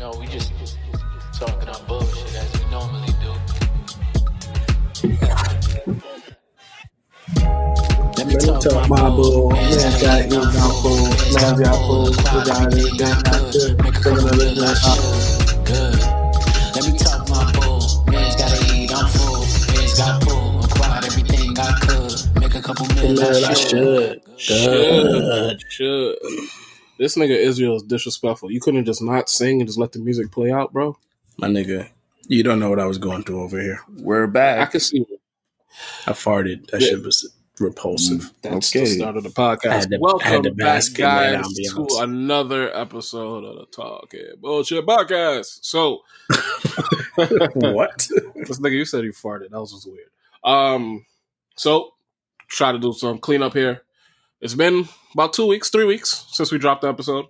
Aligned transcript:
know, 0.00 0.12
we 0.18 0.26
just 0.28 0.50
talking 1.34 1.68
our 1.68 1.80
bullshit 1.86 2.34
as 2.34 2.58
we 2.58 2.70
normally 2.70 3.12
do. 3.20 3.32
Let 8.16 8.26
me 8.26 8.34
Let 8.34 8.62
talk 8.62 8.88
my 8.88 9.10
bull. 9.10 9.50
Man, 9.50 10.00
got 10.00 10.24
you 10.24 10.40
down 10.40 10.72
full. 10.80 11.04
Man, 11.36 11.62
got 11.62 11.76
full. 11.84 12.08
We 12.08 12.16
got 12.16 12.72
it. 12.72 12.98
Then 12.98 13.18
not 13.24 13.52
good. 13.52 13.82
Make 13.84 13.96
a 13.96 14.00
Bring 14.00 14.16
couple 14.16 14.28
it 14.28 14.36
million 14.36 14.58
in. 14.58 14.64
out 14.64 15.66
good. 15.66 16.00
Let 16.74 16.82
me 16.86 16.98
talk 16.98 17.28
my 17.28 17.52
bull. 17.52 18.04
Man's 18.06 18.36
gotta 18.36 18.74
eat, 18.74 18.92
I'm 18.96 19.06
full. 19.10 19.40
Man's 19.76 19.98
got 19.98 20.24
full. 20.24 20.64
Acquired 20.64 21.04
everything 21.04 21.58
I 21.58 21.78
could. 21.78 22.40
Make 22.40 22.54
a 22.54 22.62
couple 22.62 22.86
million 22.94 23.16
Man, 23.16 23.44
I 23.44 23.50
out 23.50 23.56
should. 23.58 24.22
Should. 24.38 25.62
Should. 25.68 26.16
This 27.00 27.16
nigga 27.16 27.30
Israel 27.34 27.76
is 27.76 27.82
disrespectful. 27.82 28.50
You 28.50 28.60
couldn't 28.60 28.84
just 28.84 29.00
not 29.00 29.30
sing 29.30 29.62
and 29.62 29.66
just 29.66 29.78
let 29.78 29.92
the 29.92 29.98
music 30.00 30.30
play 30.30 30.52
out, 30.52 30.70
bro. 30.70 30.98
My 31.38 31.48
nigga, 31.48 31.88
you 32.28 32.42
don't 32.42 32.58
know 32.60 32.68
what 32.68 32.78
I 32.78 32.84
was 32.84 32.98
going 32.98 33.22
through 33.22 33.42
over 33.42 33.58
here. 33.58 33.80
We're 33.96 34.26
back. 34.26 34.68
I 34.68 34.70
can 34.70 34.80
see 34.80 34.98
it. 35.00 35.20
I 36.06 36.12
farted. 36.12 36.66
That 36.66 36.82
shit 36.82 37.02
was 37.02 37.32
repulsive. 37.58 38.30
That's 38.42 38.68
Okay. 38.76 38.80
the 38.84 38.90
start 38.98 39.16
of 39.16 39.22
the 39.22 39.30
podcast. 39.30 39.66
I 39.70 39.76
had 39.78 39.88
to- 39.92 39.96
I 39.96 39.98
Welcome 39.98 40.28
had 40.28 40.42
to 40.42 40.50
back, 40.50 40.66
bask 40.66 40.98
in 40.98 41.04
that 41.06 41.42
guys, 41.42 41.72
to 41.72 41.86
another 42.02 42.76
episode 42.76 43.44
of 43.44 43.56
the 43.56 43.64
Talking 43.74 44.34
Bullshit 44.38 44.84
Podcast. 44.84 45.60
So, 45.62 46.02
what? 47.54 47.96
this 48.34 48.60
nigga, 48.60 48.72
you 48.72 48.84
said 48.84 49.04
you 49.04 49.12
farted. 49.12 49.52
That 49.52 49.60
was 49.60 49.72
just 49.72 49.86
weird. 49.88 50.10
Um, 50.44 51.06
so 51.56 51.94
try 52.48 52.72
to 52.72 52.78
do 52.78 52.92
some 52.92 53.16
cleanup 53.16 53.54
here. 53.54 53.84
It's 54.40 54.54
been 54.54 54.88
about 55.12 55.34
two 55.34 55.46
weeks, 55.46 55.68
three 55.68 55.84
weeks 55.84 56.24
since 56.30 56.50
we 56.50 56.58
dropped 56.58 56.82
the 56.82 56.88
episode. 56.88 57.26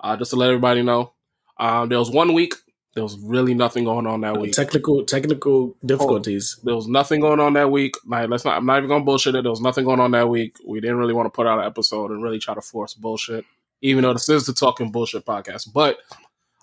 Uh, 0.00 0.16
just 0.16 0.30
to 0.30 0.36
let 0.36 0.48
everybody 0.48 0.82
know, 0.82 1.12
um, 1.58 1.88
there 1.88 1.98
was 1.98 2.10
one 2.10 2.34
week. 2.34 2.54
There 2.94 3.02
was 3.04 3.16
really 3.20 3.54
nothing 3.54 3.84
going 3.84 4.06
on 4.06 4.22
that 4.22 4.40
week. 4.40 4.52
technical 4.52 5.04
technical 5.04 5.76
difficulties. 5.84 6.58
There 6.64 6.74
was 6.74 6.88
nothing 6.88 7.20
going 7.20 7.38
on 7.38 7.52
that 7.52 7.70
week. 7.70 7.94
Like, 8.04 8.28
let's 8.28 8.44
not. 8.44 8.56
I'm 8.56 8.66
not 8.66 8.78
even 8.78 8.88
gonna 8.88 9.04
bullshit 9.04 9.36
it. 9.36 9.42
There 9.42 9.50
was 9.50 9.60
nothing 9.60 9.84
going 9.84 10.00
on 10.00 10.10
that 10.12 10.28
week. 10.28 10.56
We 10.66 10.80
didn't 10.80 10.96
really 10.96 11.14
want 11.14 11.26
to 11.26 11.30
put 11.30 11.46
out 11.46 11.60
an 11.60 11.66
episode 11.66 12.10
and 12.10 12.22
really 12.24 12.40
try 12.40 12.54
to 12.54 12.60
force 12.60 12.94
bullshit, 12.94 13.44
even 13.82 14.02
though 14.02 14.14
this 14.14 14.28
is 14.28 14.46
the 14.46 14.52
talking 14.52 14.90
bullshit 14.90 15.24
podcast. 15.24 15.72
But 15.72 15.98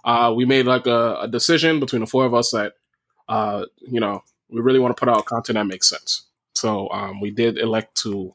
uh, 0.03 0.33
we 0.35 0.43
made 0.43 0.65
like 0.65 0.87
a, 0.87 1.19
a 1.21 1.27
decision 1.29 1.79
between 1.79 2.01
the 2.01 2.07
four 2.07 2.25
of 2.25 2.33
us 2.33 2.51
that 2.51 2.73
uh, 3.29 3.65
you 3.79 4.01
know 4.01 4.21
we 4.49 4.59
really 4.59 4.79
want 4.79 4.95
to 4.95 4.99
put 4.99 5.07
out 5.07 5.23
content 5.25 5.55
that 5.55 5.67
makes 5.67 5.87
sense. 5.89 6.23
So 6.53 6.89
um, 6.89 7.21
we 7.21 7.31
did 7.31 7.57
elect 7.57 7.95
to 8.01 8.33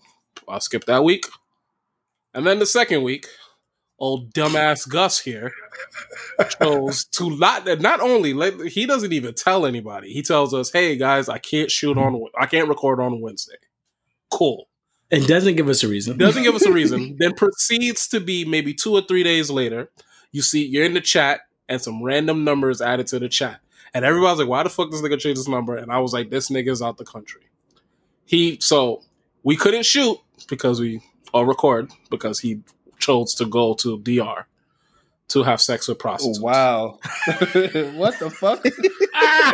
uh, 0.49 0.59
skip 0.59 0.85
that 0.87 1.05
week, 1.05 1.27
and 2.35 2.47
then 2.47 2.59
the 2.59 2.67
second 2.67 3.03
week, 3.03 3.27
old 3.99 4.33
dumbass 4.33 4.89
Gus 4.89 5.21
here 5.21 5.53
chose 6.61 7.05
to 7.05 7.37
not 7.37 7.67
not 7.81 8.01
only 8.01 8.69
he 8.69 8.87
doesn't 8.87 9.13
even 9.13 9.35
tell 9.35 9.67
anybody. 9.67 10.13
He 10.13 10.23
tells 10.23 10.55
us, 10.55 10.73
"Hey 10.73 10.97
guys, 10.97 11.29
I 11.29 11.39
can't 11.39 11.71
shoot 11.71 11.99
on 11.99 12.27
I 12.39 12.47
can't 12.47 12.69
record 12.69 13.01
on 13.01 13.21
Wednesday." 13.21 13.57
Cool. 14.31 14.69
And 15.13 15.27
doesn't 15.27 15.57
give 15.57 15.69
us 15.69 15.83
a 15.83 15.89
reason. 15.89 16.17
Doesn't 16.19 16.45
give 16.45 16.55
us 16.55 16.65
a 16.65 16.73
reason. 16.73 17.17
then 17.19 17.35
proceeds 17.35 18.07
to 18.09 18.21
be 18.21 18.45
maybe 18.45 18.73
two 18.73 18.93
or 18.93 19.03
three 19.03 19.25
days 19.25 19.51
later. 19.51 19.91
You 20.31 20.41
see, 20.43 20.65
you're 20.65 20.85
in 20.85 20.95
the 20.95 21.01
chat 21.01 21.41
and 21.69 21.83
some 21.83 22.03
random 22.03 22.45
numbers 22.45 22.81
added 22.81 23.09
to 23.09 23.19
the 23.19 23.29
chat, 23.29 23.61
and 23.93 24.05
everybody's 24.05 24.39
like, 24.39 24.49
"Why 24.49 24.63
the 24.63 24.71
fuck 24.71 24.91
does 24.91 25.03
this 25.03 25.11
nigga 25.11 25.19
change 25.19 25.39
this 25.39 25.49
number?" 25.49 25.77
And 25.77 25.93
I 25.93 25.99
was 25.99 26.13
like, 26.13 26.31
"This 26.31 26.49
nigga's 26.49 26.81
out 26.81 26.97
the 26.97 27.05
country." 27.05 27.43
He 28.25 28.59
so 28.61 29.03
we 29.43 29.57
couldn't 29.57 29.85
shoot 29.85 30.19
because 30.49 30.81
we 30.81 31.03
or 31.33 31.47
record 31.47 31.91
because 32.11 32.41
he 32.41 32.61
chose 32.99 33.35
to 33.35 33.47
go 33.47 33.75
to 33.75 33.99
DR 33.99 34.47
to 35.29 35.43
have 35.45 35.61
sex 35.61 35.89
with 35.89 35.97
Oh, 35.99 36.01
prostitutes. 36.01 36.41
wow. 36.41 36.99
what 37.95 38.19
the 38.19 38.31
fuck? 38.31 38.65
Ah! 39.15 39.53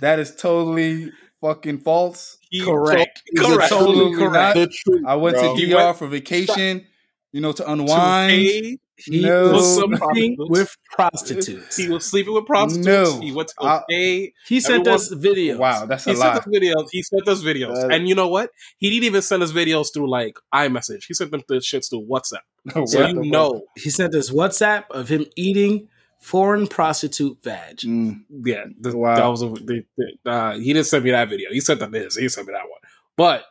that 0.00 0.18
is 0.18 0.34
totally 0.34 1.12
fucking 1.40 1.78
false. 1.78 2.38
He 2.50 2.62
Correct. 2.64 3.22
to- 3.36 3.42
correct. 3.42 3.72
Absolutely 3.72 4.16
correct. 4.18 4.56
not. 4.58 4.70
truth. 4.70 5.04
I 5.06 5.14
went 5.16 5.36
bro. 5.36 5.56
to 5.56 5.66
DR 5.66 5.74
went- 5.76 5.98
for 5.98 6.06
vacation, 6.08 6.86
you 7.32 7.40
know, 7.40 7.52
to 7.52 7.62
To 7.64 7.72
unwind. 7.72 8.30
pay 8.32 8.78
He 8.96 9.22
No. 9.22 9.50
was 9.52 9.74
some 9.76 9.96
sleeping 9.96 10.36
with 10.38 10.74
prostitutes. 10.92 11.76
He 11.76 11.88
was 11.88 12.04
sleeping 12.04 12.32
with 12.32 12.46
prostitutes. 12.46 12.86
No. 12.86 13.20
He 13.20 13.32
went 13.32 13.48
to 13.48 13.54
go 13.58 13.66
I- 13.66 14.32
He 14.46 14.60
sent 14.60 14.86
Everyone- 14.86 14.94
us 14.94 15.12
videos. 15.14 15.58
Wow, 15.58 15.86
that's 15.86 16.04
He 16.04 16.12
a 16.12 16.16
sent 16.16 16.36
us 16.36 16.44
videos. 16.46 16.86
He 16.92 17.02
sent 17.02 17.28
us 17.28 17.42
videos. 17.42 17.74
That- 17.80 17.92
and 17.92 18.08
you 18.08 18.14
know 18.14 18.28
what? 18.28 18.50
He 18.78 18.90
didn't 18.90 19.04
even 19.04 19.22
send 19.22 19.42
us 19.42 19.52
videos 19.52 19.92
through 19.92 20.08
like 20.10 20.36
iMessage. 20.54 21.04
He 21.08 21.14
sent 21.14 21.32
them 21.32 21.42
the 21.48 21.56
shits 21.56 21.90
through 21.90 22.06
WhatsApp. 22.06 22.44
What 22.74 22.88
So 22.88 22.98
the 23.02 23.08
you 23.08 23.14
fuck? 23.16 23.24
know, 23.26 23.62
He 23.76 23.90
sent 23.90 24.14
us 24.14 24.30
WhatsApp 24.30 24.84
of 24.90 25.08
him 25.08 25.26
eating 25.36 25.88
foreign 26.20 26.66
prostitute 26.68 27.36
vag. 27.42 27.78
Mm, 27.78 28.20
yeah, 28.46 28.64
th- 28.82 28.94
Wow. 28.94 29.16
that 29.16 29.26
was 29.26 29.42
a. 29.42 29.48
The, 29.48 29.84
the, 30.24 30.30
uh, 30.30 30.54
he 30.58 30.72
didn't 30.72 30.86
send 30.86 31.04
me 31.04 31.10
that 31.10 31.28
video. 31.28 31.50
He 31.52 31.60
sent 31.60 31.80
them 31.80 31.92
his. 31.92 32.16
He 32.16 32.28
sent 32.28 32.46
me 32.46 32.52
that 32.54 32.62
one. 32.62 32.80
But 33.16 33.44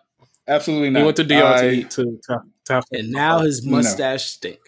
absolutely 0.47 0.89
not. 0.89 0.99
he 0.99 1.05
went 1.05 1.17
to 1.17 1.23
DR 1.25 1.43
I- 1.43 1.61
to, 1.61 1.69
eat, 1.71 1.89
to, 1.91 2.03
to, 2.27 2.39
to 2.65 2.73
have 2.73 2.85
And 2.93 3.11
now 3.11 3.39
his 3.39 3.63
No. 3.65 3.75
mustache 3.77 4.25
stink. 4.25 4.59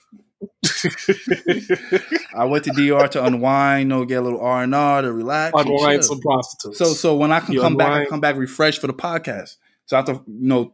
I 2.36 2.46
went 2.46 2.64
to 2.66 2.72
DR 2.72 3.08
to 3.12 3.24
unwind, 3.26 3.82
you 3.82 3.88
know, 3.88 4.06
get 4.06 4.16
a 4.20 4.22
little 4.22 4.42
R 4.42 4.64
and 4.64 4.76
R 4.76 5.02
to 5.02 5.12
relax. 5.12 5.54
unwind 5.58 6.04
some 6.06 6.20
prostitutes. 6.20 6.78
So 6.78 6.86
so 6.86 7.16
when 7.16 7.32
I 7.32 7.40
can 7.40 7.54
You 7.54 7.62
come 7.62 7.76
back, 7.78 7.92
I 7.92 8.06
come 8.06 8.20
back 8.22 8.36
refreshed 8.36 8.82
for 8.82 8.88
the 8.88 8.94
podcast. 8.94 9.58
So 9.86 9.96
I 9.96 10.00
have 10.00 10.06
to, 10.06 10.14
you 10.28 10.48
know, 10.48 10.74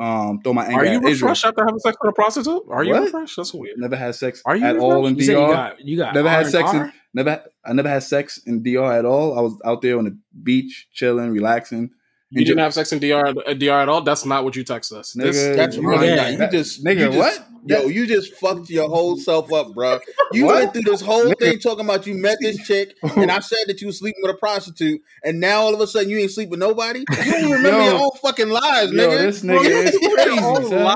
um, 0.00 0.40
throw 0.42 0.52
my 0.54 0.64
anger 0.66 0.80
are 0.80 0.84
you 0.86 0.98
at 0.98 1.04
Israel. 1.04 1.32
after 1.32 1.52
having 1.64 1.78
sex 1.78 1.96
with 2.02 2.10
a 2.10 2.12
prostitute? 2.14 2.62
Are 2.70 2.82
you 2.84 2.92
What? 2.92 3.02
refreshed? 3.04 3.36
That's 3.36 3.52
weird. 3.52 3.78
Never 3.78 3.96
had 3.96 4.14
sex 4.14 4.42
Are 4.44 4.56
you 4.56 4.64
at 4.64 4.76
all 4.78 5.06
in 5.06 5.16
You 5.16 5.22
said 5.22 5.32
you 5.32 5.38
DR. 5.38 5.52
got 5.52 5.80
you 5.80 5.96
got 5.98 6.14
Never 6.14 6.28
had 6.28 6.46
sex 6.46 6.72
in 6.72 6.92
never. 7.14 7.42
I 7.64 7.72
never 7.72 7.88
had 7.88 8.02
sex 8.02 8.38
in 8.46 8.62
DR 8.62 8.92
at 8.98 9.04
all. 9.04 9.38
I 9.38 9.42
was 9.42 9.60
out 9.64 9.82
there 9.82 9.98
on 9.98 10.04
the 10.04 10.16
beach, 10.42 10.88
chilling, 10.92 11.30
relaxing. 11.30 11.90
You 12.30 12.44
didn't 12.46 12.60
have 12.60 12.72
sex 12.72 12.90
in 12.92 12.98
DR, 12.98 13.34
at 13.46 13.58
DR 13.58 13.82
at 13.82 13.88
all? 13.90 14.00
That's 14.00 14.24
not 14.24 14.42
what 14.44 14.56
you 14.56 14.64
text 14.64 14.90
us. 14.92 15.12
This- 15.12 15.36
Nigga, 15.36 15.56
That's 15.56 15.76
you- 15.76 15.92
Yeah. 16.02 16.28
You 16.30 16.50
just 16.50 16.82
Nigga, 16.82 17.00
you 17.00 17.06
just- 17.12 17.18
what? 17.40 17.48
Yo, 17.64 17.86
you 17.86 18.06
just 18.06 18.34
fucked 18.34 18.68
your 18.70 18.88
whole 18.88 19.16
self 19.16 19.52
up, 19.52 19.74
bro. 19.74 19.98
You 20.32 20.46
What? 20.46 20.54
went 20.56 20.72
through 20.72 20.82
this 20.90 21.02
whole 21.02 21.30
thing 21.34 21.58
talking 21.58 21.84
about 21.84 22.06
you 22.06 22.14
met 22.14 22.38
this 22.40 22.56
chick, 22.66 22.94
and 23.02 23.30
I 23.30 23.38
said 23.40 23.58
that 23.66 23.80
you 23.82 23.88
was 23.88 23.98
sleeping 23.98 24.20
with 24.22 24.34
a 24.34 24.38
prostitute, 24.38 25.02
and 25.22 25.40
now 25.40 25.60
all 25.60 25.74
of 25.74 25.80
a 25.80 25.86
sudden 25.86 26.08
you 26.08 26.16
ain't 26.18 26.30
sleep 26.30 26.48
with 26.48 26.58
nobody. 26.58 27.00
You 27.00 27.32
don't 27.32 27.50
remember 27.52 27.80
Yo. 27.84 27.84
your 27.84 28.00
own 28.02 28.10
fucking 28.22 28.48
lives, 28.48 28.92
Yo, 28.92 29.08
nigga. 29.10 29.18
this 29.24 29.42
nigga 29.42 29.82
is 29.82 29.98
crazy, 30.14 30.40
son. 30.40 30.94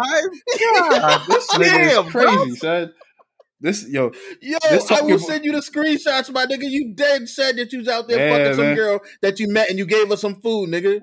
God, 0.91 1.27
this 1.29 1.55
nigga 1.55 1.91
Damn, 1.91 2.07
is 2.07 2.13
bro. 2.13 2.25
crazy, 2.25 2.57
son. 2.57 2.93
This 3.61 3.89
yo, 3.89 4.13
Yo, 4.43 4.59
This 4.71 4.91
I 4.91 5.01
will 5.03 5.19
send 5.19 5.45
you 5.45 5.53
the 5.53 5.59
screenshots, 5.59 6.31
my 6.33 6.45
nigga. 6.47 6.65
You 6.65 6.93
dead 6.95 7.29
said 7.29 7.57
that 7.57 7.73
you 7.73 7.79
was 7.81 7.89
out 7.89 8.07
there 8.09 8.19
Yeah, 8.19 8.31
fucking 8.39 8.55
some 8.55 8.75
girl 8.75 9.01
that 9.23 9.41
you 9.41 9.49
met 9.49 9.71
and 9.71 9.79
you 9.79 9.87
gave 9.87 10.09
her 10.09 10.17
some 10.17 10.35
food, 10.41 10.69
nigga. 10.71 11.01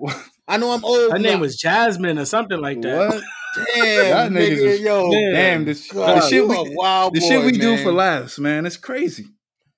I 0.47 0.57
know 0.57 0.71
I'm 0.71 0.83
old. 0.83 1.11
Her 1.11 1.19
name 1.19 1.39
was 1.39 1.55
Jasmine 1.55 2.19
or 2.19 2.25
something 2.25 2.59
like 2.59 2.81
that. 2.81 3.09
what? 3.09 3.23
damn, 3.75 4.31
Y'all 4.33 4.41
nigga. 4.41 4.79
yo, 4.81 5.11
Damn, 5.11 5.65
this 5.65 5.91
God, 5.91 6.21
the 6.21 6.27
shit 6.27 6.47
we 6.47 6.57
wild 6.75 7.13
the 7.13 7.19
boy, 7.19 7.27
shit 7.27 7.45
we 7.45 7.51
do 7.51 7.77
for 7.77 7.91
laughs, 7.91 8.39
man. 8.39 8.65
It's 8.65 8.77
crazy, 8.77 9.27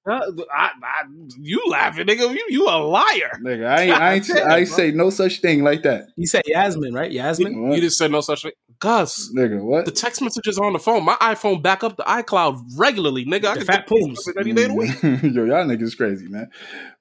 Uh, 0.08 0.22
I, 0.54 0.70
I, 0.84 1.04
you 1.40 1.64
laughing, 1.68 2.06
nigga. 2.06 2.32
You, 2.32 2.46
you 2.50 2.68
a 2.68 2.78
liar. 2.78 3.32
nigga. 3.42 3.66
I 3.68 3.82
ain't, 3.82 3.92
I 4.00 4.14
ain't, 4.14 4.28
God 4.28 4.38
I 4.44 4.60
ain't 4.60 4.68
say 4.68 4.92
no 4.92 5.10
such 5.10 5.40
thing 5.42 5.64
like 5.64 5.82
that, 5.82 6.10
You 6.16 6.28
said 6.28 6.44
Yasmin, 6.46 6.94
right? 6.94 7.12
Yasmin? 7.12 7.70
What? 7.70 7.76
You 7.76 7.82
just 7.82 7.98
said 7.98 8.12
no 8.12 8.22
such 8.22 8.44
thing. 8.44 8.52
Gus, 8.80 9.32
nigga. 9.36 9.64
What? 9.64 9.86
the 9.86 9.92
text 9.92 10.22
messages 10.22 10.60
on 10.60 10.74
the 10.74 10.80
phone. 10.80 11.04
My 11.06 11.16
iPhone 11.16 11.64
back 11.64 11.84
up 11.84 11.98
the 11.98 12.04
iCloud 12.04 12.62
regularly, 12.78 13.26
nigga. 13.26 13.46
I 13.46 13.54
The 13.54 13.60
can 13.60 13.66
fat 13.66 13.76
check 13.78 13.88
pooms. 13.88 14.28
it 14.28 14.36
any 14.40 14.54
day 14.54 14.66
of 14.66 14.70
the 14.70 14.76
week. 14.76 15.02
Yo, 15.02 15.46
y'all 15.46 15.66
niggas 15.66 15.98
crazy, 15.98 16.28
man. 16.28 16.52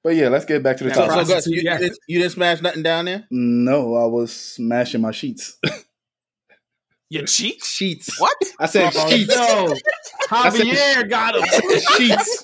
But 0.03 0.15
yeah, 0.15 0.29
let's 0.29 0.45
get 0.45 0.63
back 0.63 0.77
to 0.77 0.85
the 0.85 0.89
Yeah, 0.89 0.95
So, 0.95 1.05
topic. 1.07 1.27
so 1.27 1.33
Gus, 1.35 1.47
you, 1.47 1.61
yeah. 1.61 1.73
you 1.73 1.79
didn't, 1.79 1.99
you 2.07 2.19
didn't 2.19 2.31
smash 2.31 2.61
nothing 2.61 2.81
down 2.81 3.05
there? 3.05 3.27
No, 3.29 3.95
I 3.95 4.05
was 4.05 4.33
smashing 4.33 5.01
my 5.01 5.11
sheets. 5.11 5.57
Your 7.09 7.25
cheeks? 7.25 7.67
sheets. 7.69 8.19
What? 8.19 8.35
I 8.59 8.65
said 8.65 8.91
Oh, 8.95 9.09
sheets. 9.09 9.35
no. 9.35 9.75
I 10.31 10.49
said- 10.49 10.65
Javier 10.65 11.09
got 11.09 11.35
him. 11.35 11.79
sheets. 11.97 12.43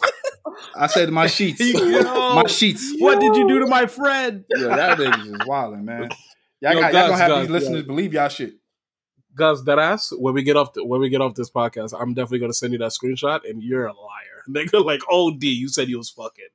I 0.75 0.87
said 0.87 1.09
my 1.09 1.27
sheets. 1.27 1.59
Yo. 1.73 2.03
my 2.35 2.47
sheets. 2.47 2.93
What 2.97 3.19
did 3.19 3.35
you 3.35 3.47
do 3.47 3.59
to 3.59 3.67
my 3.67 3.85
friend? 3.85 4.45
Yo, 4.49 4.69
y'all 4.69 4.95
niggas 4.95 5.25
is 5.41 5.47
wilding, 5.47 5.85
man. 5.85 6.09
Y'all, 6.61 6.73
Yo, 6.73 6.79
got, 6.79 6.93
y'all 6.93 7.01
guys, 7.01 7.09
gonna 7.09 7.17
have 7.17 7.29
guys, 7.29 7.41
these 7.41 7.49
listeners 7.51 7.83
believe 7.83 8.13
y'all 8.13 8.29
shit. 8.29 8.53
Gus, 9.35 9.61
that 9.63 9.79
ass. 9.79 10.11
When 10.15 10.33
we 10.33 10.43
get 10.43 10.57
off, 10.57 10.73
the, 10.73 10.85
when 10.85 10.99
we 10.99 11.09
get 11.09 11.21
off 11.21 11.35
this 11.35 11.49
podcast, 11.49 11.93
I'm 11.99 12.13
definitely 12.13 12.39
gonna 12.39 12.53
send 12.53 12.73
you 12.73 12.79
that 12.79 12.91
screenshot, 12.91 13.49
and 13.49 13.63
you're 13.63 13.87
a 13.87 13.93
liar, 13.93 14.43
nigga. 14.49 14.83
Like, 14.83 15.01
OD, 15.09 15.43
you 15.43 15.67
said 15.67 15.89
you 15.89 15.97
was 15.97 16.09
fucking. 16.09 16.45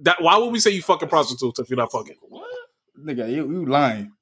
That 0.00 0.20
why 0.20 0.36
would 0.36 0.52
we 0.52 0.60
say 0.60 0.70
you 0.70 0.82
fucking 0.82 1.08
prostitutes 1.08 1.58
if 1.58 1.70
you're 1.70 1.78
not 1.78 1.92
fucking? 1.92 2.16
Nigga, 3.04 3.30
you, 3.30 3.50
you 3.50 3.66
lying. 3.66 4.12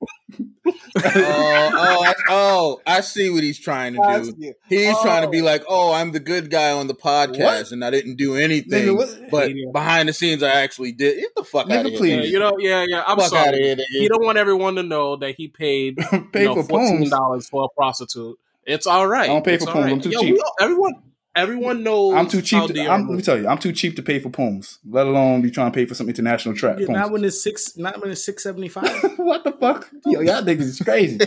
oh, 0.69 0.73
oh, 1.07 2.05
I, 2.05 2.15
oh, 2.29 2.81
I 2.87 3.01
see 3.03 3.31
what 3.31 3.43
he's 3.43 3.59
trying 3.59 3.95
to 3.95 4.33
do. 4.39 4.55
He's 4.69 4.99
trying 5.01 5.23
to 5.23 5.29
be 5.29 5.43
like, 5.43 5.65
oh, 5.69 5.93
I'm 5.93 6.13
the 6.13 6.21
good 6.21 6.51
guy 6.51 6.73
on 6.73 6.87
the 6.87 6.95
podcast, 6.95 7.39
What? 7.39 7.73
and 7.73 7.85
I 7.85 7.91
didn't 7.91 8.17
do 8.17 8.37
anything. 8.37 8.89
Nigga, 8.89 8.97
what? 8.97 9.31
But 9.31 9.51
Yeah. 9.55 9.71
behind 9.73 10.09
the 10.09 10.13
scenes, 10.13 10.43
I 10.43 10.51
actually 10.51 10.93
did. 10.93 11.21
Get 11.21 11.35
the 11.37 11.45
fuck 11.45 11.67
Nigga, 11.67 11.79
out 11.79 11.87
of 11.87 11.93
here. 11.93 11.99
please. 12.01 12.17
Yeah, 12.17 12.23
you 12.25 12.39
know, 12.39 12.53
yeah, 12.59 12.85
yeah. 12.89 13.05
I'm 13.07 13.19
Fuck 13.19 13.29
sorry. 13.31 13.49
out 13.49 13.55
of 13.55 13.61
here, 13.61 13.77
nigga. 13.77 13.85
He 13.91 14.09
don't 14.09 14.25
want 14.25 14.39
everyone 14.39 14.75
to 14.77 14.83
know 14.83 15.17
that 15.17 15.35
he 15.37 15.49
paid 15.49 15.97
pay 16.33 16.43
you 16.43 16.45
know, 16.47 16.55
for 16.57 16.65
fourteen 16.65 16.97
poems. 16.99 17.11
dollars 17.11 17.49
for 17.49 17.65
a 17.65 17.69
prostitute. 17.77 18.39
It's 18.67 18.87
all 18.87 19.07
right. 19.07 19.25
I 19.25 19.27
don't 19.35 19.45
pay 19.45 19.55
It's 19.55 19.65
for 19.65 19.71
all 19.71 19.75
poems. 19.75 19.87
right. 19.87 19.95
I'm 19.95 20.01
too 20.01 20.11
Yo, 20.11 20.21
cheap. 20.21 20.37
all- 20.45 20.55
everyone, 20.61 20.95
everyone 21.37 21.83
knows. 21.83 22.15
I'm 22.15 22.29
too 22.29 22.43
cheap. 22.43 22.67
To, 22.67 22.73
Dior 22.73 22.91
I'm, 22.91 23.09
let 23.09 23.17
me 23.17 23.23
tell 23.23 23.39
you, 23.39 23.49
I'm 23.49 23.59
too 23.59 23.73
cheap 23.73 23.97
to 23.97 24.03
pay 24.03 24.19
for 24.19 24.31
poems. 24.31 24.79
Let 24.89 25.07
alone 25.07 25.43
be 25.43 25.51
trying 25.51 25.71
to 25.71 25.75
pay 25.75 25.85
for 25.87 25.95
some 25.95 26.09
international 26.09 26.55
track. 26.55 26.79
Yeah, 26.79 26.87
poems. 26.87 26.99
not 27.01 27.11
when 27.11 27.25
it's 27.25 27.43
six. 27.43 27.77
Not 27.77 28.01
when 28.01 28.11
it's 28.11 28.25
six 28.25 28.43
seventy 28.43 28.69
five. 28.69 28.91
what 29.17 29.45
the 29.45 29.53
fuck? 29.53 29.91
Yo, 30.07 30.21
y'all 30.21 30.43
niggas 30.43 30.61
is 30.61 30.79
crazy. 30.81 31.19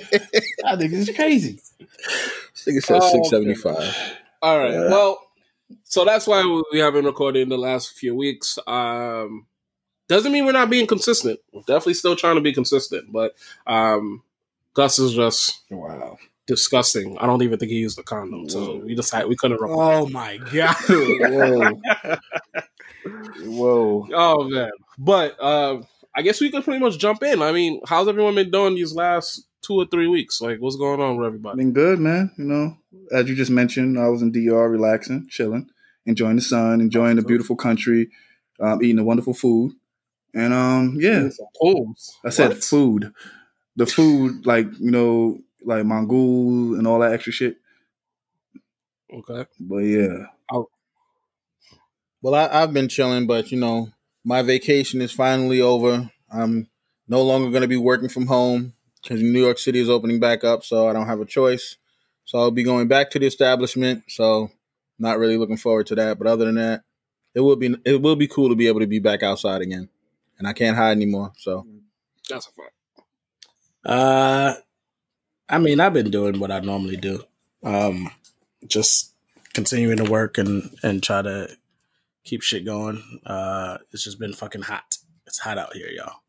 y'all 0.64 0.78
niggas 0.78 0.94
is 0.94 1.12
crazy. 1.16 1.60
This 1.80 2.66
nigga 2.68 2.84
said 2.84 3.00
Oh, 3.02 3.12
six 3.12 3.30
seventy 3.30 3.56
five. 3.56 3.96
All 4.42 4.60
right. 4.60 4.72
Well, 4.72 5.20
so 5.84 6.06
that's 6.06 6.28
why 6.28 6.44
we- 6.46 6.64
we 6.74 6.80
haven't 6.80 7.06
recorded 7.06 7.42
in 7.42 7.50
the 7.50 7.58
last 7.58 7.92
few 7.94 8.16
weeks. 8.16 8.58
Um, 8.68 9.46
doesn't 10.08 10.32
mean 10.32 10.46
we're 10.46 10.54
not 10.54 10.70
being 10.70 10.88
consistent. 10.88 11.40
We're 11.52 11.62
definitely 11.62 11.96
still 11.96 12.16
trying 12.16 12.36
to 12.36 12.42
be 12.42 12.54
consistent, 12.54 13.12
but 13.12 13.36
um, 13.66 14.24
Gus 14.74 15.00
is 15.00 15.14
just 15.14 15.60
Wow. 15.70 16.18
Disgusting. 16.48 17.18
I 17.20 17.26
don't 17.28 17.44
even 17.44 17.60
think 17.60 17.72
he 17.72 17.78
used 17.78 18.00
a 18.00 18.04
condom, 18.04 18.50
so 18.50 18.78
we 18.78 18.96
decided 18.96 19.30
we 19.30 19.36
couldn't 19.36 19.62
record. 19.62 19.78
oh 19.80 20.08
my 20.08 20.38
god! 20.38 20.76
Whoa. 21.28 21.74
Whoa. 23.46 24.08
Oh 24.14 24.44
man! 24.50 24.72
But 24.98 25.40
uh, 25.40 25.82
I 26.16 26.22
guess 26.22 26.42
we 26.42 26.50
could 26.52 26.64
pretty 26.64 26.80
much 26.80 26.98
jump 26.98 27.24
in. 27.24 27.42
I 27.42 27.52
mean, 27.52 27.82
how's 27.86 28.08
everyone 28.08 28.36
been 28.36 28.52
doing 28.52 28.76
these 28.76 28.94
last 28.94 29.46
two 29.62 29.76
or 29.76 29.86
three 29.86 30.08
weeks? 30.08 30.42
Like, 30.42 30.60
what's 30.60 30.76
going 30.76 31.00
on 31.00 31.18
with 31.18 31.28
everybody? 31.28 31.58
Been 31.58 31.74
good, 31.74 32.00
man. 32.00 32.32
You 32.38 32.46
know, 32.46 32.78
as 33.12 33.30
you 33.30 33.36
just 33.36 33.52
mentioned, 33.52 34.00
I 34.00 34.08
was 34.10 34.22
in 34.22 34.32
DR 34.32 34.70
relaxing, 34.70 35.28
chilling, 35.30 35.70
enjoying 36.06 36.38
the 36.38 36.42
sun, 36.42 36.82
enjoying 36.82 37.18
the 37.18 37.22
beautiful 37.22 37.56
country, 37.56 38.10
um, 38.60 38.82
eating 38.84 38.96
the 38.98 39.04
wonderful 39.04 39.34
food. 39.34 39.74
And 40.34 40.54
um, 40.54 40.98
yeah. 41.00 41.30
I 42.26 42.30
said 42.30 42.50
What? 42.50 42.64
food. 42.64 43.14
The 43.76 43.86
food, 43.86 44.46
like, 44.46 44.68
you 44.80 44.92
know, 44.92 45.40
like 45.64 45.84
mangoul 45.84 46.78
and 46.78 46.88
all 46.88 47.00
that 47.00 47.14
extra 47.14 47.34
shit. 47.34 47.58
Okay. 49.14 49.46
But 49.60 49.78
yeah. 49.78 50.26
Well, 52.22 52.36
I, 52.36 52.62
I've 52.62 52.74
been 52.74 52.90
chilling, 52.90 53.28
but 53.28 53.52
you 53.52 53.60
know, 53.60 53.90
my 54.24 54.42
vacation 54.42 55.02
is 55.02 55.12
finally 55.12 55.62
over. 55.62 56.12
I'm 56.32 56.68
no 57.08 57.22
longer 57.22 57.50
going 57.50 57.62
to 57.62 57.68
be 57.68 57.78
working 57.78 58.10
from 58.10 58.28
home 58.28 58.74
because 59.02 59.22
New 59.22 59.40
York 59.40 59.60
City 59.60 59.80
is 59.80 59.90
opening 59.90 60.20
back 60.20 60.44
up, 60.44 60.64
so 60.64 60.90
I 60.90 60.94
don't 60.94 61.06
have 61.06 61.22
a 61.22 61.26
choice. 61.26 61.78
So 62.26 62.40
I'll 62.40 62.52
be 62.52 62.64
going 62.64 62.88
back 62.88 63.12
to 63.12 63.20
the 63.20 63.28
establishment. 63.28 64.04
So 64.10 64.52
not 65.00 65.20
really 65.20 65.38
looking 65.38 65.58
forward 65.58 65.88
to 65.88 65.96
that. 65.96 66.18
But 66.18 66.28
other 66.28 66.46
than 66.46 66.56
that, 66.56 66.84
it 67.34 67.42
will 67.42 67.56
be 67.56 67.76
it 67.86 68.02
will 68.02 68.16
be 68.16 68.28
cool 68.28 68.50
to 68.50 68.56
be 68.56 68.68
able 68.68 68.80
to 68.82 68.88
be 68.88 69.00
back 69.00 69.24
outside 69.24 69.62
again, 69.62 69.90
and 70.40 70.48
I 70.48 70.54
can't 70.54 70.76
hide 70.76 70.92
anymore. 70.92 71.32
So 71.38 71.66
That's 72.30 72.48
a 72.48 72.52
fact. 72.52 72.74
Uh, 73.86 74.56
I 75.50 75.60
mean, 75.60 75.80
I've 75.80 75.94
been 75.94 76.12
doing 76.12 76.40
what 76.40 76.52
I 76.52 76.60
normally 76.60 76.98
do. 76.98 77.24
Um, 77.64 78.12
just 78.68 79.14
continuing 79.54 79.98
to 79.98 80.10
work 80.10 80.38
and 80.38 80.70
and 80.84 81.02
try 81.02 81.22
to 81.22 81.50
keep 82.24 82.42
shit 82.42 82.66
going. 82.66 83.22
Uh, 83.26 83.78
it's 83.92 84.04
just 84.04 84.20
been 84.20 84.34
fucking 84.34 84.64
hot. 84.64 84.98
It's 85.26 85.40
hot 85.40 85.58
out 85.58 85.74
here, 85.74 85.90
y'all. 85.90 86.22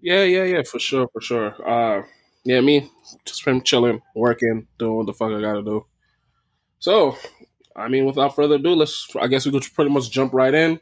Yeah, 0.00 0.24
yeah, 0.24 0.44
yeah, 0.44 0.62
for 0.62 0.78
sure, 0.78 1.08
for 1.12 1.20
sure. 1.20 1.54
Uh, 1.66 2.02
yeah, 2.44 2.60
me 2.60 2.90
just 3.24 3.44
been 3.44 3.62
chilling, 3.62 4.02
working, 4.14 4.66
doing 4.78 4.96
what 4.96 5.06
the 5.06 5.12
fuck 5.12 5.32
I 5.32 5.40
gotta 5.40 5.62
do. 5.62 5.86
So, 6.78 7.16
I 7.74 7.88
mean, 7.88 8.04
without 8.04 8.36
further 8.36 8.56
ado, 8.56 8.74
let's. 8.74 9.08
I 9.20 9.26
guess 9.26 9.46
we 9.46 9.52
could 9.52 9.66
pretty 9.74 9.90
much 9.90 10.10
jump 10.10 10.32
right 10.32 10.54
in. 10.54 10.80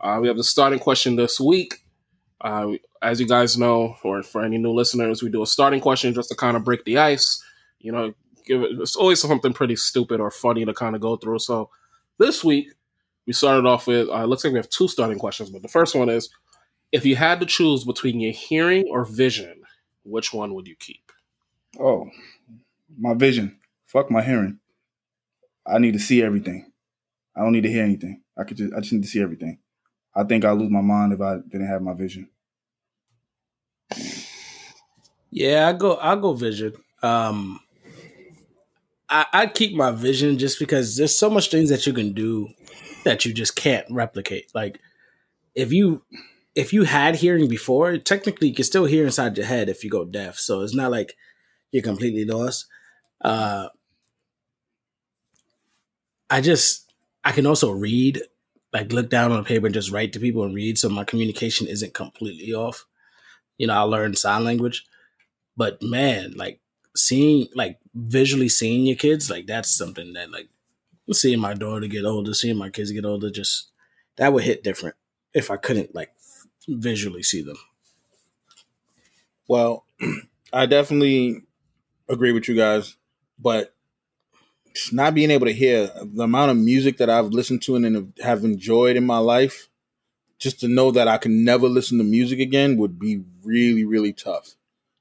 Uh, 0.00 0.18
we 0.20 0.28
have 0.28 0.36
the 0.36 0.44
starting 0.44 0.78
question 0.78 1.16
this 1.16 1.40
week. 1.40 1.74
Uh, 2.40 2.72
as 3.02 3.20
you 3.20 3.26
guys 3.26 3.56
know, 3.56 3.96
or 4.02 4.22
for 4.22 4.42
any 4.44 4.58
new 4.58 4.72
listeners, 4.72 5.22
we 5.22 5.30
do 5.30 5.42
a 5.42 5.46
starting 5.46 5.80
question 5.80 6.14
just 6.14 6.28
to 6.28 6.34
kind 6.34 6.56
of 6.56 6.64
break 6.64 6.84
the 6.84 6.98
ice. 6.98 7.42
You 7.78 7.92
know, 7.92 8.14
give 8.44 8.62
it. 8.62 8.72
It's 8.80 8.96
always 8.96 9.20
something 9.20 9.52
pretty 9.52 9.76
stupid 9.76 10.20
or 10.20 10.30
funny 10.30 10.64
to 10.64 10.74
kind 10.74 10.94
of 10.94 11.00
go 11.00 11.16
through. 11.16 11.38
So, 11.38 11.70
this 12.18 12.44
week 12.44 12.68
we 13.26 13.32
started 13.32 13.66
off 13.66 13.86
with. 13.86 14.08
Uh, 14.08 14.24
looks 14.24 14.44
like 14.44 14.52
we 14.52 14.58
have 14.58 14.68
two 14.68 14.88
starting 14.88 15.18
questions, 15.18 15.50
but 15.50 15.62
the 15.62 15.68
first 15.68 15.94
one 15.94 16.08
is 16.08 16.28
if 16.92 17.06
you 17.06 17.16
had 17.16 17.40
to 17.40 17.46
choose 17.46 17.84
between 17.84 18.20
your 18.20 18.32
hearing 18.32 18.86
or 18.90 19.04
vision, 19.04 19.62
which 20.04 20.32
one 20.32 20.54
would 20.54 20.66
you 20.66 20.76
keep? 20.76 21.12
Oh, 21.78 22.10
my 22.98 23.14
vision. 23.14 23.58
Fuck 23.86 24.10
my 24.10 24.22
hearing. 24.22 24.58
I 25.66 25.78
need 25.78 25.92
to 25.92 25.98
see 25.98 26.22
everything. 26.22 26.70
I 27.36 27.40
don't 27.40 27.52
need 27.52 27.62
to 27.62 27.70
hear 27.70 27.84
anything. 27.84 28.22
I 28.36 28.44
could 28.44 28.56
just 28.56 28.74
I 28.74 28.80
just 28.80 28.92
need 28.92 29.02
to 29.02 29.08
see 29.08 29.22
everything. 29.22 29.58
I 30.14 30.24
think 30.24 30.44
I'd 30.44 30.58
lose 30.58 30.70
my 30.70 30.80
mind 30.80 31.12
if 31.12 31.20
I 31.20 31.36
didn't 31.36 31.68
have 31.68 31.82
my 31.82 31.94
vision. 31.94 32.28
Yeah, 35.30 35.68
I 35.68 35.72
go. 35.72 35.96
I 35.96 36.16
go 36.16 36.32
vision. 36.34 36.74
Um, 37.02 37.60
I 39.08 39.26
I 39.32 39.46
keep 39.46 39.74
my 39.74 39.90
vision 39.90 40.38
just 40.38 40.58
because 40.58 40.96
there's 40.96 41.16
so 41.16 41.30
much 41.30 41.50
things 41.50 41.68
that 41.70 41.86
you 41.86 41.92
can 41.92 42.12
do 42.12 42.48
that 43.04 43.24
you 43.24 43.32
just 43.32 43.56
can't 43.56 43.86
replicate. 43.90 44.50
Like 44.54 44.78
if 45.54 45.72
you 45.72 46.04
if 46.54 46.72
you 46.72 46.84
had 46.84 47.16
hearing 47.16 47.48
before, 47.48 47.98
technically 47.98 48.48
you 48.48 48.54
can 48.54 48.64
still 48.64 48.86
hear 48.86 49.04
inside 49.06 49.36
your 49.36 49.46
head 49.46 49.68
if 49.68 49.84
you 49.84 49.90
go 49.90 50.04
deaf. 50.04 50.38
So 50.38 50.62
it's 50.62 50.74
not 50.74 50.90
like 50.90 51.16
you're 51.72 51.82
completely 51.82 52.24
lost. 52.24 52.66
Uh, 53.20 53.68
I 56.28 56.40
just 56.40 56.92
I 57.24 57.32
can 57.32 57.46
also 57.46 57.70
read, 57.70 58.22
like 58.72 58.92
look 58.92 59.10
down 59.10 59.32
on 59.32 59.40
a 59.40 59.44
paper 59.44 59.66
and 59.66 59.74
just 59.74 59.90
write 59.90 60.12
to 60.14 60.20
people 60.20 60.44
and 60.44 60.54
read, 60.54 60.78
so 60.78 60.88
my 60.88 61.04
communication 61.04 61.66
isn't 61.66 61.94
completely 61.94 62.52
off. 62.54 62.86
You 63.60 63.66
know, 63.66 63.74
I 63.74 63.82
learned 63.82 64.16
sign 64.16 64.44
language, 64.44 64.86
but 65.54 65.82
man, 65.82 66.32
like 66.34 66.60
seeing, 66.96 67.48
like 67.54 67.78
visually 67.94 68.48
seeing 68.48 68.86
your 68.86 68.96
kids, 68.96 69.28
like 69.28 69.46
that's 69.46 69.70
something 69.70 70.14
that, 70.14 70.30
like, 70.30 70.48
seeing 71.12 71.40
my 71.40 71.52
daughter 71.52 71.86
get 71.86 72.06
older, 72.06 72.32
seeing 72.32 72.56
my 72.56 72.70
kids 72.70 72.90
get 72.90 73.04
older, 73.04 73.30
just 73.30 73.70
that 74.16 74.32
would 74.32 74.44
hit 74.44 74.64
different 74.64 74.96
if 75.34 75.50
I 75.50 75.56
couldn't 75.56 75.94
like 75.94 76.12
visually 76.68 77.22
see 77.22 77.42
them. 77.42 77.56
Well, 79.46 79.84
I 80.52 80.64
definitely 80.66 81.42
agree 82.08 82.32
with 82.32 82.48
you 82.48 82.54
guys, 82.56 82.96
but 83.38 83.74
not 84.90 85.14
being 85.14 85.30
able 85.30 85.46
to 85.46 85.52
hear 85.52 85.90
the 86.02 86.22
amount 86.22 86.52
of 86.52 86.56
music 86.56 86.96
that 86.98 87.10
I've 87.10 87.26
listened 87.26 87.60
to 87.62 87.76
and 87.76 88.12
have 88.22 88.44
enjoyed 88.44 88.96
in 88.96 89.04
my 89.04 89.18
life, 89.18 89.68
just 90.38 90.60
to 90.60 90.68
know 90.68 90.90
that 90.92 91.08
I 91.08 91.18
can 91.18 91.44
never 91.44 91.68
listen 91.68 91.98
to 91.98 92.04
music 92.04 92.40
again 92.40 92.76
would 92.78 92.98
be 92.98 93.24
really, 93.44 93.84
really 93.84 94.12
tough. 94.12 94.54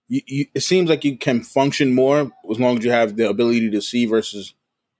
You, 0.08 0.22
you, 0.26 0.46
it 0.54 0.62
seems 0.62 0.90
like 0.90 1.06
you 1.06 1.18
can 1.18 1.42
function 1.42 1.94
more 1.94 2.32
as 2.50 2.60
long 2.60 2.78
as 2.78 2.86
you 2.86 2.92
have 2.92 3.16
the 3.16 3.30
ability 3.30 3.70
to 3.72 3.82
see 3.82 4.06
versus, 4.06 4.54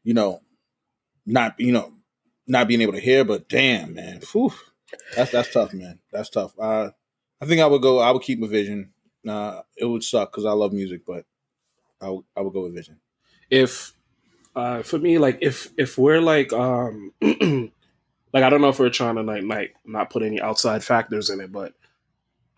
you 0.04 0.14
know, 0.14 0.42
not 1.26 1.56
you 1.60 1.72
know, 1.72 1.94
not 2.48 2.68
being 2.68 2.82
able 2.82 2.94
to 2.94 3.00
hear. 3.00 3.24
But 3.24 3.50
damn, 3.50 3.96
man, 3.96 4.22
Whew. 4.32 4.54
that's 5.16 5.32
that's 5.32 5.52
tough, 5.52 5.74
man. 5.74 6.00
That's 6.12 6.30
tough. 6.30 6.54
Uh, 6.60 6.92
I 7.42 7.46
think 7.46 7.62
I 7.62 7.68
would 7.68 7.82
go. 7.82 8.00
I 8.00 8.12
would 8.12 8.22
keep 8.24 8.40
my 8.40 8.48
vision. 8.48 8.92
Uh, 9.28 9.62
it 9.78 9.86
would 9.86 10.04
suck 10.04 10.32
because 10.32 10.46
I 10.46 10.52
love 10.52 10.74
music, 10.74 11.02
but 11.06 11.26
I 12.02 12.10
would 12.10 12.26
I 12.36 12.42
would 12.42 12.54
go 12.54 12.64
with 12.64 12.76
vision. 12.76 13.00
If 13.50 13.94
uh, 14.56 14.84
for 14.84 15.00
me, 15.00 15.18
like 15.18 15.40
if 15.42 15.72
if 15.78 15.98
we're 15.98 16.22
like 16.22 16.54
um 16.54 17.14
like 17.22 18.44
I 18.44 18.50
don't 18.50 18.62
know 18.62 18.70
if 18.70 18.80
we're 18.80 18.90
trying 18.90 19.16
to 19.16 19.24
like 19.24 19.44
like 19.44 19.76
not 19.86 20.10
put 20.10 20.24
any 20.24 20.42
outside 20.42 20.84
factors 20.84 21.30
in 21.30 21.40
it, 21.40 21.52
but 21.52 21.74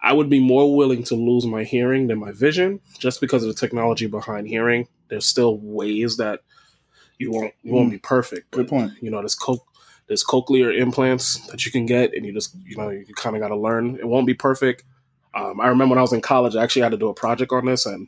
I 0.02 0.14
would 0.14 0.30
be 0.30 0.40
more 0.40 0.76
willing 0.76 1.04
to 1.06 1.16
lose 1.16 1.46
my 1.46 1.64
hearing 1.64 2.08
than 2.08 2.20
my 2.20 2.32
vision 2.32 2.80
just 2.98 3.22
because 3.22 3.44
of 3.44 3.50
the 3.50 3.60
technology 3.60 4.08
behind 4.08 4.48
hearing. 4.48 4.88
There's 5.10 5.26
still 5.26 5.58
ways 5.58 6.18
that 6.18 6.42
you 7.20 7.32
won't 7.32 7.54
you 7.62 7.74
won't 7.74 7.92
be 7.92 8.00
perfect. 8.00 8.52
Good 8.52 8.68
point. 8.68 8.94
You 9.02 9.12
know, 9.12 9.20
there's 9.20 9.36
co- 9.36 9.66
there's 10.08 10.24
cochlear 10.24 10.78
implants 10.78 11.46
that 11.48 11.66
you 11.66 11.72
can 11.72 11.86
get, 11.86 12.14
and 12.16 12.26
you 12.26 12.34
just 12.34 12.56
you 12.66 12.76
know 12.76 12.90
you 12.90 13.14
kind 13.16 13.36
of 13.36 13.42
got 13.42 13.50
to 13.50 13.56
learn. 13.56 13.98
It 13.98 14.08
won't 14.08 14.28
be 14.28 14.34
perfect. 14.34 14.84
Um, 15.34 15.62
I 15.62 15.68
remember 15.68 15.94
when 15.94 16.00
I 16.00 16.02
was 16.02 16.14
in 16.14 16.22
college, 16.22 16.56
I 16.56 16.64
actually 16.64 16.82
had 16.82 16.92
to 16.92 16.98
do 16.98 17.10
a 17.10 17.14
project 17.14 17.52
on 17.52 17.66
this, 17.66 17.86
and 17.86 18.08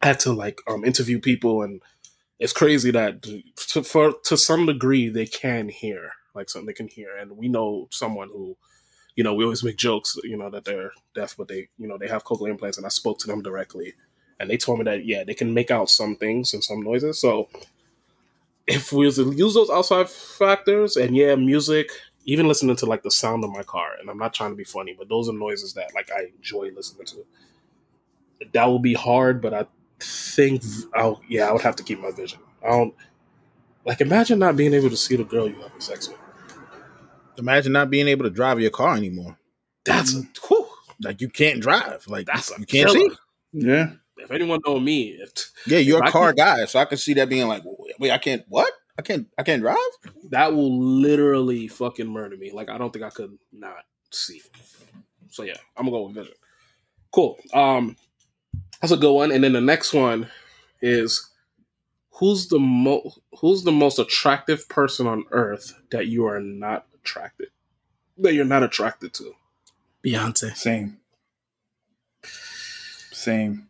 I 0.00 0.06
had 0.06 0.20
to 0.20 0.32
like 0.32 0.60
um, 0.68 0.84
interview 0.84 1.20
people, 1.20 1.62
and 1.62 1.82
it's 2.38 2.52
crazy 2.52 2.90
that 2.92 3.22
to, 3.22 3.82
for 3.82 4.14
to 4.24 4.36
some 4.36 4.66
degree 4.66 5.08
they 5.08 5.26
can 5.26 5.68
hear, 5.68 6.12
like 6.34 6.48
something 6.48 6.66
they 6.66 6.72
can 6.72 6.88
hear, 6.88 7.16
and 7.16 7.36
we 7.36 7.48
know 7.48 7.88
someone 7.90 8.28
who, 8.28 8.56
you 9.18 9.24
know, 9.24 9.34
we 9.34 9.42
always 9.42 9.64
make 9.64 9.76
jokes, 9.76 10.16
you 10.22 10.36
know, 10.36 10.48
that 10.50 10.64
they're 10.64 10.92
deaf, 11.12 11.34
but 11.36 11.48
they, 11.48 11.68
you 11.76 11.88
know, 11.88 11.98
they 11.98 12.06
have 12.06 12.22
cochlear 12.24 12.50
implants, 12.50 12.78
and 12.78 12.86
I 12.86 12.90
spoke 12.90 13.18
to 13.20 13.26
them 13.26 13.42
directly, 13.42 13.94
and 14.38 14.48
they 14.48 14.56
told 14.56 14.78
me 14.78 14.84
that 14.84 15.04
yeah, 15.04 15.24
they 15.24 15.34
can 15.34 15.52
make 15.52 15.72
out 15.72 15.90
some 15.90 16.14
things 16.14 16.54
and 16.54 16.62
some 16.62 16.82
noises, 16.82 17.20
so 17.20 17.48
if 18.66 18.92
we 18.92 19.06
use 19.06 19.54
those 19.54 19.70
outside 19.70 20.08
factors 20.08 20.96
and 20.96 21.16
yeah, 21.16 21.34
music, 21.34 21.90
even 22.26 22.46
listening 22.46 22.76
to 22.76 22.86
like 22.86 23.02
the 23.02 23.10
sound 23.10 23.42
of 23.44 23.50
my 23.50 23.64
car, 23.64 23.92
and 24.00 24.08
I'm 24.10 24.18
not 24.18 24.34
trying 24.34 24.50
to 24.50 24.56
be 24.56 24.64
funny, 24.64 24.94
but 24.96 25.08
those 25.08 25.28
are 25.28 25.32
noises 25.32 25.74
that 25.74 25.94
like 25.94 26.10
I 26.12 26.26
enjoy 26.36 26.70
listening 26.76 27.06
to. 27.06 27.26
That 28.52 28.66
will 28.66 28.78
be 28.78 28.94
hard, 28.94 29.42
but 29.42 29.54
I 29.54 29.66
think 30.00 30.62
I'll 30.94 31.20
yeah, 31.28 31.48
I 31.48 31.52
would 31.52 31.62
have 31.62 31.76
to 31.76 31.82
keep 31.82 32.00
my 32.00 32.12
vision. 32.12 32.40
I 32.64 32.70
don't 32.70 32.94
like 33.84 34.00
imagine 34.00 34.38
not 34.38 34.56
being 34.56 34.74
able 34.74 34.90
to 34.90 34.96
see 34.96 35.16
the 35.16 35.24
girl 35.24 35.48
you 35.48 35.56
having 35.62 35.80
sex 35.80 36.08
with. 36.08 36.18
Imagine 37.38 37.72
not 37.72 37.90
being 37.90 38.08
able 38.08 38.24
to 38.24 38.30
drive 38.30 38.60
your 38.60 38.70
car 38.70 38.96
anymore. 38.96 39.38
That's 39.84 40.14
a 40.14 40.22
whew, 40.48 40.66
Like 41.02 41.20
you 41.20 41.28
can't 41.28 41.60
drive. 41.60 42.04
Like 42.08 42.26
that's 42.26 42.50
a 42.50 42.60
you 42.60 42.66
can't 42.66 42.88
killer. 42.90 43.10
see. 43.10 43.16
Yeah. 43.52 43.90
If 44.18 44.30
anyone 44.32 44.60
know 44.66 44.80
me, 44.80 45.10
if 45.20 45.30
Yeah, 45.66 45.78
you're 45.78 45.98
If 45.98 46.06
I 46.06 46.08
a 46.08 46.12
car 46.12 46.28
could- 46.30 46.38
guy, 46.38 46.64
so 46.66 46.78
I 46.80 46.84
can 46.84 46.98
see 46.98 47.14
that 47.14 47.28
being 47.28 47.46
like, 47.46 47.62
wait, 47.98 48.10
I 48.10 48.18
can't. 48.18 48.44
What? 48.48 48.72
I 48.98 49.02
can't. 49.02 49.28
I 49.38 49.44
can't 49.44 49.62
drive. 49.62 49.76
That 50.30 50.52
will 50.52 50.76
literally 50.76 51.68
fucking 51.68 52.08
murder 52.08 52.36
me. 52.36 52.50
Like 52.50 52.68
I 52.68 52.76
don't 52.78 52.92
think 52.92 53.04
I 53.04 53.10
could 53.10 53.38
not 53.52 53.84
see. 54.10 54.42
So 55.30 55.44
yeah, 55.44 55.54
I'm 55.76 55.84
gonna 55.86 55.96
go 55.96 56.06
with 56.06 56.16
Vision. 56.16 56.34
Cool. 57.12 57.38
Um, 57.54 57.96
that's 58.82 58.92
a 58.92 58.96
good 58.96 59.12
one. 59.12 59.30
And 59.30 59.44
then 59.44 59.52
the 59.52 59.60
next 59.60 59.94
one 59.94 60.28
is 60.82 61.30
who's 62.10 62.48
the 62.48 62.58
mo 62.58 63.12
who's 63.38 63.62
the 63.62 63.70
most 63.72 64.00
attractive 64.00 64.68
person 64.68 65.06
on 65.06 65.24
earth 65.30 65.74
that 65.92 66.08
you 66.08 66.26
are 66.26 66.40
not 66.40 66.86
attracted 67.02 67.48
that 68.18 68.34
you're 68.34 68.44
not 68.44 68.62
attracted 68.62 69.12
to. 69.14 69.34
Beyonce. 70.04 70.56
Same. 70.56 70.98
Same. 72.22 73.68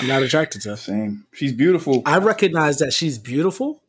I'm 0.00 0.08
not 0.08 0.22
attracted 0.22 0.62
to 0.62 0.70
her. 0.70 0.76
Same. 0.76 1.26
She's 1.32 1.52
beautiful. 1.52 2.02
I 2.06 2.18
recognize 2.18 2.78
that 2.78 2.92
she's 2.92 3.18
beautiful. 3.18 3.82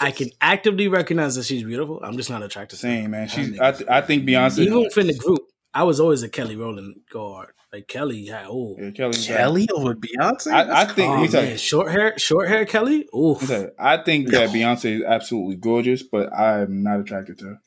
I 0.00 0.10
can 0.10 0.30
actively 0.40 0.88
recognize 0.88 1.34
that 1.36 1.44
she's 1.44 1.62
beautiful. 1.62 2.00
I'm 2.02 2.16
just 2.16 2.30
not 2.30 2.42
attracted 2.42 2.78
to 2.78 2.86
her. 2.86 2.92
Same, 2.92 3.10
man. 3.10 3.28
She's. 3.28 3.58
I, 3.58 3.72
th- 3.72 3.88
I 3.88 4.00
think 4.00 4.24
Beyonce. 4.24 4.60
Even 4.60 4.82
within 4.82 5.06
the 5.06 5.14
group, 5.14 5.40
I 5.72 5.84
was 5.84 6.00
always 6.00 6.22
a 6.22 6.28
Kelly 6.28 6.56
Rowland 6.56 7.00
guard. 7.10 7.50
Like 7.72 7.86
Kelly 7.86 8.26
had 8.26 8.46
oh, 8.48 8.76
Yeah, 8.78 8.90
Kelly. 8.90 9.18
Kelly 9.18 9.68
over 9.74 9.94
Beyonce? 9.94 10.50
I, 10.50 10.82
I 10.82 10.84
think. 10.86 11.10
oh 11.10 11.14
let 11.14 11.20
me 11.20 11.28
tell 11.28 11.42
man, 11.42 11.52
you. 11.52 11.58
short 11.58 11.90
hair, 11.90 12.18
short 12.18 12.48
hair 12.48 12.64
Kelly. 12.64 13.06
Ooh, 13.14 13.32
Let 13.32 13.42
me 13.42 13.46
tell 13.46 13.60
you, 13.60 13.70
I 13.78 13.96
think 13.98 14.30
that 14.30 14.48
Beyonce 14.54 15.00
is 15.00 15.04
absolutely 15.04 15.56
gorgeous, 15.56 16.02
but 16.02 16.32
I'm 16.32 16.82
not 16.82 17.00
attracted 17.00 17.38
to 17.38 17.44
her. 17.44 17.60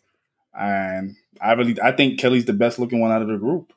And 0.59 1.15
I 1.39 1.53
really, 1.53 1.79
I 1.81 1.91
think 1.91 2.19
Kelly's 2.19 2.45
the 2.45 2.53
best 2.53 2.79
looking 2.79 2.99
one 2.99 3.11
out 3.11 3.21
of 3.21 3.27
the 3.27 3.37
group, 3.37 3.73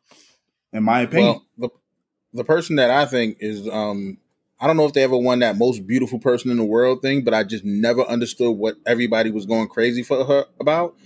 in 0.72 0.82
my 0.82 1.02
opinion. 1.02 1.40
Well, 1.58 1.70
the 2.32 2.38
the 2.38 2.44
person 2.44 2.76
that 2.76 2.90
I 2.90 3.06
think 3.06 3.36
is 3.40 3.68
um 3.68 4.18
I 4.60 4.66
don't 4.66 4.76
know 4.76 4.86
if 4.86 4.92
they 4.92 5.02
ever 5.02 5.16
won 5.16 5.40
that 5.40 5.56
most 5.56 5.86
beautiful 5.86 6.18
person 6.18 6.50
in 6.50 6.56
the 6.56 6.64
world 6.64 7.02
thing, 7.02 7.22
but 7.22 7.34
I 7.34 7.44
just 7.44 7.64
never 7.64 8.02
understood 8.02 8.56
what 8.56 8.76
everybody 8.86 9.30
was 9.30 9.46
going 9.46 9.68
crazy 9.68 10.02
for 10.02 10.24
her 10.24 10.46
about. 10.58 10.96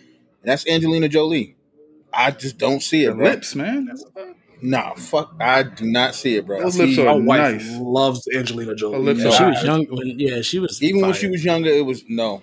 And 0.42 0.52
that's 0.52 0.66
Angelina 0.68 1.08
Jolie. 1.08 1.56
I 2.12 2.30
just 2.30 2.56
don't 2.58 2.80
see 2.80 3.04
it, 3.04 3.14
bro. 3.14 3.24
lips, 3.24 3.54
man. 3.54 3.90
Nah, 4.60 4.94
fuck. 4.94 5.34
I 5.40 5.62
do 5.62 5.84
not 5.86 6.14
see 6.14 6.36
it, 6.36 6.46
bro. 6.46 6.60
Those 6.60 6.74
See, 6.74 7.00
are 7.02 7.14
My 7.18 7.24
wife 7.24 7.52
nice. 7.52 7.76
loves 7.78 8.28
Angelina 8.34 8.74
Jolie. 8.74 8.98
Lips 8.98 9.20
Yeah, 9.20 9.26
are 9.28 9.32
she 9.32 9.44
was 9.44 9.62
young 9.64 9.86
when 9.86 10.18
yeah, 10.18 10.40
she 10.42 10.58
was 10.58 10.82
even 10.82 11.00
when 11.00 11.12
fire. 11.12 11.20
she 11.20 11.28
was 11.28 11.44
younger, 11.44 11.70
it 11.70 11.84
was 11.84 12.04
no. 12.08 12.42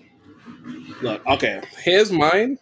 Look, 1.01 1.25
okay, 1.27 1.62
here's 1.84 2.12
mine. 2.12 2.57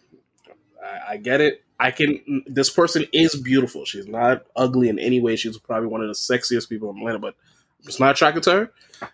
I, 0.82 1.12
I 1.12 1.16
get 1.18 1.40
it. 1.40 1.64
I 1.78 1.90
can. 1.90 2.42
This 2.46 2.70
person 2.70 3.04
is 3.12 3.34
beautiful. 3.36 3.84
She's 3.84 4.06
not 4.08 4.44
ugly 4.56 4.88
in 4.88 4.98
any 4.98 5.20
way. 5.20 5.36
She's 5.36 5.58
probably 5.58 5.88
one 5.88 6.00
of 6.02 6.08
the 6.08 6.14
sexiest 6.14 6.68
people 6.68 6.88
on 6.88 6.96
the 6.96 7.02
planet. 7.02 7.20
But 7.20 7.34
I'm 7.80 7.86
just 7.86 8.00
not 8.00 8.12
attracted 8.12 8.42
to 8.44 8.52
her. 8.52 8.72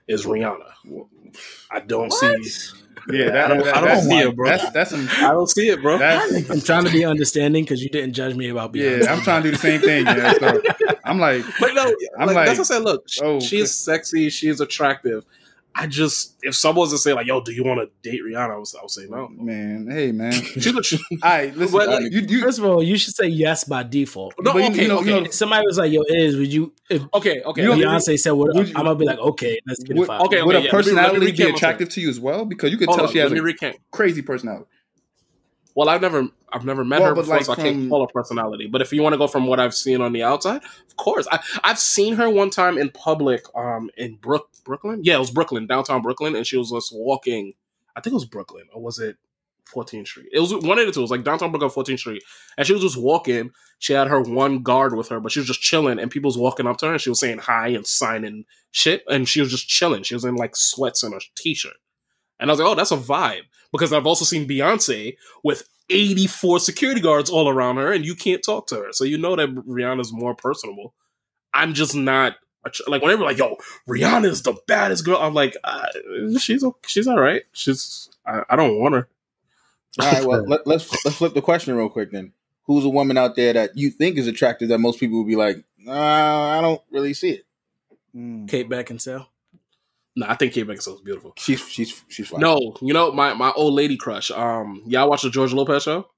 Is 0.09 0.25
Rihanna? 0.27 0.73
I 1.71 1.81
don't 1.81 2.13
see. 2.13 2.51
Yeah, 3.11 3.31
that, 3.31 3.45
I 3.45 3.49
don't- 3.49 3.65
that- 3.65 3.77
I 3.77 3.81
don't 3.81 3.89
that's, 3.89 4.07
see 4.07 4.19
it, 4.19 4.37
bro. 4.37 4.49
That's 4.49 4.71
that's 4.71 4.91
some. 4.91 5.09
I 5.19 5.33
don't 5.33 5.49
see 5.49 5.69
it, 5.71 5.81
bro. 5.83 5.95
I'm 6.01 6.61
trying 6.61 6.85
to 6.85 6.91
be 6.91 7.05
understanding 7.05 7.65
because 7.65 7.83
you 7.83 7.89
didn't 7.89 8.13
judge 8.15 8.35
me 8.35 8.49
about 8.49 8.73
Beyonce. 8.73 9.05
yeah, 9.05 9.13
I'm 9.13 9.23
trying 9.23 9.43
to 9.43 9.49
do 9.51 9.53
the 9.57 9.61
same 9.63 9.81
thing. 9.81 10.07
Yeah, 10.07 10.33
so 10.35 10.61
I'm 11.05 11.19
like, 11.19 11.45
But 11.59 11.75
no, 11.75 11.95
I'm 12.19 12.27
like, 12.27 12.37
like, 12.37 12.47
that's 12.47 12.59
what 12.59 12.71
I 12.71 12.75
said. 12.75 12.83
Look, 12.85 13.09
sh- 13.09 13.21
oh, 13.23 13.41
she 13.41 13.59
is 13.61 13.75
sexy. 13.75 14.29
She 14.31 14.49
is 14.49 14.61
attractive. 14.61 15.25
I 15.75 15.87
just, 15.87 16.37
if 16.43 16.55
someone 16.57 16.83
was 16.83 16.91
to 16.93 16.99
say 16.99 17.13
like, 17.15 17.27
"Yo, 17.27 17.41
do 17.41 17.53
you 17.53 17.63
want 17.65 17.81
to 17.81 18.11
date 18.11 18.21
Rihanna?" 18.23 18.51
I 18.55 18.59
would, 18.59 18.67
I 18.79 18.83
would 18.83 18.91
say 18.91 19.07
no. 19.09 19.29
man, 19.29 19.89
hey, 19.91 20.11
man. 20.13 20.33
She's 20.33 20.67
a, 20.67 20.73
All 20.73 21.19
right, 21.23 21.57
listen. 21.57 21.79
But, 21.79 21.89
uh, 21.89 21.93
like, 22.01 22.13
you, 22.13 22.21
you, 22.21 22.41
First 22.41 22.59
of 22.59 22.65
all, 22.65 22.83
you 22.83 22.97
should 22.99 23.15
say 23.15 23.27
yes 23.29 23.65
by 23.65 23.85
default. 23.85 24.35
no, 24.41 24.53
But 24.53 24.63
okay, 24.71 24.83
you 24.83 24.89
know- 24.89 24.99
okay, 24.99 25.15
you 25.15 25.21
know- 25.23 25.31
somebody 25.31 25.65
was 25.67 25.79
like, 25.79 25.93
"Yo, 25.93 26.03
is 26.09 26.37
would 26.37 26.53
you?" 26.53 26.73
If 26.91 27.03
okay, 27.15 27.41
okay. 27.43 27.63
You 27.63 27.71
let 27.71 27.79
me- 27.79 27.85
Beyonce 27.85 28.19
said, 28.19 28.33
"What?" 28.33 28.55
would 28.55 28.69
you- 28.69 28.75
I'm 28.77 28.85
gonna 28.85 28.97
be 28.97 29.05
like, 29.07 29.19
"Okay, 29.21 29.61
let's 29.67 29.83
get 29.85 29.97
it." 29.97 30.01
would, 30.01 30.09
five. 30.09 30.21
okay, 30.23 30.43
would 30.43 30.55
yeah, 30.55 30.59
a 30.61 30.63
let 30.63 30.63
me- 30.63 30.63
let 30.63 30.63
me 30.65 30.71
personality 30.71 31.33
be 31.33 31.43
attractive 31.45 31.89
to 31.91 32.01
you 32.01 32.11
as 32.11 32.19
well? 32.21 32.45
Because 32.45 32.73
you 32.73 32.77
could 32.77 32.89
Hold 32.89 32.99
tell 32.99 33.07
on, 33.07 33.13
she 33.13 33.19
has 33.19 33.31
a 33.33 33.41
recant. 33.43 33.77
crazy 33.93 34.23
personality. 34.23 34.67
Well, 35.75 35.89
I've 35.89 36.01
never, 36.01 36.29
I've 36.53 36.65
never 36.65 36.85
met 36.85 37.01
Well, 37.01 37.11
her 37.11 37.15
before, 37.15 37.37
like, 37.37 37.45
so 37.45 37.53
I 37.53 37.57
can't 37.57 37.89
call 37.89 38.07
her 38.07 38.13
personality. 38.13 38.67
But 38.67 38.83
if 38.83 38.93
you 38.93 39.03
want 39.03 39.13
to 39.15 39.19
go 39.19 39.27
from 39.27 39.47
what 39.47 39.61
I've 39.61 39.75
seen 39.75 40.01
on 40.01 40.13
the 40.13 40.23
outside, 40.23 40.63
of 40.65 40.97
course, 40.97 41.27
I, 41.31 41.41
I've 41.63 41.79
seen 41.79 42.15
her 42.15 42.29
one 42.29 42.51
time 42.51 42.79
in 42.79 42.91
public, 42.91 43.45
um, 43.55 43.91
in 43.97 44.17
Brook, 44.17 44.49
Brooklyn. 44.65 45.01
Yeah, 45.05 45.17
it 45.17 45.21
was 45.21 45.31
Brooklyn, 45.31 45.67
downtown 45.67 46.03
Brooklyn, 46.03 46.35
and 46.35 46.47
she 46.47 46.57
was 46.57 46.71
just 46.71 46.93
walking. 46.95 47.55
I 47.97 48.01
think 48.01 48.13
it 48.13 48.17
was 48.17 48.25
Brooklyn, 48.25 48.65
or 48.73 48.83
was 48.83 48.99
it 48.99 49.17
14th 49.75 50.07
Street? 50.07 50.29
It 50.33 50.41
was 50.41 50.55
one 50.55 50.79
of 50.79 50.87
the 50.87 50.93
two. 50.93 51.01
It 51.01 51.03
was 51.03 51.11
like 51.11 51.25
downtown 51.25 51.53
Brooklyn, 51.53 51.71
14th 51.71 51.99
Street, 51.99 52.23
and 52.57 52.67
she 52.67 52.73
was 52.73 52.83
just 52.83 52.97
walking. 52.97 53.51
She 53.79 53.93
had 53.93 54.09
her 54.09 54.21
one 54.21 54.63
guard 54.63 54.95
with 54.97 55.09
her, 55.09 55.21
but 55.21 55.33
she 55.33 55.41
was 55.41 55.47
just 55.47 55.61
chilling, 55.61 55.99
and 55.99 56.11
people 56.11 56.29
was 56.29 56.37
walking 56.39 56.67
up 56.67 56.77
to 56.79 56.87
her, 56.87 56.93
and 56.93 57.01
she 57.01 57.11
was 57.11 57.21
saying 57.21 57.39
hi 57.39 57.69
and 57.69 57.87
signing 57.87 58.45
shit, 58.73 59.03
and 59.09 59.29
she 59.29 59.41
was 59.41 59.51
just 59.51 59.69
chilling. 59.69 60.03
She 60.03 60.15
was 60.15 60.25
in 60.25 60.35
like 60.35 60.57
sweats 60.57 61.03
and 61.03 61.15
a 61.15 61.21
t-shirt. 61.37 61.75
And 62.39 62.51
I 62.51 62.53
was 62.53 62.61
like, 62.61 62.69
oh, 62.69 62.75
that's 62.75 62.91
a 62.91 62.97
vibe. 62.97 63.43
Because 63.73 63.93
I've 63.93 64.07
also 64.07 64.25
seen 64.25 64.49
Beyonce 64.49 65.17
with 65.45 65.69
84 65.91 66.61
security 66.61 67.01
guards 67.01 67.31
all 67.31 67.49
around 67.49 67.77
her, 67.77 67.93
and 67.93 68.05
you 68.05 68.15
can't 68.15 68.43
talk 68.43 68.67
to 68.69 68.77
her. 68.77 68.93
So 68.93 69.05
you 69.05 69.19
know 69.19 69.37
that 69.37 69.55
Rihanna's 69.55 70.13
more 70.13 70.35
personable. 70.35 70.95
I'm 71.53 71.75
just 71.75 71.95
not 71.95 72.37
like 72.87 73.03
whenever 73.03 73.25
like, 73.25 73.39
yo, 73.39 73.57
Rihanna's 73.89 74.43
the 74.43 74.55
baddest 74.67 75.05
girl. 75.05 75.19
I'm 75.19 75.35
like, 75.35 75.57
uh, 75.65 75.87
she's 76.39 76.65
she's 76.87 77.07
all 77.07 77.21
right. 77.21 77.43
She's 77.53 78.09
I, 78.27 78.43
I 78.51 78.57
don't 78.57 78.79
want 78.79 78.95
her. 78.95 79.09
All 80.01 80.13
right, 80.13 80.25
well 80.25 80.45
let, 80.47 80.67
let's 80.67 80.91
let's 81.05 81.17
flip 81.17 81.35
the 81.35 81.43
question 81.43 81.75
real 81.77 81.89
quick 81.89 82.13
then. 82.13 82.33
Who's 82.65 82.85
a 82.85 82.89
woman 82.89 83.19
out 83.19 83.35
there 83.35 83.53
that 83.53 83.77
you 83.77 83.91
think 83.91 84.17
is 84.17 84.29
attractive 84.29 84.69
that 84.69 84.79
most 84.79 85.01
people 85.01 85.19
would 85.19 85.27
be 85.27 85.37
like, 85.37 85.65
nah, 85.79 86.59
I 86.59 86.61
don't 86.61 86.81
really 86.91 87.15
see 87.15 87.31
it. 87.31 87.47
Mm. 88.15 88.49
Kate 88.49 88.69
Beckinsale. 88.69 89.27
No, 90.17 90.27
I 90.29 90.35
think 90.35 90.53
Kate 90.53 90.67
Beckinsale's 90.67 91.03
beautiful. 91.03 91.33
She's 91.39 91.61
she's 91.69 92.03
she's 92.09 92.29
fine. 92.29 92.41
No, 92.41 92.77
you 92.83 92.93
know 92.93 93.13
my 93.13 93.33
my 93.35 93.53
old 93.55 93.75
lady 93.75 93.97
crush. 93.97 94.31
Um, 94.31 94.83
y'all 94.87 95.09
watch 95.09 95.23
the 95.23 95.31
George 95.31 95.53
Lopez 95.53 95.85
show? 95.85 96.09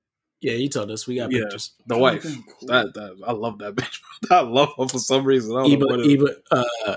Yeah, 0.41 0.55
you 0.55 0.69
told 0.69 0.91
us 0.91 1.07
we 1.07 1.17
got 1.17 1.31
Yeah, 1.31 1.43
pictures. 1.43 1.73
the 1.87 1.97
wife. 1.99 2.23
That, 2.63 2.95
that 2.95 3.17
I 3.27 3.33
love 3.33 3.59
that 3.59 3.75
bitch. 3.77 4.01
I 4.31 4.41
love 4.41 4.71
her 4.79 4.89
for 4.89 4.99
some 4.99 5.25
reason. 5.25 5.53
I 5.57 5.63
don't 5.63 5.71
know 5.71 5.77
Eva, 5.77 5.87
what. 5.87 6.01
Eva, 6.01 6.27
uh, 6.51 6.97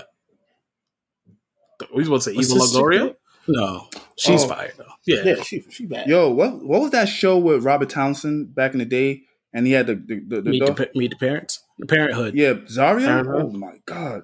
We 1.94 1.98
was 2.00 2.08
about 2.08 2.16
to 2.16 2.20
say 2.22 2.32
Eva 2.32 2.54
Longoria. 2.54 3.16
No, 3.48 3.88
she's 4.16 4.42
Oh. 4.44 4.48
fired 4.48 4.72
though. 4.76 4.84
Yeah, 5.06 5.22
yeah, 5.24 5.42
she 5.42 5.60
she 5.70 5.86
bad. 5.86 6.08
Yo, 6.08 6.30
what 6.30 6.64
what 6.64 6.80
was 6.80 6.90
that 6.90 7.08
show 7.08 7.38
with 7.38 7.62
Robert 7.62 7.90
Townsend 7.90 8.54
back 8.54 8.72
in 8.72 8.78
the 8.78 8.84
day? 8.84 9.22
And 9.52 9.66
he 9.66 9.72
had 9.72 9.86
the 9.86 9.94
the, 9.94 10.20
the, 10.26 10.42
the 10.42 10.50
Meet 10.50 10.66
the, 10.66 10.90
meet 10.96 11.10
the 11.10 11.16
parents. 11.16 11.62
The 11.78 11.86
Parenthood. 11.86 12.34
yeah 12.34 12.54
Zaria. 12.68 13.06
Parenthood. 13.06 13.42
Oh 13.44 13.50
my 13.50 13.74
god. 13.86 14.22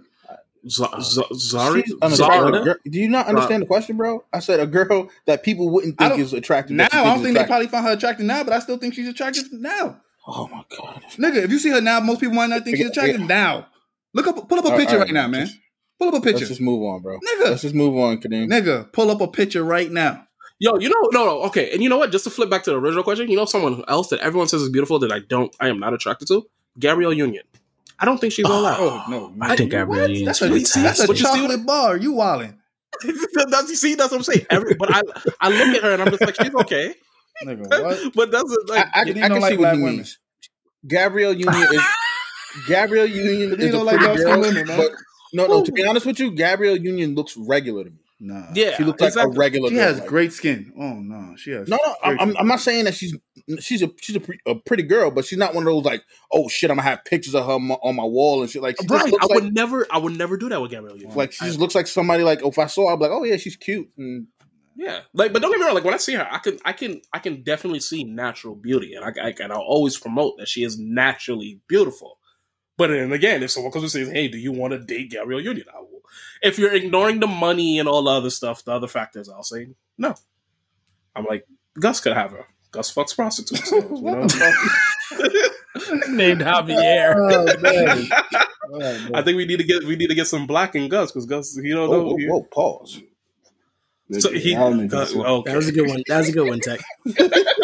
Z- 0.68 0.84
uh, 0.84 1.00
Z- 1.00 1.22
Zari. 1.32 1.84
She's 1.84 1.94
unattractive. 2.00 2.16
Zara. 2.16 2.64
Girl- 2.64 2.76
Do 2.88 2.98
you 3.00 3.08
not 3.08 3.26
understand 3.26 3.62
the 3.62 3.66
question, 3.66 3.96
bro? 3.96 4.24
I 4.32 4.38
said 4.40 4.60
a 4.60 4.66
girl 4.66 5.10
that 5.26 5.42
people 5.42 5.70
wouldn't 5.70 5.98
think 5.98 6.18
is 6.18 6.32
attractive. 6.32 6.76
Now 6.76 6.88
I 6.92 7.04
don't 7.04 7.16
is 7.18 7.22
think 7.22 7.36
they 7.38 7.44
probably 7.44 7.66
find 7.68 7.84
her 7.86 7.92
attractive 7.92 8.26
now, 8.26 8.44
but 8.44 8.52
I 8.52 8.58
still 8.60 8.78
think 8.78 8.94
she's 8.94 9.08
attractive 9.08 9.44
now. 9.52 10.00
Oh 10.26 10.46
my 10.48 10.62
god. 10.76 11.02
Nigga, 11.18 11.42
if 11.44 11.50
you 11.50 11.58
see 11.58 11.70
her 11.70 11.80
now, 11.80 11.98
most 12.00 12.20
people 12.20 12.36
might 12.36 12.48
not 12.50 12.64
think 12.64 12.76
she's 12.76 12.86
attractive 12.90 13.20
now. 13.22 13.66
Look 14.14 14.26
up, 14.28 14.48
pull 14.48 14.58
up 14.58 14.64
a 14.64 14.68
All 14.68 14.72
right, 14.72 14.78
picture 14.80 14.94
all 14.94 15.00
right, 15.00 15.06
right, 15.06 15.14
now, 15.14 15.26
man. 15.26 15.46
just- 15.46 15.58
Pull 15.98 16.08
up 16.08 16.14
a 16.14 16.20
picture. 16.20 16.38
Let's 16.40 16.48
just 16.48 16.60
move 16.60 16.82
on, 16.82 17.00
bro. 17.00 17.18
Nigga. 17.20 17.44
Let's 17.50 17.62
just 17.62 17.74
move 17.76 17.96
on, 17.96 18.18
Kadeem. 18.18 18.48
nigga. 18.50 18.92
Pull 18.92 19.10
up 19.10 19.20
a 19.20 19.28
picture 19.28 19.62
right 19.62 19.90
now. 19.90 20.26
Yo, 20.58 20.76
you 20.78 20.88
know, 20.88 21.08
no, 21.12 21.24
no, 21.24 21.42
okay, 21.42 21.72
and 21.72 21.82
you 21.82 21.88
know 21.88 21.96
what? 21.98 22.12
Just 22.12 22.24
to 22.24 22.30
flip 22.30 22.48
back 22.50 22.62
to 22.64 22.70
the 22.70 22.76
original 22.78 23.02
question, 23.04 23.28
you 23.28 23.36
know, 23.36 23.44
someone 23.46 23.82
else 23.88 24.08
that 24.08 24.20
everyone 24.20 24.46
says 24.48 24.62
is 24.62 24.68
beautiful 24.68 24.98
that 25.00 25.10
I 25.12 25.18
don't, 25.20 25.54
I 25.60 25.68
am 25.68 25.80
not 25.80 25.92
attracted 25.92 26.28
to, 26.28 26.44
Gabrielle 26.78 27.12
Union. 27.12 27.42
I 28.02 28.04
don't 28.04 28.18
think 28.20 28.32
she's 28.32 28.44
all 28.44 28.62
that. 28.64 28.78
Oh 28.80 29.04
no, 29.08 29.32
I 29.40 29.54
think 29.56 29.70
Gabrielle 29.70 30.02
What? 30.02 30.10
Union's 30.10 30.38
That's 30.40 30.52
a, 30.52 30.64
see, 30.66 30.82
that's 30.82 31.00
a. 31.04 31.06
But 31.06 31.18
you 31.20 31.24
see 31.24 31.40
chocolate 31.40 31.64
bar. 31.64 31.96
You 31.96 32.14
wildin', 32.14 32.56
that's, 33.48 33.70
you 33.70 33.76
see, 33.76 33.94
that's 33.94 34.10
what 34.10 34.18
I'm 34.18 34.22
saying. 34.24 34.46
Every, 34.50 34.74
but 34.74 34.92
I, 34.92 35.02
I 35.40 35.48
look 35.50 35.76
at 35.76 35.82
her 35.84 35.92
and 35.92 36.02
I'm 36.02 36.08
just 36.10 36.20
like, 36.20 36.34
she's 36.34 36.52
okay. 36.54 36.94
nigga. 37.46 37.68
What? 37.84 38.12
but 38.14 38.30
that's 38.32 38.50
it, 38.52 38.68
like, 38.68 38.86
I, 38.92 39.00
I, 39.00 39.02
You 39.04 39.22
I 39.22 39.28
can 39.28 39.40
like 39.40 39.50
see 39.52 39.56
black 39.56 39.70
what 39.72 39.76
he 39.76 39.82
women. 39.82 39.96
means. 39.98 40.18
Gabrielle 40.86 41.32
Union 41.32 41.54
is 41.72 41.82
Gabrielle 42.68 43.06
Union 43.06 43.50
You 43.50 43.56
is 43.68 43.74
a 43.74 43.78
like 43.78 43.98
pretty 43.98 44.16
girl, 44.16 44.40
women, 44.40 44.66
man. 44.66 44.76
but 44.76 44.90
no, 45.32 45.46
no. 45.46 45.64
To 45.64 45.70
be 45.72 45.86
honest 45.86 46.04
with 46.04 46.18
you, 46.18 46.32
Gabrielle 46.32 46.76
Union 46.76 47.14
looks 47.14 47.36
regular 47.36 47.84
to 47.84 47.90
me. 47.90 47.96
Nah. 48.24 48.46
yeah, 48.54 48.76
She 48.76 48.84
looks 48.84 49.00
like 49.00 49.08
exactly. 49.08 49.34
a 49.34 49.38
regular. 49.38 49.68
She 49.68 49.74
girl, 49.76 49.84
has 49.84 49.98
like- 50.00 50.08
great 50.08 50.32
skin. 50.32 50.72
Oh 50.78 50.94
no, 50.94 51.34
she 51.36 51.50
has. 51.52 51.68
No, 51.68 51.78
no, 51.84 51.94
I'm, 52.04 52.10
great 52.16 52.20
I'm, 52.22 52.28
skin. 52.30 52.36
I'm 52.40 52.46
not 52.48 52.60
saying 52.60 52.84
that 52.84 52.94
she's 52.94 53.16
she's 53.60 53.82
a 53.82 53.90
she's 54.00 54.16
a, 54.16 54.20
pre, 54.20 54.38
a 54.46 54.54
pretty 54.54 54.82
girl, 54.82 55.10
but 55.10 55.24
she's 55.24 55.38
not 55.38 55.54
one 55.54 55.66
of 55.66 55.72
those 55.72 55.84
like, 55.84 56.02
oh 56.32 56.48
shit, 56.48 56.70
I'm 56.70 56.76
gonna 56.76 56.88
have 56.88 57.04
pictures 57.04 57.34
of 57.34 57.44
her 57.46 57.52
on 57.52 57.62
my, 57.68 57.74
on 57.76 57.96
my 57.96 58.04
wall 58.04 58.42
and 58.42 58.50
shit. 58.50 58.62
Like, 58.62 58.76
Right, 58.88 59.12
I 59.20 59.26
like, 59.26 59.42
would 59.42 59.54
never, 59.54 59.86
I 59.90 59.98
would 59.98 60.16
never 60.16 60.36
do 60.36 60.48
that 60.48 60.60
with 60.60 60.70
Gabrielle 60.70 60.96
Union. 60.96 61.16
like 61.16 61.32
she 61.32 61.44
I- 61.44 61.48
just 61.48 61.58
looks 61.58 61.74
like 61.74 61.86
somebody 61.86 62.22
like 62.24 62.44
if 62.44 62.58
I 62.58 62.66
saw 62.66 62.88
her, 62.88 62.92
I'd 62.94 62.98
be 62.98 63.02
like, 63.04 63.12
oh 63.12 63.24
yeah, 63.24 63.36
she's 63.36 63.56
cute. 63.56 63.88
And 63.98 64.26
Yeah, 64.76 65.00
like, 65.14 65.32
but 65.32 65.42
don't 65.42 65.50
get 65.50 65.60
me 65.60 65.66
wrong. 65.66 65.74
Like 65.74 65.84
when 65.84 65.94
I 65.94 65.98
see 65.98 66.14
her, 66.14 66.26
I 66.30 66.38
can, 66.38 66.58
I 66.64 66.72
can, 66.72 67.00
I 67.12 67.18
can 67.18 67.42
definitely 67.42 67.80
see 67.80 68.04
natural 68.04 68.54
beauty, 68.54 68.94
and 68.94 69.04
I, 69.04 69.12
I 69.28 69.34
and 69.40 69.52
I'll 69.52 69.60
always 69.60 69.98
promote 69.98 70.38
that 70.38 70.48
she 70.48 70.64
is 70.64 70.78
naturally 70.78 71.60
beautiful. 71.68 72.18
But 72.78 72.88
then 72.88 73.12
again, 73.12 73.42
if 73.42 73.50
someone 73.50 73.70
comes 73.70 73.82
and 73.84 73.92
says, 73.92 74.08
"Hey, 74.10 74.28
do 74.28 74.38
you 74.38 74.50
want 74.50 74.72
to 74.72 74.78
date 74.78 75.10
Gabrielle 75.10 75.42
Union?" 75.42 75.66
I 75.72 75.80
will. 75.80 75.88
If 76.42 76.58
you're 76.58 76.72
ignoring 76.72 77.20
the 77.20 77.26
money 77.26 77.78
and 77.78 77.88
all 77.88 78.02
the 78.04 78.10
other 78.10 78.30
stuff, 78.30 78.64
the 78.64 78.72
other 78.72 78.88
factors, 78.88 79.28
I'll 79.28 79.42
say 79.42 79.68
no. 79.98 80.14
I'm 81.14 81.24
like 81.26 81.46
Gus 81.78 82.00
could 82.00 82.14
have 82.14 82.30
her. 82.32 82.46
Gus 82.72 82.92
fucks 82.92 83.14
prostitutes. 83.14 83.70
you 83.70 83.80
know? 83.80 84.26
Named 86.08 86.40
Javier. 86.40 87.14
Oh, 87.16 87.60
man. 87.60 88.08
Oh, 88.64 88.78
man. 88.78 89.10
I 89.12 89.22
think 89.22 89.36
we 89.36 89.44
need 89.44 89.58
to 89.58 89.64
get 89.64 89.82
we 89.84 89.96
need 89.96 90.06
to 90.06 90.14
get 90.14 90.28
some 90.28 90.46
black 90.46 90.74
in 90.74 90.88
Gus 90.88 91.10
because 91.10 91.26
Gus 91.26 91.54
he 91.56 91.70
don't 91.70 91.90
oh, 91.90 91.92
know. 91.92 92.02
whoa, 92.04 92.16
he- 92.16 92.26
whoa, 92.26 92.42
pause. 92.44 93.02
So 94.18 94.30
he, 94.32 94.54
I 94.54 94.62
uh, 94.62 94.68
okay. 94.68 94.86
That 94.88 95.56
was 95.56 95.68
a 95.68 95.72
good 95.72 95.88
one. 95.88 96.02
That 96.06 96.18
was 96.18 96.28
a 96.28 96.32
good 96.32 96.48
one, 96.48 96.60
Tech. 96.60 96.80
that 97.04 97.56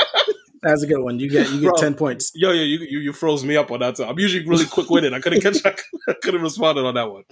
was 0.63 0.83
a 0.83 0.87
good 0.87 1.01
one. 1.01 1.19
You 1.19 1.31
get 1.31 1.51
you 1.51 1.61
get 1.61 1.69
Bro. 1.69 1.77
ten 1.77 1.95
points. 1.95 2.33
Yo, 2.35 2.51
yo, 2.51 2.63
you, 2.63 2.79
you 2.81 2.99
you 3.01 3.13
froze 3.13 3.45
me 3.45 3.57
up 3.57 3.71
on 3.71 3.81
that. 3.81 3.97
Time. 3.97 4.09
I'm 4.09 4.19
usually 4.19 4.47
really 4.47 4.67
quick 4.67 4.91
with 4.91 5.05
it. 5.05 5.13
I 5.13 5.21
couldn't 5.21 5.41
catch. 5.41 5.65
I 5.65 6.13
couldn't 6.23 6.43
respond 6.43 6.79
on 6.79 6.95
that 6.95 7.11
one. 7.11 7.25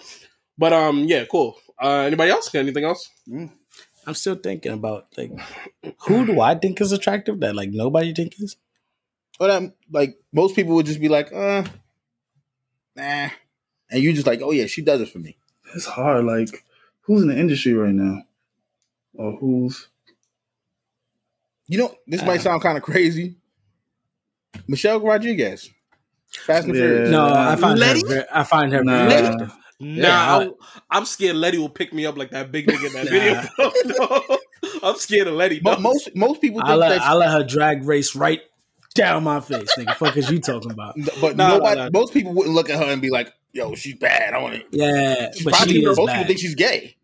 But 0.56 0.72
um, 0.72 1.04
yeah, 1.04 1.24
cool. 1.30 1.56
Uh, 1.82 2.00
anybody 2.00 2.30
else? 2.30 2.54
Anything 2.54 2.84
else? 2.84 3.10
I'm 4.06 4.14
still 4.14 4.36
thinking 4.36 4.72
about 4.72 5.06
like 5.16 5.32
who 6.06 6.26
do 6.26 6.40
I 6.40 6.54
think 6.54 6.80
is 6.80 6.92
attractive 6.92 7.40
that 7.40 7.56
like 7.56 7.70
nobody 7.70 8.12
think 8.14 8.34
is? 8.40 8.56
But 9.38 9.50
um, 9.50 9.72
like 9.90 10.16
most 10.32 10.56
people 10.56 10.74
would 10.76 10.86
just 10.86 11.00
be 11.00 11.08
like, 11.08 11.32
uh, 11.32 11.64
nah, 12.94 13.28
and 13.90 14.02
you 14.02 14.12
just 14.12 14.26
like, 14.26 14.40
oh 14.42 14.52
yeah, 14.52 14.66
she 14.66 14.82
does 14.82 15.00
it 15.00 15.08
for 15.10 15.18
me. 15.18 15.36
It's 15.74 15.84
hard. 15.86 16.24
Like, 16.24 16.64
who's 17.02 17.22
in 17.22 17.28
the 17.28 17.38
industry 17.38 17.74
right 17.74 17.92
now, 17.92 18.22
or 19.14 19.32
who's? 19.36 19.88
You 21.66 21.78
know, 21.78 21.94
this 22.06 22.22
might 22.22 22.38
Uh. 22.40 22.44
sound 22.44 22.62
kind 22.62 22.78
of 22.78 22.82
crazy. 22.84 23.36
Michelle 24.68 25.00
Rodriguez, 25.00 25.68
Fast 26.30 26.66
and 26.66 26.74
Yeah. 26.74 26.80
Furious. 26.82 27.10
No, 27.10 27.26
I 27.26 27.56
find 27.56 27.78
Letty? 27.78 28.00
her. 28.02 28.08
Very, 28.08 28.24
I 28.32 28.42
find 28.44 28.72
her 28.72 28.84
Nah. 28.84 29.08
very 29.08 29.26
attractive. 29.26 29.56
Nah, 29.78 29.96
Yeah, 30.08 30.36
I'm, 30.38 30.52
I'm 30.90 31.04
scared 31.04 31.36
Letty 31.36 31.58
will 31.58 31.68
pick 31.68 31.92
me 31.92 32.06
up 32.06 32.16
like 32.16 32.30
that 32.30 32.50
big 32.50 32.66
nigga 32.66 32.86
in 32.86 32.92
that 32.94 33.04
Nah. 33.58 33.70
video. 33.98 34.18
no, 34.32 34.38
I'm 34.88 34.96
scared 34.96 35.26
of 35.28 35.34
Letty. 35.34 35.60
Mo- 35.60 35.74
no. 35.74 35.80
most 35.80 36.08
most 36.14 36.40
people 36.40 36.60
I 36.64 36.74
let 36.74 36.88
that, 36.90 37.02
I 37.02 37.12
let 37.14 37.30
her 37.30 37.44
drag 37.44 37.84
race 37.84 38.16
right 38.16 38.40
down 38.94 39.24
my 39.24 39.40
face. 39.40 39.68
Nigga, 39.76 39.94
fuck 39.96 40.16
is 40.16 40.30
you 40.30 40.40
talking 40.40 40.70
about? 40.70 40.94
but 41.20 41.36
Nah, 41.36 41.48
nah, 41.48 41.54
nobody, 41.58 41.80
nah. 41.82 41.90
most 41.92 42.14
people 42.14 42.32
wouldn't 42.32 42.54
look 42.54 42.70
at 42.70 42.78
her 42.78 42.90
and 42.90 43.02
be 43.02 43.10
like, 43.10 43.32
yo, 43.52 43.74
she's 43.74 43.96
bad. 43.96 44.32
I 44.34 44.38
want 44.38 44.54
to. 44.54 44.62
Yeah, 44.70 45.30
She's 45.34 45.44
but 45.44 45.52
probably 45.54 45.74
she 45.74 45.80
is 45.84 45.96
most 45.98 46.10
people 46.10 46.26
think 46.26 46.38
she's 46.38 46.54
gay. 46.54 46.96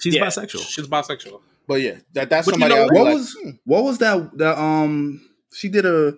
She's 0.00 0.14
Yeah, 0.14 0.26
bisexual. 0.26 0.66
She's 0.68 0.86
bisexual. 0.88 1.40
But 1.68 1.82
yeah, 1.82 1.96
that 2.14 2.30
that's 2.30 2.46
But 2.46 2.56
you 2.56 2.60
somebody. 2.60 2.74
know 2.74 2.80
I 2.80 2.84
would 2.84 2.90
be 2.92 2.98
What 2.98 3.04
like, 3.06 3.14
was 3.14 3.36
hmm. 3.42 3.50
what 3.64 3.84
was 3.84 3.98
that? 3.98 4.38
That 4.38 4.58
um, 4.58 5.20
she 5.52 5.68
did 5.68 5.86
a. 5.86 6.14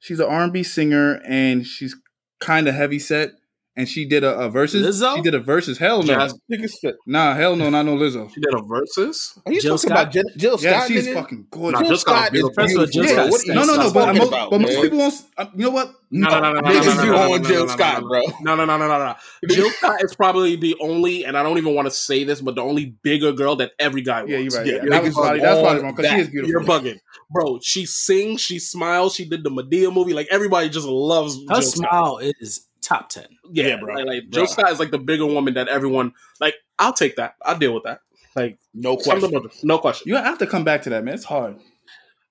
She's 0.00 0.18
an 0.20 0.26
R 0.26 0.42
and 0.44 0.52
B 0.52 0.62
singer, 0.62 1.20
and 1.26 1.66
she's 1.66 1.94
kind 2.40 2.66
of 2.68 2.74
heavy 2.74 2.98
set. 2.98 3.32
And 3.76 3.88
she 3.88 4.04
did 4.04 4.24
a, 4.24 4.36
a 4.38 4.50
versus. 4.50 4.84
Lizzo? 5.00 5.14
She 5.16 5.22
did 5.22 5.34
a 5.34 5.38
versus. 5.38 5.78
Hell 5.78 6.02
no, 6.02 6.06
Jazz- 6.14 6.38
Niggas 6.52 6.72
fit. 6.80 6.96
nah, 7.06 7.34
hell 7.34 7.54
no, 7.54 7.70
not 7.70 7.86
no 7.86 7.96
Lizzo. 7.96 8.28
She 8.34 8.40
did 8.40 8.52
a 8.52 8.60
versus. 8.62 9.38
Are 9.46 9.52
you 9.52 9.60
Jill 9.60 9.78
talking 9.78 9.88
Scott? 9.90 10.02
about 10.02 10.12
Jill, 10.12 10.24
Jill 10.36 10.58
Yeah, 10.60 10.78
Scott? 10.80 10.88
she's 10.88 11.06
nigga? 11.06 11.14
fucking 11.14 11.38
Nah, 11.52 11.56
gorgeous. 11.58 11.78
Jill 11.80 11.88
Jill 11.88 11.96
Scott 11.98 12.16
Scott 12.16 12.22
is 12.22 12.26
is 12.26 12.30
beautiful. 12.32 12.54
First 12.62 12.74
of 12.74 12.80
all, 12.80 12.86
Jill 12.86 13.02
beautiful. 13.04 13.14
Scott 13.14 13.30
what 13.30 13.40
is 13.42 13.48
are 13.50 13.54
No, 13.54 13.62
no, 13.64 13.76
no, 13.76 13.92
but 13.92 14.14
most, 14.16 14.28
about, 14.28 14.50
but 14.50 14.60
most 14.60 14.72
man? 14.74 14.82
people 14.82 14.98
won't. 14.98 15.14
Uh, 15.38 15.46
you 15.54 15.64
know 15.64 15.70
what? 15.70 15.94
No, 16.10 16.28
no, 16.28 16.40
no, 16.40 16.52
no, 16.52 16.60
no, 16.60 16.68
Niggas 16.68 16.86
no, 16.86 16.94
no, 16.94 17.02
do 17.02 17.10
no, 17.12 17.16
on 17.22 17.30
no, 17.30 17.36
no, 17.36 17.48
Jill 17.48 17.60
no, 17.60 17.64
no, 17.66 17.72
Scott, 17.72 18.02
no, 18.02 18.08
bro. 18.08 18.22
No, 18.42 18.54
no, 18.56 18.64
no, 18.64 18.76
no, 18.76 18.88
no, 18.88 18.98
no. 18.98 19.14
Jill 19.48 19.70
Scott 19.70 20.02
is 20.02 20.14
probably 20.16 20.56
the 20.56 20.76
only, 20.80 21.24
and 21.24 21.38
I 21.38 21.44
don't 21.44 21.56
even 21.58 21.74
want 21.76 21.86
to 21.86 21.92
say 21.92 22.24
this, 22.24 22.40
but 22.40 22.56
the 22.56 22.62
only 22.62 22.96
bigger 23.04 23.30
girl 23.32 23.54
that 23.56 23.70
every 23.78 24.02
guy 24.02 24.22
wants. 24.24 24.32
Yeah, 24.32 24.38
you're 24.38 24.50
right. 24.52 24.66
Yeah, 24.66 24.72
Yeah, 24.74 24.80
niggas 24.82 24.90
that 24.90 25.02
was 25.04 25.14
probably, 25.14 25.40
that's 25.40 25.56
on 25.58 25.62
probably 25.64 25.82
wrong 25.84 25.94
because 25.94 26.10
she 26.10 26.16
that. 26.16 26.20
is 26.22 26.28
beautiful. 26.30 26.50
You're 26.50 26.64
bugging, 26.64 26.98
bro. 27.30 27.60
She 27.62 27.86
sings, 27.86 28.40
she 28.40 28.58
smiles, 28.58 29.14
she 29.14 29.28
did 29.28 29.44
the 29.44 29.50
Madea 29.50 29.94
movie. 29.94 30.12
Like 30.12 30.26
everybody 30.32 30.68
just 30.68 30.86
loves 30.88 31.36
Her 31.48 31.54
Jill 31.60 31.62
Scott. 31.62 31.90
smile 31.90 32.18
is 32.40 32.66
top 32.90 33.08
ten. 33.08 33.26
Yeah, 33.52 33.66
Yeah, 33.68 33.76
bro. 33.76 33.94
Like, 33.94 34.06
like 34.06 34.22
Bro. 34.30 34.30
Jill 34.30 34.46
Scott 34.46 34.72
is 34.72 34.78
like 34.80 34.90
the 34.90 34.98
bigger 34.98 35.26
woman 35.26 35.54
that 35.54 35.68
everyone 35.68 36.12
like. 36.40 36.54
I'll 36.78 36.92
take 36.92 37.16
that. 37.16 37.34
I'll 37.44 37.58
deal 37.58 37.74
with 37.74 37.84
that. 37.84 38.00
Like 38.34 38.58
No 38.74 38.96
question. 38.96 39.34
about 39.34 39.54
no 39.62 39.78
question. 39.78 40.08
You 40.08 40.16
have 40.16 40.38
to 40.38 40.46
come 40.46 40.64
back 40.64 40.82
to 40.82 40.90
that, 40.90 41.04
man. 41.04 41.14
It's 41.14 41.24
hard. 41.24 41.56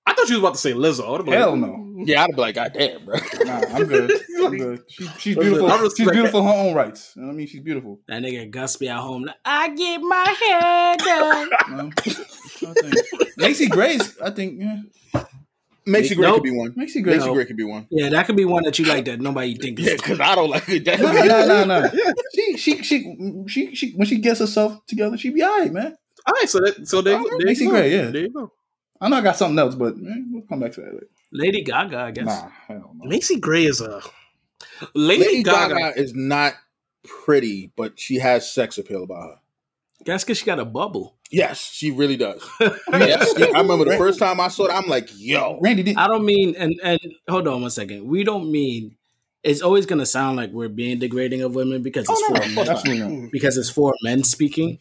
I 0.05 0.13
thought 0.13 0.27
you 0.27 0.35
was 0.35 0.43
about 0.43 0.53
to 0.55 0.59
say 0.59 0.73
Lizzo. 0.73 1.07
I 1.07 1.11
would've 1.11 1.25
been 1.27 1.35
Hell 1.35 1.51
like, 1.51 1.59
no. 1.61 1.67
Mm. 1.67 2.07
Yeah, 2.07 2.23
I'd 2.23 2.35
be 2.35 2.41
like, 2.41 2.55
God 2.55 2.71
damn, 2.73 3.05
bro. 3.05 3.15
Nah, 3.45 3.61
I'm 3.73 3.85
good. 3.85 4.11
I'm 4.43 4.57
good. 4.57 4.83
She, 4.89 5.07
she's 5.19 5.35
beautiful. 5.35 5.89
She's 5.89 6.09
beautiful 6.09 6.41
that. 6.43 6.51
her 6.51 6.67
own 6.67 6.73
rights. 6.73 7.13
You 7.15 7.21
know 7.21 7.27
what 7.27 7.33
I 7.33 7.37
mean? 7.37 7.47
She's 7.47 7.61
beautiful. 7.61 7.99
That 8.07 8.23
nigga 8.23 8.49
Gus 8.49 8.75
be 8.77 8.89
at 8.89 8.97
home. 8.97 9.23
Like, 9.23 9.35
I 9.45 9.69
get 9.75 9.99
my 9.99 10.35
hair 10.41 10.97
done. 10.97 11.49
You 11.69 11.75
know? 11.75 11.91
I 12.69 12.73
think. 12.73 13.37
Macy 13.37 13.67
Grace, 13.67 14.19
I 14.19 14.31
think, 14.31 14.59
yeah. 14.59 15.23
Macy 15.91 16.15
Gray 16.15 16.27
Nope. 16.27 16.35
could 16.35 16.43
be 16.43 16.51
one. 16.57 16.73
Macy 16.75 17.01
Grace. 17.01 17.19
Macy 17.21 17.33
Gray 17.33 17.45
could 17.45 17.57
be 17.57 17.63
one. 17.63 17.87
yeah, 17.89 18.09
that 18.09 18.25
could 18.25 18.35
be 18.35 18.45
one 18.45 18.63
that 18.63 18.77
you 18.79 18.85
like 18.85 19.05
that 19.05 19.19
nobody 19.19 19.55
thinks. 19.55 19.81
Yeah, 19.81 19.95
because 19.95 20.19
I 20.19 20.35
don't 20.35 20.49
like 20.49 20.67
it. 20.69 20.85
That- 20.85 20.99
No, 20.99 21.11
no, 21.11 21.65
no, 21.65 21.81
no. 21.81 21.89
She, 22.33 22.57
she, 22.57 22.83
she, 22.83 23.43
she, 23.47 23.75
she, 23.75 23.91
when 23.93 24.07
she 24.07 24.17
gets 24.19 24.39
herself 24.39 24.85
together, 24.85 25.17
she 25.17 25.29
be 25.29 25.41
all 25.43 25.59
right, 25.59 25.71
man. 25.71 25.97
All 26.25 26.33
right, 26.33 26.49
so 26.49 26.59
that 26.59 26.87
so 26.87 27.01
there, 27.01 27.17
All 27.17 27.23
right, 27.23 27.31
there 27.39 27.45
Macy 27.47 27.63
you 27.65 27.69
go. 27.71 27.75
Gray, 27.77 27.91
yeah. 27.91 28.11
There 28.11 28.21
you 28.21 28.29
go. 28.33 28.51
I 29.01 29.07
know 29.09 29.17
I 29.17 29.21
got 29.21 29.37
something 29.37 29.57
else, 29.57 29.75
but 29.75 29.97
man, 29.97 30.29
we'll 30.31 30.43
come 30.43 30.59
back 30.59 30.73
to 30.73 30.81
that 30.81 30.93
later. 30.93 31.07
Lady 31.31 31.63
Gaga, 31.63 31.97
I 31.97 32.11
guess. 32.11 32.25
Nah, 32.25 32.49
hell 32.67 32.91
no. 32.95 33.07
Macy 33.09 33.39
Gray 33.39 33.63
is 33.65 33.81
a 33.81 34.01
Lady, 34.93 35.23
Lady 35.23 35.43
Gaga. 35.43 35.75
Gaga 35.75 35.99
is 36.01 36.13
not 36.13 36.53
pretty, 37.03 37.71
but 37.75 37.99
she 37.99 38.17
has 38.19 38.51
sex 38.51 38.77
appeal 38.77 39.03
about 39.03 39.23
her. 39.23 39.35
That's 40.05 40.23
because 40.23 40.37
she 40.39 40.45
got 40.45 40.59
a 40.59 40.65
bubble. 40.65 41.15
Yes, 41.29 41.59
she 41.61 41.91
really 41.91 42.17
does. 42.17 42.41
yes, 42.59 43.33
I 43.37 43.59
remember 43.61 43.85
the 43.85 43.97
first 43.97 44.17
time 44.19 44.39
I 44.39 44.47
saw 44.47 44.65
it. 44.65 44.71
I'm 44.71 44.87
like, 44.87 45.09
yo, 45.15 45.59
Randy 45.61 45.83
did. 45.83 45.97
I 45.97 46.07
don't 46.07 46.25
mean, 46.25 46.55
and 46.57 46.79
and 46.83 46.99
hold 47.29 47.47
on 47.47 47.61
one 47.61 47.69
second. 47.71 48.05
We 48.07 48.23
don't 48.23 48.51
mean. 48.51 48.95
It's 49.41 49.61
always 49.61 49.85
going 49.85 49.99
to 49.99 50.05
sound 50.05 50.35
like 50.35 50.51
we're 50.51 50.67
being 50.67 50.99
degrading 50.99 51.43
of 51.43 51.55
women 51.55 51.81
because 51.81 52.07
it's 52.09 52.21
Oh, 52.29 52.33
no, 52.33 52.41
for 52.41 52.47
no, 52.49 52.55
men. 52.55 52.69
absolutely 52.69 53.29
because 53.31 53.55
it's 53.57 53.69
for 53.69 53.93
men 54.03 54.23
speaking. 54.25 54.79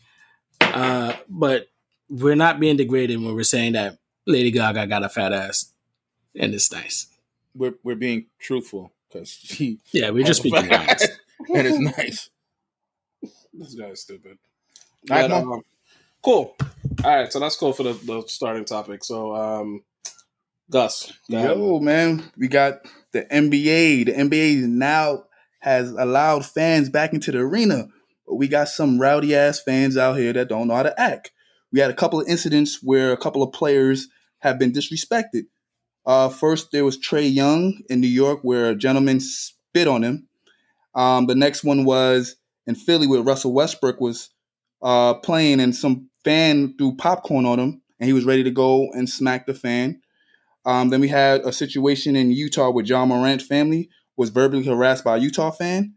Uh, 0.61 1.13
but 1.29 1.69
we're 2.11 2.35
not 2.35 2.59
being 2.59 2.77
degraded 2.77 3.21
when 3.23 3.35
we're 3.37 3.45
saying 3.45 3.75
that 3.75 3.99
Lady 4.27 4.51
Gaga 4.51 4.87
got 4.89 5.05
a 5.05 5.09
fat 5.09 5.33
ass 5.33 5.73
and 6.35 6.55
it's 6.55 6.73
nice. 6.73 7.07
we're 7.55 7.75
we're 7.85 7.95
being 7.95 8.27
truthful 8.41 8.91
because 9.09 9.31
she 9.31 9.79
Yeah, 9.93 10.11
we're 10.11 10.25
just 10.25 10.41
speaking 10.41 10.73
honest. 10.73 11.09
and 11.55 11.67
it's 11.67 11.79
nice. 11.79 12.31
This 13.53 13.75
guy's 13.75 14.01
stupid. 14.03 14.39
All 15.11 15.17
right, 15.17 15.29
But, 15.31 15.41
come 15.41 15.53
um, 15.53 15.63
cool. 16.25 16.57
All 17.05 17.17
right, 17.17 17.33
so 17.33 17.41
that's 17.41 17.57
cool 17.57 17.73
for 17.73 17.83
the, 17.83 17.93
the 17.93 18.25
starting 18.27 18.65
topic. 18.65 19.05
So, 19.05 19.35
um, 19.35 19.83
Gus, 20.71 21.13
go 21.31 21.37
ahead. 21.39 21.57
Yo, 21.57 21.81
man, 21.81 22.31
we 22.37 22.49
got 22.49 22.81
the 23.13 23.23
NBA. 23.25 24.07
The 24.07 24.13
NBA 24.13 24.63
now 24.69 25.25
has 25.61 25.91
allowed 25.91 26.45
fans 26.45 26.89
back 26.89 27.13
into 27.13 27.33
the 27.33 27.39
arena, 27.39 27.89
but 28.27 28.35
we 28.35 28.49
got 28.49 28.69
some 28.69 29.01
rowdy 29.01 29.35
ass 29.35 29.61
fans 29.63 29.97
out 29.97 30.19
here 30.19 30.33
that 30.33 30.49
don't 30.49 30.69
know 30.69 30.75
how 30.75 30.83
to 30.83 31.01
act. 31.01 31.33
We 31.73 31.81
had 31.81 31.91
a 31.91 31.95
couple 31.95 32.21
of 32.21 32.29
incidents 32.29 32.81
where 32.83 33.13
a 33.13 33.17
couple 33.17 33.43
of 33.43 33.53
players 33.53 34.09
have 34.41 34.59
been 34.59 34.73
disrespected. 34.73 35.45
Uh, 36.07 36.29
first, 36.29 36.71
there 36.73 36.85
was 36.85 36.99
Trae 36.99 37.33
Young 37.33 37.81
in 37.91 38.01
New 38.01 38.09
York, 38.09 38.41
where 38.43 38.71
a 38.71 38.75
gentleman 38.75 39.21
spit 39.21 39.87
on 39.87 40.03
him. 40.03 40.29
Um, 40.95 41.27
the 41.27 41.35
next 41.35 41.65
one 41.65 41.85
was 41.85 42.37
in 42.67 42.75
Philly, 42.75 43.07
where 43.07 43.21
Russell 43.21 43.53
Westbrook 43.53 44.01
was 44.01 44.31
uh, 44.83 45.15
playing, 45.15 45.61
and 45.61 45.75
some 45.75 46.09
fan 46.25 46.75
threw 46.77 46.97
popcorn 46.97 47.47
on 47.47 47.59
him, 47.59 47.83
and 48.01 48.07
he 48.07 48.13
was 48.13 48.25
ready 48.25 48.43
to 48.45 48.51
go 48.51 48.91
and 48.93 49.09
smack 49.09 49.47
the 49.47 49.55
fan. 49.55 50.01
Um, 50.65 50.91
then 50.91 51.01
we 51.01 51.09
had 51.09 51.41
a 51.43 51.53
situation 51.53 52.15
in 52.15 52.31
Utah 52.31 52.71
where 52.71 52.85
Ja 52.85 53.07
Morant 53.07 53.41
family 53.41 53.89
was 54.17 54.31
verbally 54.31 54.65
harassed 54.65 55.05
by 55.05 55.17
a 55.17 55.21
Utah 55.21 55.51
fan. 55.51 55.95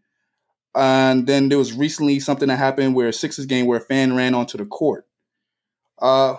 And 0.73 1.27
then 1.27 1.49
there 1.49 1.57
was 1.57 1.73
recently 1.73 2.19
something 2.21 2.47
that 2.47 2.57
happened 2.57 2.95
where 2.95 3.09
a 3.09 3.13
Sixers 3.13 3.45
game 3.45 3.65
where 3.65 3.79
a 3.79 3.83
fan 3.83 4.15
ran 4.15 4.33
onto 4.33 4.57
the 4.57 4.65
court. 4.65 5.05
Uh, 5.99 6.35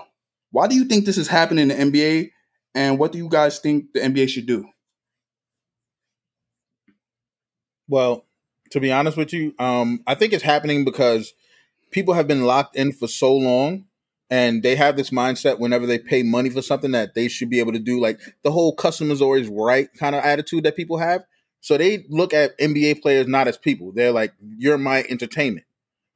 why 0.50 0.66
do 0.66 0.74
you 0.74 0.84
think 0.84 1.04
this 1.04 1.18
is 1.18 1.28
happening 1.28 1.70
in 1.70 1.90
the 1.92 2.00
NBA? 2.00 2.30
And 2.74 2.98
what 2.98 3.12
do 3.12 3.18
you 3.18 3.28
guys 3.28 3.58
think 3.58 3.92
the 3.92 4.00
NBA 4.00 4.28
should 4.28 4.46
do? 4.46 4.66
Well, 7.88 8.24
to 8.70 8.80
be 8.80 8.90
honest 8.90 9.18
with 9.18 9.34
you, 9.34 9.54
um, 9.58 10.02
I 10.06 10.14
think 10.14 10.32
it's 10.32 10.42
happening 10.42 10.84
because 10.84 11.34
people 11.92 12.14
have 12.14 12.26
been 12.26 12.44
locked 12.44 12.74
in 12.74 12.92
for 12.92 13.06
so 13.06 13.34
long 13.34 13.84
and 14.30 14.62
they 14.62 14.76
have 14.76 14.96
this 14.96 15.10
mindset 15.10 15.58
whenever 15.58 15.86
they 15.86 15.98
pay 15.98 16.22
money 16.22 16.48
for 16.48 16.62
something 16.62 16.92
that 16.92 17.14
they 17.14 17.28
should 17.28 17.50
be 17.50 17.60
able 17.60 17.72
to 17.72 17.78
do 17.78 18.00
like 18.00 18.18
the 18.42 18.50
whole 18.50 18.74
customer's 18.74 19.20
always 19.20 19.46
right 19.46 19.88
kind 19.94 20.16
of 20.16 20.24
attitude 20.24 20.64
that 20.64 20.74
people 20.74 20.98
have. 20.98 21.24
So 21.60 21.78
they 21.78 22.06
look 22.08 22.34
at 22.34 22.58
NBA 22.58 23.02
players 23.02 23.28
not 23.28 23.46
as 23.46 23.56
people. 23.56 23.92
They're 23.92 24.10
like, 24.10 24.32
you're 24.40 24.78
my 24.78 25.04
entertainment. 25.08 25.66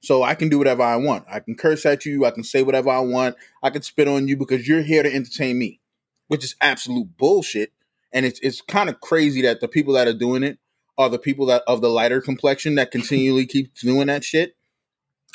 So 0.01 0.23
I 0.23 0.35
can 0.35 0.49
do 0.49 0.59
whatever 0.59 0.83
I 0.83 0.97
want. 0.97 1.25
I 1.31 1.41
can 1.41 1.57
curse 1.57 1.85
at 1.87 2.05
you. 2.05 2.25
I 2.25 2.31
can 2.31 2.43
say 2.43 2.63
whatever 2.63 2.91
I 2.91 3.01
want. 3.01 3.37
I 3.63 3.71
can 3.71 3.83
spit 3.83 4.09
on 4.09 4.29
you 4.29 4.37
because 4.37 4.67
you're 4.67 4.83
here 4.83 5.03
to 5.03 5.15
entertain 5.15 5.59
me, 5.59 5.81
which 6.29 6.43
is 6.43 6.57
absolute 6.61 7.17
bullshit. 7.17 7.73
And 8.13 8.25
it's 8.25 8.41
it's 8.41 8.61
kind 8.61 8.89
of 8.89 9.01
crazy 9.01 9.43
that 9.43 9.61
the 9.61 9.69
people 9.69 9.95
that 9.95 10.09
are 10.09 10.15
doing 10.15 10.43
it 10.43 10.59
are 10.97 11.09
the 11.09 11.19
people 11.19 11.47
that 11.47 11.63
of 11.67 11.81
the 11.81 11.91
lighter 11.91 12.21
complexion 12.21 12.77
that 12.77 12.91
continually 12.91 13.47
keep 13.47 13.75
doing 13.75 14.07
that 14.07 14.25
shit. 14.25 14.56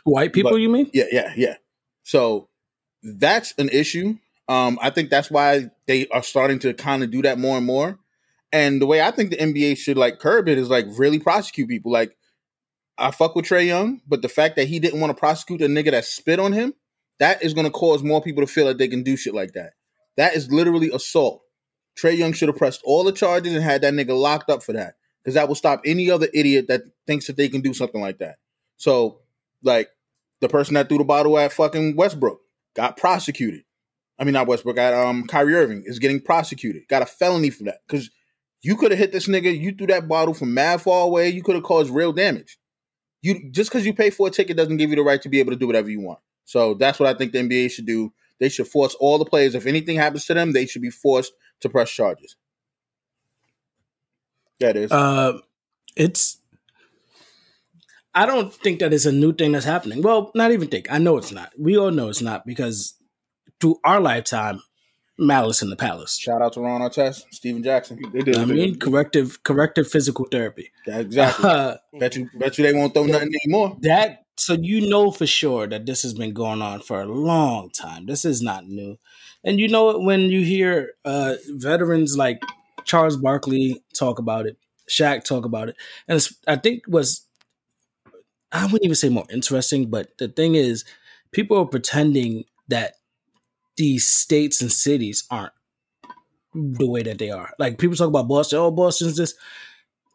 White 0.04 0.34
people, 0.34 0.52
But- 0.52 0.62
you 0.62 0.70
mean? 0.70 0.90
Yeah, 0.94 1.06
yeah, 1.12 1.34
yeah. 1.36 1.56
So 2.04 2.50
that's 3.04 3.54
an 3.58 3.70
issue. 3.70 4.18
Um, 4.48 4.80
I 4.82 4.90
think 4.90 5.10
that's 5.10 5.32
why 5.32 5.70
they 5.88 6.08
are 6.08 6.24
starting 6.24 6.60
to 6.60 6.74
kind 6.74 7.04
of 7.04 7.12
do 7.12 7.22
that 7.22 7.40
more 7.40 7.58
and 7.58 7.66
more. 7.66 8.00
And 8.52 8.82
the 8.82 8.86
way 8.86 9.02
I 9.02 9.12
think 9.12 9.30
the 9.30 9.38
NBA 9.38 9.78
should 9.78 9.98
like 9.98 10.20
curb 10.20 10.50
it 10.50 10.58
is 10.58 10.70
like 10.70 10.86
really 10.98 11.20
prosecute 11.20 11.70
people. 11.70 11.92
Like 11.92 12.18
I 12.98 13.12
fuck 13.12 13.36
with 13.36 13.46
Trae 13.46 13.66
Young, 13.66 14.02
but 14.08 14.22
the 14.22 14.30
fact 14.30 14.58
that 14.58 14.68
he 14.68 14.80
didn't 14.80 15.00
want 15.00 15.16
to 15.16 15.20
prosecute 15.20 15.62
a 15.62 15.68
nigga 15.68 15.92
that 15.92 16.06
spit 16.06 16.40
on 16.40 16.52
him, 16.52 16.74
that 17.20 17.44
is 17.44 17.54
going 17.54 17.66
to 17.66 17.72
cause 17.72 18.04
more 18.04 18.22
people 18.22 18.46
to 18.46 18.52
feel 18.52 18.66
that 18.66 18.78
they 18.78 18.88
can 18.88 19.04
do 19.04 19.16
shit 19.16 19.34
like 19.34 19.54
that. 19.54 19.74
That 20.18 20.36
is 20.36 20.52
literally 20.52 20.92
assault. 20.92 21.44
Trae 21.98 22.18
Young 22.18 22.34
should 22.34 22.50
have 22.50 22.58
pressed 22.58 22.82
all 22.84 23.04
the 23.04 23.12
charges 23.12 23.54
and 23.54 23.64
had 23.64 23.82
that 23.82 23.94
nigga 23.94 24.18
locked 24.20 24.50
up 24.50 24.64
for 24.64 24.74
that 24.74 24.96
because 25.24 25.36
that 25.36 25.48
will 25.48 25.56
stop 25.56 25.82
any 25.86 26.12
other 26.12 26.28
idiot 26.34 26.68
that 26.68 26.82
thinks 27.08 27.28
that 27.28 27.38
they 27.38 27.48
can 27.48 27.62
do 27.62 27.74
something 27.74 28.02
like 28.02 28.18
that. 28.20 28.36
So, 28.78 29.21
like 29.64 29.90
the 30.40 30.50
person 30.50 30.74
that 30.74 30.90
threw 30.90 30.98
the 30.98 31.04
bottle 31.04 31.38
at 31.38 31.54
fucking 31.54 31.96
Westbrook, 31.96 32.42
got 32.76 32.98
prosecuted. 32.98 33.64
I 34.20 34.24
mean, 34.24 34.34
not 34.34 34.48
Westbrook. 34.48 34.76
Got 34.76 34.94
um 34.94 35.26
Kyrie 35.28 35.56
Irving 35.56 35.84
is 35.86 36.00
getting 36.00 36.22
prosecuted. 36.22 36.88
Got 36.88 37.02
a 37.02 37.08
felony 37.08 37.50
for 37.50 37.64
that 37.64 37.80
because 37.88 38.12
you 38.62 38.76
could 38.76 38.92
have 38.92 39.00
hit 39.00 39.12
this 39.12 39.28
nigga. 39.28 39.58
You 39.58 39.74
threw 39.74 39.88
that 39.88 40.08
bottle 40.08 40.34
from 40.34 40.54
mad 40.54 40.82
far 40.82 41.06
away. 41.06 41.30
You 41.30 41.42
could 41.42 41.56
have 41.56 41.64
caused 41.64 41.90
real 41.90 42.14
damage. 42.14 42.60
You 43.22 43.50
just 43.52 43.72
because 43.72 43.86
you 43.86 43.94
pay 43.94 44.10
for 44.10 44.28
a 44.28 44.32
ticket 44.32 44.58
doesn't 44.58 44.78
give 44.78 44.90
you 44.90 44.96
the 44.96 45.04
right 45.04 45.22
to 45.22 45.30
be 45.30 45.40
able 45.40 45.52
to 45.52 45.58
do 45.58 45.68
whatever 45.68 45.90
you 45.90 46.02
want. 46.02 46.20
So 46.46 46.74
that's 46.74 47.00
what 47.00 47.10
I 47.10 47.18
think 47.18 47.32
the 47.32 47.40
NBA 47.40 47.72
should 47.72 47.86
do. 47.86 48.14
They 48.40 48.50
should 48.50 48.68
force 48.68 48.96
all 48.96 49.18
the 49.18 49.26
players. 49.26 49.54
If 49.54 49.68
anything 49.68 49.98
happens 49.98 50.26
to 50.26 50.34
them, 50.34 50.52
they 50.52 50.66
should 50.66 50.82
be 50.82 50.90
forced 50.90 51.32
to 51.62 51.70
press 51.70 51.92
charges. 51.92 52.36
That 54.60 54.76
is. 54.78 54.92
Uh, 54.92 55.40
it's. 55.96 56.38
I 58.14 58.26
don't 58.26 58.54
think 58.54 58.80
that 58.80 58.94
it's 58.94 59.06
a 59.06 59.12
new 59.12 59.34
thing 59.34 59.54
that's 59.54 59.66
happening. 59.66 60.02
Well, 60.02 60.32
not 60.36 60.52
even 60.52 60.68
think. 60.68 60.92
I 60.92 60.98
know 60.98 61.18
it's 61.18 61.32
not. 61.32 61.52
We 61.58 61.78
all 61.78 61.92
know 61.92 62.10
it's 62.10 62.22
not 62.22 62.46
because 62.46 62.96
through 63.60 63.80
our 63.86 64.02
lifetime, 64.02 64.62
malice 65.18 65.62
in 65.62 65.70
the 65.70 65.76
palace. 65.76 66.18
Shout 66.18 66.42
out 66.42 66.54
to 66.54 66.62
Ron 66.62 66.82
Artest, 66.82 67.26
Stephen 67.32 67.64
Jackson. 67.64 68.00
They 68.12 68.22
did. 68.22 68.38
I 68.38 68.46
mean, 68.46 68.80
corrective, 68.80 69.44
corrective 69.44 69.88
physical 69.88 70.26
therapy. 70.26 70.72
Yeah, 70.86 71.00
exactly. 71.00 71.50
Uh, 71.50 71.78
bet 72.00 72.16
you, 72.16 72.30
bet 72.34 72.58
you 72.58 72.66
they 72.66 72.74
won't 72.74 72.94
throw 72.94 73.06
nothing 73.06 73.32
anymore. 73.46 73.78
that 73.82 74.24
so 74.38 74.54
you 74.54 74.90
know 74.90 75.12
for 75.12 75.28
sure 75.28 75.68
that 75.68 75.86
this 75.86 76.02
has 76.02 76.14
been 76.14 76.34
going 76.34 76.62
on 76.62 76.82
for 76.82 77.02
a 77.02 77.06
long 77.06 77.70
time. 77.70 78.08
This 78.08 78.26
is 78.26 78.42
not 78.42 78.66
new, 78.66 78.98
and 79.44 79.60
you 79.60 79.68
know 79.68 79.92
it 79.92 80.02
when 80.02 80.22
you 80.22 80.44
hear 80.44 80.94
uh, 81.06 81.36
veterans 81.50 82.18
like 82.18 82.42
Charles 82.84 83.18
Barkley 83.18 83.84
talk 83.94 84.20
about 84.20 84.48
it, 84.48 84.58
Shaq 84.90 85.24
talk 85.24 85.46
about 85.46 85.70
it, 85.70 85.76
and 86.08 86.18
it's, 86.18 86.34
I 86.48 86.56
think 86.56 86.84
was 86.88 87.28
I 88.52 88.66
wouldn't 88.66 88.84
even 88.84 88.96
say 88.96 89.10
more 89.10 89.26
interesting, 89.32 89.90
but 89.90 90.18
the 90.18 90.28
thing 90.28 90.56
is, 90.56 90.84
people 91.32 91.58
are 91.58 91.66
pretending 91.66 92.46
that 92.68 92.96
these 93.78 94.06
states 94.06 94.62
and 94.62 94.72
cities 94.72 95.24
aren't 95.32 95.54
the 96.54 96.88
way 96.88 97.04
that 97.04 97.18
they 97.18 97.32
are. 97.32 97.54
Like 97.58 97.78
people 97.78 97.96
talk 97.96 98.10
about 98.10 98.28
Boston, 98.28 98.60
oh 98.60 98.72
Boston's 98.72 99.18
this. 99.18 99.34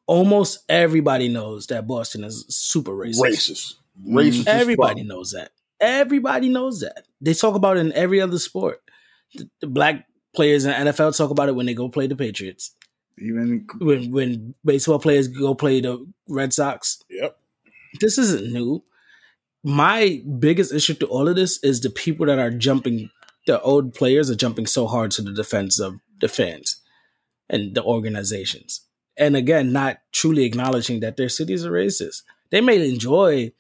Almost 0.07 0.65
everybody 0.69 1.29
knows 1.29 1.67
that 1.69 1.87
Boston 1.87 2.25
is 2.25 2.45
super 2.49 2.93
racist. 2.93 3.21
Racist. 3.21 3.75
Mm-hmm. 4.01 4.19
Racist. 4.19 4.47
Everybody 4.47 5.03
knows 5.03 5.33
that. 5.33 5.51
Everybody 5.81 6.49
knows 6.49 6.81
that. 6.81 7.07
They 7.21 7.35
talk 7.35 7.55
about 7.55 7.77
it 7.77 7.81
in 7.81 7.93
every 7.93 8.21
other 8.21 8.39
sport. 8.39 8.81
The, 9.35 9.49
the 9.61 9.67
black 9.67 10.07
players 10.35 10.65
in 10.65 10.73
NFL 10.73 11.17
talk 11.17 11.31
about 11.31 11.49
it 11.49 11.57
when 11.57 11.67
they 11.67 11.75
go 11.75 11.89
play 11.89 12.07
the 12.07 12.17
Patriots. 12.17 12.73
Even 13.19 13.67
When 13.79 14.11
when 14.13 14.55
baseball 14.65 14.99
players 14.99 15.29
go 15.29 15.55
play 15.55 15.81
the 15.81 16.07
Red 16.29 16.53
Sox. 16.53 17.03
This 18.01 18.19
isn't 18.19 18.53
new. 18.53 18.85
My 19.65 20.23
biggest 20.39 20.73
issue 20.73 20.95
to 20.95 21.07
all 21.07 21.29
of 21.29 21.37
this 21.37 21.63
is 21.63 21.81
the 21.81 21.91
people 21.91 22.27
that 22.27 22.39
are 22.39 22.51
jumping, 22.51 23.11
the 23.47 23.61
old 23.63 23.95
players 23.95 24.31
are 24.31 24.37
jumping 24.37 24.67
so 24.67 24.87
hard 24.87 25.11
to 25.13 25.23
the 25.23 25.33
defense 25.33 25.81
of 25.81 25.97
the 26.21 26.29
fans 26.29 26.81
and 27.49 27.75
the 27.75 27.83
organizations. 27.83 28.83
And 29.17 29.35
again, 29.35 29.73
not 29.73 29.99
truly 30.13 30.45
acknowledging 30.45 31.01
that 31.01 31.17
their 31.17 31.29
cities 31.29 31.65
are 31.65 31.73
racist. 31.73 32.23
They 32.51 32.61
may 32.61 32.89
enjoy 32.89 33.53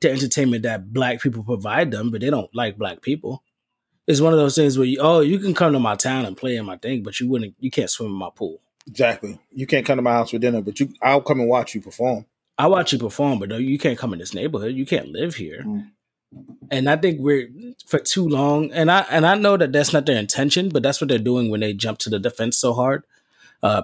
the 0.00 0.10
entertainment 0.10 0.62
that 0.64 0.92
black 0.92 1.20
people 1.20 1.44
provide 1.44 1.90
them, 1.90 2.10
but 2.10 2.20
they 2.20 2.30
don't 2.30 2.54
like 2.54 2.78
black 2.78 3.00
people. 3.02 3.42
It's 4.06 4.20
one 4.20 4.32
of 4.32 4.38
those 4.38 4.54
things 4.54 4.76
where 4.76 4.86
you, 4.86 4.98
oh, 5.00 5.20
you 5.20 5.38
can 5.38 5.54
come 5.54 5.72
to 5.72 5.78
my 5.78 5.94
town 5.94 6.26
and 6.26 6.36
play 6.36 6.56
in 6.56 6.66
my 6.66 6.76
thing, 6.76 7.02
but 7.02 7.20
you 7.20 7.28
wouldn't, 7.28 7.54
you 7.58 7.70
can't 7.70 7.88
swim 7.88 8.10
in 8.10 8.16
my 8.16 8.30
pool. 8.34 8.60
Exactly. 8.86 9.38
You 9.50 9.66
can't 9.66 9.86
come 9.86 9.96
to 9.96 10.02
my 10.02 10.12
house 10.12 10.30
for 10.30 10.38
dinner, 10.38 10.60
but 10.60 10.78
you, 10.78 10.92
I'll 11.00 11.22
come 11.22 11.40
and 11.40 11.48
watch 11.48 11.74
you 11.74 11.80
perform. 11.80 12.26
I 12.58 12.66
watch 12.68 12.92
you 12.92 12.98
perform, 12.98 13.38
but 13.38 13.48
no, 13.48 13.56
you 13.56 13.78
can't 13.78 13.98
come 13.98 14.12
in 14.12 14.18
this 14.18 14.34
neighborhood. 14.34 14.74
You 14.74 14.86
can't 14.86 15.08
live 15.08 15.34
here. 15.34 15.62
Mm. 15.64 15.90
And 16.70 16.88
I 16.88 16.96
think 16.96 17.20
we're 17.20 17.48
for 17.86 17.98
too 17.98 18.26
long, 18.28 18.72
and 18.72 18.90
I 18.90 19.06
and 19.10 19.24
I 19.24 19.36
know 19.36 19.56
that 19.56 19.72
that's 19.72 19.92
not 19.92 20.06
their 20.06 20.18
intention, 20.18 20.68
but 20.68 20.82
that's 20.82 21.00
what 21.00 21.08
they're 21.08 21.18
doing 21.18 21.48
when 21.48 21.60
they 21.60 21.72
jump 21.72 21.98
to 22.00 22.10
the 22.10 22.18
defense 22.18 22.58
so 22.58 22.72
hard. 22.72 23.04
Uh, 23.62 23.82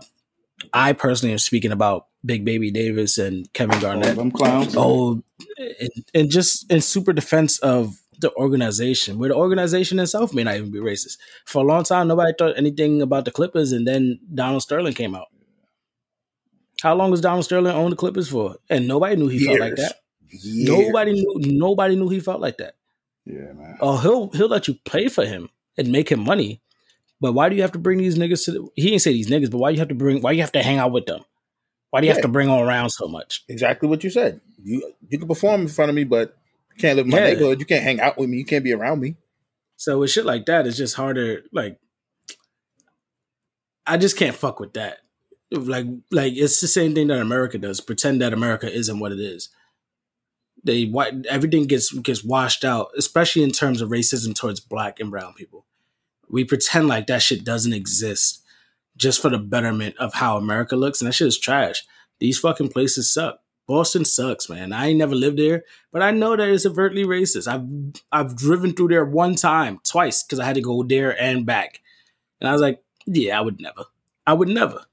I 0.72 0.92
personally 0.92 1.32
am 1.32 1.38
speaking 1.38 1.72
about 1.72 2.06
Big 2.24 2.44
Baby 2.44 2.70
Davis 2.70 3.18
and 3.18 3.52
Kevin 3.52 3.80
Garnett. 3.80 4.16
Garnett. 4.16 4.16
them 4.16 4.30
clowns. 4.30 4.74
Oh, 4.76 5.22
and, 5.58 5.90
and 6.12 6.30
just 6.30 6.70
in 6.70 6.80
super 6.80 7.12
defense 7.12 7.58
of 7.60 8.00
the 8.18 8.32
organization, 8.34 9.18
where 9.18 9.30
the 9.30 9.36
organization 9.36 9.98
itself 9.98 10.34
may 10.34 10.44
not 10.44 10.56
even 10.56 10.70
be 10.70 10.78
racist. 10.78 11.18
For 11.46 11.62
a 11.62 11.66
long 11.66 11.84
time, 11.84 12.08
nobody 12.08 12.32
thought 12.36 12.58
anything 12.58 13.00
about 13.00 13.24
the 13.24 13.30
Clippers, 13.30 13.72
and 13.72 13.86
then 13.86 14.20
Donald 14.34 14.62
Sterling 14.62 14.94
came 14.94 15.14
out. 15.14 15.28
How 16.82 16.94
long 16.94 17.10
was 17.10 17.20
Donald 17.20 17.44
Sterling 17.44 17.74
on 17.74 17.90
the 17.90 17.96
Clippers 17.96 18.28
for? 18.28 18.56
And 18.68 18.88
nobody 18.88 19.16
knew 19.16 19.28
he 19.28 19.44
felt 19.44 19.60
like 19.60 19.76
that. 19.76 19.96
Years. 20.28 20.68
Nobody 20.68 21.12
knew. 21.12 21.34
Nobody 21.58 21.96
knew 21.96 22.08
he 22.08 22.20
felt 22.20 22.40
like 22.40 22.58
that. 22.58 22.74
Yeah, 23.26 23.52
man. 23.52 23.76
Oh, 23.80 23.98
he'll 23.98 24.30
he'll 24.30 24.48
let 24.48 24.68
you 24.68 24.74
play 24.84 25.08
for 25.08 25.24
him 25.24 25.48
and 25.76 25.92
make 25.92 26.10
him 26.10 26.20
money, 26.20 26.62
but 27.20 27.32
why 27.32 27.48
do 27.48 27.56
you 27.56 27.62
have 27.62 27.72
to 27.72 27.78
bring 27.78 27.98
these 27.98 28.16
niggas 28.16 28.44
to? 28.46 28.52
The, 28.52 28.68
he 28.76 28.88
didn't 28.90 29.00
say 29.00 29.12
these 29.12 29.28
niggas, 29.28 29.50
but 29.50 29.58
why 29.58 29.70
you 29.70 29.78
have 29.78 29.88
to 29.88 29.94
bring? 29.94 30.22
Why 30.22 30.32
you 30.32 30.40
have 30.40 30.52
to 30.52 30.62
hang 30.62 30.78
out 30.78 30.92
with 30.92 31.06
them? 31.06 31.22
Why 31.90 32.00
do 32.00 32.06
you 32.06 32.12
have 32.12 32.22
to 32.22 32.28
bring 32.28 32.48
them 32.48 32.60
around 32.60 32.90
so 32.90 33.08
much? 33.08 33.44
Exactly 33.48 33.88
what 33.88 34.04
you 34.04 34.10
said. 34.10 34.40
You 34.62 34.92
you 35.08 35.18
can 35.18 35.28
perform 35.28 35.62
in 35.62 35.68
front 35.68 35.88
of 35.90 35.94
me, 35.96 36.04
but 36.04 36.36
you 36.74 36.80
can't 36.80 36.96
live 36.96 37.06
in 37.06 37.10
my 37.10 37.18
Yeah. 37.18 37.24
neighborhood. 37.24 37.58
You 37.60 37.66
can't 37.66 37.82
hang 37.82 38.00
out 38.00 38.16
with 38.16 38.30
me. 38.30 38.38
You 38.38 38.44
can't 38.44 38.64
be 38.64 38.72
around 38.72 39.00
me. 39.00 39.16
So 39.76 39.98
with 39.98 40.10
shit 40.10 40.24
like 40.24 40.46
that, 40.46 40.66
it's 40.66 40.76
just 40.76 40.94
harder. 40.94 41.42
Like, 41.52 41.78
I 43.86 43.96
just 43.96 44.16
can't 44.16 44.36
fuck 44.36 44.60
with 44.60 44.74
that. 44.74 44.98
Like, 45.52 45.86
like 46.10 46.34
it's 46.34 46.60
the 46.60 46.68
same 46.68 46.94
thing 46.94 47.08
that 47.08 47.20
America 47.20 47.58
does. 47.58 47.80
Pretend 47.80 48.20
that 48.20 48.32
America 48.32 48.72
isn't 48.72 49.00
what 49.00 49.12
it 49.12 49.20
is. 49.20 49.48
They 50.62 50.92
everything 51.28 51.66
gets 51.66 51.92
gets 51.92 52.22
washed 52.22 52.64
out, 52.64 52.90
especially 52.96 53.42
in 53.42 53.50
terms 53.50 53.80
of 53.80 53.90
racism 53.90 54.34
towards 54.34 54.60
black 54.60 55.00
and 55.00 55.10
brown 55.10 55.34
people. 55.34 55.66
We 56.28 56.44
pretend 56.44 56.86
like 56.86 57.06
that 57.08 57.22
shit 57.22 57.44
doesn't 57.44 57.72
exist 57.72 58.42
just 58.96 59.20
for 59.20 59.30
the 59.30 59.38
betterment 59.38 59.96
of 59.98 60.14
how 60.14 60.36
America 60.36 60.76
looks, 60.76 61.00
and 61.00 61.08
that 61.08 61.14
shit 61.14 61.28
is 61.28 61.38
trash. 61.38 61.84
These 62.20 62.38
fucking 62.38 62.68
places 62.68 63.12
suck. 63.12 63.40
Boston 63.66 64.04
sucks, 64.04 64.48
man. 64.48 64.72
I 64.72 64.88
ain't 64.88 64.98
never 64.98 65.14
lived 65.14 65.38
there, 65.38 65.64
but 65.92 66.02
I 66.02 66.10
know 66.10 66.36
that 66.36 66.48
it's 66.48 66.66
overtly 66.66 67.04
racist. 67.04 67.48
I've 67.48 68.02
I've 68.12 68.36
driven 68.36 68.72
through 68.72 68.88
there 68.88 69.04
one 69.04 69.36
time, 69.36 69.80
twice, 69.84 70.22
because 70.22 70.38
I 70.38 70.44
had 70.44 70.56
to 70.56 70.60
go 70.60 70.82
there 70.82 71.18
and 71.20 71.46
back. 71.46 71.80
And 72.40 72.48
I 72.48 72.52
was 72.52 72.60
like, 72.60 72.82
yeah, 73.06 73.38
I 73.38 73.40
would 73.40 73.60
never. 73.60 73.84
I 74.26 74.32
would 74.34 74.48
never. 74.48 74.84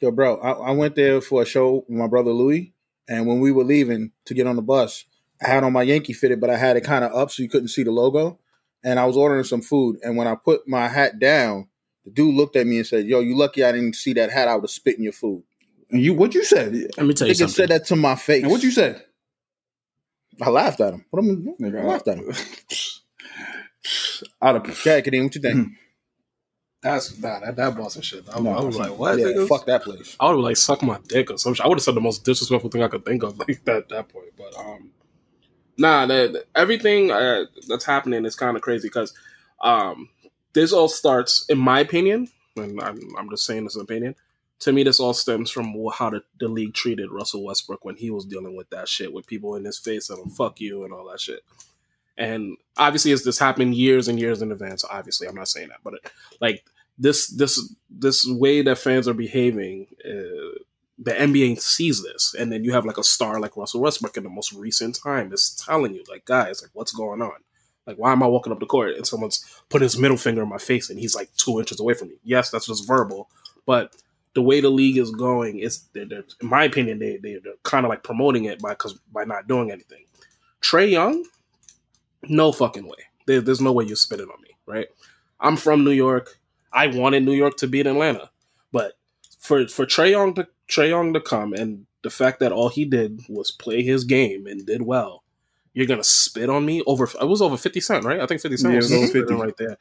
Yo, 0.00 0.10
bro, 0.10 0.36
I, 0.38 0.50
I 0.52 0.70
went 0.72 0.94
there 0.94 1.20
for 1.20 1.42
a 1.42 1.46
show 1.46 1.84
with 1.88 1.98
my 1.98 2.06
brother 2.06 2.30
Louis, 2.30 2.74
and 3.08 3.26
when 3.26 3.40
we 3.40 3.50
were 3.50 3.64
leaving 3.64 4.12
to 4.26 4.34
get 4.34 4.46
on 4.46 4.56
the 4.56 4.62
bus, 4.62 5.04
I 5.42 5.48
had 5.48 5.64
on 5.64 5.72
my 5.72 5.82
Yankee 5.82 6.12
fitted, 6.12 6.40
but 6.40 6.50
I 6.50 6.56
had 6.56 6.76
it 6.76 6.82
kind 6.82 7.04
of 7.04 7.12
up 7.14 7.30
so 7.30 7.42
you 7.42 7.48
couldn't 7.48 7.68
see 7.68 7.82
the 7.82 7.90
logo. 7.90 8.38
And 8.84 9.00
I 9.00 9.06
was 9.06 9.16
ordering 9.16 9.44
some 9.44 9.62
food, 9.62 9.98
and 10.02 10.16
when 10.16 10.26
I 10.28 10.34
put 10.34 10.68
my 10.68 10.86
hat 10.88 11.18
down, 11.18 11.68
the 12.04 12.10
dude 12.10 12.34
looked 12.34 12.56
at 12.56 12.66
me 12.66 12.76
and 12.78 12.86
said, 12.86 13.06
"Yo, 13.06 13.20
you 13.20 13.36
lucky 13.36 13.64
I 13.64 13.72
didn't 13.72 13.96
see 13.96 14.12
that 14.12 14.30
hat. 14.30 14.48
I 14.48 14.54
would 14.54 14.62
have 14.62 14.70
spit 14.70 14.96
in 14.96 15.02
your 15.02 15.12
food." 15.12 15.42
And 15.90 16.00
you, 16.00 16.14
what 16.14 16.34
you 16.34 16.44
said? 16.44 16.72
Let 16.96 17.06
me 17.06 17.14
tell 17.14 17.26
you 17.26 17.34
Nigga 17.34 17.38
something. 17.38 17.54
said 17.54 17.68
that 17.70 17.86
to 17.86 17.96
my 17.96 18.14
face. 18.14 18.42
And 18.42 18.52
what 18.52 18.62
you 18.62 18.70
said? 18.70 19.02
I 20.40 20.50
laughed 20.50 20.80
at 20.80 20.94
him. 20.94 21.04
What 21.10 21.24
am 21.24 21.56
I, 21.60 21.62
Nigga, 21.64 21.80
I 21.80 21.84
laughed 21.84 22.08
at 22.08 22.18
him. 22.18 22.32
Out 24.42 24.56
of 24.56 24.62
Okay, 24.62 25.02
Kadeem, 25.02 25.24
what 25.24 25.34
you 25.34 25.40
think? 25.40 25.68
That's 26.86 27.18
nah, 27.18 27.40
that 27.40 27.56
that 27.56 27.76
Boston 27.76 28.02
shit. 28.02 28.24
I, 28.32 28.38
No, 28.38 28.50
I 28.50 28.62
was 28.62 28.78
like, 28.78 28.96
what? 28.96 29.18
yeah, 29.18 29.26
niggas? 29.26 29.48
fuck 29.48 29.66
that 29.66 29.82
place. 29.82 30.16
I 30.20 30.26
would 30.26 30.36
have 30.36 30.40
like 30.40 30.56
sucked 30.56 30.84
my 30.84 30.98
dick 31.08 31.32
or 31.32 31.38
something. 31.38 31.64
I 31.64 31.68
would 31.68 31.78
have 31.78 31.82
said 31.82 31.96
the 31.96 32.00
most 32.00 32.24
disrespectful 32.24 32.70
thing 32.70 32.84
I 32.84 32.88
could 32.88 33.04
think 33.04 33.24
of 33.24 33.36
like 33.40 33.64
that 33.64 33.88
that 33.88 34.08
point. 34.08 34.28
But 34.36 34.56
um, 34.56 34.90
nah, 35.76 36.06
that 36.06 36.44
everything 36.54 37.10
uh, 37.10 37.46
that's 37.66 37.84
happening 37.84 38.24
is 38.24 38.36
kind 38.36 38.56
of 38.56 38.62
crazy 38.62 38.86
because 38.86 39.12
um, 39.62 40.10
this 40.52 40.72
all 40.72 40.88
starts, 40.88 41.44
in 41.48 41.58
my 41.58 41.80
opinion, 41.80 42.28
and 42.56 42.80
I'm 42.80 43.00
I'm 43.18 43.30
just 43.30 43.46
saying 43.46 43.64
this 43.64 43.74
opinion. 43.74 44.14
To 44.60 44.72
me, 44.72 44.84
this 44.84 45.00
all 45.00 45.12
stems 45.12 45.50
from 45.50 45.74
how 45.92 46.10
the, 46.10 46.22
the 46.38 46.48
league 46.48 46.72
treated 46.72 47.10
Russell 47.10 47.44
Westbrook 47.44 47.84
when 47.84 47.96
he 47.96 48.10
was 48.10 48.24
dealing 48.24 48.56
with 48.56 48.70
that 48.70 48.88
shit 48.88 49.12
with 49.12 49.26
people 49.26 49.56
in 49.56 49.64
his 49.64 49.76
face 49.78 50.08
and 50.08 50.34
fuck 50.34 50.60
you 50.60 50.84
and 50.84 50.94
all 50.94 51.10
that 51.10 51.20
shit. 51.20 51.40
And 52.16 52.56
obviously, 52.78 53.10
it's 53.10 53.24
this 53.24 53.38
happened 53.38 53.74
years 53.74 54.08
and 54.08 54.18
years 54.20 54.40
in 54.40 54.52
advance. 54.52 54.84
Obviously, 54.88 55.26
I'm 55.26 55.34
not 55.34 55.48
saying 55.48 55.68
that, 55.68 55.80
but 55.82 55.94
it, 55.94 56.10
like 56.40 56.64
this 56.98 57.28
this 57.28 57.74
this 57.90 58.26
way 58.26 58.62
that 58.62 58.78
fans 58.78 59.06
are 59.06 59.14
behaving, 59.14 59.86
uh, 60.04 60.58
the 60.98 61.12
NBA 61.12 61.60
sees 61.60 62.02
this, 62.02 62.34
and 62.38 62.50
then 62.50 62.64
you 62.64 62.72
have 62.72 62.86
like 62.86 62.98
a 62.98 63.04
star 63.04 63.38
like 63.38 63.56
Russell 63.56 63.80
Westbrook 63.80 64.16
in 64.16 64.24
the 64.24 64.30
most 64.30 64.52
recent 64.52 64.98
time 65.02 65.32
is 65.32 65.60
telling 65.64 65.94
you, 65.94 66.02
like, 66.08 66.24
guys, 66.24 66.62
like, 66.62 66.70
what's 66.72 66.92
going 66.92 67.22
on? 67.22 67.38
Like, 67.86 67.98
why 67.98 68.12
am 68.12 68.22
I 68.22 68.26
walking 68.26 68.52
up 68.52 68.60
the 68.60 68.66
court 68.66 68.96
and 68.96 69.06
someone's 69.06 69.44
putting 69.68 69.84
his 69.84 69.98
middle 69.98 70.16
finger 70.16 70.42
in 70.42 70.48
my 70.48 70.58
face 70.58 70.90
and 70.90 70.98
he's 70.98 71.14
like 71.14 71.30
two 71.36 71.58
inches 71.58 71.78
away 71.78 71.94
from 71.94 72.08
me? 72.08 72.16
Yes, 72.24 72.50
that's 72.50 72.66
just 72.66 72.86
verbal, 72.86 73.28
but 73.64 73.94
the 74.34 74.42
way 74.42 74.60
the 74.60 74.68
league 74.68 74.98
is 74.98 75.10
going 75.10 75.58
is, 75.58 75.84
they're, 75.94 76.04
they're, 76.04 76.24
in 76.42 76.48
my 76.48 76.64
opinion, 76.64 76.98
they, 76.98 77.16
they 77.16 77.38
they're 77.42 77.54
kind 77.62 77.86
of 77.86 77.90
like 77.90 78.02
promoting 78.02 78.44
it 78.44 78.60
by 78.60 78.70
because 78.70 78.92
by 79.12 79.24
not 79.24 79.48
doing 79.48 79.70
anything. 79.70 80.04
Trae 80.60 80.90
Young, 80.90 81.24
no 82.24 82.52
fucking 82.52 82.86
way. 82.86 82.98
There, 83.26 83.40
there's 83.40 83.62
no 83.62 83.72
way 83.72 83.86
you're 83.86 83.96
spitting 83.96 84.28
on 84.28 84.40
me, 84.42 84.50
right? 84.66 84.88
I'm 85.40 85.56
from 85.56 85.84
New 85.84 85.90
York. 85.90 86.38
I 86.76 86.86
wanted 86.88 87.24
New 87.24 87.32
York 87.32 87.56
to 87.58 87.66
beat 87.66 87.86
Atlanta, 87.86 88.30
but 88.72 88.92
for 89.40 89.66
for 89.66 89.86
Trae 89.86 90.10
Young 90.10 90.34
to 90.34 90.46
Trae 90.68 90.90
Young 90.90 91.12
to 91.14 91.20
come 91.20 91.52
and 91.54 91.86
the 92.02 92.10
fact 92.10 92.38
that 92.40 92.52
all 92.52 92.68
he 92.68 92.84
did 92.84 93.22
was 93.28 93.50
play 93.50 93.82
his 93.82 94.04
game 94.04 94.46
and 94.46 94.64
did 94.64 94.82
well, 94.82 95.24
you're 95.74 95.86
gonna 95.86 96.04
spit 96.04 96.48
on 96.50 96.64
me 96.64 96.82
over. 96.86 97.04
It 97.20 97.26
was 97.26 97.42
over 97.42 97.56
fifty 97.56 97.80
cent, 97.80 98.04
right? 98.04 98.20
I 98.20 98.26
think 98.26 98.40
fifty 98.40 98.56
cent 98.56 98.74
Yeah, 98.74 98.78
was, 98.78 98.90
was 98.90 99.10
over 99.10 99.12
50. 99.26 99.34
right 99.34 99.56
there. 99.56 99.76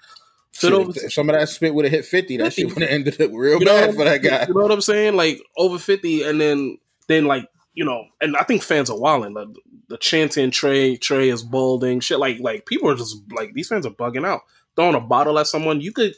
Shit, 0.54 0.72
over. 0.72 0.92
if 0.96 1.12
some 1.14 1.30
of 1.30 1.36
that 1.36 1.50
spit 1.50 1.76
would 1.76 1.84
have 1.86 1.92
hit 1.92 2.06
fifty. 2.06 2.38
That 2.38 2.46
50. 2.54 2.62
shit 2.62 2.74
would 2.74 2.82
have 2.82 2.92
ended 2.92 3.20
up 3.22 3.32
real 3.34 3.60
You 3.60 3.66
know 3.66 3.74
bad 3.80 3.88
what- 3.90 3.96
for 3.98 4.04
that 4.06 4.24
guy. 4.24 4.46
You 4.48 4.54
know 4.54 4.62
what 4.62 4.72
I'm 4.72 4.82
saying? 4.82 5.16
Like 5.16 5.42
over 5.58 5.78
fifty, 5.78 6.24
and 6.24 6.40
then 6.40 6.78
then 7.08 7.26
like 7.26 7.48
you 7.74 7.84
know, 7.84 8.06
and 8.22 8.38
I 8.38 8.44
think 8.44 8.64
fans 8.64 8.90
are 8.90 8.98
wilding. 8.98 9.34
The, 9.34 9.54
the 9.90 9.98
chanting 9.98 10.50
Trey 10.52 10.96
Trey 10.96 11.28
is 11.30 11.44
balding, 11.44 12.00
shit. 12.00 12.20
Like 12.20 12.40
like 12.40 12.66
people 12.66 12.90
are 12.90 12.96
just 12.96 13.18
like 13.32 13.54
these 13.54 13.68
fans 13.68 13.86
are 13.86 13.90
bugging 13.92 14.26
out. 14.26 14.42
Throwing 14.78 14.96
a 14.96 15.00
bottle 15.02 15.38
at 15.40 15.48
someone, 15.48 15.80
you 15.82 15.92
could 15.92 16.16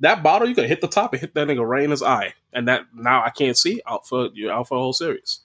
that 0.00 0.22
bottle 0.22 0.48
you 0.48 0.54
could 0.54 0.66
hit 0.68 0.80
the 0.80 0.88
top 0.88 1.12
and 1.12 1.20
hit 1.20 1.34
that 1.34 1.46
nigga 1.48 1.66
right 1.66 1.82
in 1.84 1.90
his 1.90 2.02
eye, 2.02 2.34
and 2.52 2.66
that 2.68 2.82
now 2.94 3.22
I 3.24 3.30
can't 3.30 3.56
see 3.56 3.80
out 3.86 4.06
for 4.06 4.28
you're 4.34 4.52
out 4.52 4.68
for 4.68 4.76
a 4.76 4.80
whole 4.80 4.92
series. 4.92 5.40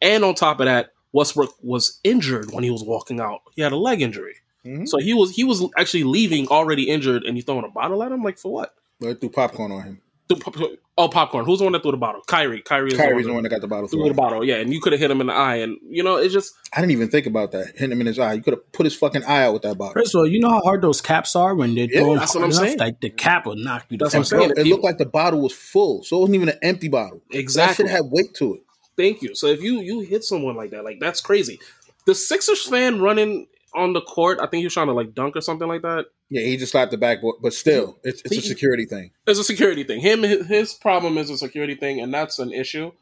And 0.00 0.24
on 0.24 0.34
top 0.34 0.60
of 0.60 0.66
that, 0.66 0.90
Westbrook 1.12 1.54
was 1.62 2.00
injured 2.04 2.52
when 2.52 2.64
he 2.64 2.70
was 2.70 2.82
walking 2.82 3.20
out. 3.20 3.42
He 3.54 3.62
had 3.62 3.72
a 3.72 3.76
leg 3.76 4.00
injury, 4.02 4.36
Mhm. 4.66 4.88
so 4.88 4.98
he 4.98 5.14
was 5.14 5.30
he 5.36 5.44
was 5.44 5.64
actually 5.76 6.04
leaving 6.04 6.48
already 6.48 6.88
injured, 6.88 7.24
and 7.24 7.36
you 7.36 7.42
throwing 7.42 7.64
a 7.64 7.68
bottle 7.68 8.02
at 8.02 8.12
him 8.12 8.22
like 8.22 8.38
for 8.38 8.52
what? 8.52 8.74
They 9.00 9.14
threw 9.14 9.28
popcorn 9.30 9.72
on 9.72 9.82
him. 9.82 10.00
Threw 10.28 10.76
Oh, 10.98 11.08
popcorn. 11.08 11.46
Who's 11.46 11.58
the 11.60 11.64
one 11.64 11.72
that 11.72 11.82
threw 11.82 11.90
the 11.90 11.96
bottle? 11.96 12.20
Kyrie. 12.26 12.60
Kyrie 12.60 12.90
is 12.92 12.96
Kyrie's 12.98 13.22
the 13.24 13.28
the 13.28 13.28
one 13.28 13.36
one 13.36 13.42
that 13.44 13.48
got 13.48 13.62
the 13.62 13.66
bottle 13.66 13.88
threw 13.88 14.00
thrown. 14.00 14.08
the 14.10 14.14
bottle. 14.14 14.44
Yeah, 14.44 14.56
and 14.56 14.72
you 14.74 14.80
could 14.80 14.92
have 14.92 15.00
hit 15.00 15.10
him 15.10 15.22
in 15.22 15.28
the 15.28 15.32
eye, 15.32 15.56
and 15.56 15.78
you 15.88 16.02
know 16.02 16.16
it's 16.16 16.34
just 16.34 16.54
I 16.72 16.80
didn't 16.80 16.92
even 16.92 17.08
think 17.08 17.26
about 17.26 17.50
that. 17.52 17.68
Hitting 17.76 17.92
him 17.92 18.00
in 18.02 18.06
his 18.06 18.18
eye. 18.18 18.34
You 18.34 18.42
could 18.42 18.52
have 18.52 18.72
put 18.72 18.84
his 18.84 18.94
fucking 18.94 19.24
eye 19.24 19.44
out 19.44 19.54
with 19.54 19.62
that 19.62 19.78
bottle. 19.78 19.94
First 19.94 20.14
of 20.14 20.18
all, 20.20 20.26
you 20.26 20.38
know 20.38 20.50
how 20.50 20.60
hard 20.60 20.82
those 20.82 21.00
caps 21.00 21.34
are 21.34 21.54
when 21.54 21.74
they're 21.74 21.86
Yeah, 21.90 22.00
throwing 22.00 22.18
that's 22.18 22.34
what 22.34 22.44
I'm 22.44 22.50
enough? 22.50 22.62
saying. 22.62 22.78
Like 22.78 23.00
the 23.00 23.08
cap 23.08 23.46
will 23.46 23.56
knock 23.56 23.86
you 23.88 23.96
the 23.96 24.04
That's 24.04 24.14
what 24.14 24.18
I'm 24.18 24.24
fuck 24.24 24.30
Bro, 24.30 24.38
saying. 24.40 24.50
out. 24.52 24.58
it 24.58 24.66
looked 24.70 24.84
like 24.84 24.98
the 24.98 25.06
bottle 25.06 25.40
was 25.40 25.54
full, 25.54 26.04
so 26.04 26.18
it 26.18 26.20
wasn't 26.20 26.34
even 26.36 26.48
an 26.50 26.58
empty 26.62 26.88
bottle. 26.88 27.22
Exactly. 27.30 27.84
That 27.84 27.88
shit 27.88 27.96
had 28.04 28.10
weight 28.12 28.34
to 28.34 28.54
it. 28.56 28.60
thank 28.98 29.22
you. 29.22 29.34
So 29.34 29.46
if 29.46 29.62
you 29.62 29.80
you 29.80 30.00
hit 30.00 30.24
someone 30.24 30.56
like 30.56 30.70
that, 30.72 30.84
like 30.84 31.00
that's 31.00 31.22
crazy. 31.22 31.58
The 32.04 32.14
Sixers 32.14 32.66
fan 32.66 33.00
running 33.00 33.46
on 33.74 33.92
the 33.92 34.00
court, 34.00 34.38
I 34.40 34.46
think 34.46 34.60
he 34.60 34.66
was 34.66 34.74
trying 34.74 34.88
to 34.88 34.92
like 34.92 35.14
dunk 35.14 35.36
or 35.36 35.40
something 35.40 35.68
like 35.68 35.82
that. 35.82 36.06
Yeah, 36.28 36.42
he 36.42 36.56
just 36.56 36.72
slapped 36.72 36.90
the 36.90 36.98
backboard, 36.98 37.36
but 37.42 37.52
still, 37.52 37.98
it's, 38.04 38.22
it's 38.24 38.36
a 38.36 38.42
security 38.42 38.86
thing. 38.86 39.10
It's 39.26 39.38
a 39.38 39.44
security 39.44 39.84
thing. 39.84 40.00
Him 40.00 40.22
his 40.22 40.46
his 40.46 40.74
problem 40.74 41.18
is 41.18 41.30
a 41.30 41.38
security 41.38 41.74
thing, 41.74 42.00
and 42.00 42.12
that's 42.12 42.38
an 42.38 42.52
issue. 42.52 42.92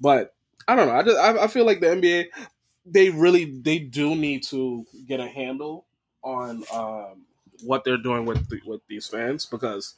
But 0.00 0.34
I 0.66 0.76
don't 0.76 0.88
know. 0.88 0.94
I 0.94 1.02
just 1.02 1.18
I, 1.18 1.44
I 1.44 1.46
feel 1.48 1.64
like 1.66 1.80
the 1.80 1.86
NBA 1.86 2.26
they 2.86 3.10
really 3.10 3.44
they 3.44 3.78
do 3.78 4.14
need 4.14 4.42
to 4.44 4.86
get 5.06 5.20
a 5.20 5.26
handle 5.26 5.86
on 6.22 6.64
um, 6.72 7.26
what 7.62 7.84
they're 7.84 7.96
doing 7.96 8.24
with 8.24 8.48
the, 8.48 8.60
with 8.66 8.80
these 8.88 9.06
fans 9.06 9.46
because 9.46 9.94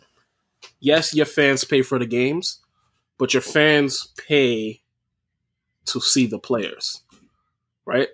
yes, 0.80 1.14
your 1.14 1.26
fans 1.26 1.64
pay 1.64 1.82
for 1.82 1.98
the 1.98 2.06
games, 2.06 2.60
but 3.18 3.32
your 3.32 3.42
fans 3.42 4.08
pay 4.28 4.82
to 5.86 6.00
see 6.00 6.26
the 6.26 6.38
players, 6.38 7.02
right? 7.84 8.08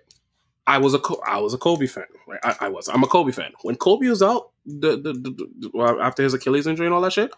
I 0.67 0.79
was 0.79 0.95
a 0.95 1.01
I 1.27 1.39
was 1.39 1.55
a 1.55 1.59
Kobe 1.59 1.87
fan, 1.87 2.05
right? 2.27 2.41
I, 2.45 2.57
I 2.63 2.69
was. 2.69 2.89
I'm 2.89 3.03
a 3.05 3.09
Kobe 3.09 3.33
fan. 3.33 3.53
When 3.63 3.77
Kobe 3.77 4.09
was 4.09 4.23
out, 4.23 4.51
the, 4.67 4.93
the, 4.93 5.13
the, 5.13 5.49
the- 5.73 5.99
after 6.03 6.23
his 6.23 6.35
Achilles 6.35 6.67
injury 6.67 6.87
and 6.87 6.95
all 6.95 7.01
that 7.03 7.13
shit, 7.13 7.33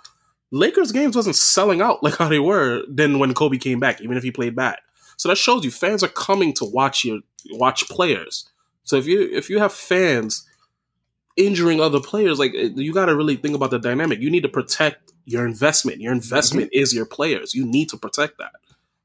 Lakers 0.51 0.93
games 0.93 1.17
wasn't 1.17 1.37
selling 1.37 1.81
out 1.83 2.03
like 2.05 2.17
how 2.17 2.29
they 2.29 2.39
were 2.41 2.83
then 2.89 3.19
when 3.19 3.35
Kobe 3.35 3.59
came 3.59 3.81
back, 3.81 4.01
even 4.01 4.17
if 4.17 4.23
he 4.23 4.31
played 4.31 4.57
bad. 4.57 4.79
So 5.17 5.29
that 5.29 5.37
shows 5.39 5.65
you 5.65 5.71
fans 5.71 6.03
are 6.05 6.09
coming 6.09 6.55
to 6.55 6.65
watch 6.65 7.05
your 7.05 7.21
watch 7.53 7.89
players. 7.89 8.49
So 8.85 8.97
if 8.97 9.07
you 9.07 9.23
if 9.33 9.51
you 9.51 9.59
have 9.59 9.73
fans 9.73 10.47
injuring 11.37 11.81
other 11.81 12.01
players, 12.01 12.39
like 12.39 12.55
eh, 12.57 12.71
you 12.77 12.95
got 12.95 13.07
to 13.07 13.17
really 13.17 13.37
think 13.37 13.55
about 13.57 13.71
the 13.71 13.79
dynamic. 13.81 14.21
You 14.21 14.31
need 14.31 14.45
to 14.45 14.49
protect 14.51 15.13
your 15.27 15.47
investment. 15.47 16.01
Your 16.01 16.13
investment 16.13 16.71
is 16.73 16.95
your 16.95 17.07
players. 17.07 17.55
You 17.55 17.67
need 17.67 17.91
to 17.91 17.99
protect 17.99 18.39
that. 18.39 18.53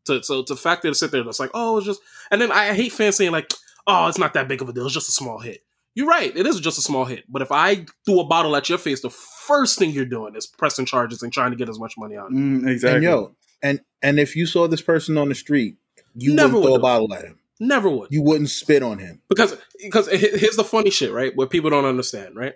To, 0.05 0.23
so 0.23 0.43
to 0.43 0.55
factor 0.55 0.89
to 0.89 0.95
sit 0.95 1.12
there, 1.12 1.23
that's 1.23 1.39
like, 1.39 1.51
oh, 1.53 1.77
it's 1.77 1.86
just, 1.86 2.01
and 2.31 2.41
then 2.41 2.51
I 2.51 2.73
hate 2.73 2.91
fans 2.93 3.17
saying 3.17 3.31
like, 3.31 3.51
oh, 3.87 4.07
it's 4.07 4.17
not 4.17 4.33
that 4.33 4.47
big 4.47 4.61
of 4.61 4.69
a 4.69 4.73
deal. 4.73 4.85
It's 4.85 4.93
just 4.93 5.09
a 5.09 5.13
small 5.13 5.39
hit. 5.39 5.61
You're 5.95 6.07
right. 6.07 6.35
It 6.35 6.47
is 6.47 6.59
just 6.59 6.79
a 6.79 6.81
small 6.81 7.05
hit. 7.05 7.25
But 7.29 7.41
if 7.41 7.51
I 7.51 7.85
threw 8.05 8.19
a 8.19 8.25
bottle 8.25 8.55
at 8.55 8.67
your 8.67 8.79
face, 8.79 9.01
the 9.01 9.11
first 9.11 9.77
thing 9.77 9.91
you're 9.91 10.05
doing 10.05 10.35
is 10.35 10.47
pressing 10.47 10.85
charges 10.85 11.21
and 11.21 11.31
trying 11.31 11.51
to 11.51 11.57
get 11.57 11.69
as 11.69 11.79
much 11.79 11.95
money 11.97 12.17
out. 12.17 12.27
of 12.27 12.33
you. 12.33 12.39
Mm, 12.39 12.67
exactly. 12.67 12.95
And 12.95 13.03
yo, 13.03 13.35
and 13.61 13.81
and 14.01 14.19
if 14.19 14.35
you 14.35 14.45
saw 14.45 14.67
this 14.67 14.81
person 14.81 15.17
on 15.17 15.29
the 15.29 15.35
street, 15.35 15.77
you 16.15 16.33
Never 16.33 16.53
wouldn't 16.53 16.63
throw 16.63 16.71
would 16.73 16.79
a 16.79 16.81
bottle 16.81 17.13
at 17.13 17.25
him. 17.25 17.39
Never 17.59 17.89
would. 17.89 18.07
You 18.11 18.23
wouldn't 18.23 18.49
spit 18.49 18.81
on 18.81 18.97
him. 18.97 19.21
because 19.29 19.55
because 19.81 20.07
here's 20.09 20.55
the 20.55 20.63
funny 20.63 20.89
shit, 20.89 21.11
right? 21.11 21.35
What 21.35 21.49
people 21.49 21.69
don't 21.69 21.85
understand, 21.85 22.35
right? 22.35 22.55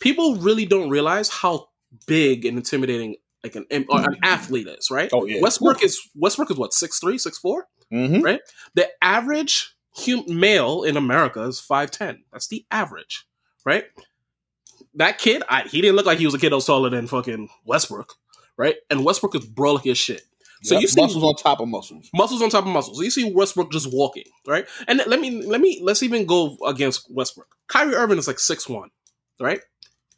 People 0.00 0.36
really 0.36 0.64
don't 0.64 0.88
realize 0.88 1.28
how 1.28 1.68
big 2.06 2.44
and 2.44 2.56
intimidating 2.56 3.16
like 3.44 3.56
an 3.56 3.66
an 3.70 3.86
athlete 4.22 4.66
is, 4.66 4.90
right? 4.90 5.10
Oh, 5.12 5.26
yeah. 5.26 5.40
Westbrook 5.40 5.82
is 5.82 6.00
Westbrook 6.14 6.50
is 6.50 6.56
what 6.56 6.72
six 6.72 6.98
three, 6.98 7.18
six 7.18 7.38
four. 7.38 7.66
Mm-hmm. 7.92 8.22
Right? 8.22 8.40
The 8.74 8.88
average 9.02 9.74
hum- 10.04 10.24
male 10.28 10.82
in 10.84 10.96
America 10.96 11.42
is 11.42 11.60
five 11.60 11.90
ten. 11.90 12.24
That's 12.32 12.48
the 12.48 12.64
average, 12.70 13.26
right? 13.64 13.84
That 14.94 15.18
kid, 15.18 15.42
I, 15.48 15.62
he 15.62 15.80
didn't 15.80 15.96
look 15.96 16.06
like 16.06 16.18
he 16.18 16.24
was 16.24 16.34
a 16.34 16.38
kid 16.38 16.50
that 16.50 16.56
was 16.56 16.66
taller 16.66 16.90
than 16.90 17.06
fucking 17.06 17.48
Westbrook, 17.64 18.14
right? 18.56 18.76
And 18.90 19.04
Westbrook 19.04 19.34
is 19.34 19.46
brolic 19.46 19.88
as 19.90 19.98
shit. 19.98 20.22
So 20.62 20.78
you 20.78 20.88
see 20.88 21.00
muscles 21.00 21.22
on 21.22 21.36
top 21.36 21.60
of 21.60 21.68
muscles. 21.68 22.10
muscles 22.12 22.42
on 22.42 22.50
top 22.50 22.64
of 22.66 22.70
muscles. 22.72 22.96
So 22.98 23.04
you 23.04 23.10
see 23.12 23.32
Westbrook 23.32 23.70
just 23.70 23.92
walking, 23.92 24.24
right? 24.46 24.66
And 24.88 25.00
let 25.06 25.20
me 25.20 25.42
let 25.46 25.60
me 25.60 25.78
let's 25.82 26.02
even 26.02 26.26
go 26.26 26.56
against 26.66 27.06
Westbrook. 27.10 27.54
Kyrie 27.68 27.94
Irving 27.94 28.18
is 28.18 28.26
like 28.26 28.40
six 28.40 28.68
one, 28.68 28.90
right? 29.40 29.60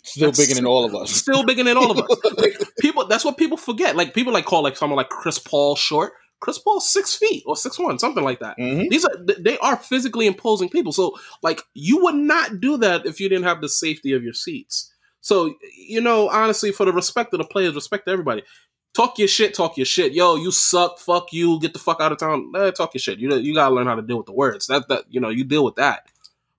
Still 0.02 0.30
That's- 0.30 0.38
bigger 0.46 0.54
than 0.56 0.66
all 0.66 0.86
of 0.86 0.94
us. 0.94 1.10
Still 1.10 1.44
bigger 1.44 1.62
than 1.62 1.76
all 1.76 1.90
of 1.90 1.98
us. 1.98 2.06
Like, 2.38 2.56
people, 2.80 3.06
that's 3.06 3.24
what 3.24 3.36
people 3.36 3.58
forget. 3.58 3.96
Like 3.96 4.14
people 4.14 4.32
like 4.32 4.46
call 4.46 4.62
like 4.62 4.76
someone 4.78 4.96
like 4.96 5.10
Chris 5.10 5.38
Paul 5.38 5.76
short. 5.76 6.12
Chris 6.40 6.58
Paul's 6.58 6.90
six 6.90 7.14
feet 7.14 7.42
or 7.46 7.54
six 7.54 7.78
one, 7.78 7.98
something 7.98 8.24
like 8.24 8.40
that. 8.40 8.56
Mm-hmm. 8.58 8.88
These 8.88 9.04
are 9.04 9.12
they 9.38 9.58
are 9.58 9.76
physically 9.76 10.26
imposing 10.26 10.70
people. 10.70 10.92
So 10.92 11.16
like 11.42 11.62
you 11.74 12.02
would 12.02 12.14
not 12.14 12.60
do 12.60 12.78
that 12.78 13.06
if 13.06 13.20
you 13.20 13.28
didn't 13.28 13.44
have 13.44 13.60
the 13.60 13.68
safety 13.68 14.12
of 14.14 14.22
your 14.22 14.32
seats. 14.32 14.92
So 15.20 15.54
you 15.76 16.00
know, 16.00 16.28
honestly, 16.30 16.72
for 16.72 16.86
the 16.86 16.92
respect 16.92 17.34
of 17.34 17.38
the 17.38 17.44
players, 17.44 17.74
respect 17.74 18.06
to 18.06 18.12
everybody. 18.12 18.42
Talk 18.92 19.18
your 19.18 19.28
shit, 19.28 19.54
talk 19.54 19.76
your 19.76 19.86
shit. 19.86 20.12
Yo, 20.12 20.34
you 20.34 20.50
suck. 20.50 20.98
Fuck 20.98 21.32
you. 21.32 21.60
Get 21.60 21.74
the 21.74 21.78
fuck 21.78 22.00
out 22.00 22.10
of 22.10 22.18
town. 22.18 22.52
Eh, 22.56 22.72
talk 22.72 22.92
your 22.94 23.00
shit. 23.00 23.18
You 23.18 23.32
you 23.36 23.54
gotta 23.54 23.74
learn 23.74 23.86
how 23.86 23.94
to 23.94 24.02
deal 24.02 24.16
with 24.16 24.26
the 24.26 24.32
words. 24.32 24.66
That 24.66 24.88
that 24.88 25.04
you 25.10 25.20
know 25.20 25.28
you 25.28 25.44
deal 25.44 25.64
with 25.64 25.76
that. 25.76 26.06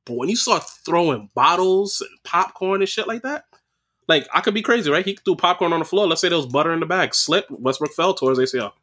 But 0.06 0.16
when 0.16 0.30
you 0.30 0.36
start 0.36 0.64
throwing 0.86 1.30
bottles 1.34 2.02
and 2.02 2.24
popcorn 2.24 2.82
and 2.82 2.90
shit 2.90 3.08
like 3.08 3.24
that, 3.24 3.46
like 4.08 4.28
I 4.34 4.42
could 4.42 4.54
be 4.54 4.62
crazy, 4.62 4.92
right? 4.92 5.06
He 5.06 5.18
threw 5.26 5.36
popcorn 5.36 5.74
on 5.74 5.80
the 5.80 5.86
floor. 5.86 6.08
Let's 6.08 6.22
say 6.22 6.30
there 6.30 6.38
was 6.38 6.46
butter 6.46 6.72
in 6.72 6.80
the 6.80 6.86
bag, 6.86 7.16
slipped. 7.16 7.52
Westbrook 7.52 7.94
fell 7.94 8.14
towards 8.14 8.40
ACL 8.40 8.74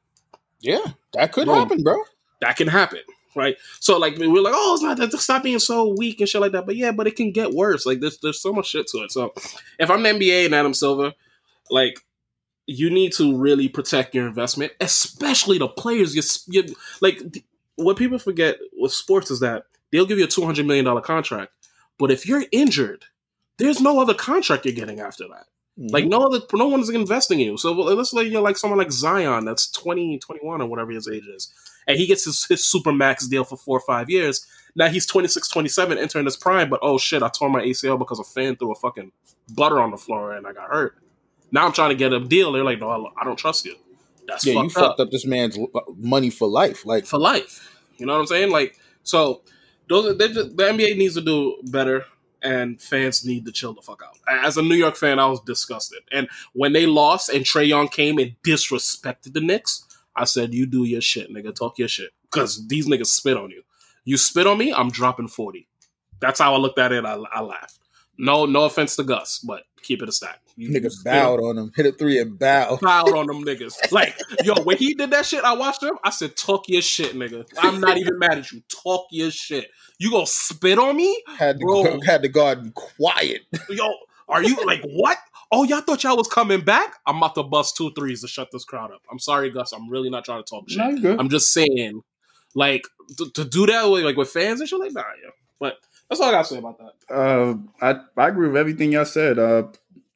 Yeah, 0.61 0.85
that 1.15 1.33
could 1.33 1.49
happen, 1.49 1.83
bro. 1.83 2.03
that 2.41 2.57
can 2.57 2.69
happen, 2.69 3.01
right? 3.37 3.57
So 3.81 3.99
like 3.99 4.17
we're 4.19 4.43
like, 4.43 4.55
oh, 4.57 4.75
it's 4.75 4.83
not 4.83 4.97
that. 4.99 5.13
Stop 5.21 5.43
being 5.45 5.59
so 5.59 5.95
weak 5.97 6.21
and 6.21 6.29
shit 6.29 6.41
like 6.41 6.53
that. 6.53 6.67
But 6.67 6.77
yeah, 6.77 6.93
but 6.93 7.07
it 7.07 7.17
can 7.17 7.33
get 7.33 7.53
worse. 7.53 7.87
Like 7.87 8.01
there's 8.01 8.19
there's 8.19 8.41
so 8.41 8.53
much 8.53 8.67
shit 8.69 8.87
to 8.89 8.99
it. 8.99 9.13
So 9.13 9.33
if 9.79 9.91
I'm 9.91 10.03
the 10.03 10.11
NBA 10.11 10.47
and 10.47 10.55
Adam 10.55 10.75
Silver, 10.75 11.13
like 11.71 12.01
you 12.67 12.91
need 12.91 13.13
to 13.15 13.37
really 13.37 13.69
protect 13.69 14.15
your 14.15 14.27
investment, 14.27 14.73
especially 14.81 15.59
the 15.59 15.69
players. 15.69 16.15
You, 16.15 16.23
you 16.63 16.75
like 17.01 17.23
what 17.77 17.97
people 17.97 18.19
forget 18.19 18.59
with 18.77 18.93
sports 18.93 19.31
is 19.31 19.41
that 19.41 19.65
they'll 19.93 20.07
give 20.07 20.19
you 20.19 20.25
a 20.25 20.29
two 20.29 20.45
hundred 20.45 20.67
million 20.67 20.85
dollar 20.85 21.01
contract, 21.01 21.53
but 21.99 22.11
if 22.11 22.27
you're 22.27 22.45
injured, 22.53 23.05
there's 23.59 23.81
no 23.81 24.01
other 24.01 24.15
contract 24.15 24.65
you're 24.65 24.75
getting 24.75 25.01
after 25.01 25.25
that. 25.29 25.47
Like 25.79 26.05
mm-hmm. 26.05 26.11
no 26.11 26.27
other, 26.27 26.41
no 26.55 26.67
one's 26.67 26.91
investing 26.91 27.39
in 27.39 27.47
you. 27.47 27.57
So 27.57 27.73
let's 27.73 28.11
say 28.11 28.25
you're 28.25 28.43
like 28.43 28.57
someone 28.57 28.79
like 28.79 28.91
Zion, 28.91 29.45
that's 29.45 29.71
20, 29.71 30.19
21 30.19 30.61
or 30.61 30.67
whatever 30.67 30.91
his 30.91 31.07
age 31.07 31.27
is, 31.27 31.53
and 31.87 31.97
he 31.97 32.07
gets 32.07 32.25
his, 32.25 32.45
his 32.47 32.67
super 32.67 32.93
max 32.93 33.29
deal 33.29 33.45
for 33.45 33.57
four 33.57 33.79
or 33.79 33.83
five 33.87 34.11
years. 34.11 34.45
Now 34.75 34.89
he's 34.89 35.07
26, 35.07 35.49
27, 35.49 35.97
entering 35.97 36.25
his 36.25 36.37
prime, 36.37 36.69
but 36.69 36.81
oh 36.83 36.99
shit, 36.99 37.23
I 37.23 37.29
tore 37.29 37.49
my 37.49 37.63
ACL 37.63 37.97
because 37.97 38.19
a 38.19 38.25
fan 38.25 38.57
threw 38.57 38.73
a 38.73 38.75
fucking 38.75 39.13
butter 39.55 39.81
on 39.81 39.93
the 39.93 39.97
floor 39.97 40.33
and 40.33 40.49
I 40.49 40.53
got 40.53 40.69
hurt. 40.69 40.99
Now 41.53 41.65
I'm 41.65 41.73
trying 41.73 41.91
to 41.91 41.95
get 41.95 42.13
a 42.13 42.21
deal. 42.21 42.53
They're 42.53 42.65
like, 42.65 42.81
no, 42.81 43.13
I- 43.17 43.25
don't 43.25 43.39
trust 43.39 43.65
you. 43.65 43.77
That's 44.27 44.45
yeah, 44.45 44.55
you 44.55 44.69
fucked 44.69 44.75
fucked 44.75 45.01
up 45.01 45.07
up 45.07 45.11
this 45.13 45.25
man's 45.25 45.57
uh, 45.57 45.81
money 45.97 46.29
for 46.29 46.49
life. 46.49 46.85
Like, 46.85 47.07
for 47.07 47.19
life. 47.19 47.73
You 47.97 48.07
know 48.07 48.15
what 48.15 48.21
I'm 48.21 48.27
saying? 48.27 48.51
Like, 48.51 48.77
so 49.05 49.43
those 49.89 50.07
are, 50.07 50.15
just- 50.15 50.57
the 50.57 50.63
NBA 50.65 50.97
needs 50.97 51.15
to 51.15 51.23
do 51.23 51.57
better, 51.71 52.05
and 52.43 52.81
fans 52.81 53.25
need 53.25 53.45
to 53.47 53.53
chill 53.53 53.75
the 53.75 53.83
fuck 53.83 54.03
out. 54.07 54.19
As 54.29 54.57
a 54.57 54.63
New 54.63 54.75
York 54.75 54.97
fan, 54.97 55.19
I 55.19 55.27
was 55.27 55.41
disgusted, 55.41 56.01
and 56.13 56.29
when 56.53 56.73
they 56.73 56.87
lost 56.87 57.29
and 57.29 57.45
Trae 57.45 57.67
Young 57.67 57.89
came 57.89 58.19
and 58.19 58.35
disrespected 58.43 59.33
the 59.33 59.41
Knicks, 59.41 59.85
I 60.17 60.25
said, 60.25 60.55
"You 60.55 60.67
do 60.67 60.85
your 60.85 61.01
shit, 61.01 61.33
nigga. 61.33 61.55
Talk 61.55 61.79
your 61.79 61.89
shit, 61.89 62.11
because 62.31 62.67
these 62.69 62.87
niggas 62.89 63.07
spit 63.07 63.37
on 63.37 63.51
you. 63.51 63.63
You 64.05 64.17
spit 64.17 64.47
on 64.47 64.59
me, 64.59 64.73
I'm 64.73 64.91
dropping 64.91 65.29
forty. 65.29 65.69
That's 66.21 66.41
how 66.41 66.55
I 66.55 66.59
looked 66.59 66.79
at 66.79 66.93
it. 66.93 67.05
I, 67.05 67.15
I 67.15 67.41
laughed. 67.41 67.78
No, 68.19 68.47
no 68.47 68.65
offense 68.65 68.97
to 68.97 69.05
Gus, 69.05 69.39
but 69.39 69.63
keep 69.83 70.03
it 70.03 70.09
a 70.09 70.13
stack. 70.13 70.41
You, 70.57 70.71
you 70.71 70.81
nigga 70.81 70.93
bowed 71.05 71.41
on 71.41 71.57
him, 71.57 71.73
hit 71.77 71.87
a 71.87 71.93
three 71.93 72.19
and 72.19 72.37
bow. 72.39 72.77
proud 72.79 73.13
on 73.15 73.27
them 73.29 73.45
niggas. 73.45 73.93
Like, 73.93 74.21
yo, 74.43 74.55
when 74.63 74.77
he 74.77 74.95
did 74.95 75.11
that 75.13 75.25
shit, 75.25 75.45
I 75.45 75.55
watched 75.55 75.83
him. 75.83 75.97
I 76.03 76.11
said, 76.11 76.37
"Talk 76.37 76.69
your 76.69 76.83
shit, 76.83 77.15
nigga. 77.15 77.47
I'm 77.59 77.81
not 77.81 77.97
even 77.97 78.19
mad 78.19 78.39
at 78.39 78.51
you. 78.51 78.63
Talk 78.69 79.07
your 79.11 79.31
shit. 79.31 79.71
You 79.99 80.11
gonna 80.11 80.27
spit 80.27 80.79
on 80.79 80.97
me, 80.97 81.23
Had 81.39 81.59
the 81.59 81.65
Bro. 81.65 82.01
had 82.07 82.23
the 82.23 82.29
garden 82.29 82.73
quiet. 82.75 83.43
yo? 83.69 83.89
Are 84.29 84.43
you 84.43 84.57
like 84.65 84.83
what? 84.85 85.17
Oh, 85.51 85.65
y'all 85.65 85.81
thought 85.81 86.05
y'all 86.05 86.17
was 86.17 86.29
coming 86.29 86.61
back? 86.61 86.97
I'm 87.07 87.17
about 87.17 87.35
to 87.37 87.43
bust 87.43 87.77
two 87.77 87.91
threes 87.93 88.21
to 88.21 88.29
shut 88.29 88.49
this 88.53 88.65
crowd 88.65 88.91
up. 88.93 89.01
I'm 89.11 89.19
sorry, 89.19 89.51
Gus. 89.51 89.73
I'm 89.73 89.89
really 89.89 90.11
not 90.11 90.25
trying 90.25 90.43
to 90.45 90.49
talk 90.49 90.69
shit. 90.69 90.79
No, 90.79 90.97
good. 91.01 91.19
I'm 91.19 91.31
just 91.31 91.53
saying, 91.53 92.03
like, 92.55 92.87
to, 93.17 93.31
to 93.31 93.45
do 93.45 93.65
that 93.67 93.85
with 93.87 94.05
like 94.05 94.17
with 94.17 94.29
fans 94.29 94.61
and 94.61 94.69
shit 94.69 94.79
like 94.79 94.93
that. 94.93 95.07
Yeah. 95.23 95.31
But 95.59 95.79
That's 96.09 96.21
all 96.21 96.29
I 96.29 96.33
got 96.33 96.43
to 96.47 96.49
say 96.55 96.59
about 96.59 96.79
that. 96.79 97.15
Uh, 97.15 97.57
I 97.81 98.01
I 98.17 98.29
agree 98.29 98.49
with 98.49 98.57
everything 98.57 98.93
y'all 98.93 99.05
said. 99.05 99.39
Uh, 99.39 99.65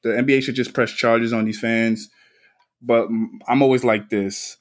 the 0.03 0.11
NBA 0.11 0.43
should 0.43 0.55
just 0.55 0.73
press 0.75 0.91
charges 0.91 1.33
on 1.33 1.45
these 1.45 1.61
fans, 1.61 2.09
but 2.81 3.09
I'm 3.47 3.63
always 3.63 3.85
like 3.85 4.09
this. 4.11 4.57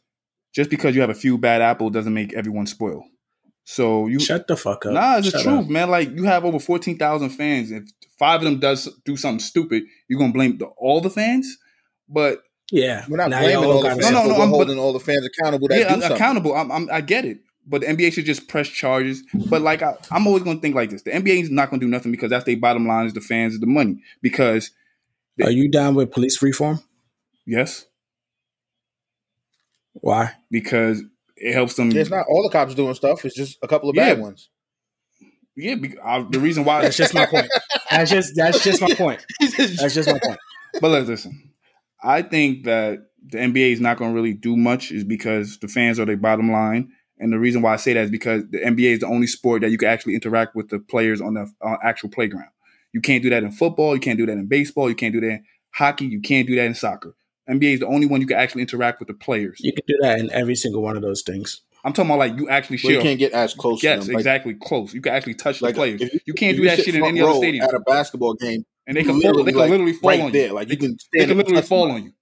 Just 0.54 0.70
because 0.70 0.94
you 0.96 1.02
have 1.02 1.10
a 1.10 1.14
few 1.16 1.38
bad 1.38 1.62
apples 1.62 1.94
doesn't 1.94 2.14
make 2.14 2.34
everyone 2.34 2.66
spoil. 2.68 3.06
So 3.64 4.08
you 4.08 4.20
Shut 4.20 4.48
the 4.48 4.58
fuck 4.58 4.86
up. 4.86 4.92
Nah, 4.94 5.18
it's 5.18 5.32
the 5.32 5.40
truth, 5.42 5.66
up. 5.66 5.70
man. 5.70 5.90
Like 5.90 6.10
you 6.12 6.26
have 6.26 6.44
over 6.44 6.60
fourteen 6.60 6.98
thousand 6.98 7.30
fans. 7.30 7.72
If 7.72 7.84
five 8.20 8.42
of 8.42 8.46
them 8.46 8.60
does 8.60 8.90
do 9.06 9.16
something 9.16 9.40
stupid, 9.40 9.84
you're 10.10 10.20
gonna 10.20 10.34
blame 10.34 10.58
the, 10.58 10.66
all 10.78 11.00
the 11.00 11.10
fans. 11.10 11.58
But 12.10 12.42
Yeah, 12.72 13.06
We're 13.08 13.18
not 13.18 13.30
Now 13.30 13.40
blaming 13.40 13.64
y'all 13.64 13.72
all 13.72 13.84
the 13.84 13.90
fans, 13.92 14.12
No, 14.12 14.12
no, 14.12 14.24
no, 14.24 14.34
we're 14.36 14.42
I'm- 14.42 14.52
but- 14.52 14.78
all 14.78 14.94
the 14.94 15.00
fans 15.00 15.26
accountable 15.26 15.68
that 15.70 15.80
yeah, 15.80 15.96
do 16.08 16.14
accountable. 16.14 16.54
I'm, 16.56 16.72
I'm, 16.72 16.90
I 16.92 17.00
get 17.02 17.24
it. 17.24 17.40
But 17.68 17.82
the 17.82 17.88
NBA 17.88 18.14
should 18.14 18.26
just 18.26 18.48
press 18.48 18.68
charges. 18.68 19.24
But 19.50 19.62
like 19.62 19.82
I, 19.82 19.94
I'm 20.10 20.26
always 20.28 20.44
gonna 20.44 20.60
think 20.60 20.76
like 20.76 20.90
this: 20.90 21.04
the 21.04 21.12
NBA 21.12 21.44
is 21.44 21.50
not 21.52 21.70
gonna 21.70 21.80
do 21.80 21.88
nothing 21.88 22.12
because 22.12 22.30
that's 22.30 22.46
their 22.46 22.58
bottom 22.58 22.88
line 22.88 23.06
is 23.06 23.14
the 23.14 23.22
fans, 23.22 23.54
is 23.54 23.60
the 23.60 23.68
money. 23.68 24.02
Because 24.22 24.72
Are 25.44 25.52
you 25.52 25.70
down 25.70 25.96
with 25.96 26.12
police 26.12 26.42
reform? 26.42 26.80
yes, 27.46 27.86
Why? 29.94 30.34
because 30.50 31.04
it 31.38 31.54
helps 31.54 31.76
them. 31.76 31.92
It's 31.96 32.10
not 32.10 32.26
all 32.30 32.44
the 32.44 32.50
cops 32.50 32.76
doing 32.76 32.94
stuff. 32.94 33.26
It's 33.26 33.36
just 33.36 33.58
a 33.62 33.68
couple 33.68 33.90
of 33.90 33.96
Yeah. 33.96 34.14
bad 34.14 34.22
ones. 34.22 34.50
Yeah, 35.56 35.76
be- 35.76 36.00
I, 36.04 36.26
the 36.30 36.40
reason 36.40 36.64
why. 36.64 36.82
That's 36.82 36.98
just 36.98 37.14
my 37.14 37.26
point. 37.26 37.48
That's 37.90 38.10
just 38.10 38.34
that's 38.36 38.64
just 38.64 38.82
my 38.82 38.94
point. 38.96 39.26
That's 39.40 39.94
just 39.94 40.08
my 40.10 40.20
point. 40.24 40.40
But 40.80 40.90
let's 40.92 41.10
listen. 41.10 41.52
I 42.02 42.22
think 42.22 42.64
that 42.66 43.00
the 43.28 43.38
NBA 43.38 43.74
is 43.74 43.82
not 43.82 43.98
going 43.98 44.12
to 44.12 44.16
really 44.16 44.34
do 44.34 44.56
much 44.56 44.92
is 44.92 45.04
because 45.04 45.60
the 45.60 45.68
fans 45.68 46.00
are 46.00 46.06
their 46.06 46.18
bottom 46.18 46.52
line, 46.52 46.92
and 47.22 47.32
the 47.32 47.40
reason 47.40 47.62
why 47.62 47.74
I 47.74 47.78
say 47.78 47.94
that 47.94 48.04
is 48.06 48.10
because 48.10 48.44
the 48.50 48.60
NBA 48.60 48.94
is 48.94 49.00
the 49.00 49.08
only 49.08 49.28
sport 49.28 49.62
that 49.62 49.70
you 49.72 49.78
can 49.78 49.88
actually 49.88 50.16
interact 50.16 50.56
with 50.56 50.70
the 50.70 50.80
players 50.80 51.22
on 51.22 51.36
the 51.36 51.52
on 51.62 51.78
actual 51.84 52.10
playground. 52.10 52.50
You 52.94 53.00
can't 53.02 53.24
do 53.24 53.30
that 53.30 53.44
in 53.44 53.52
football. 53.52 53.96
You 53.96 54.02
can't 54.02 54.18
do 54.18 54.26
that 54.26 54.34
in 54.34 54.48
baseball. 54.48 54.90
You 54.90 54.96
can't 54.96 55.14
do 55.14 55.22
that 55.22 55.28
in 55.28 55.46
hockey. 55.72 56.06
You 56.06 56.20
can't 56.20 56.48
do 56.48 56.56
that 56.56 56.66
in 56.66 56.76
soccer. 56.76 57.16
NBA 57.50 57.74
is 57.76 57.80
the 57.80 57.88
only 57.88 58.08
one 58.08 58.22
you 58.22 58.28
can 58.28 58.38
actually 58.38 58.62
interact 58.62 59.00
with 59.00 59.08
the 59.08 59.14
players. 59.14 59.60
You 59.62 59.74
can 59.74 59.84
do 59.88 59.98
that 60.02 60.20
in 60.20 60.30
every 60.32 60.56
single 60.56 60.82
one 60.82 60.96
of 60.96 61.02
those 61.02 61.22
things. 61.22 61.62
I'm 61.84 61.94
talking 61.94 62.10
about 62.12 62.20
like 62.20 62.38
you 62.38 62.48
actually 62.50 62.80
Well, 62.84 62.94
you 62.94 63.02
can't 63.02 63.18
get 63.20 63.32
as 63.34 63.54
close. 63.54 63.82
Yes, 63.82 64.02
to 64.02 64.06
them. 64.08 64.14
Like, 64.16 64.20
exactly. 64.22 64.54
Close. 64.56 64.94
You 64.94 65.02
can 65.02 65.14
actually 65.14 65.36
touch 65.36 65.62
Like 65.62 65.74
the 65.76 65.80
players. 65.80 66.02
if 66.02 66.22
You 66.26 66.34
can't 66.34 66.52
if 66.56 66.62
do 66.62 66.70
that 66.70 66.80
shit 66.80 66.96
in 66.96 67.04
any 67.04 67.22
other 67.22 67.34
stadium. 67.36 67.64
at 67.64 67.74
a 67.74 67.80
basketball 67.80 68.36
game. 68.36 68.66
And 68.88 68.98
they 68.98 69.02
you 69.02 69.08
can 69.08 69.22
fall. 69.22 69.44
They 69.44 69.52
can 69.52 69.60
like, 69.60 69.70
literally 69.72 69.94
fall 69.94 70.10
right 70.10 70.22
on 70.22 70.32
there. 70.32 70.48
you. 70.48 70.54
Like 70.54 70.68
they, 70.68 70.74
you 70.74 70.80
can 70.80 70.98
they 71.14 71.26
can 71.26 71.38
literally 71.38 71.62
fall 71.62 71.84
somebody. 71.88 72.02
on 72.02 72.06
you. 72.08 72.14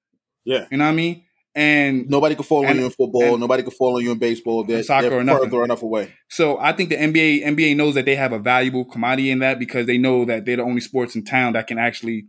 Yeah. 0.45 0.67
You 0.71 0.77
know 0.77 0.85
what 0.85 0.91
I 0.91 0.95
mean? 0.95 1.23
And 1.55 2.07
Nobody 2.09 2.35
fall 2.35 2.59
on 2.59 2.67
And- 2.67 2.79
you 2.79 2.85
in 2.85 2.91
football. 2.91 3.23
and- 3.31 3.39
Nobody 3.39 3.63
fall 3.63 3.97
on 3.97 4.03
you 4.03 4.11
in 4.11 4.17
baseball. 4.19 4.63
They're, 4.63 4.83
soccer 4.83 5.09
they're 5.09 5.19
or 5.19 5.23
nothing. 5.23 5.49
further 5.49 5.63
enough 5.63 5.81
away. 5.83 6.13
So 6.27 6.57
I 6.59 6.73
think 6.73 6.89
the 6.89 6.95
NBA 6.95 7.43
NBA 7.43 7.75
knows 7.75 7.95
that 7.95 8.05
they 8.05 8.15
have 8.15 8.31
a 8.33 8.39
valuable 8.39 8.85
commodity 8.85 9.31
in 9.31 9.39
that 9.39 9.57
because 9.59 9.87
they 9.87 9.97
know 9.97 10.25
that 10.25 10.45
they're 10.45 10.57
the 10.57 10.63
only 10.63 10.81
sports 10.81 11.15
in 11.15 11.23
town 11.25 11.53
that 11.53 11.67
can 11.67 11.77
actually 11.79 12.27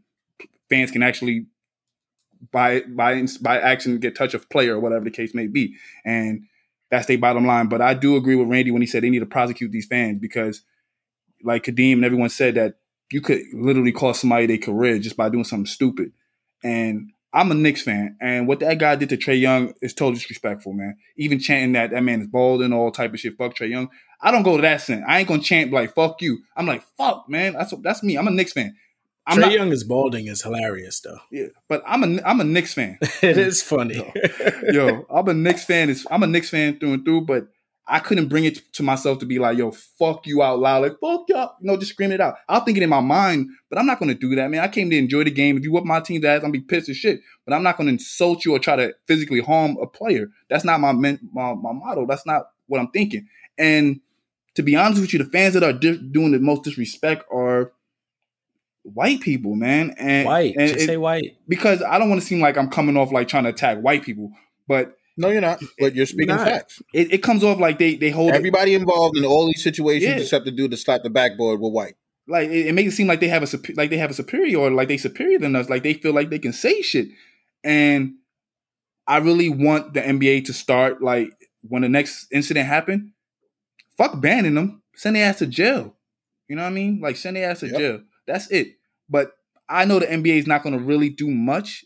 fans 0.70 0.90
can 0.90 1.02
actually 1.02 1.46
by 2.52 2.80
by 2.88 3.22
by 3.42 3.58
action 3.60 3.98
get 3.98 4.16
touch 4.16 4.32
of 4.34 4.48
player 4.48 4.76
or 4.76 4.80
whatever 4.80 5.04
the 5.04 5.10
case 5.10 5.34
may 5.34 5.46
be, 5.46 5.74
and 6.04 6.44
that's 6.90 7.06
their 7.06 7.18
bottom 7.18 7.46
line. 7.46 7.68
But 7.68 7.82
I 7.82 7.92
do 7.94 8.16
agree 8.16 8.36
with 8.36 8.48
Randy 8.48 8.70
when 8.70 8.80
he 8.82 8.86
said 8.86 9.02
they 9.02 9.10
need 9.10 9.18
to 9.18 9.26
prosecute 9.26 9.70
these 9.70 9.86
fans 9.86 10.18
because, 10.18 10.62
like 11.44 11.64
Kadeem 11.64 11.94
and 11.94 12.04
everyone 12.04 12.30
said 12.30 12.54
that 12.54 12.76
you 13.12 13.20
could 13.20 13.42
literally 13.52 13.92
cost 13.92 14.22
somebody 14.22 14.46
their 14.46 14.58
career 14.58 14.98
just 14.98 15.16
by 15.16 15.28
doing 15.28 15.44
something 15.44 15.66
stupid. 15.66 16.12
And 16.64 17.10
I'm 17.32 17.50
a 17.52 17.54
Knicks 17.54 17.82
fan, 17.82 18.16
and 18.20 18.48
what 18.48 18.58
that 18.60 18.78
guy 18.78 18.96
did 18.96 19.08
to 19.10 19.16
Trae 19.16 19.40
Young 19.40 19.72
is 19.80 19.94
totally 19.94 20.16
disrespectful, 20.16 20.72
man. 20.72 20.96
Even 21.16 21.38
chanting 21.38 21.72
that 21.72 21.90
that 21.90 22.02
man 22.02 22.20
is 22.20 22.26
bald 22.26 22.60
and 22.60 22.74
all 22.74 22.90
type 22.90 23.14
of 23.14 23.20
shit, 23.20 23.36
fuck 23.38 23.54
Trae 23.54 23.70
Young. 23.70 23.88
I 24.20 24.30
don't 24.30 24.42
go 24.42 24.56
to 24.56 24.62
that 24.62 24.80
sin. 24.80 25.04
I 25.06 25.20
ain't 25.20 25.28
gonna 25.28 25.42
chant 25.42 25.72
like 25.72 25.94
"fuck 25.94 26.20
you." 26.22 26.38
I'm 26.56 26.66
like 26.66 26.82
"fuck, 26.96 27.26
man." 27.28 27.52
That's 27.52 27.72
that's 27.82 28.02
me. 28.02 28.16
I'm 28.16 28.26
a 28.26 28.32
Knicks 28.32 28.52
fan. 28.52 28.74
I'm 29.26 29.38
Trae 29.38 29.42
not, 29.42 29.52
Young 29.52 29.72
is 29.72 29.84
balding 29.84 30.26
is 30.26 30.42
hilarious 30.42 31.00
though. 31.00 31.18
yeah, 31.30 31.46
but 31.68 31.82
I'm 31.86 32.02
a 32.02 32.22
I'm 32.22 32.40
a 32.40 32.44
Knicks 32.44 32.74
fan. 32.74 32.98
it 33.22 33.38
is 33.38 33.62
funny. 33.62 34.12
Yo, 34.72 35.06
I'm 35.08 35.28
a 35.28 35.34
Knicks 35.34 35.64
fan. 35.64 35.88
It's, 35.88 36.06
I'm 36.10 36.24
a 36.24 36.26
Knicks 36.26 36.50
fan 36.50 36.80
through 36.80 36.94
and 36.94 37.04
through, 37.04 37.22
but 37.22 37.46
I 37.90 37.98
couldn't 37.98 38.28
bring 38.28 38.44
it 38.44 38.72
to 38.74 38.82
myself 38.82 39.18
to 39.18 39.26
be 39.26 39.38
like, 39.38 39.58
"Yo, 39.58 39.70
fuck 39.72 40.26
you" 40.26 40.42
out 40.42 40.58
loud, 40.60 40.82
like 40.82 40.92
"fuck 41.00 41.24
you," 41.28 41.36
you 41.36 41.48
know, 41.62 41.76
just 41.76 41.92
screaming 41.92 42.14
it 42.14 42.20
out. 42.20 42.36
I'll 42.48 42.64
think 42.64 42.76
it 42.76 42.82
in 42.82 42.88
my 42.90 43.00
mind, 43.00 43.48
but 43.68 43.78
I'm 43.78 43.86
not 43.86 43.98
gonna 43.98 44.14
do 44.14 44.34
that, 44.36 44.50
man. 44.50 44.60
I 44.60 44.68
came 44.68 44.88
to 44.90 44.96
enjoy 44.96 45.24
the 45.24 45.30
game. 45.30 45.56
If 45.56 45.64
you 45.64 45.72
whoop 45.72 45.84
my 45.84 46.00
team's 46.00 46.24
ass, 46.24 46.36
I'm 46.36 46.40
gonna 46.42 46.52
be 46.52 46.60
pissed 46.60 46.88
as 46.88 46.96
shit. 46.96 47.20
But 47.44 47.54
I'm 47.54 47.62
not 47.62 47.76
gonna 47.76 47.90
insult 47.90 48.44
you 48.44 48.54
or 48.54 48.58
try 48.58 48.76
to 48.76 48.94
physically 49.06 49.40
harm 49.40 49.76
a 49.82 49.86
player. 49.86 50.28
That's 50.48 50.64
not 50.64 50.80
my 50.80 50.92
my 50.92 51.18
my 51.32 51.72
motto. 51.72 52.06
That's 52.06 52.24
not 52.24 52.44
what 52.66 52.80
I'm 52.80 52.90
thinking. 52.92 53.26
And 53.58 54.00
to 54.54 54.62
be 54.62 54.76
honest 54.76 55.00
with 55.00 55.12
you, 55.12 55.18
the 55.18 55.30
fans 55.30 55.54
that 55.54 55.62
are 55.62 55.72
di- 55.72 55.96
doing 55.98 56.32
the 56.32 56.38
most 56.38 56.62
disrespect 56.64 57.24
are 57.32 57.72
white 58.82 59.20
people, 59.20 59.54
man. 59.56 59.94
And 59.98 60.26
white. 60.26 60.54
and 60.56 60.68
Just 60.68 60.82
it- 60.82 60.86
say 60.86 60.96
white. 60.96 61.36
because 61.48 61.82
I 61.82 61.98
don't 61.98 62.08
want 62.08 62.20
to 62.20 62.26
seem 62.26 62.40
like 62.40 62.56
I'm 62.56 62.70
coming 62.70 62.96
off 62.96 63.12
like 63.12 63.28
trying 63.28 63.44
to 63.44 63.50
attack 63.50 63.78
white 63.80 64.02
people, 64.02 64.32
but 64.66 64.96
No, 65.20 65.28
you're 65.28 65.40
not. 65.40 65.60
But 65.78 65.94
you're 65.94 66.06
speaking 66.06 66.34
not. 66.34 66.46
facts. 66.46 66.82
it, 66.94 67.12
it 67.14 67.18
comes 67.22 67.44
off 67.44 67.58
like 67.58 67.78
they 67.78 67.94
they 67.96 68.10
hold 68.10 68.30
it, 68.30 68.34
Everybody 68.36 68.74
involved 68.74 69.16
in 69.16 69.24
all 69.24 69.46
these 69.46 69.62
situations 69.62 70.04
Yeah. 70.14 70.20
except 70.20 70.44
the 70.44 70.50
dude 70.50 70.70
that 70.72 70.78
slapped 70.78 71.04
the 71.04 71.10
backboard 71.10 71.60
were 71.60 71.70
white. 71.70 71.94
like 72.26 72.48
it, 72.48 72.66
it 72.68 72.72
makes 72.74 72.92
it 72.92 72.96
seem 72.96 73.06
like 73.06 73.20
they 73.20 73.28
have 73.28 73.42
a 73.42 73.58
like 73.74 73.90
they 73.90 73.98
have 73.98 74.10
a 74.10 74.14
superior 74.14 74.58
or 74.58 74.70
like 74.70 74.88
they 74.88 74.96
superior 74.96 75.38
than 75.38 75.54
us, 75.56 75.68
like 75.68 75.82
they 75.82 75.94
feel 75.94 76.12
like 76.14 76.30
they 76.30 76.38
can 76.38 76.52
say 76.52 76.80
shit. 76.82 77.08
And 77.64 78.14
I 79.06 79.18
really 79.18 79.48
want 79.48 79.94
the 79.94 80.00
NBA 80.00 80.44
to 80.46 80.52
start 80.52 81.02
like 81.02 81.30
when 81.62 81.82
the 81.82 81.88
next 81.88 82.26
incident 82.32 82.66
happened. 82.66 83.12
fuck 83.98 84.20
banning 84.20 84.54
them, 84.54 84.82
send 84.94 85.16
their 85.16 85.26
ass 85.26 85.38
to 85.40 85.46
jail. 85.46 85.94
You 86.48 86.56
know 86.56 86.62
what 86.62 86.68
I 86.68 86.72
mean? 86.72 87.00
Like 87.02 87.16
send 87.16 87.36
their 87.36 87.50
ass 87.50 87.60
to 87.60 87.66
Yep. 87.68 87.78
jail. 87.78 88.00
That's 88.26 88.50
it. 88.50 88.76
But 89.08 89.32
I 89.68 89.84
know 89.84 89.98
the 89.98 90.06
NBA 90.06 90.38
is 90.38 90.46
not 90.46 90.62
going 90.62 90.76
to 90.78 90.82
really 90.84 91.10
do 91.10 91.28
much 91.28 91.84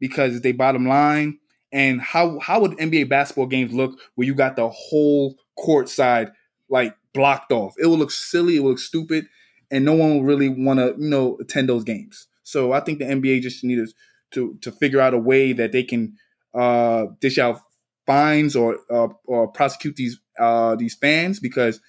because 0.00 0.40
they 0.40 0.52
bottom 0.52 0.86
line. 0.86 1.38
And 1.72 2.00
how 2.00 2.38
how 2.40 2.60
would 2.60 2.72
NBA 2.72 3.08
basketball 3.08 3.46
games 3.46 3.72
look 3.72 3.98
where 4.14 4.26
you 4.26 4.34
got 4.34 4.56
the 4.56 4.68
whole 4.68 5.36
court 5.56 5.88
side 5.88 6.30
like 6.68 6.94
blocked 7.14 7.52
off? 7.52 7.74
It 7.78 7.86
would 7.86 7.98
look 7.98 8.10
silly. 8.10 8.56
It 8.56 8.60
would 8.60 8.70
look 8.70 8.78
stupid, 8.78 9.26
and 9.70 9.84
no 9.84 9.94
one 9.94 10.10
will 10.10 10.24
really 10.24 10.48
want 10.48 10.78
to 10.80 10.94
you 10.98 11.08
know 11.08 11.38
attend 11.40 11.68
those 11.68 11.84
games. 11.84 12.26
So 12.42 12.72
I 12.72 12.80
think 12.80 12.98
the 12.98 13.06
NBA 13.06 13.40
just 13.40 13.64
needs 13.64 13.94
to 14.32 14.58
to 14.60 14.70
figure 14.70 15.00
out 15.00 15.14
a 15.14 15.18
way 15.18 15.52
that 15.54 15.72
they 15.72 15.82
can 15.82 16.14
uh, 16.54 17.06
dish 17.20 17.38
out 17.38 17.60
fines 18.06 18.54
or 18.54 18.78
uh, 18.90 19.08
or 19.24 19.48
prosecute 19.48 19.96
these 19.96 20.20
uh, 20.38 20.76
these 20.76 20.94
fans 20.94 21.40
because 21.40 21.80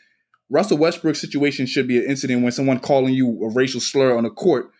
Russell 0.50 0.78
Westbrook's 0.78 1.20
situation 1.20 1.66
should 1.66 1.88
be 1.88 1.98
an 1.98 2.10
incident 2.10 2.44
when 2.44 2.52
someone 2.52 2.80
calling 2.80 3.14
you 3.14 3.44
a 3.44 3.50
racial 3.50 3.82
slur 3.82 4.16
on 4.18 4.24
the 4.24 4.30
court 4.30 4.72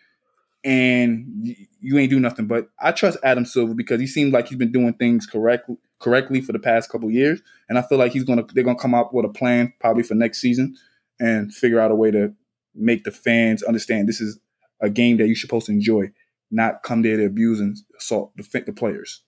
and 0.64 1.56
you 1.84 1.98
ain't 1.98 2.10
do 2.10 2.18
nothing. 2.20 2.46
But 2.46 2.68
I 2.80 2.92
trust 2.92 3.18
Adam 3.22 3.44
Silver 3.44 3.74
because 3.74 4.00
he 4.00 4.06
seems 4.06 4.32
like 4.32 4.48
he's 4.48 4.58
been 4.58 4.72
doing 4.72 4.94
things 4.94 5.26
correct 5.26 5.68
correctly 6.00 6.40
for 6.40 6.52
the 6.52 6.58
past 6.58 6.90
couple 6.90 7.10
years, 7.10 7.40
and 7.68 7.78
I 7.78 7.82
feel 7.82 7.98
like 7.98 8.12
he's 8.12 8.24
gonna 8.24 8.44
they're 8.54 8.64
gonna 8.64 8.78
come 8.78 8.94
up 8.94 9.12
with 9.12 9.24
a 9.24 9.28
plan 9.28 9.72
probably 9.80 10.02
for 10.02 10.14
next 10.14 10.40
season 10.40 10.76
and 11.20 11.52
figure 11.54 11.80
out 11.80 11.90
a 11.90 11.94
way 11.94 12.10
to 12.10 12.34
make 12.74 13.04
the 13.04 13.10
fans 13.12 13.62
understand 13.62 14.08
this 14.08 14.20
is 14.20 14.38
a 14.80 14.90
game 14.90 15.16
that 15.18 15.26
you're 15.26 15.36
supposed 15.36 15.66
to 15.66 15.72
enjoy, 15.72 16.10
not 16.50 16.82
come 16.82 17.02
there 17.02 17.16
to 17.16 17.24
abuse 17.24 17.60
and 17.60 17.76
assault 17.98 18.32
the, 18.36 18.62
the 18.66 18.72
players. 18.72 19.22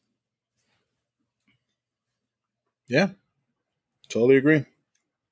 Yeah, 2.89 3.09
totally 4.09 4.37
agree. 4.37 4.65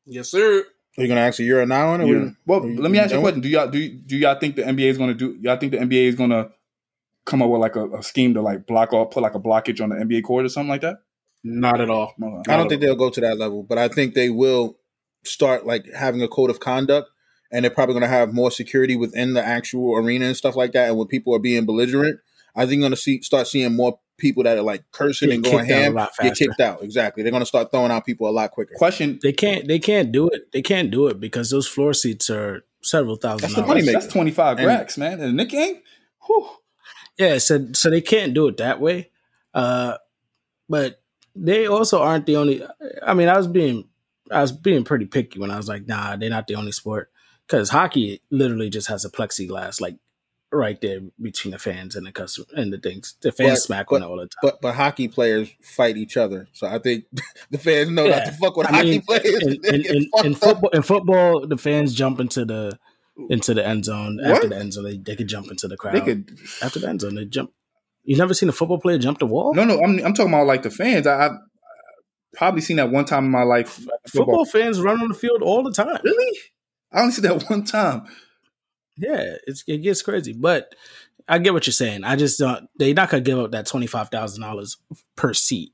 Yes, 0.07 0.29
sir. 0.29 0.65
Are 0.97 1.03
you 1.03 1.09
gonna 1.09 1.21
ask 1.23 1.41
a 1.41 1.43
year 1.45 1.61
or 1.61 1.67
now 1.67 1.89
on 1.91 2.01
it? 2.01 2.07
Yeah. 2.09 2.31
Well, 2.47 2.67
you- 2.67 2.81
let 2.81 2.91
me 2.91 2.99
ask 2.99 3.11
you 3.13 3.19
a 3.19 3.21
question. 3.21 3.41
Do 3.41 3.49
y'all 3.49 3.69
do 3.71 3.89
do 3.89 4.17
y'all 4.17 4.39
think 4.39 4.57
the 4.57 4.63
NBA 4.63 4.89
is 4.91 4.99
going 4.99 5.11
to 5.11 5.15
do? 5.15 5.37
Y'all 5.41 5.57
think 5.57 5.73
the 5.73 5.79
NBA 5.79 6.07
is 6.07 6.15
going 6.15 6.31
to 6.31 6.51
come 7.27 7.43
up 7.43 7.49
with 7.51 7.61
like 7.61 7.77
a, 7.77 7.89
a 7.91 8.03
scheme 8.03 8.35
to 8.35 8.43
like 8.43 8.67
block 8.67 8.93
off, 8.93 9.11
put 9.11 9.23
like 9.23 9.35
a 9.35 9.41
blockage 9.41 9.81
on 9.83 9.91
the 9.91 9.97
NBA 9.97 10.23
court 10.25 10.45
or 10.45 10.49
something 10.49 10.69
like 10.69 10.83
that? 10.83 10.97
Not 11.43 11.81
at 11.81 11.91
all. 11.91 12.15
I 12.49 12.57
don't 12.57 12.69
think 12.69 12.81
they'll 12.81 12.97
go 12.97 13.11
to 13.11 13.21
that 13.21 13.39
level, 13.39 13.63
but 13.63 13.77
I 13.79 13.89
think 13.89 14.15
they 14.15 14.31
will 14.31 14.79
start 15.25 15.67
like 15.67 15.87
having 15.95 16.23
a 16.23 16.29
code 16.29 16.51
of 16.51 16.61
conduct, 16.61 17.11
and 17.53 17.65
they're 17.65 17.71
probably 17.71 17.93
going 17.95 18.03
to 18.03 18.09
have 18.09 18.33
more 18.33 18.51
security 18.51 18.97
within 18.97 19.35
the 19.35 19.45
actual 19.45 19.97
arena 19.97 20.27
and 20.27 20.37
stuff 20.37 20.57
like 20.57 20.73
that. 20.73 20.89
And 20.89 20.99
when 20.99 21.07
people 21.07 21.35
are 21.35 21.39
being 21.39 21.67
belligerent, 21.67 22.19
I 22.57 22.63
think 22.63 22.75
you're 22.79 22.83
going 22.83 22.93
to 22.93 22.97
see 22.97 23.21
start 23.21 23.47
seeing 23.47 23.75
more 23.75 23.99
people 24.17 24.43
that 24.45 24.57
are 24.57 24.63
like 24.63 24.85
cursing 24.93 25.29
Get 25.29 25.35
and 25.35 25.45
going 25.45 25.59
kicked 25.67 25.71
ham 25.71 25.95
get 25.97 26.15
faster. 26.15 26.35
kicked 26.47 26.61
out. 26.61 26.83
Exactly, 26.83 27.23
they're 27.23 27.33
going 27.33 27.43
to 27.43 27.47
start 27.47 27.71
throwing 27.71 27.91
out 27.91 28.07
people 28.07 28.29
a 28.29 28.31
lot 28.33 28.51
quicker. 28.51 28.75
question. 28.77 29.19
They 29.23 29.33
can't. 29.33 29.69
They 29.69 29.79
can't 29.79 30.13
do 30.13 30.29
it. 30.29 30.51
They 30.53 30.63
can't 30.63 30.91
do 30.91 31.09
it 31.09 31.21
because 31.21 31.51
those 31.51 31.67
floor 31.67 31.93
seats 31.95 32.31
are 32.31 32.65
several 32.83 33.17
thousand 33.17 33.43
That's 33.43 33.55
the 33.55 33.67
money 33.67 33.81
That's, 33.81 33.87
maker. 33.87 34.01
that's 34.01 34.13
twenty 34.13 34.31
five 34.31 34.59
And- 34.59 34.67
racks, 34.67 34.97
man. 34.97 35.15
And 35.21 35.23
the 35.23 35.33
Nick 35.33 35.51
game. 35.51 35.77
Whew. 36.27 36.49
Yeah, 37.19 37.39
so 37.39 37.69
so 37.73 37.91
they 37.91 38.01
can't 38.01 38.35
do 38.35 38.49
it 38.49 38.57
that 38.59 38.81
way. 38.81 39.11
Uh, 39.53 39.97
but 40.69 41.01
they 41.37 41.67
also 41.67 42.03
aren't 42.03 42.27
the 42.27 42.37
only. 42.37 42.63
I 43.07 43.15
mean, 43.15 43.29
I 43.29 43.37
was 43.37 43.47
being 43.47 43.89
I 44.31 44.41
was 44.41 44.53
being 44.53 44.85
pretty 44.85 45.07
picky 45.07 45.39
when 45.39 45.51
I 45.51 45.57
was 45.57 45.69
like, 45.69 45.87
nah, 45.87 46.17
they're 46.17 46.31
not 46.31 46.47
the 46.47 46.55
only 46.57 46.73
sport 46.73 47.11
because 47.47 47.69
hockey 47.71 48.23
literally 48.31 48.71
just 48.71 48.89
has 48.89 49.05
a 49.05 49.11
plexiglass 49.11 49.81
like 49.81 49.97
right 50.51 50.81
there 50.81 51.01
between 51.21 51.51
the 51.53 51.59
fans 51.59 51.97
and 51.97 52.07
the 52.07 52.13
customer 52.13 52.47
and 52.57 52.73
the 52.73 52.79
things. 52.79 53.17
The 53.23 53.33
fans 53.33 53.51
But- 53.51 53.59
smack 53.63 53.87
but- 53.91 53.97
on 53.97 54.03
it 54.03 54.07
all 54.07 54.17
the 54.17 54.23
time. 54.27 54.39
But 54.43 54.61
but 54.61 54.75
hockey 54.75 55.09
players 55.09 55.51
fight 55.63 55.97
each 55.97 56.17
other, 56.17 56.49
so 56.53 56.67
I 56.67 56.79
think 56.79 57.05
the 57.51 57.59
fans 57.59 57.91
know 57.91 58.09
not 58.09 58.25
to 58.27 58.33
fuck 58.33 58.57
with 58.57 58.67
I 58.69 58.77
hockey 58.77 58.91
mean, 58.91 59.03
players. 59.03 59.43
in, 59.43 59.65
in, 59.65 59.85
in, 59.87 60.11
in 60.25 60.35
football, 60.35 60.71
in 60.71 60.83
football, 60.83 61.47
the 61.47 61.59
fans 61.59 61.95
jump 61.95 62.19
into 62.19 62.45
the 62.45 62.79
into 63.29 63.55
the 63.55 63.67
end 63.67 63.85
zone. 63.85 64.19
What? 64.21 64.31
After 64.31 64.49
the 64.49 64.57
end 64.57 64.73
zone, 64.73 64.85
they, 64.85 64.97
they 64.97 65.17
could 65.17 65.29
jump 65.29 65.49
into 65.51 65.69
the 65.69 65.77
crowd. 65.77 65.95
They 65.95 66.01
could. 66.01 66.39
After 66.63 66.79
the 66.79 66.89
end 66.89 67.01
zone, 67.01 67.15
they 67.15 67.25
jump. 67.25 67.53
You 68.05 68.17
never 68.17 68.35
seen 68.35 68.49
a 68.49 68.53
football 68.53 68.79
player 68.79 68.99
jump 68.99 69.19
the 69.19 69.27
wall? 69.27 69.55
No, 69.55 69.65
no. 69.65 69.81
I'm 69.81 69.99
I'm 70.05 70.15
talking 70.15 70.33
about 70.33 70.47
like 70.47 70.63
the 70.63 70.71
fans. 70.71 71.07
I, 71.07 71.27
I've 71.27 71.39
probably 72.35 72.61
seen 72.61 72.77
that 72.77 72.91
one 72.91 73.05
time 73.05 73.25
in 73.25 73.31
my 73.31 73.45
life. 73.45 73.81
Football 74.09 74.45
fans 74.45 74.81
run 74.81 75.01
on 75.01 75.09
the 75.09 75.15
field 75.15 75.43
all 75.43 75.63
the 75.63 75.73
time. 75.73 75.99
Really? 76.05 76.39
I 76.93 77.01
only 77.01 77.13
see 77.13 77.23
that 77.23 77.43
one 77.51 77.65
time. 77.65 78.05
Yeah, 78.97 79.37
it's, 79.47 79.65
it 79.67 79.79
gets 79.79 80.03
crazy. 80.03 80.33
But 80.33 80.75
I 81.27 81.39
get 81.39 81.53
what 81.53 81.67
you're 81.67 81.73
saying. 81.73 82.05
I 82.05 82.17
just 82.17 82.39
don't. 82.39 82.69
They're 82.77 82.95
not 82.95 83.11
gonna 83.11 83.23
give 83.23 83.39
up 83.39 83.53
that 83.53 83.67
twenty 83.67 83.87
five 83.87 84.09
thousand 84.11 84.43
dollars 84.43 84.77
per 85.17 85.33
seat. 85.35 85.73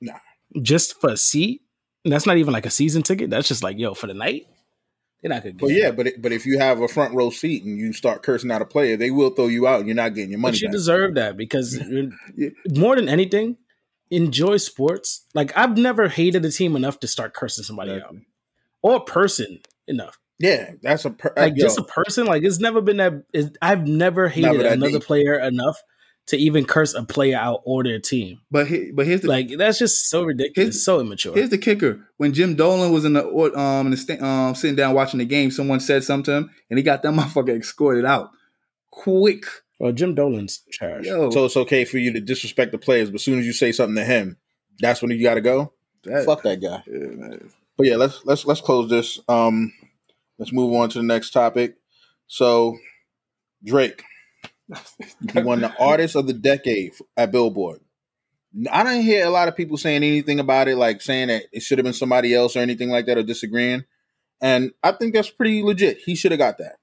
Nah. 0.00 0.14
just 0.62 1.00
for 1.00 1.10
a 1.10 1.16
seat. 1.16 1.62
And 2.04 2.12
that's 2.12 2.24
not 2.24 2.36
even 2.36 2.52
like 2.52 2.66
a 2.66 2.70
season 2.70 3.02
ticket. 3.02 3.30
That's 3.30 3.48
just 3.48 3.64
like 3.64 3.78
yo 3.78 3.94
for 3.94 4.06
the 4.06 4.14
night. 4.14 4.46
They're 5.22 5.30
not 5.30 5.42
gonna. 5.42 5.52
Give 5.52 5.60
But 5.60 5.70
yeah, 5.70 5.90
but 5.90 6.06
it, 6.06 6.22
but 6.22 6.32
if 6.32 6.46
you 6.46 6.58
have 6.58 6.80
a 6.80 6.88
front 6.88 7.14
row 7.14 7.30
seat 7.30 7.64
and 7.64 7.78
you 7.78 7.92
start 7.92 8.22
cursing 8.22 8.50
out 8.52 8.62
a 8.62 8.64
player, 8.64 8.96
they 8.96 9.10
will 9.10 9.30
throw 9.30 9.46
you 9.48 9.66
out 9.66 9.80
and 9.80 9.88
you're 9.88 9.96
not 9.96 10.14
getting 10.14 10.30
your 10.30 10.38
money 10.38 10.52
But 10.52 10.60
you 10.60 10.68
back. 10.68 10.72
deserve 10.72 11.14
that 11.16 11.36
because 11.36 11.78
Yeah. 12.36 12.50
more 12.76 12.94
than 12.96 13.08
anything, 13.08 13.56
enjoy 14.10 14.58
sports. 14.58 15.26
Like 15.34 15.56
I've 15.56 15.76
never 15.76 16.08
hated 16.08 16.44
a 16.44 16.50
team 16.50 16.76
enough 16.76 17.00
to 17.00 17.06
start 17.08 17.34
cursing 17.34 17.64
somebody 17.64 17.92
out 18.00 18.14
or 18.82 18.96
a 18.96 19.00
person 19.00 19.60
enough. 19.88 20.18
yeah, 20.38 20.72
that's 20.82 21.04
a 21.04 21.10
per- 21.10 21.34
uh, 21.36 21.40
Like 21.42 21.54
yo, 21.56 21.64
just 21.64 21.78
a 21.78 21.82
person. 21.82 22.26
Like 22.26 22.44
it's 22.44 22.60
never 22.60 22.80
been 22.80 22.98
that. 22.98 23.24
I've 23.60 23.86
never 23.88 24.28
hated 24.28 24.52
Never 24.52 24.68
another 24.68 24.92
deep. 24.92 25.02
player 25.02 25.38
enough 25.38 25.78
to 26.28 26.36
even 26.36 26.64
curse 26.64 26.94
a 26.94 27.02
player 27.02 27.36
out 27.36 27.62
or 27.64 27.82
their 27.82 27.98
team. 27.98 28.40
But 28.50 28.68
he, 28.68 28.90
but 28.92 29.06
here's 29.06 29.22
the 29.22 29.28
Like 29.28 29.50
that's 29.58 29.78
just 29.78 30.08
so 30.08 30.22
ridiculous, 30.24 30.84
so 30.84 31.00
immature. 31.00 31.34
Here's 31.34 31.50
the 31.50 31.58
kicker: 31.58 32.00
when 32.18 32.32
Jim 32.32 32.54
Dolan 32.54 32.92
was 32.92 33.04
in 33.04 33.14
the 33.14 33.26
um 33.58 33.86
in 33.86 33.90
the 33.90 33.96
sta- 33.96 34.22
um 34.24 34.54
sitting 34.54 34.76
down 34.76 34.94
watching 34.94 35.18
the 35.18 35.24
game, 35.24 35.50
someone 35.50 35.80
said 35.80 36.04
something 36.04 36.24
to 36.24 36.36
him, 36.38 36.50
and 36.70 36.78
he 36.78 36.82
got 36.82 37.02
that 37.02 37.12
motherfucker 37.14 37.58
escorted 37.58 38.04
out 38.04 38.30
quick. 38.90 39.44
well, 39.78 39.92
Jim 39.92 40.14
Dolan's 40.14 40.62
trash. 40.72 41.04
Yo, 41.04 41.30
so 41.30 41.44
it's 41.44 41.56
okay 41.56 41.84
for 41.84 41.98
you 41.98 42.12
to 42.12 42.20
disrespect 42.20 42.72
the 42.72 42.78
players, 42.78 43.10
but 43.10 43.16
as 43.16 43.22
soon 43.24 43.38
as 43.38 43.46
you 43.46 43.52
say 43.52 43.72
something 43.72 43.96
to 43.96 44.04
him, 44.04 44.36
that's 44.80 45.00
when 45.02 45.10
you 45.10 45.22
got 45.22 45.34
to 45.34 45.40
go. 45.40 45.72
that, 46.04 46.24
Fuck 46.24 46.42
that 46.42 46.60
guy. 46.60 46.82
yeah. 46.86 47.36
But 47.76 47.86
yeah, 47.86 47.96
let's 47.96 48.20
let's 48.24 48.44
let's 48.44 48.60
close 48.60 48.90
this. 48.90 49.20
Um, 49.28 49.72
let's 50.38 50.52
move 50.52 50.74
on 50.74 50.88
to 50.90 50.98
the 50.98 51.04
next 51.04 51.30
topic. 51.30 51.76
So, 52.26 52.76
Drake, 53.64 54.02
he 55.32 55.40
won 55.40 55.60
the 55.60 55.74
Artist 55.78 56.16
of 56.16 56.26
the 56.26 56.32
Decade 56.32 56.92
at 57.16 57.32
Billboard. 57.32 57.80
I 58.70 58.82
didn't 58.82 59.02
hear 59.02 59.26
a 59.26 59.30
lot 59.30 59.48
of 59.48 59.56
people 59.56 59.76
saying 59.76 60.02
anything 60.02 60.40
about 60.40 60.68
it, 60.68 60.76
like 60.76 61.02
saying 61.02 61.28
that 61.28 61.44
it 61.52 61.62
should 61.62 61.78
have 61.78 61.84
been 61.84 61.92
somebody 61.92 62.34
else 62.34 62.56
or 62.56 62.60
anything 62.60 62.88
like 62.88 63.06
that, 63.06 63.18
or 63.18 63.22
disagreeing. 63.22 63.84
And 64.40 64.72
I 64.82 64.92
think 64.92 65.14
that's 65.14 65.30
pretty 65.30 65.62
legit. 65.62 65.98
He 65.98 66.14
should 66.14 66.32
have 66.32 66.38
got 66.38 66.58
that. 66.58 66.76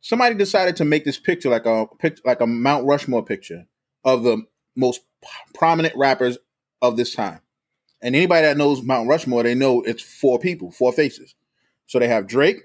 Somebody 0.00 0.34
decided 0.34 0.76
to 0.76 0.84
make 0.84 1.04
this 1.04 1.18
picture 1.18 1.48
like 1.48 1.64
a 1.66 1.86
pic, 1.98 2.18
like 2.24 2.40
a 2.40 2.46
Mount 2.46 2.86
Rushmore 2.86 3.24
picture 3.24 3.66
of 4.04 4.22
the 4.22 4.44
most 4.76 5.02
prominent 5.54 5.94
rappers 5.96 6.38
of 6.80 6.96
this 6.96 7.14
time. 7.14 7.40
And 8.02 8.16
anybody 8.16 8.42
that 8.42 8.56
knows 8.56 8.82
Mount 8.82 9.08
Rushmore, 9.08 9.44
they 9.44 9.54
know 9.54 9.80
it's 9.82 10.02
four 10.02 10.38
people, 10.38 10.72
four 10.72 10.92
faces. 10.92 11.34
So 11.86 11.98
they 11.98 12.08
have 12.08 12.26
Drake, 12.26 12.58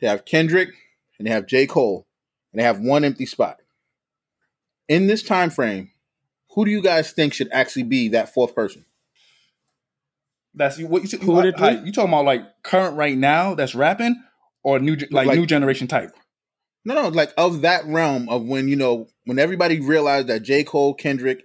they 0.00 0.06
have 0.06 0.26
Kendrick, 0.26 0.70
and 1.18 1.26
they 1.26 1.32
have 1.32 1.46
J. 1.46 1.66
Cole, 1.66 2.06
and 2.52 2.60
they 2.60 2.64
have 2.64 2.80
one 2.80 3.04
empty 3.04 3.24
spot. 3.24 3.60
In 4.88 5.06
this 5.06 5.22
time 5.22 5.50
frame, 5.50 5.90
who 6.54 6.64
do 6.64 6.70
you 6.70 6.82
guys 6.82 7.12
think 7.12 7.34
should 7.34 7.50
actually 7.52 7.82
be 7.84 8.08
that 8.08 8.32
fourth 8.32 8.54
person? 8.54 8.84
That's 10.54 10.78
you. 10.78 10.86
What 10.86 11.12
you, 11.12 11.18
Who 11.18 11.32
would 11.34 11.44
it 11.44 11.58
you, 11.58 11.68
be? 11.80 11.86
you 11.86 11.92
talking 11.92 12.10
about? 12.12 12.24
Like 12.24 12.42
current 12.62 12.96
right 12.96 13.16
now 13.16 13.54
that's 13.54 13.74
rapping, 13.74 14.20
or 14.62 14.78
new 14.78 14.96
like, 15.10 15.26
Like- 15.26 15.38
new 15.38 15.46
generation 15.46 15.86
type? 15.86 16.14
No, 16.84 16.94
no, 16.94 17.08
like 17.08 17.32
of 17.36 17.62
that 17.62 17.84
realm 17.86 18.28
of 18.30 18.44
when 18.44 18.66
you 18.68 18.76
know 18.76 19.08
when 19.24 19.38
everybody 19.38 19.78
realized 19.80 20.28
that 20.28 20.40
J. 20.42 20.64
Cole, 20.64 20.94
Kendrick, 20.94 21.42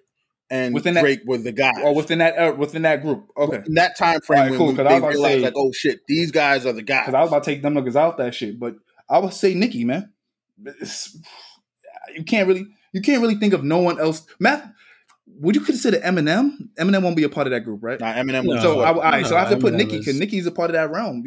and 0.49 0.73
Within 0.73 0.93
that- 0.93 1.01
Drake 1.01 1.19
were 1.25 1.37
the 1.37 1.51
guys. 1.51 1.73
Or 1.83 1.93
within 1.93 2.19
that 2.19 2.37
uh, 2.37 2.55
within 2.55 2.83
that 2.83 3.01
group? 3.01 3.29
Okay, 3.35 3.61
in 3.67 3.73
that 3.73 3.97
time 3.97 4.21
frame 4.21 4.37
Alright, 4.39 4.51
when, 4.51 4.57
cool, 4.57 4.67
when 4.67 4.75
'cause 4.77 4.85
I 4.87 4.93
they 4.99 4.99
was 5.05 5.13
realized 5.15 5.33
say- 5.35 5.41
like, 5.41 5.53
oh 5.57 5.71
shit, 5.73 5.99
these 6.07 6.31
guys 6.31 6.65
are 6.65 6.71
the 6.71 6.81
guys. 6.81 7.07
because 7.07 7.15
I 7.15 7.21
was 7.21 7.29
about 7.29 7.43
to 7.43 7.51
take 7.51 7.61
them 7.61 7.73
niggas 7.73 7.95
out 7.97 8.17
that 8.19 8.33
shit, 8.33 8.57
but 8.57 8.75
I 9.09 9.19
would 9.19 9.33
say 9.33 9.53
Nicki, 9.53 9.83
man. 9.83 10.13
It's- 10.65 11.17
you 12.15 12.23
can't 12.23 12.47
really 12.47 12.67
you 12.93 13.01
can't 13.01 13.21
really 13.21 13.35
think 13.35 13.53
of 13.53 13.63
no 13.63 13.79
one 13.79 13.99
else. 13.99 14.25
Math. 14.39 14.65
Would 15.39 15.55
you 15.55 15.61
consider 15.61 15.97
Eminem? 15.99 16.69
Eminem 16.79 17.01
won't 17.03 17.15
be 17.15 17.23
a 17.23 17.29
part 17.29 17.47
of 17.47 17.51
that 17.51 17.61
group, 17.61 17.81
right? 17.81 17.99
Nah, 17.99 18.13
Eminem 18.13 18.45
No. 18.45 18.61
so 18.61 18.81
I, 18.81 18.93
fourth. 18.93 19.05
all 19.05 19.11
right, 19.11 19.25
so 19.25 19.35
I 19.35 19.39
have 19.39 19.49
to 19.49 19.55
No, 19.55 19.61
put 19.61 19.73
Eminem 19.73 19.77
Nicki 19.77 19.95
is- 19.95 20.05
because 20.05 20.19
Nicki's 20.19 20.45
a 20.45 20.51
part 20.51 20.69
of 20.69 20.73
that 20.73 20.91
realm. 20.91 21.23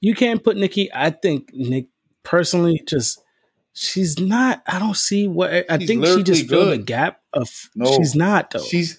You 0.00 0.14
can't 0.14 0.42
put 0.44 0.56
Nicki. 0.56 0.90
I 0.94 1.10
think 1.10 1.50
Nick 1.52 1.86
personally 2.22 2.80
just 2.86 3.20
she's 3.72 4.18
not. 4.18 4.62
I 4.66 4.78
don't 4.78 4.96
see 4.96 5.26
what 5.28 5.50
I 5.68 5.78
She's 5.78 5.88
think 5.88 6.06
she 6.06 6.22
just 6.22 6.48
filled 6.48 6.68
the 6.72 6.76
good. 6.78 6.86
gap 6.86 7.20
of. 7.32 7.48
No. 7.74 7.90
she's 7.96 8.14
not 8.14 8.50
though. 8.50 8.62
She's 8.62 8.98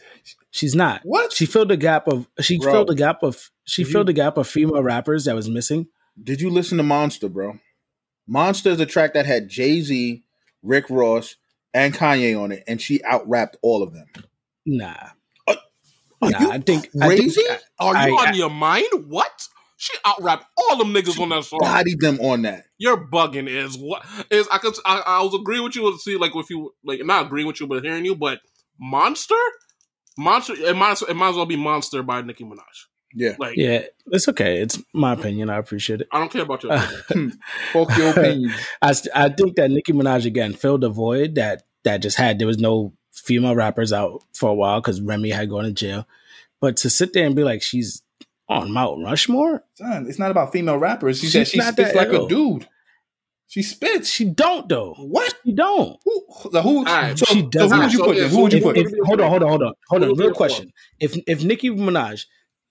she's 0.51 0.75
not. 0.75 1.01
what? 1.03 1.31
She 1.31 1.45
filled 1.45 1.69
the 1.69 1.77
gap 1.77 2.07
of. 2.07 2.27
She 2.41 2.57
Bro. 2.57 2.71
filled 2.71 2.87
the 2.89 2.95
gap 2.95 3.21
of. 3.23 3.49
She 3.65 3.83
Did 3.83 3.91
filled 3.91 4.07
you- 4.09 4.13
the 4.13 4.21
gap 4.21 4.37
of 4.37 4.47
female 4.47 4.81
rappers 4.83 5.25
that 5.25 5.35
was 5.35 5.47
missing. 5.49 5.87
Did 6.21 6.41
you 6.41 6.49
listen 6.49 6.77
to 6.77 6.83
Monster, 6.83 7.29
bro? 7.29 7.59
Monster 8.27 8.71
is 8.71 8.79
a 8.79 8.85
track 8.87 9.13
that 9.13 9.25
had 9.27 9.47
Jay 9.49 9.79
Z, 9.81 10.23
Rick 10.63 10.89
Ross, 10.89 11.35
and 11.73 11.93
Kanye 11.93 12.39
on 12.39 12.51
it, 12.51 12.63
and 12.67 12.81
she 12.81 13.03
out 13.03 13.27
rapped 13.27 13.57
all 13.61 13.83
of 13.83 13.93
them. 13.93 14.07
Nah. 14.65 14.93
Uh, 15.47 15.55
are 16.21 16.29
Nah, 16.31 16.39
you 16.39 16.51
I 16.51 16.59
think 16.59 16.89
I 17.01 17.07
think- 17.09 17.33
crazy? 17.33 17.41
Are 17.79 18.07
you 18.07 18.17
I- 18.17 18.21
on 18.21 18.27
I- 18.29 18.33
your 18.33 18.49
mind? 18.49 18.87
What? 19.07 19.47
She 19.79 19.93
out 20.03 20.21
rapped 20.23 20.45
all 20.57 20.77
them 20.77 20.91
niggas 20.91 21.19
on 21.19 21.29
that 21.29 21.43
song. 21.45 21.59
Bodied 21.61 21.99
them 21.99 22.19
on 22.19 22.41
that. 22.41 22.65
You're 22.79 22.97
bugging. 22.97 23.47
Is 23.47 23.77
what 23.77 24.03
is 24.31 24.47
I 24.51 24.57
could 24.57 24.73
I, 24.85 25.03
I 25.05 25.21
was 25.23 25.35
agreeing 25.35 25.63
with 25.63 25.75
you 25.75 25.83
with 25.83 25.99
see 26.01 26.17
like 26.17 26.35
if 26.35 26.49
you 26.49 26.73
like 26.83 27.05
not 27.05 27.27
agreeing 27.27 27.45
with 27.45 27.59
you 27.59 27.67
but 27.67 27.83
hearing 27.83 28.03
you 28.03 28.15
but 28.15 28.39
Monster, 28.79 29.35
Monster 30.17 30.53
it 30.53 30.75
might 30.75 30.99
it 31.03 31.13
might 31.15 31.29
as 31.29 31.35
well 31.35 31.45
be 31.45 31.55
Monster 31.57 32.01
by 32.01 32.21
Nicki 32.23 32.43
Minaj. 32.43 32.57
Yeah. 33.19 33.35
Like 33.39 33.57
yeah, 33.57 33.81
it's 34.11 34.27
okay. 34.29 34.61
It's 34.61 34.79
my 34.93 35.13
opinion. 35.13 35.49
I 35.49 35.57
appreciate 35.57 36.01
it. 36.01 36.07
I 36.11 36.19
don't 36.19 36.31
care 36.31 36.43
about 36.43 36.61
your 36.63 36.73
opinion. 37.09 37.39
Fuck 37.73 37.97
your 37.97 38.11
opinion. 38.11 38.53
I, 38.81 38.93
I 39.15 39.29
think 39.29 39.55
that 39.55 39.71
Nicki 39.71 39.91
Minaj 39.91 40.25
again 40.25 40.53
filled 40.53 40.83
a 40.83 40.89
void 40.89 41.35
that 41.35 41.63
that 41.83 42.01
just 42.03 42.17
had 42.17 42.37
there 42.37 42.47
was 42.47 42.59
no 42.59 42.93
female 43.11 43.55
rappers 43.55 43.91
out 43.91 44.23
for 44.33 44.49
a 44.51 44.53
while 44.53 44.79
because 44.81 45.01
Remy 45.01 45.31
had 45.31 45.49
gone 45.49 45.63
to 45.63 45.71
jail. 45.71 46.07
But 46.61 46.77
to 46.77 46.89
sit 46.91 47.13
there 47.13 47.25
and 47.25 47.35
be 47.35 47.43
like 47.43 47.61
she's 47.63 48.03
on 48.47 48.71
Mount 48.71 49.03
Rushmore, 49.03 49.63
Son, 49.73 50.05
it's 50.07 50.19
not 50.19 50.31
about 50.31 50.51
female 50.51 50.77
rappers. 50.77 51.19
She 51.19 51.25
She's 51.25 51.33
said 51.33 51.47
she 51.47 51.57
not 51.57 51.73
spits 51.73 51.93
that 51.93 51.97
like 51.97 52.09
ill. 52.09 52.25
a 52.27 52.29
dude. 52.29 52.67
She 53.49 53.61
spits. 53.63 54.09
she 54.09 54.25
don't 54.25 54.67
though. 54.67 54.93
What? 54.99 55.33
She 55.45 55.53
don't. 55.53 55.97
Who? 56.05 56.25
So 56.51 56.61
who? 56.61 56.79
Alright. 56.79 57.17
so, 57.17 57.25
She 57.25 57.47
so 57.53 57.69
who 57.69 57.79
would 57.79 57.93
you 57.93 57.97
So, 57.99 58.05
put? 58.05 58.17
yeah, 58.17 58.27
Who 58.27 58.41
would 58.41 58.51
you 58.53 58.57
If, 58.59 58.63
put? 58.63 58.77
if, 58.77 58.87
hold 59.05 59.21
on, 59.21 59.29
hold 59.29 59.43
on, 59.43 59.49
hold 59.49 59.63
on, 59.63 59.73
hold 59.87 60.03
on. 60.03 60.15
Real 60.17 60.33
question: 60.33 60.71
If 60.99 61.17
if 61.27 61.43
Nicki 61.43 61.69
Minaj 61.69 62.25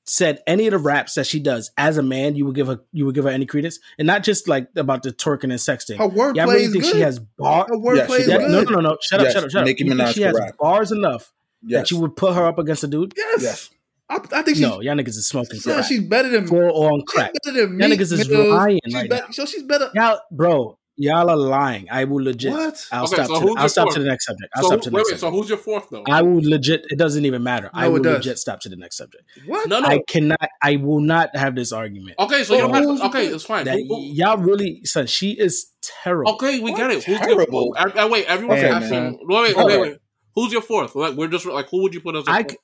said 0.09 0.41
any 0.47 0.67
of 0.67 0.71
the 0.73 0.79
raps 0.79 1.15
that 1.15 1.27
she 1.27 1.41
does 1.41 1.71
as 1.77 1.99
a 1.99 2.03
man, 2.03 2.37
you 2.37 2.45
would 2.47 2.55
give 2.55 2.67
her 2.69 2.81
you 2.93 3.07
would 3.07 3.15
give 3.15 3.25
her 3.25 3.31
any 3.31 3.47
credence, 3.47 3.79
and 3.99 4.07
not 4.07 4.23
just 4.23 4.49
like 4.49 4.69
about 4.77 5.03
the 5.03 5.11
twerking 5.13 5.45
and 5.45 5.53
sexting. 5.55 5.99
Her 5.99 6.09
wordplay 6.09 6.37
Y'all 6.37 6.47
really 6.47 6.65
is 6.65 6.73
think 6.73 6.85
good. 6.85 6.93
she 6.93 7.01
has 7.01 7.19
bar? 7.19 7.67
Her 7.69 7.77
wordplay 7.77 7.97
Yeah, 8.09 8.15
is 8.17 8.29
Yeah, 8.29 8.39
good. 8.39 8.51
no, 8.51 8.63
no, 8.63 8.71
no, 8.71 8.81
no. 8.91 8.99
Shut 9.01 9.21
up, 9.21 9.27
shut 9.33 9.45
up, 9.45 9.51
shut 9.51 9.61
up. 9.63 9.67
Nicki 9.67 9.85
You 9.85 9.93
Minaj 9.93 10.15
she 10.15 10.23
has 10.23 10.37
rap. 10.39 10.57
bars 10.59 10.93
enough 10.93 11.33
Yes. 11.63 11.81
that 11.83 11.91
you 11.91 12.01
would 12.01 12.15
put 12.17 12.35
her 12.35 12.47
up 12.47 12.59
against 12.59 12.85
a 12.85 12.87
dude? 12.87 13.15
Yes. 13.17 13.43
Yes. 13.43 13.71
I, 14.09 14.17
I 14.17 14.43
think 14.43 14.57
she's. 14.57 14.61
No, 14.61 14.81
y'all 14.81 14.95
niggas 14.95 15.09
is 15.09 15.27
smoking 15.27 15.59
son, 15.59 15.75
crack. 15.75 15.87
she's 15.87 16.05
better 16.05 16.29
than. 16.29 16.47
Full 16.47 16.59
on 16.85 17.01
She's 17.01 17.05
crack. 17.09 17.33
better 17.45 17.67
than 17.67 17.81
Y'all 17.81 17.89
niggas 17.91 18.13
is 18.13 18.29
Mills. 18.29 18.49
lying 18.51 18.81
She's 18.85 18.95
right 18.95 19.11
better, 19.11 19.25
now. 19.25 19.31
So 19.33 19.47
she's 19.47 19.65
better. 19.65 19.91
Y'all, 19.95 20.21
bro, 20.31 20.79
y'all 20.97 21.29
are 21.31 21.37
lying. 21.37 21.87
I 21.91 22.05
will 22.05 22.23
legit. 22.25 22.53
What? 22.53 22.87
I'll 22.93 23.05
Okay, 23.05 23.15
stop. 23.15 23.27
so 23.27 23.35
to, 23.35 23.41
who's 23.41 23.55
the, 23.55 23.59
I'll 23.59 23.63
your 23.65 23.69
stop 23.69 23.85
fourth? 23.85 23.95
to 23.95 24.01
the 24.01 24.07
next 24.09 24.27
subject. 24.27 24.53
I'll 24.55 24.63
so 24.63 24.67
stop 24.69 24.79
who- 24.79 24.83
to 24.85 24.91
the 24.91 24.97
next 24.97 25.11
wait, 25.13 25.21
so 25.21 25.31
who's 25.31 25.49
your 25.49 25.59
fourth 25.59 25.89
though? 25.91 26.05
I 26.09 26.23
will 26.23 26.41
legit. 26.43 26.87
It 26.91 26.99
doesn't 26.99 27.25
even 27.25 27.43
matter. 27.43 27.71
I 27.73 27.83
No, 27.83 27.87
it 27.97 28.03
will 28.03 28.13
legit 28.13 28.39
stop 28.39 28.61
to 28.61 28.69
the 28.69 28.77
next 28.77 28.97
subject. 28.97 29.25
What? 29.47 29.69
no, 29.69 29.81
no. 29.81 29.89
I 29.89 30.01
cannot. 30.09 30.49
I 30.63 30.77
will 30.77 31.01
not 31.01 31.35
have 31.37 31.55
this 31.55 31.73
argument. 31.73 32.17
okay, 32.19 32.45
so 32.45 32.55
you 32.55 32.61
don't 32.63 32.75
have 32.75 32.85
to, 32.99 33.05
okay, 33.07 33.27
it's 33.27 33.45
fine. 33.45 33.65
That 33.67 33.77
Who- 33.79 33.87
who- 33.95 34.03
y'all 34.03 34.39
really, 34.39 34.85
son. 34.85 35.07
She 35.07 35.33
is 35.33 35.73
terrible. 35.83 36.33
okay, 36.33 36.59
we 36.61 36.71
What? 36.73 36.79
get 36.79 36.91
it. 36.91 37.05
Who's 37.05 37.19
Terrible. 37.19 37.73
your 37.75 37.75
fourth? 37.77 37.97
Uh, 37.97 38.09
wait, 38.11 38.27
everyone's 38.27 38.63
Damn, 38.63 38.83
asking. 38.83 38.91
man. 39.03 39.19
Wait, 39.23 39.57
wait, 39.57 39.67
wait, 39.67 39.81
wait. 39.81 39.99
Who's 40.35 40.53
your 40.53 40.63
fourth? 40.63 40.95
Like 40.95 41.15
we're 41.15 41.29
just 41.29 41.47
like 41.47 41.69
who 41.71 41.83
would 41.83 41.95
you 41.95 42.01
put 42.01 42.15
as? 42.17 42.27
Your 42.27 42.35
I, 42.35 42.43
fourth? 42.43 42.51
c- 42.53 42.59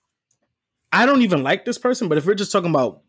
I 0.93 1.07
don't 1.07 1.22
even 1.22 1.43
like 1.43 1.64
this 1.64 1.78
person, 1.78 2.09
but 2.09 2.18
if 2.18 2.26
we're 2.26 2.35
just 2.35 2.53
talking 2.53 2.68
about 2.70 3.01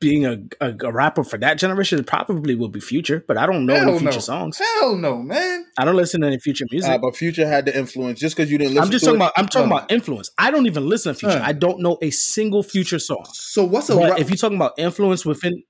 being 0.00 0.24
a, 0.26 0.38
a, 0.60 0.74
a 0.84 0.92
rapper 0.92 1.24
for 1.24 1.38
that 1.38 1.58
generation, 1.58 2.02
probably 2.04 2.54
will 2.54 2.68
be 2.68 2.78
Future. 2.78 3.24
But 3.26 3.36
I 3.36 3.46
don't 3.46 3.66
know 3.66 3.74
Hell 3.74 3.88
any 3.90 3.98
Future 3.98 4.14
no. 4.14 4.20
songs. 4.20 4.58
Hell 4.80 4.94
no, 4.96 5.20
man. 5.22 5.66
I 5.76 5.84
don't 5.84 5.96
listen 5.96 6.20
to 6.20 6.28
any 6.28 6.38
Future 6.38 6.66
music. 6.70 6.88
Uh, 6.90 6.98
but 6.98 7.16
Future 7.16 7.48
had 7.48 7.66
the 7.66 7.76
influence 7.76 8.20
just 8.20 8.36
because 8.36 8.50
you 8.50 8.58
didn't 8.58 8.74
listen. 8.74 8.84
I'm 8.84 8.90
just 8.92 9.04
to 9.04 9.10
talking 9.10 9.20
it. 9.20 9.24
about. 9.24 9.32
I'm 9.36 9.46
talking 9.48 9.68
No. 9.70 9.76
about 9.76 9.90
influence. 9.90 10.30
I 10.38 10.50
don't 10.52 10.66
even 10.66 10.88
listen 10.88 11.14
to 11.14 11.18
Future. 11.18 11.38
Huh. 11.40 11.44
I 11.46 11.52
don't 11.52 11.80
know 11.80 11.98
a 12.00 12.10
single 12.10 12.62
Future 12.62 13.00
song. 13.00 13.24
So 13.32 13.64
what's 13.64 13.88
a 13.90 13.96
But 13.96 14.10
rap- 14.10 14.20
if 14.20 14.30
you're 14.30 14.36
talking 14.36 14.56
about 14.56 14.74
influence 14.78 15.26
within 15.26 15.62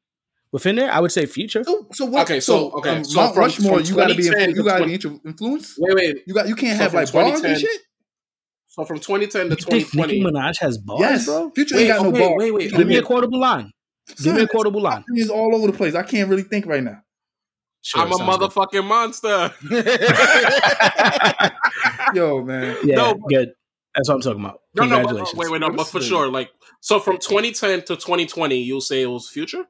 within 0.53 0.77
there, 0.77 0.93
I 0.93 1.01
would 1.01 1.13
say 1.13 1.25
Future. 1.25 1.65
so, 1.65 1.87
so 1.93 2.05
what? 2.05 2.23
Okay, 2.23 2.41
so- 2.41 2.71
okay, 2.73 2.97
um, 2.99 3.05
so 3.05 3.21
Mount 3.21 3.35
from- 3.35 3.43
Rushmore, 3.45 3.79
from 3.79 3.87
you 3.87 3.95
gotta 3.97 4.15
be 4.15 4.25
you 4.25 4.33
gotta 4.63 4.85
20 4.85 4.87
be 4.87 4.99
intru- 4.99 5.21
influenced. 5.27 5.75
wait, 5.79 5.95
wait. 5.95 6.17
You 6.27 6.35
got 6.35 6.49
you 6.49 6.55
can't 6.55 6.77
So 6.77 6.83
have 6.85 6.93
like 6.95 7.11
bars 7.13 7.41
and 7.43 7.59
shit. 7.59 7.81
So 8.69 8.85
from 8.85 8.99
2010 8.99 9.49
to 9.49 9.57
You 9.59 9.81
think 9.81 9.95
Nicki 9.95 10.23
Minaj 10.23 10.59
has 10.61 10.77
bars, 10.79 11.01
Yes, 11.01 11.25
bro? 11.27 11.51
Future 11.55 11.77
Wait, 11.77 11.89
ain't 11.89 11.97
got 11.97 12.07
okay, 12.07 12.19
no 12.19 12.29
bars. 12.29 12.39
wait, 12.39 12.51
wait, 12.55 12.71
Give 12.75 12.87
me 12.87 12.97
a 12.97 13.03
quotable 13.03 13.41
line. 13.41 13.73
Give 14.23 14.35
me 14.35 14.43
a 14.43 14.49
quotable 14.49 14.81
line. 14.81 15.05
He's 15.15 15.31
all 15.31 15.55
over 15.55 15.67
the 15.71 15.77
place. 15.77 15.95
I 15.95 16.03
can't 16.03 16.29
really 16.29 16.43
think 16.43 16.67
right 16.67 16.83
now. 16.83 17.03
Sure, 17.83 18.03
I'm 18.03 18.11
a 18.13 18.15
sounds 18.17 18.39
good. 18.39 18.51
motherfucking 18.51 18.85
monster. 18.87 19.55
Yo, 22.15 22.43
man. 22.43 22.77
Yeah, 22.85 22.97
No, 22.97 23.15
good. 23.15 23.53
That's 23.95 24.09
what 24.09 24.17
I'm 24.17 24.21
talking 24.21 24.45
about. 24.45 24.61
No, 24.75 24.83
no, 24.85 24.89
but, 24.89 24.97
Congratulations. 24.97 25.39
wait, 25.39 25.51
wait, 25.51 25.61
no, 25.61 25.71
but 25.71 25.87
for 25.89 26.01
sure, 26.01 26.29
like, 26.29 26.51
so 26.81 27.01
from 27.01 27.19
2010 27.19 27.81
to 27.81 27.97
2020, 27.97 28.57
you'll 28.57 28.81
say 28.81 29.03
it 29.03 29.07
was 29.07 29.29
future? 29.29 29.65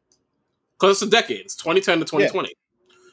Because 0.78 0.96
it's 0.96 1.02
a 1.02 1.10
decade. 1.10 1.40
It's 1.40 1.56
2010 1.56 2.00
to 2.00 2.04
2020. 2.04 2.48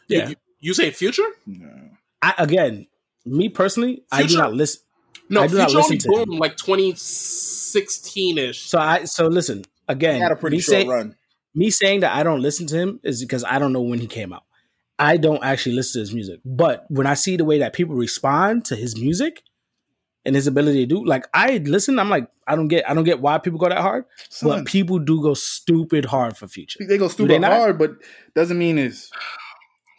You- 0.07 0.17
Yeah. 0.17 0.29
You, 0.29 0.35
you 0.59 0.73
say 0.73 0.91
future? 0.91 1.25
No. 1.45 1.89
I, 2.21 2.33
again, 2.37 2.87
me 3.25 3.49
personally, 3.49 4.03
I 4.11 4.23
do 4.23 4.37
not 4.37 4.53
listen. 4.53 4.81
No, 5.29 5.41
I 5.41 5.47
do 5.47 5.57
not 5.57 5.69
future 5.71 5.83
only 5.83 5.95
listen 5.97 6.11
to 6.13 6.21
him. 6.21 6.29
like 6.39 6.55
2016 6.57 8.37
ish. 8.37 8.61
So 8.69 8.77
I 8.79 9.05
so 9.05 9.27
listen 9.27 9.65
again. 9.87 10.21
had 10.21 10.31
a 10.31 10.35
pretty 10.35 10.57
me 10.57 10.61
short 10.61 10.81
say- 10.81 10.87
run. 10.87 11.15
me 11.53 11.69
saying 11.69 12.01
that 12.01 12.15
I 12.15 12.23
don't 12.23 12.41
listen 12.41 12.67
to 12.67 12.77
him 12.77 12.99
is 13.03 13.21
because 13.21 13.43
I 13.43 13.59
don't 13.59 13.73
know 13.73 13.81
when 13.81 13.99
he 13.99 14.07
came 14.07 14.33
out. 14.33 14.43
I 14.97 15.17
don't 15.17 15.43
actually 15.43 15.75
listen 15.75 15.99
to 15.99 16.03
his 16.07 16.13
music. 16.13 16.39
But 16.45 16.85
when 16.89 17.05
I 17.05 17.15
see 17.15 17.35
the 17.35 17.43
way 17.45 17.59
that 17.59 17.73
people 17.73 17.95
respond 17.95 18.63
to 18.65 18.75
his 18.77 18.97
music 18.99 19.41
and 20.23 20.35
his 20.35 20.47
ability 20.47 20.79
to 20.79 20.85
do, 20.85 21.05
like 21.05 21.25
I 21.33 21.57
listen, 21.57 21.99
I'm 21.99 22.09
like, 22.09 22.29
I 22.47 22.55
don't 22.55 22.69
get 22.69 22.89
I 22.89 22.93
don't 22.93 23.03
get 23.03 23.19
why 23.19 23.37
people 23.39 23.59
go 23.59 23.67
that 23.67 23.79
hard. 23.79 24.05
Son, 24.29 24.49
But 24.49 24.65
people 24.65 24.99
do 24.99 25.21
go 25.21 25.33
stupid 25.33 26.05
hard 26.05 26.37
for 26.37 26.47
future. 26.47 26.79
they 26.87 26.97
go 26.97 27.09
stupid 27.09 27.41
not? 27.41 27.51
hard, 27.51 27.77
but 27.77 27.91
doesn't 28.35 28.57
mean 28.57 28.77
his 28.77 29.11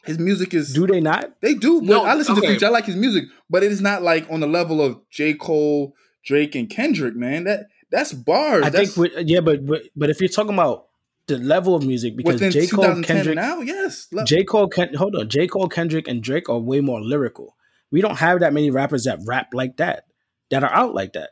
his 0.05 0.18
music 0.18 0.55
is. 0.55 0.72
Do 0.72 0.87
they 0.87 1.01
not? 1.01 1.32
They 1.43 1.55
do. 1.55 1.80
But 1.80 1.87
No, 1.89 2.05
I 2.05 2.14
listen 2.14 2.34
to. 2.37 2.41
Future. 2.41 2.66
I 2.66 2.68
like 2.70 2.87
his 2.87 2.97
music, 2.97 3.24
but 3.51 3.62
it 3.64 3.72
is 3.72 3.80
not 3.80 4.03
like 4.03 4.26
on 4.30 4.41
the 4.41 4.47
level 4.47 4.80
of 4.80 5.01
J. 5.11 5.34
Cole, 5.34 5.95
Drake, 6.24 6.55
and 6.55 6.70
Kendrick. 6.70 7.16
Man, 7.16 7.45
that 7.45 7.66
that's 7.91 8.12
bars. 8.12 8.64
I 8.64 8.70
that's 8.70 8.95
think 8.95 9.14
with, 9.14 9.28
yeah, 9.28 9.41
but, 9.41 9.64
but 9.66 9.82
but 9.95 10.11
if 10.11 10.20
you're 10.20 10.28
talking 10.28 10.55
about 10.55 10.87
the 11.26 11.39
level 11.39 11.74
of 11.74 11.84
music, 11.84 12.16
because 12.16 12.41
J. 12.53 12.66
Cole, 12.66 13.03
Kendrick, 13.03 13.34
now, 13.37 13.61
yes. 13.61 14.07
Le- 14.12 14.24
J. 14.24 14.45
Cole, 14.45 14.68
Ken, 14.68 14.95
hold 14.95 15.16
on. 15.16 15.28
J. 15.28 15.47
Cole, 15.49 15.68
Kendrick, 15.68 16.07
and 16.09 16.22
Drake 16.22 16.49
are 16.49 16.59
way 16.59 16.80
more 16.80 17.01
lyrical. 17.01 17.57
We 17.91 18.01
don't 18.01 18.16
have 18.18 18.41
that 18.41 18.53
many 18.53 18.70
rappers 18.70 19.05
that 19.05 19.18
rap 19.26 19.49
like 19.53 19.76
that, 19.78 20.05
that 20.51 20.62
are 20.62 20.72
out 20.72 20.95
like 20.95 21.14
that. 21.14 21.30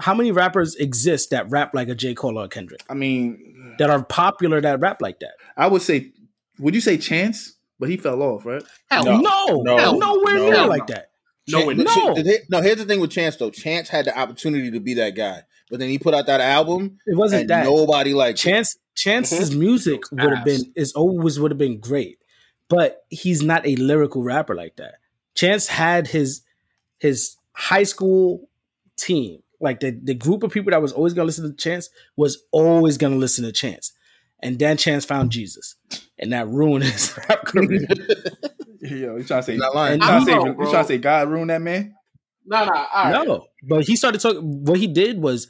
How 0.00 0.14
many 0.14 0.32
rappers 0.32 0.74
exist 0.76 1.30
that 1.30 1.50
rap 1.50 1.72
like 1.74 1.88
a 1.88 1.94
J. 1.94 2.14
Cole 2.14 2.38
or 2.38 2.44
a 2.46 2.48
Kendrick? 2.48 2.82
I 2.88 2.94
mean, 2.94 3.74
That 3.78 3.90
are 3.90 4.02
popular 4.04 4.60
that 4.60 4.80
rap 4.80 5.00
like 5.00 5.20
that? 5.20 5.32
I 5.56 5.66
would 5.68 5.82
say, 5.82 6.12
would 6.58 6.74
you 6.74 6.80
say 6.80 6.96
Chance? 6.98 7.52
But 7.78 7.90
he 7.90 7.96
fell 7.96 8.22
off, 8.22 8.46
right? 8.46 8.62
Hell 8.90 9.04
No. 9.04 9.20
No, 9.20 9.62
no, 9.62 9.92
nowhere 9.98 10.36
no. 10.36 10.50
near 10.50 10.66
like 10.66 10.86
that. 10.88 11.10
No, 11.48 11.60
Chan- 11.60 11.80
it- 11.80 11.84
no. 11.84 12.14
see, 12.14 12.38
no, 12.50 12.60
here's 12.62 12.78
the 12.78 12.84
thing 12.86 13.00
with 13.00 13.10
Chance 13.10 13.36
though. 13.36 13.50
Chance 13.50 13.88
had 13.88 14.06
the 14.06 14.18
opportunity 14.18 14.70
to 14.70 14.80
be 14.80 14.94
that 14.94 15.10
guy, 15.16 15.42
but 15.74 15.80
then 15.80 15.88
he 15.88 15.98
put 15.98 16.14
out 16.14 16.26
that 16.26 16.40
album, 16.40 16.98
It 17.04 17.16
wasn't 17.16 17.40
and 17.40 17.50
that. 17.50 17.64
nobody 17.64 18.14
liked 18.14 18.38
it. 18.38 18.42
Chance 18.48 18.76
Chance's 18.94 19.50
Mm-hmm. 19.50 19.58
music 19.58 20.02
would 20.12 20.32
have 20.32 20.44
been 20.44 20.72
is 20.76 20.92
always 20.92 21.40
would 21.40 21.50
have 21.50 21.58
been 21.58 21.80
great, 21.80 22.18
but 22.68 23.04
he's 23.08 23.42
not 23.42 23.66
a 23.66 23.74
lyrical 23.74 24.22
rapper 24.22 24.54
like 24.54 24.76
that. 24.76 24.94
Chance 25.34 25.66
had 25.66 26.06
his 26.06 26.42
his 26.98 27.36
high 27.54 27.82
school 27.82 28.48
team, 28.96 29.42
like 29.60 29.80
the 29.80 29.90
the 30.00 30.14
group 30.14 30.44
of 30.44 30.52
people 30.52 30.70
that 30.70 30.80
was 30.80 30.92
always 30.92 31.12
gonna 31.12 31.26
listen 31.26 31.50
to 31.50 31.56
Chance 31.56 31.90
was 32.16 32.44
always 32.52 32.96
gonna 32.96 33.16
listen 33.16 33.44
to 33.44 33.50
Chance, 33.50 33.90
and 34.40 34.60
then 34.60 34.76
Chance 34.76 35.04
found 35.04 35.32
Jesus, 35.32 35.74
and 36.20 36.32
that 36.32 36.46
ruined 36.46 36.84
his 36.84 37.18
rap 37.28 37.46
career. 37.46 37.80
Yo, 38.80 39.16
you 39.16 39.24
trying 39.24 39.40
to 39.40 39.42
say? 39.42 39.56
Not 39.56 39.74
lying. 39.74 40.00
You 40.00 40.06
trying 40.06 40.20
to 40.20 40.26
say? 40.26 40.32
I 40.32 40.34
don't 40.36 40.56
know, 40.56 40.64
You 40.66 40.70
trying 40.70 40.84
to 40.84 40.88
say 40.88 40.98
God 40.98 41.28
ruined 41.30 41.50
that 41.50 41.62
man? 41.62 41.96
No, 42.46 42.64
no, 42.64 42.70
all 42.72 42.86
right. 43.10 43.26
No, 43.26 43.46
but 43.62 43.84
he 43.86 43.96
started 43.96 44.20
talking. 44.20 44.64
What 44.64 44.78
he 44.78 44.86
did 44.86 45.20
was, 45.20 45.48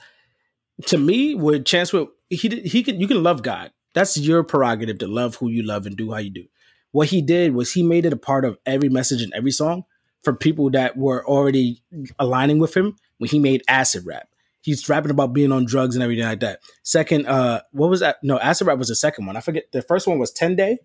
to 0.87 0.99
me, 0.99 1.35
with 1.35 1.65
Chance, 1.65 1.93
with 1.93 2.09
he 2.29 2.49
did, 2.49 2.67
he 2.67 2.83
could 2.83 3.01
you 3.01 3.07
can 3.09 3.23
love 3.23 3.43
God. 3.43 3.73
That's 3.95 4.17
your 4.19 4.43
prerogative 4.43 4.99
to 4.99 5.07
love 5.07 5.37
who 5.37 5.49
you 5.49 5.63
love 5.63 5.87
and 5.87 5.97
do 5.97 6.13
how 6.13 6.19
you 6.19 6.31
do. 6.31 6.45
What 6.91 7.09
he 7.09 7.23
did 7.23 7.55
was 7.55 7.73
he 7.73 7.83
made 7.83 8.07
it 8.07 8.13
a 8.13 8.17
part 8.17 8.45
of 8.45 8.59
every 8.67 8.89
message 8.89 9.23
and 9.23 9.33
every 9.35 9.51
song 9.51 9.85
for 10.23 10.33
people 10.35 10.71
that 10.71 10.97
were 10.97 11.25
already 11.27 11.83
aligning 12.19 12.59
with 12.59 12.77
him 12.77 12.97
when 13.19 13.31
he 13.31 13.39
made 13.39 13.63
acid 13.69 14.05
rap. 14.07 14.29
He's 14.63 14.89
rapping 14.89 15.11
about 15.11 15.33
being 15.33 15.53
on 15.53 15.67
drugs 15.67 15.95
and 15.95 16.03
everything 16.03 16.25
like 16.25 16.41
that. 16.41 16.61
Second, 16.83 17.27
uh, 17.27 17.61
what 17.73 17.91
was 17.91 18.01
that? 18.01 18.17
No, 18.23 18.39
acid 18.39 18.67
rap 18.67 18.79
was 18.79 18.89
the 18.89 18.97
second 18.97 19.27
one. 19.27 19.37
I 19.37 19.41
forget. 19.41 19.65
The 19.73 19.83
first 19.83 20.07
one 20.07 20.19
was 20.19 20.33
Ten 20.33 20.57
Day, 20.57 20.79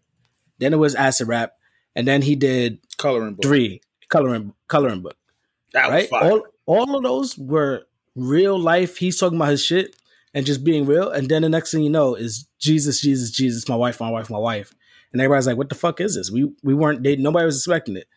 then 0.60 0.74
it 0.74 0.78
was 0.78 0.96
acid 0.96 1.28
rap, 1.28 1.54
and 1.96 2.08
then 2.08 2.22
he 2.22 2.36
did 2.36 2.80
Coloring 2.98 3.36
book. 3.36 3.44
three 3.44 3.82
coloring 4.10 4.54
coloring 4.68 5.02
book 5.02 5.16
That 5.74 5.90
was 5.92 6.12
right? 6.12 6.24
All 6.24 6.44
all 6.66 6.98
of 6.98 7.04
those 7.04 7.38
were 7.38 7.84
real 8.16 8.60
life. 8.60 8.98
He's 8.98 9.18
talking 9.18 9.38
about 9.38 9.50
his 9.50 9.64
shit 9.64 9.96
and 10.34 10.46
just 10.46 10.64
being 10.64 10.86
real. 10.86 11.10
And 11.10 11.30
then 11.30 11.42
the 11.42 11.50
next 11.50 11.72
thing 11.72 11.84
you 11.84 11.90
know 11.90 12.16
is 12.16 12.48
Jesus, 12.60 13.02
Jesus, 13.02 13.32
Jesus, 13.32 13.68
my 13.68 13.76
wife, 13.76 14.00
my 14.00 14.10
wife, 14.10 14.30
my 14.30 14.38
wife. 14.38 14.74
And 15.12 15.22
everybody's 15.22 15.48
like, 15.48 15.58
what 15.58 15.70
the 15.70 15.76
fuck 15.76 16.00
is 16.02 16.16
this? 16.16 16.30
We 16.30 16.52
we 16.64 16.74
weren't 16.74 17.04
they 17.04 17.16
nobody 17.16 17.46
was 17.46 17.58
expecting 17.58 17.98
it. 17.98 18.08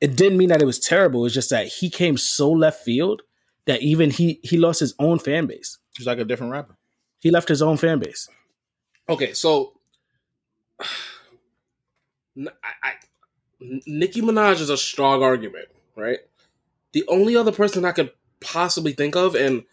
It 0.00 0.16
didn't 0.16 0.38
mean 0.38 0.50
that 0.50 0.62
it 0.62 0.66
was 0.66 0.78
terrible. 0.78 1.24
It's 1.24 1.34
just 1.34 1.50
that 1.50 1.66
he 1.66 1.90
came 1.90 2.16
so 2.16 2.50
left 2.50 2.84
field 2.84 3.22
that 3.66 3.82
even 3.82 4.10
he 4.10 4.40
he 4.42 4.56
lost 4.56 4.80
his 4.80 4.94
own 4.98 5.18
fan 5.18 5.46
base. 5.46 5.78
He's 5.96 6.06
like 6.06 6.18
a 6.18 6.24
different 6.24 6.52
rapper. 6.52 6.76
He 7.20 7.30
left 7.30 7.48
his 7.48 7.62
own 7.62 7.76
fan 7.76 7.98
base. 7.98 8.28
Okay, 9.08 9.32
so 9.32 9.72
I, 12.38 12.92
Nicki 13.60 14.20
Minaj 14.20 14.60
is 14.60 14.70
a 14.70 14.76
strong 14.76 15.22
argument, 15.22 15.68
right? 15.96 16.18
The 16.92 17.04
only 17.08 17.36
other 17.36 17.52
person 17.52 17.84
I 17.84 17.92
could 17.92 18.12
possibly 18.46 18.92
think 18.92 19.16
of, 19.16 19.34
and 19.34 19.64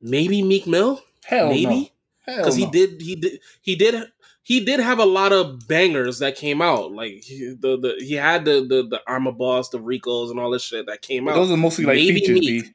maybe 0.00 0.42
Meek 0.42 0.66
Mill, 0.66 1.02
Hell 1.24 1.48
maybe 1.48 1.92
no. 2.26 2.36
because 2.38 2.56
he 2.56 2.66
did, 2.66 3.00
he 3.02 3.16
did, 3.16 3.40
he 3.62 3.76
did, 3.76 4.04
he 4.42 4.64
did 4.64 4.80
have 4.80 4.98
a 4.98 5.04
lot 5.04 5.32
of 5.32 5.66
bangers 5.68 6.20
that 6.20 6.36
came 6.36 6.62
out. 6.62 6.92
Like 6.92 7.22
he, 7.22 7.54
the 7.58 7.76
the 7.78 7.96
he 8.04 8.14
had 8.14 8.44
the 8.44 8.60
the 8.66 8.86
the 8.88 9.00
I'm 9.06 9.24
Boss, 9.36 9.68
the 9.70 9.78
Ricos, 9.80 10.30
and 10.30 10.38
all 10.38 10.50
this 10.50 10.62
shit 10.62 10.86
that 10.86 11.02
came 11.02 11.28
out. 11.28 11.34
Those 11.34 11.50
are 11.50 11.56
mostly 11.56 11.84
like 11.84 11.96
Maybe 11.96 12.20
features, 12.20 12.40
Meek. 12.40 12.74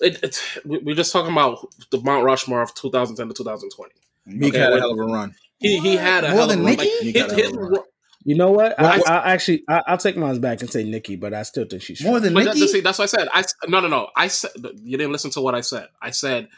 It, 0.00 0.22
it, 0.22 0.40
we- 0.64 0.78
we're 0.78 0.94
just 0.94 1.12
talking 1.12 1.32
about 1.32 1.66
the 1.90 2.00
Mount 2.00 2.24
Rushmore 2.24 2.62
of 2.62 2.72
2010 2.74 3.28
to 3.28 3.34
2020. 3.34 3.92
Meek 4.26 4.54
Okay, 4.54 4.58
had 4.62 4.72
a 4.72 4.78
hell 4.78 4.92
of 4.92 4.98
a 4.98 5.04
run. 5.04 5.34
He 5.58 5.78
he 5.80 5.96
had 5.96 6.24
a 6.24 6.28
More 6.28 6.36
hell 6.36 6.44
of 6.44 6.50
than 6.50 6.60
a 6.60 6.62
run. 6.64 6.76
Like, 6.76 6.88
his, 6.88 7.16
had 7.16 7.30
a 7.30 7.34
hell 7.34 7.42
his, 7.42 7.52
run. 7.52 7.82
You 8.24 8.36
know 8.36 8.50
what? 8.50 8.74
Well, 8.78 9.02
I, 9.06 9.12
I 9.12 9.32
actually 9.32 9.64
I, 9.68 9.82
I'll 9.86 9.98
take 9.98 10.16
mine 10.16 10.40
back 10.40 10.60
and 10.60 10.70
say 10.70 10.84
Nicki, 10.84 11.16
but 11.16 11.32
I 11.32 11.42
still 11.42 11.64
think 11.64 11.82
she's 11.82 12.02
More 12.02 12.20
than 12.20 12.34
But 12.34 12.44
that, 12.44 12.56
see, 12.56 12.80
that's 12.80 12.98
what 12.98 13.04
I 13.04 13.06
said. 13.06 13.28
I 13.32 13.44
no, 13.68 13.80
no, 13.80 13.88
no. 13.88 14.08
I 14.16 14.28
said 14.28 14.50
you 14.82 14.96
didn't 14.96 15.12
listen 15.12 15.30
to 15.32 15.40
what 15.40 15.54
I 15.54 15.60
said. 15.60 15.88
I 16.02 16.10
said 16.10 16.48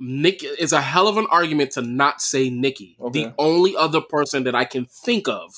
Nick 0.00 0.42
is 0.42 0.72
a 0.72 0.80
hell 0.80 1.08
of 1.08 1.16
an 1.18 1.26
argument 1.30 1.72
to 1.72 1.82
not 1.82 2.20
say 2.20 2.50
Nicki. 2.50 2.96
Okay. 3.00 3.24
The 3.24 3.34
only 3.38 3.76
other 3.76 4.00
person 4.00 4.44
that 4.44 4.54
I 4.54 4.64
can 4.64 4.86
think 4.86 5.28
of 5.28 5.54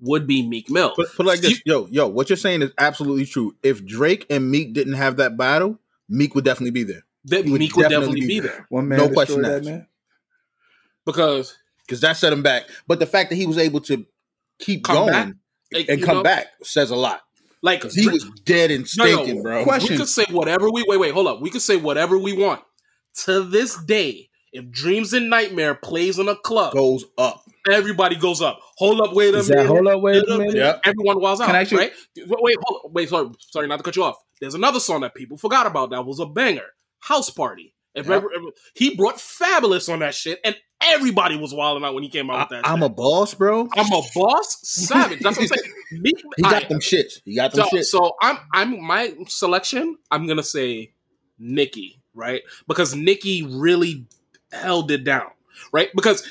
would 0.00 0.26
be 0.26 0.46
Meek 0.46 0.70
Mill. 0.70 0.94
Put, 0.94 1.14
put 1.14 1.26
it 1.26 1.28
like 1.28 1.40
this, 1.40 1.60
yo, 1.64 1.86
yo. 1.90 2.08
What 2.08 2.30
you're 2.30 2.36
saying 2.36 2.62
is 2.62 2.70
absolutely 2.78 3.26
true. 3.26 3.56
If 3.62 3.84
Drake 3.84 4.26
and 4.30 4.50
Meek 4.50 4.72
didn't 4.72 4.94
have 4.94 5.16
that 5.16 5.36
battle, 5.36 5.78
Meek 6.08 6.34
would 6.34 6.44
definitely 6.44 6.70
be 6.70 6.84
there 6.84 7.02
that 7.24 7.44
would 7.44 7.58
Meek 7.58 7.76
would 7.76 7.84
definitely 7.84 8.20
definitely 8.20 8.20
be 8.20 8.26
be 8.26 8.40
there. 8.40 8.50
there 8.52 8.66
One 8.68 8.88
man 8.88 8.98
No 8.98 9.08
question 9.08 9.42
that 9.42 9.64
man. 9.64 9.86
because 11.04 11.56
because 11.86 12.00
that 12.00 12.16
set 12.16 12.32
him 12.32 12.42
back. 12.42 12.64
But 12.86 12.98
the 12.98 13.06
fact 13.06 13.30
that 13.30 13.36
he 13.36 13.46
was 13.46 13.58
able 13.58 13.80
to 13.82 14.06
keep 14.58 14.84
Come 14.84 14.96
going 14.96 15.10
back, 15.12 15.34
like, 15.72 15.88
and 15.88 16.00
you 16.00 16.06
come 16.06 16.16
know, 16.18 16.22
back 16.22 16.46
says 16.62 16.90
a 16.90 16.96
lot. 16.96 17.20
Like 17.62 17.82
he 17.92 18.08
was 18.08 18.24
dead 18.44 18.70
and 18.70 18.86
No, 18.98 19.04
no, 19.04 19.12
stinking, 19.14 19.42
bro. 19.42 19.62
question. 19.64 19.92
we 19.94 19.98
could 19.98 20.08
say 20.08 20.24
whatever 20.30 20.70
we 20.70 20.84
wait. 20.86 21.00
Wait, 21.00 21.14
hold 21.14 21.26
up. 21.26 21.40
We 21.40 21.48
could 21.50 21.62
say 21.62 21.76
whatever 21.76 22.18
we 22.18 22.32
want. 22.36 22.62
To 23.24 23.42
this 23.42 23.76
day, 23.84 24.28
if 24.52 24.70
Dreams 24.70 25.12
and 25.14 25.30
Nightmare 25.30 25.74
plays 25.74 26.18
in 26.18 26.28
a 26.28 26.36
club, 26.36 26.74
Goes 26.74 27.04
up. 27.16 27.42
everybody 27.70 28.16
goes 28.16 28.42
up. 28.42 28.58
Hold 28.76 29.00
up, 29.00 29.14
wait 29.14 29.34
a 29.34 29.38
Is 29.38 29.48
minute. 29.48 29.66
hold 29.66 29.86
up, 29.86 30.02
wait 30.02 30.16
Wait 30.16 30.28
a 30.28 30.34
a 30.34 30.38
minute? 30.38 30.56
Yep. 30.56 30.80
Everyone 30.84 31.20
was 31.20 31.40
out, 31.40 31.46
Can 31.46 31.56
I 31.56 31.60
actually- 31.60 31.78
right? 31.78 31.92
Wait, 32.18 32.28
wait, 32.42 32.56
hold, 32.62 32.92
wait, 32.94 33.08
sorry, 33.08 33.28
sorry, 33.38 33.66
not 33.68 33.78
to 33.78 33.82
cut 33.82 33.96
you 33.96 34.04
off. 34.04 34.16
There's 34.40 34.54
another 34.54 34.80
song 34.80 35.00
that 35.00 35.14
people 35.14 35.36
forgot 35.38 35.66
about 35.66 35.90
that 35.90 36.04
was 36.04 36.18
a 36.20 36.26
banger, 36.26 36.66
"House 37.00 37.30
Party." 37.30 37.74
If 37.94 38.06
Yep. 38.08 38.16
ever- 38.16 38.30
ever- 38.34 38.50
he 38.74 38.94
brought 38.96 39.16
Fabolous 39.18 39.90
on 39.90 40.00
that 40.00 40.14
shit, 40.14 40.40
and 40.44 40.56
everybody 40.86 41.36
was 41.36 41.52
wilding 41.54 41.84
out 41.84 41.94
when 41.94 42.02
he 42.02 42.08
came 42.08 42.30
out 42.30 42.40
with 42.40 42.48
that. 42.62 42.68
I, 42.68 42.72
am 42.72 42.82
a 42.82 42.88
boss, 42.88 43.34
bro. 43.34 43.68
I'm 43.76 43.92
a 43.92 44.02
boss, 44.14 44.58
savage. 44.62 45.20
That's 45.20 45.36
what 45.36 45.42
I'm 45.42 45.48
saying. 45.48 45.72
Me- 46.02 46.12
He 46.36 46.42
got 46.42 46.52
Alright, 46.52 46.68
them 46.68 46.80
shits. 46.80 47.20
He 47.24 47.34
got 47.36 47.52
them 47.52 47.64
so, 47.64 47.76
shits. 47.76 47.84
so 47.84 48.16
I'm 48.20 48.38
I'm 48.52 48.82
my 48.82 49.14
selection. 49.28 49.96
I'm 50.10 50.26
gonna 50.26 50.42
say 50.42 50.92
Nicki, 51.38 52.00
right? 52.14 52.42
Because 52.66 52.94
Nicki 52.94 53.42
really 53.44 54.06
held 54.52 54.90
it 54.90 55.04
down, 55.04 55.30
right? 55.72 55.90
Because 55.94 56.26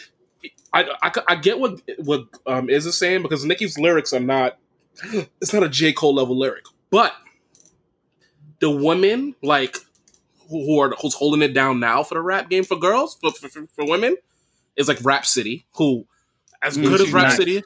I 0.73 0.85
I, 1.01 1.11
I 1.29 1.35
get 1.35 1.59
what 1.59 1.81
what 1.99 2.25
um 2.45 2.69
is 2.69 2.85
is 2.85 2.97
saying 2.97 3.21
because 3.21 3.45
Nicki's 3.45 3.77
lyrics 3.77 4.13
are 4.13 4.19
not 4.19 4.57
it's 5.41 5.53
not 5.53 5.63
a 5.63 5.69
J 5.69 5.93
Cole 5.93 6.15
level 6.15 6.37
lyric, 6.37 6.65
but 6.89 7.13
the 8.59 8.69
women 8.69 9.35
like 9.41 9.77
who, 10.49 10.79
are 10.79 10.93
who's 11.01 11.13
holding 11.15 11.41
it 11.41 11.53
down 11.53 11.79
now 11.79 12.03
for 12.03 12.15
the 12.15 12.21
rap 12.21 12.49
game 12.49 12.63
for 12.63 12.77
girls 12.77 13.17
for, 13.21 13.31
for- 13.31 13.67
for 13.67 13.85
women 13.85 14.15
is 14.75 14.87
like 14.87 14.99
Rapsody, 15.03 15.65
who 15.75 16.05
as 16.61 16.77
Mm, 16.77 16.83
good 16.83 17.01
as 17.01 17.11
Rap 17.13 17.23
nice. 17.27 17.37
City, 17.37 17.61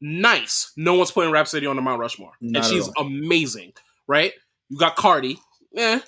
nice. 0.00 0.72
No 0.76 0.94
one's 0.94 1.10
putting 1.10 1.32
Rapsody 1.32 1.66
on 1.66 1.76
the 1.76 1.82
Mount 1.82 2.00
Rushmore, 2.00 2.32
Not 2.40 2.64
and 2.64 2.72
she's 2.72 2.88
amazing, 2.98 3.72
right? 4.06 4.32
You 4.68 4.78
got 4.78 4.96
Cardi, 4.96 5.38
eh, 5.76 6.00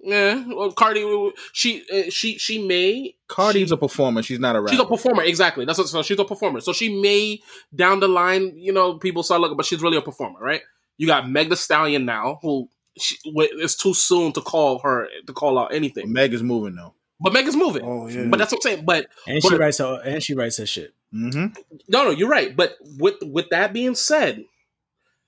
Yeah, 0.00 0.44
well, 0.48 0.72
Cardi, 0.72 1.32
she 1.52 1.82
uh, 1.92 2.10
she 2.10 2.36
she 2.38 2.66
may 2.66 3.14
Cardi's 3.28 3.68
she- 3.68 3.74
a 3.74 3.78
performer. 3.78 4.22
She's 4.22 4.38
not 4.38 4.54
a 4.56 4.60
rapper. 4.60 4.72
She's 4.76 4.80
a 4.80 4.86
performer, 4.86 5.22
exactly. 5.22 5.64
That's 5.64 5.78
what, 5.78 5.88
so 5.88 6.02
she's 6.02 6.18
a 6.18 6.24
performer. 6.24 6.60
So 6.60 6.72
she 6.74 7.00
may 7.00 7.40
down 7.74 8.00
the 8.00 8.08
line, 8.08 8.52
you 8.56 8.72
know, 8.72 8.98
people 8.98 9.22
start 9.22 9.40
looking, 9.40 9.56
but 9.56 9.64
she's 9.66 9.80
really 9.82 9.96
a 9.96 10.02
performer, 10.02 10.38
right? 10.40 10.60
You 10.98 11.06
got 11.06 11.28
Meg 11.28 11.48
The 11.48 11.56
Stallion 11.56 12.04
now, 12.04 12.38
who 12.42 12.68
she, 12.98 13.16
it's 13.24 13.74
too 13.74 13.94
soon 13.94 14.32
to 14.34 14.40
call 14.42 14.78
her 14.80 15.08
to 15.26 15.32
call 15.32 15.58
out 15.58 15.72
anything, 15.74 16.12
Meg 16.12 16.34
is 16.34 16.42
moving 16.42 16.76
though. 16.76 16.94
But 17.20 17.32
Megan's 17.32 17.56
moving. 17.56 17.82
Oh 17.84 18.08
yeah. 18.08 18.24
But 18.28 18.38
that's 18.38 18.52
what 18.52 18.58
I'm 18.64 18.72
saying. 18.72 18.84
But 18.84 19.06
And 19.26 19.42
she 19.42 19.50
But- 19.50 19.58
writes 19.58 19.78
her, 19.78 20.00
and 20.04 20.22
she 20.22 20.34
writes 20.34 20.58
her 20.58 20.66
shit. 20.66 20.94
Mm-hmm. 21.14 21.46
no, 21.88 22.04
no, 22.04 22.10
you're 22.10 22.28
right. 22.28 22.56
But 22.56 22.76
with 22.98 23.16
with 23.22 23.48
that 23.50 23.72
being 23.72 23.94
said, 23.94 24.44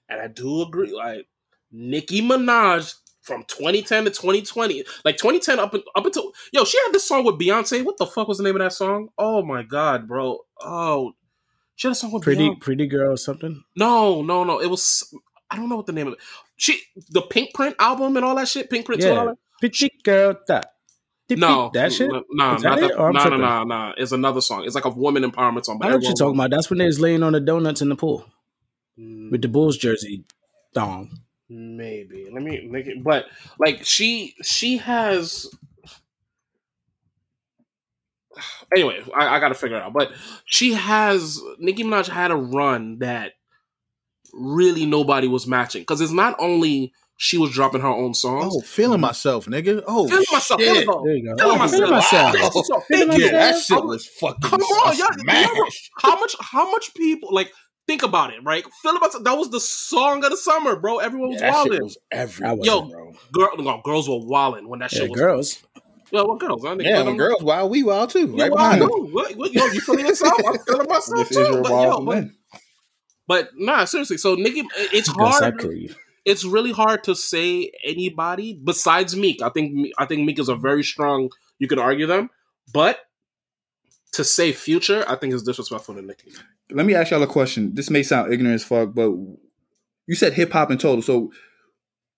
and 0.08 0.20
I 0.20 0.26
do 0.26 0.62
agree, 0.62 0.92
like 0.92 1.26
Nicki 1.70 2.20
Minaj 2.22 2.94
from 3.22 3.44
2010 3.44 4.04
to 4.04 4.10
2020, 4.10 4.84
like 5.04 5.16
2010 5.16 5.58
up 5.60 5.74
up 5.94 6.04
until 6.06 6.32
yo, 6.52 6.64
she 6.64 6.76
had 6.84 6.92
this 6.92 7.06
song 7.06 7.24
with 7.24 7.38
Beyonce. 7.38 7.84
What 7.84 7.98
the 7.98 8.06
fuck 8.06 8.26
was 8.28 8.38
the 8.38 8.44
name 8.44 8.56
of 8.56 8.62
that 8.62 8.72
song? 8.72 9.08
Oh 9.16 9.42
my 9.42 9.62
god, 9.62 10.08
bro. 10.08 10.40
Oh, 10.60 11.12
she 11.76 11.86
had 11.88 11.92
a 11.92 11.94
song 11.94 12.10
with 12.12 12.22
Pretty, 12.24 12.48
Beyonce. 12.48 12.60
pretty 12.60 12.86
girl 12.88 13.12
or 13.12 13.16
something. 13.16 13.62
No, 13.76 14.22
no, 14.22 14.42
no. 14.44 14.60
It 14.60 14.66
was 14.68 15.14
I 15.50 15.56
don't 15.56 15.68
know 15.68 15.76
what 15.76 15.86
the 15.86 15.92
name 15.92 16.08
of 16.08 16.14
it. 16.14 16.18
She 16.56 16.80
the 17.10 17.22
Pink 17.22 17.54
Print 17.54 17.76
album 17.78 18.16
and 18.16 18.24
all 18.24 18.34
that 18.36 18.48
shit. 18.48 18.70
Pink 18.70 18.86
Print 18.86 19.02
too 19.02 19.08
and 19.10 19.18
all 19.18 19.24
Yeah, 19.26 19.30
that. 19.32 19.38
pretty 19.60 19.90
girl. 20.02 20.34
That. 20.48 20.72
No, 21.30 21.70
that 21.74 21.92
shit. 21.92 22.08
No, 22.08 22.22
no, 22.30 22.58
that 22.58 22.80
that. 22.80 22.96
No, 22.98 23.10
no, 23.10 23.36
no, 23.36 23.64
no. 23.64 23.92
It's 23.96 24.12
another 24.12 24.40
song. 24.40 24.64
It's 24.64 24.74
like 24.74 24.84
a 24.84 24.90
woman 24.90 25.24
empowerment 25.24 25.64
song. 25.64 25.80
I 25.82 25.88
know 25.88 25.96
what 25.96 26.04
you're 26.04 26.14
talking 26.14 26.36
about. 26.36 26.50
That's 26.50 26.70
when 26.70 26.78
they 26.78 26.86
was 26.86 27.00
laying 27.00 27.22
on 27.22 27.32
the 27.32 27.40
donuts 27.40 27.82
in 27.82 27.88
the 27.88 27.96
pool 27.96 28.24
Mm, 28.98 29.30
with 29.30 29.42
the 29.42 29.48
Bulls 29.48 29.76
jersey 29.76 30.24
thong. 30.74 31.10
Maybe. 31.48 32.28
Let 32.32 32.42
me 32.42 32.66
make 32.66 32.86
it. 32.86 33.04
But 33.04 33.26
like 33.58 33.84
she, 33.84 34.34
she 34.42 34.78
has. 34.78 35.46
Anyway, 38.74 39.00
I, 39.14 39.36
I 39.36 39.40
got 39.40 39.48
to 39.48 39.54
figure 39.54 39.76
it 39.76 39.82
out. 39.82 39.92
But 39.92 40.10
she 40.44 40.72
has 40.74 41.40
Nicki 41.58 41.84
Minaj 41.84 42.08
had 42.08 42.32
a 42.32 42.36
run 42.36 42.98
that 42.98 43.32
really 44.34 44.84
nobody 44.84 45.28
was 45.28 45.46
matching 45.46 45.82
because 45.82 46.00
it's 46.00 46.12
not 46.12 46.34
only 46.40 46.92
she 47.16 47.38
was 47.38 47.50
dropping 47.52 47.80
her 47.80 47.88
own 47.88 48.14
songs. 48.14 48.54
Oh, 48.56 48.60
feeling 48.60 48.96
mm-hmm. 48.96 49.02
myself, 49.02 49.46
nigga. 49.46 49.82
Oh, 49.86 50.06
Feeling 50.08 50.24
myself. 50.32 50.60
shit. 50.60 50.74
There 50.74 50.80
we 50.80 50.86
go. 50.86 51.02
There 51.04 51.14
you 51.16 51.24
go. 51.24 51.36
Feeling 51.36 51.52
Oh, 51.54 51.58
myself. 51.58 51.72
feeling 51.72 51.90
myself. 52.42 52.64
Wow. 52.70 52.82
Feeling 52.88 53.20
Yeah, 53.20 53.30
that 53.32 53.60
shit 53.62 53.84
was 53.84 54.06
fucking 54.06 54.40
Come 54.42 54.60
on, 54.60 54.96
y'all- 54.96 55.08
smashed. 55.18 55.90
How 56.02 56.18
much? 56.20 56.36
How 56.40 56.70
much 56.70 56.94
people 56.94 57.32
like? 57.32 57.52
Think 57.88 58.02
about 58.02 58.34
it, 58.34 58.42
right? 58.42 58.64
Feel 58.82 58.96
about 58.96 59.12
that 59.22 59.38
was 59.38 59.48
the 59.50 59.60
song 59.60 60.24
of 60.24 60.30
the 60.30 60.36
summer, 60.36 60.74
bro. 60.74 60.98
Everyone 60.98 61.30
was 61.30 61.40
that 61.40 61.54
shit 61.54 61.70
wilding. 61.70 61.82
was 61.84 61.96
everywhere, 62.10 62.58
Yo, 62.64 62.82
bro. 62.82 63.12
Girl, 63.32 63.56
no, 63.58 63.80
girls 63.84 64.08
were 64.08 64.18
wilding 64.18 64.68
when 64.68 64.80
that 64.80 64.92
Yeah, 64.92 64.98
shit 65.02 65.10
was. 65.10 65.20
girls. 65.20 65.62
Yeah, 66.10 66.22
what 66.22 66.40
girls? 66.40 66.64
I 66.64 66.70
think 66.70 66.82
Yeah, 66.82 66.96
let 66.96 67.06
when 67.06 67.06
them- 67.06 67.16
girls 67.28 67.42
wild, 67.44 67.70
we 67.70 67.84
wild 67.84 68.10
too. 68.10 68.34
Yeah, 68.34 68.42
Right 68.42 68.52
well, 68.52 68.60
I 68.64 68.74
behind 68.76 68.80
know. 68.90 69.04
them. 69.04 69.12
What, 69.14 69.36
what, 69.36 69.52
yo, 69.52 69.64
you 69.66 69.80
feeling 69.80 70.04
yourself? 70.06 70.34
I'm 70.48 70.58
feeling 70.58 70.88
myself 70.88 71.28
This 71.28 71.36
is 71.38 71.46
too. 71.46 71.52
your 71.54 71.62
But, 71.62 71.72
wild 71.72 72.00
yo, 72.00 72.04
but, 72.06 72.24
but 73.28 73.50
nah, 73.56 73.84
seriously. 73.84 74.16
So 74.16 74.34
Nicki, 74.34 74.64
it's 74.92 75.08
Yes, 75.16 75.40
I 75.40 75.40
hard. 75.44 75.58
It's 76.26 76.44
really 76.44 76.72
hard 76.72 77.04
to 77.04 77.14
say 77.14 77.70
anybody 77.84 78.52
besides 78.62 79.16
Meek. 79.16 79.40
I 79.40 79.48
think 79.48 79.92
I 79.96 80.04
think 80.04 80.26
Meek 80.26 80.38
is 80.38 80.48
a 80.48 80.56
very 80.56 80.82
strong. 80.82 81.30
You 81.58 81.68
could 81.68 81.78
argue 81.78 82.06
them, 82.06 82.28
but 82.72 82.98
to 84.12 84.24
say 84.24 84.52
Future, 84.52 85.04
I 85.08 85.14
think 85.14 85.32
is 85.32 85.42
disrespectful 85.42 85.94
to 85.94 86.02
Nicki. 86.02 86.32
Let 86.70 86.84
me 86.84 86.94
ask 86.94 87.12
y'all 87.12 87.22
a 87.22 87.28
question. 87.28 87.74
This 87.74 87.90
may 87.90 88.02
sound 88.02 88.32
ignorant 88.32 88.56
as 88.56 88.64
fuck, 88.64 88.92
but 88.92 89.10
you 90.08 90.14
said 90.14 90.32
hip 90.32 90.52
hop 90.52 90.70
in 90.70 90.78
total. 90.78 91.00
So, 91.00 91.32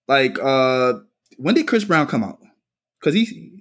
like, 0.09 0.38
uh 0.42 0.94
when 1.36 1.54
did 1.54 1.68
Chris 1.68 1.84
Brown 1.84 2.06
come 2.06 2.24
out? 2.24 2.38
Because 2.98 3.14
he 3.14 3.57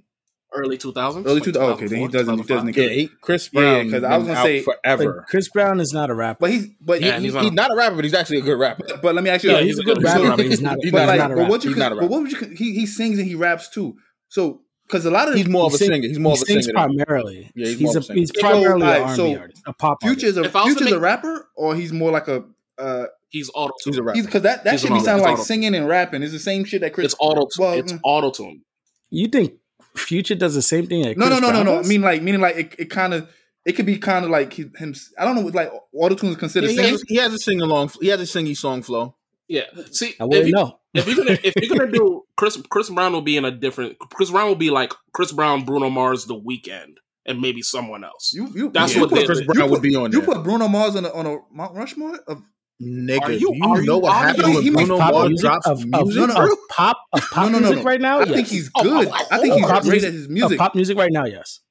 Early 0.53 0.77
2000s. 0.77 1.25
early 1.25 1.39
like. 1.41 1.55
Oh, 1.57 1.71
okay, 1.73 1.87
then 1.87 1.99
he 1.99 2.07
doesn't. 2.07 2.37
He 2.39 2.43
doesn't. 2.45 2.75
Yeah, 2.75 2.87
he, 2.89 3.07
Chris 3.21 3.49
Yeah, 3.51 3.59
Brown. 3.61 3.91
'cause 3.91 4.03
I 4.03 4.17
was 4.17 4.27
gonna 4.27 4.41
say- 4.41 4.61
forever. 4.61 5.25
Chris 5.29 5.49
Brown 5.49 5.79
is 5.79 5.91
not 5.93 6.09
a 6.09 6.13
rapper. 6.15 6.37
But 6.39 6.51
he's 6.51 6.67
but 6.79 7.01
Yeah, 7.01 7.17
He- 7.17 7.25
he's 7.25 7.33
he's, 7.33 7.43
not- 7.43 7.53
not 7.53 7.71
a 7.71 7.75
rapper, 7.75 7.95
but 7.95 8.05
he's 8.05 8.13
actually 8.13 8.37
a 8.37 8.41
good 8.41 8.57
rapper. 8.57 8.85
But 9.01 9.13
let 9.13 9.23
me 9.23 9.29
ask 9.29 9.43
you. 9.43 9.51
Yeah, 9.51 9.57
this. 9.57 9.65
he's 9.67 9.79
a 9.79 9.83
good 9.83 9.97
So- 9.97 10.03
rapper, 10.03 10.37
but 10.37 10.45
he's 10.45 10.61
not. 10.61 10.77
he's 10.81 10.91
but 10.91 10.99
But 10.99 11.05
not 11.05 11.07
like, 11.09 11.19
not 11.19 11.31
a 11.31 11.35
but 11.35 11.49
what 11.49 11.63
you 11.63 11.69
He's 11.69 11.75
could, 11.75 11.79
not 11.79 11.91
a 11.91 11.95
but 11.95 12.09
what 12.09 12.21
would 12.21 12.31
you? 12.31 12.39
He 12.55 12.73
he 12.73 12.85
sings 12.85 13.19
and 13.19 13.27
he 13.27 13.35
raps 13.35 13.69
too. 13.69 13.97
So 14.29 14.61
because 14.87 15.05
a 15.05 15.11
lot 15.11 15.27
of 15.27 15.35
He's 15.35 15.49
more 15.49 15.65
of 15.65 15.73
a 15.73 15.77
sing- 15.77 15.89
singer. 15.89 16.07
He's 16.07 16.17
more 16.17 16.31
he 16.33 16.37
of 16.37 16.41
a 16.43 16.45
sings 16.45 16.65
singer. 16.65 16.73
primarily. 16.73 17.51
Yeah, 17.53 17.67
he's 17.67 17.79
he's, 17.79 17.95
a, 17.95 17.97
of 17.97 18.03
a 18.03 18.07
singer. 18.07 18.19
he's 18.19 18.31
primarily 18.31 18.81
an 18.83 18.87
alright, 19.01 19.19
R&B 19.19 19.35
artist, 19.35 19.63
a 19.67 19.73
pop 19.73 19.97
artist. 20.01 20.21
Future's 20.21 20.37
a 20.37 20.43
If 20.45 20.55
I 20.55 20.63
was 20.63 20.73
to 20.75 20.79
Future's 20.79 20.97
a 20.97 20.99
rapper, 21.01 21.47
or 21.55 21.75
he's 21.75 21.91
more 21.91 22.11
like 22.11 22.27
a. 22.29 22.45
uh 22.77 23.05
He's 23.29 23.51
auto 23.53 23.73
He's 23.83 23.97
a 23.97 24.03
rapper. 24.03 24.21
Because 24.23 24.43
that 24.43 24.63
that 24.63 24.79
should 24.79 24.93
be 24.93 25.01
sound 25.01 25.21
like 25.21 25.33
auto- 25.33 25.43
singing 25.43 25.75
and 25.75 25.85
rapping. 25.85 26.23
It's 26.23 26.31
the 26.31 26.39
same 26.39 26.63
shit 26.63 26.79
that 26.79 26.93
Chris. 26.93 27.07
It's 27.07 27.15
auto. 27.19 27.45
Well, 27.59 27.73
it's 27.73 27.91
mm. 27.91 27.99
auto 28.01 28.31
tune. 28.31 28.61
You 29.09 29.27
think 29.27 29.51
Future 29.97 30.35
does 30.35 30.55
the 30.55 30.61
same 30.61 30.87
thing? 30.87 31.03
That 31.03 31.17
No, 31.17 31.25
no, 31.27 31.37
Chris 31.37 31.41
no, 31.41 31.47
no, 31.47 31.51
Brown 31.53 31.65
no. 31.65 31.73
I 31.73 31.77
does? 31.77 31.89
mean, 31.89 32.01
like, 32.01 32.21
meaning 32.21 32.41
like 32.41 32.55
it, 32.55 32.75
it 32.79 32.85
kind 32.89 33.13
of, 33.13 33.29
it 33.65 33.73
could 33.73 33.85
be 33.85 33.97
kind 33.97 34.23
of 34.25 34.31
like 34.31 34.53
him. 34.53 34.71
I 35.19 35.25
don't 35.25 35.35
know, 35.35 35.41
like 35.47 35.71
auto 35.93 36.15
tune 36.15 36.29
is 36.31 36.37
considered 36.37 36.71
Yeah, 36.71 36.83
he, 36.83 36.89
has, 36.91 37.03
he 37.07 37.15
has 37.17 37.33
a 37.33 37.37
sing 37.37 37.61
along. 37.61 37.91
He 38.01 38.07
has 38.07 38.19
a 38.21 38.23
singy 38.23 38.55
song 38.55 38.81
flow. 38.81 39.15
Yeah. 39.49 39.63
See, 39.91 40.13
I 40.19 40.25
wouldn't 40.25 40.47
you, 40.47 40.53
know. 40.53 40.79
if 40.93 41.07
you're 41.07 41.15
gonna 41.15 41.37
if 41.43 41.53
you're 41.55 41.77
gonna 41.77 41.89
do 41.91 42.23
Chris 42.35 42.61
Chris 42.69 42.89
Brown 42.89 43.13
will 43.13 43.21
be 43.21 43.37
in 43.37 43.45
a 43.45 43.51
different 43.51 43.97
Chris 43.97 44.29
Brown 44.29 44.47
will 44.47 44.55
be 44.55 44.69
like 44.69 44.93
Chris 45.13 45.31
Brown, 45.31 45.63
Bruno 45.63 45.89
Mars, 45.89 46.25
The 46.25 46.35
Weeknd, 46.35 46.95
and 47.25 47.39
maybe 47.39 47.61
someone 47.61 48.03
else. 48.03 48.33
You, 48.33 48.47
you, 48.53 48.69
That's 48.71 48.93
you 48.95 49.01
what 49.01 49.09
put, 49.11 49.25
Chris 49.25 49.41
Brown 49.43 49.65
you 49.67 49.71
would 49.71 49.81
be 49.81 49.95
on 49.95 50.11
You 50.11 50.19
there. 50.21 50.33
put 50.35 50.43
Bruno 50.43 50.67
Mars 50.67 50.97
on 50.97 51.05
a, 51.05 51.13
on 51.13 51.25
a 51.25 51.37
Mount 51.49 51.75
Rushmore 51.75 52.19
of 52.27 52.41
Nigga, 52.81 53.21
Are 53.23 53.27
do 53.29 53.33
you- 53.33 53.53
you, 53.55 53.63
are 53.63 53.81
know 53.81 53.95
you- 53.95 54.01
what 54.01 54.13
happened 54.13 54.47
you- 54.49 54.53
when 54.53 54.63
he 54.63 54.69
makes 54.69 54.87
Bruno 54.87 55.01
pop 55.01 55.13
Mars 55.13 55.29
music 55.29 55.43
drops 55.45 55.67
of, 55.67 55.79
of, 55.79 55.85
music? 55.87 56.15
No, 56.15 56.25
no, 56.27 56.51
of 56.53 56.57
pop 56.69 56.97
of 57.11 57.21
pop 57.31 57.45
No, 57.45 57.49
no, 57.49 57.59
no, 57.59 57.67
music 57.69 57.85
right 57.85 57.99
now. 58.01 58.19
I 58.19 58.23
yes. 58.25 58.35
think 58.35 58.47
he's 58.49 58.71
Oh, 58.75 58.83
good. 58.83 59.07
oh, 59.07 59.25
I 59.31 59.37
think 59.39 59.53
oh, 59.53 59.57
he's 59.57 59.65
pop 59.65 59.81
great 59.83 59.91
music- 59.93 60.07
at 60.09 60.13
his 60.13 60.25
of 60.25 60.31
music. 60.31 60.59
pop 60.59 60.75
music 60.75 60.97
right 60.97 61.11
now. 61.11 61.25
Yes. 61.25 61.61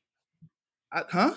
I- 0.93 1.05
huh? 1.09 1.35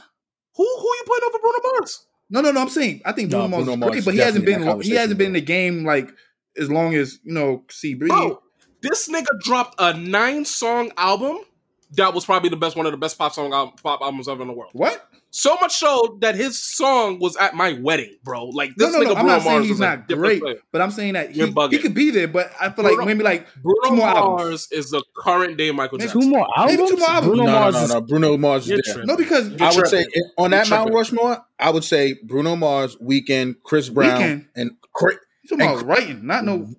Who 0.56 0.64
who 0.80 0.88
you 0.88 1.04
putting 1.06 1.28
over 1.30 1.40
Bruno 1.40 1.58
Mars? 1.80 2.06
No, 2.32 2.42
no, 2.42 2.52
no. 2.52 2.62
I'm 2.62 2.70
saying 2.70 3.02
I 3.06 3.12
think 3.12 3.30
No, 3.32 3.40
Bruno 3.42 3.48
Mars 3.50 3.64
Bruno 3.66 3.74
is 3.74 3.78
Mars 3.80 3.90
great, 3.92 4.00
is 4.00 4.06
but 4.06 4.14
he 4.16 4.20
hasn't 4.22 4.46
been 4.46 4.64
in 4.64 4.82
he 4.82 4.92
hasn't 4.92 5.18
been 5.20 5.28
in 5.28 5.34
the 5.34 5.42
game 5.42 5.86
like 5.86 6.10
as 6.58 6.70
long 6.72 6.96
as 6.96 7.20
you 7.24 7.34
know. 7.34 7.64
C 7.70 7.94
Breeze. 7.94 8.10
Bro, 8.10 8.42
this 8.82 9.08
nigga 9.08 9.28
dropped 9.44 9.76
a 9.80 9.94
nine 9.96 10.46
song 10.46 10.92
album 10.98 11.40
that 11.94 12.14
was 12.14 12.26
probably 12.26 12.50
the 12.50 12.58
best 12.58 12.76
one 12.76 12.86
of 12.86 12.92
the 12.92 12.98
best 12.98 13.18
pop 13.18 13.34
song 13.34 13.54
al- 13.54 13.72
pop 13.84 14.02
albums 14.02 14.28
ever 14.28 14.42
in 14.42 14.48
the 14.48 14.54
world. 14.54 14.72
What? 14.74 15.08
So 15.32 15.56
much 15.62 15.76
so 15.78 16.18
that 16.22 16.34
his 16.36 16.58
song 16.60 17.20
was 17.20 17.36
at 17.38 17.54
my 17.54 17.74
wedding, 17.74 18.16
bro. 18.24 18.46
Like 18.46 18.74
this 18.76 18.92
no, 18.92 19.00
nigga 19.00 19.04
no. 19.06 19.10
I'm 19.16 19.16
Bruno 19.26 19.28
not 19.28 19.42
saying 19.44 19.54
Mars 19.56 19.66
he's 19.66 19.74
is 19.76 19.80
not 19.80 20.08
great, 20.08 20.42
player. 20.42 20.56
but 20.72 20.82
I'm 20.82 20.90
saying 20.92 21.14
that 21.14 21.32
he, 21.32 21.46
he 21.46 21.78
could 21.78 21.94
be 21.94 22.10
there. 22.10 22.28
But 22.28 22.52
I 22.60 22.70
feel 22.72 22.84
like 22.84 22.96
Bruno- 22.96 23.06
maybe 23.06 23.24
like 23.24 23.48
Bruno 23.62 23.90
two 23.90 23.96
more 23.96 24.08
albums. 24.08 24.42
Mars 24.42 24.68
is 24.72 24.90
the 24.90 25.04
current 25.18 25.58
day 25.58 25.70
Michael 25.72 26.00
Maybe 26.00 26.08
Jackson. 26.08 26.22
Two 26.22 26.30
more 26.30 26.48
Maybe 26.66 26.82
albums. 26.82 26.90
two 26.90 26.98
more 26.98 27.10
albums. 27.10 27.28
Bruno 27.30 27.46
no, 27.46 27.52
Mars 27.52 27.74
no, 27.74 27.80
no, 27.80 27.86
is 27.86 27.94
no. 27.94 28.02
Bruno 28.02 28.38
Mars 28.38 28.64
is 28.64 28.70
there. 28.70 28.82
tripping. 28.94 29.08
no 29.08 29.18
because 29.18 29.62
I 29.62 29.76
would 29.76 29.88
say 29.88 30.06
on 30.38 30.52
that 30.52 30.68
You're 30.68 30.78
Mount 30.78 30.88
tripping. 30.88 30.94
Rushmore, 30.98 31.46
I 31.60 31.70
would 31.70 31.84
say 31.84 32.16
Bruno 32.24 32.56
Mars, 32.56 32.96
Weeknd, 32.98 33.56
Chris 33.64 33.90
Brown, 33.90 34.20
Weeknd. 34.22 34.46
and 34.56 34.72
Chris. 34.94 35.18
he's 35.44 35.52
talking 35.52 35.66
and- 35.68 35.76
about 35.76 35.86
writing, 35.86 36.26
not 36.26 36.44
no 36.44 36.58
mm-hmm. 36.60 36.72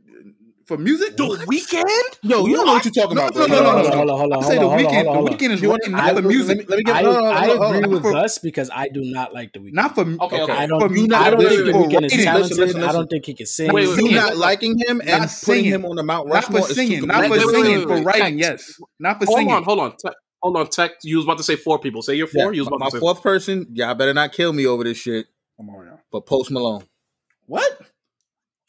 For 0.70 0.78
music. 0.78 1.16
The 1.16 1.24
Weeknd? 1.24 1.82
Yo, 2.22 2.46
you 2.46 2.54
don't 2.54 2.64
know 2.64 2.74
what 2.74 2.84
you're 2.84 2.92
talking 2.94 3.16
No, 3.16 3.22
about. 3.26 3.34
no, 3.34 3.46
bro. 3.48 3.56
no, 3.56 3.60
no, 3.60 3.72
Hold 3.72 3.74
no, 3.74 3.90
on, 3.90 3.90
no. 3.90 3.96
hold 3.96 4.10
on, 4.10 4.18
hold 4.18 4.32
on, 4.32 4.38
I'm 4.38 4.42
hold 4.44 4.44
saying 4.44 4.60
on, 4.62 4.70
the 4.70 4.84
Weeknd. 4.84 4.90
The 5.02 5.08
on, 5.10 5.14
hold 5.16 5.28
on. 5.28 5.34
Weeknd 5.34 5.50
is 5.50 5.62
You 5.62 5.68
want- 5.70 5.82
I 5.86 5.90
not 5.90 6.14
for 6.14 6.22
music. 6.22 6.48
Let 6.48 6.58
me, 6.58 6.64
let 6.68 6.76
me 6.78 6.84
get. 6.84 6.94
I, 6.94 7.02
no, 7.02 7.12
no, 7.12 7.20
no, 7.22 7.26
I 7.32 7.46
hold 7.46 7.50
agree 7.50 7.80
hold 7.80 7.90
with 7.90 8.04
on. 8.04 8.12
Gus 8.12 8.38
because 8.38 8.70
I 8.72 8.86
do 8.86 9.00
not 9.02 9.34
like 9.34 9.52
the 9.52 9.58
Weeknd. 9.58 9.72
Not 9.72 9.94
for 9.96 10.02
Okay, 10.02 10.42
okay. 10.42 10.52
I 10.52 10.66
don't. 10.68 10.78
For 10.78 10.88
Think, 10.88 10.92
music, 10.92 11.12
I 11.16 11.30
don't 11.30 11.38
wait, 11.40 11.48
think 11.48 11.66
the 11.66 11.72
Weeknd 11.72 12.04
is 12.04 12.24
talented. 12.24 12.56
listen, 12.58 12.66
listen, 12.68 12.82
I 12.84 12.92
don't 12.92 13.06
think 13.10 13.26
he 13.26 13.34
can 13.34 13.46
sing. 13.46 13.72
Wait, 13.72 13.88
wait, 13.88 13.98
You 13.98 14.10
not 14.12 14.36
liking 14.36 14.78
him 14.78 15.00
and 15.04 15.22
Not 15.22 15.36
putting 15.44 15.64
him 15.64 15.84
on 15.84 15.96
the 15.96 16.04
Mount 16.04 16.28
Rushmore? 16.28 16.34
not 16.34 16.44
Rushmore 16.44 16.60
for 16.62 16.70
is 16.70 16.76
singing, 16.76 17.06
not 17.08 17.26
for 17.26 17.40
singing, 17.40 17.82
for 17.88 18.02
writing. 18.04 18.38
Yes, 18.38 18.80
not 19.00 19.18
for 19.18 19.26
singing. 19.26 19.50
Hold 19.50 19.64
singing. 19.64 19.80
on, 19.80 19.92
hold 19.96 20.04
on. 20.04 20.12
Hold 20.44 20.56
on, 20.56 20.66
Tech. 20.68 20.92
You 21.02 21.16
was 21.16 21.26
about 21.26 21.38
to 21.38 21.42
say 21.44 21.56
four 21.56 21.80
people. 21.80 22.00
Say 22.00 22.14
your 22.14 22.28
Yeah, 22.32 22.44
four. 22.44 22.54
You 22.54 22.60
was 22.60 22.68
about 22.68 22.78
my 22.78 22.86
to 22.86 22.92
say 22.92 23.00
fourth 23.00 23.22
person. 23.24 23.66
Y'all 23.72 23.94
better 23.96 24.14
not 24.14 24.32
kill 24.32 24.52
me 24.52 24.66
over 24.66 24.84
this 24.84 24.98
shit. 24.98 25.26
Come 25.56 25.68
on, 25.70 25.86
y'all. 25.86 26.00
But 26.12 26.26
Post 26.26 26.52
Malone. 26.52 26.84
What? 27.46 27.80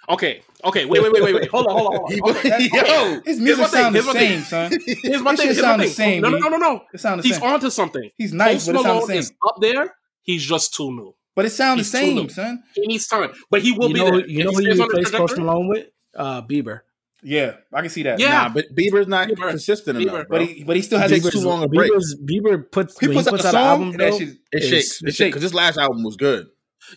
Okay, 0.10 0.42
okay. 0.66 0.86
Wait, 0.86 1.02
wait, 1.02 1.12
wait, 1.12 1.24
wait, 1.24 1.36
wait. 1.36 1.50
Hold 1.50 1.68
on, 1.68 1.78
hold 1.78 1.88
on, 1.94 1.96
hold 2.00 2.24
on. 2.24 2.30
Okay. 2.38 2.70
yo, 2.74 3.22
His 3.26 3.40
music 3.40 3.60
my 3.60 3.66
thing, 3.68 3.82
sounds 3.82 3.94
the 3.94 4.02
here's 4.02 4.06
my 4.06 4.14
same, 4.14 4.30
thing. 4.38 4.42
son. 4.44 4.72
Here's 5.04 5.22
my 5.22 5.32
This 5.32 5.40
thing. 5.42 5.48
shit 5.50 5.56
Here's 5.56 5.58
my 5.58 5.62
sound 5.70 5.82
the 5.82 5.86
thing. 5.86 5.94
same, 5.94 6.22
No, 6.22 6.30
no, 6.30 6.38
no, 6.38 6.48
no, 6.50 6.58
no. 6.58 6.82
It 6.94 7.00
sounds 7.00 7.24
the 7.24 7.30
same. 7.30 7.32
He's 7.34 7.42
same. 7.42 7.54
onto 7.54 7.70
something. 7.70 8.10
He's 8.18 8.34
nice, 8.34 8.54
Post 8.54 8.68
but 8.68 8.76
it 8.76 8.84
sounds 8.84 8.86
Malone 8.96 9.08
the 9.10 9.16
is 9.16 9.32
up 9.48 9.56
there. 9.62 9.96
He's 10.24 10.46
just 10.46 10.74
too 10.74 10.92
new. 10.92 11.16
But 11.36 11.46
it 11.46 11.52
sounds 11.52 11.80
He's 11.80 11.92
the 11.92 11.98
same, 11.98 12.30
son. 12.30 12.64
He 12.76 12.88
needs 12.88 13.08
time, 13.08 13.32
but 13.50 13.62
he 13.62 13.72
will 13.72 13.88
you 13.90 13.94
be 13.94 14.00
know, 14.02 14.12
there. 14.18 14.28
you 14.28 14.40
If 14.40 14.46
know 14.46 14.52
he 14.60 14.66
who 14.70 14.76
you 14.76 14.84
replace 14.84 15.12
Post 15.12 15.38
Malone 15.38 15.68
with? 15.70 15.88
Uh, 16.16 16.42
Bieber. 16.42 16.82
Yeah, 17.24 17.54
I 17.72 17.82
can 17.82 17.90
see 17.90 18.04
that. 18.04 18.20
Yeah. 18.20 18.30
Nah, 18.32 18.50
but 18.50 18.66
Bieber's 18.76 19.08
not 19.08 19.30
Bieber. 19.30 19.50
consistent 19.50 19.98
Bieber. 20.00 20.02
enough, 20.02 20.28
bro. 20.28 20.40
But 20.40 20.48
he, 20.48 20.64
but 20.64 20.76
he 20.76 20.82
still 20.82 20.98
has 21.00 21.10
takes 21.12 21.24
his 21.26 21.34
too 21.36 21.48
long 21.48 21.64
a 21.64 21.68
break. 21.68 21.92
Bieber's, 21.92 22.18
Bieber 22.26 22.70
puts 22.72 23.00
He 23.00 23.08
puts 23.08 23.20
he 23.22 23.28
out 23.28 23.32
puts 23.32 23.44
a 23.46 23.48
out 23.50 23.54
an 23.56 23.62
album. 23.62 23.90
and 23.92 24.00
that 24.00 24.12
though, 24.12 24.18
shit. 24.20 24.28
it 24.30 24.38
it's- 24.52 24.70
shakes. 24.70 25.02
It 25.04 25.08
it 25.10 25.16
shakes 25.16 25.30
because 25.30 25.42
this 25.44 25.54
last 25.54 25.78
album 25.78 26.04
was 26.04 26.18
good. 26.18 26.48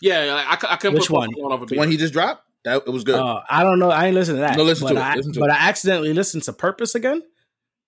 Yeah, 0.01 0.43
I, 0.49 0.55
I, 0.55 0.73
I 0.73 0.77
can 0.77 0.95
Which 0.95 1.09
put 1.09 1.11
one? 1.11 1.29
Post 1.29 1.37
Malone 1.39 1.53
over 1.53 1.67
The 1.67 1.77
one 1.77 1.91
he 1.91 1.97
just 1.99 2.13
dropped, 2.15 2.43
that 2.65 2.83
it 2.87 2.91
was 2.91 3.05
good. 3.05 3.17
Uh, 3.17 3.41
I 3.49 3.63
don't 3.63 3.79
know. 3.79 3.91
I 3.91 4.07
ain't 4.07 4.15
listened 4.15 4.37
to 4.37 4.41
that. 4.41 4.57
No, 4.57 4.65
listen 4.65 4.87
but 4.89 4.95
to 4.95 5.01
it. 5.01 5.03
I, 5.03 5.15
Listen 5.17 5.33
to 5.35 5.41
but 5.41 5.51
it. 5.51 5.53
I 5.53 5.69
accidentally 5.69 6.13
listened 6.15 6.43
to 6.45 6.53
Purpose 6.53 6.95
again. 6.95 7.23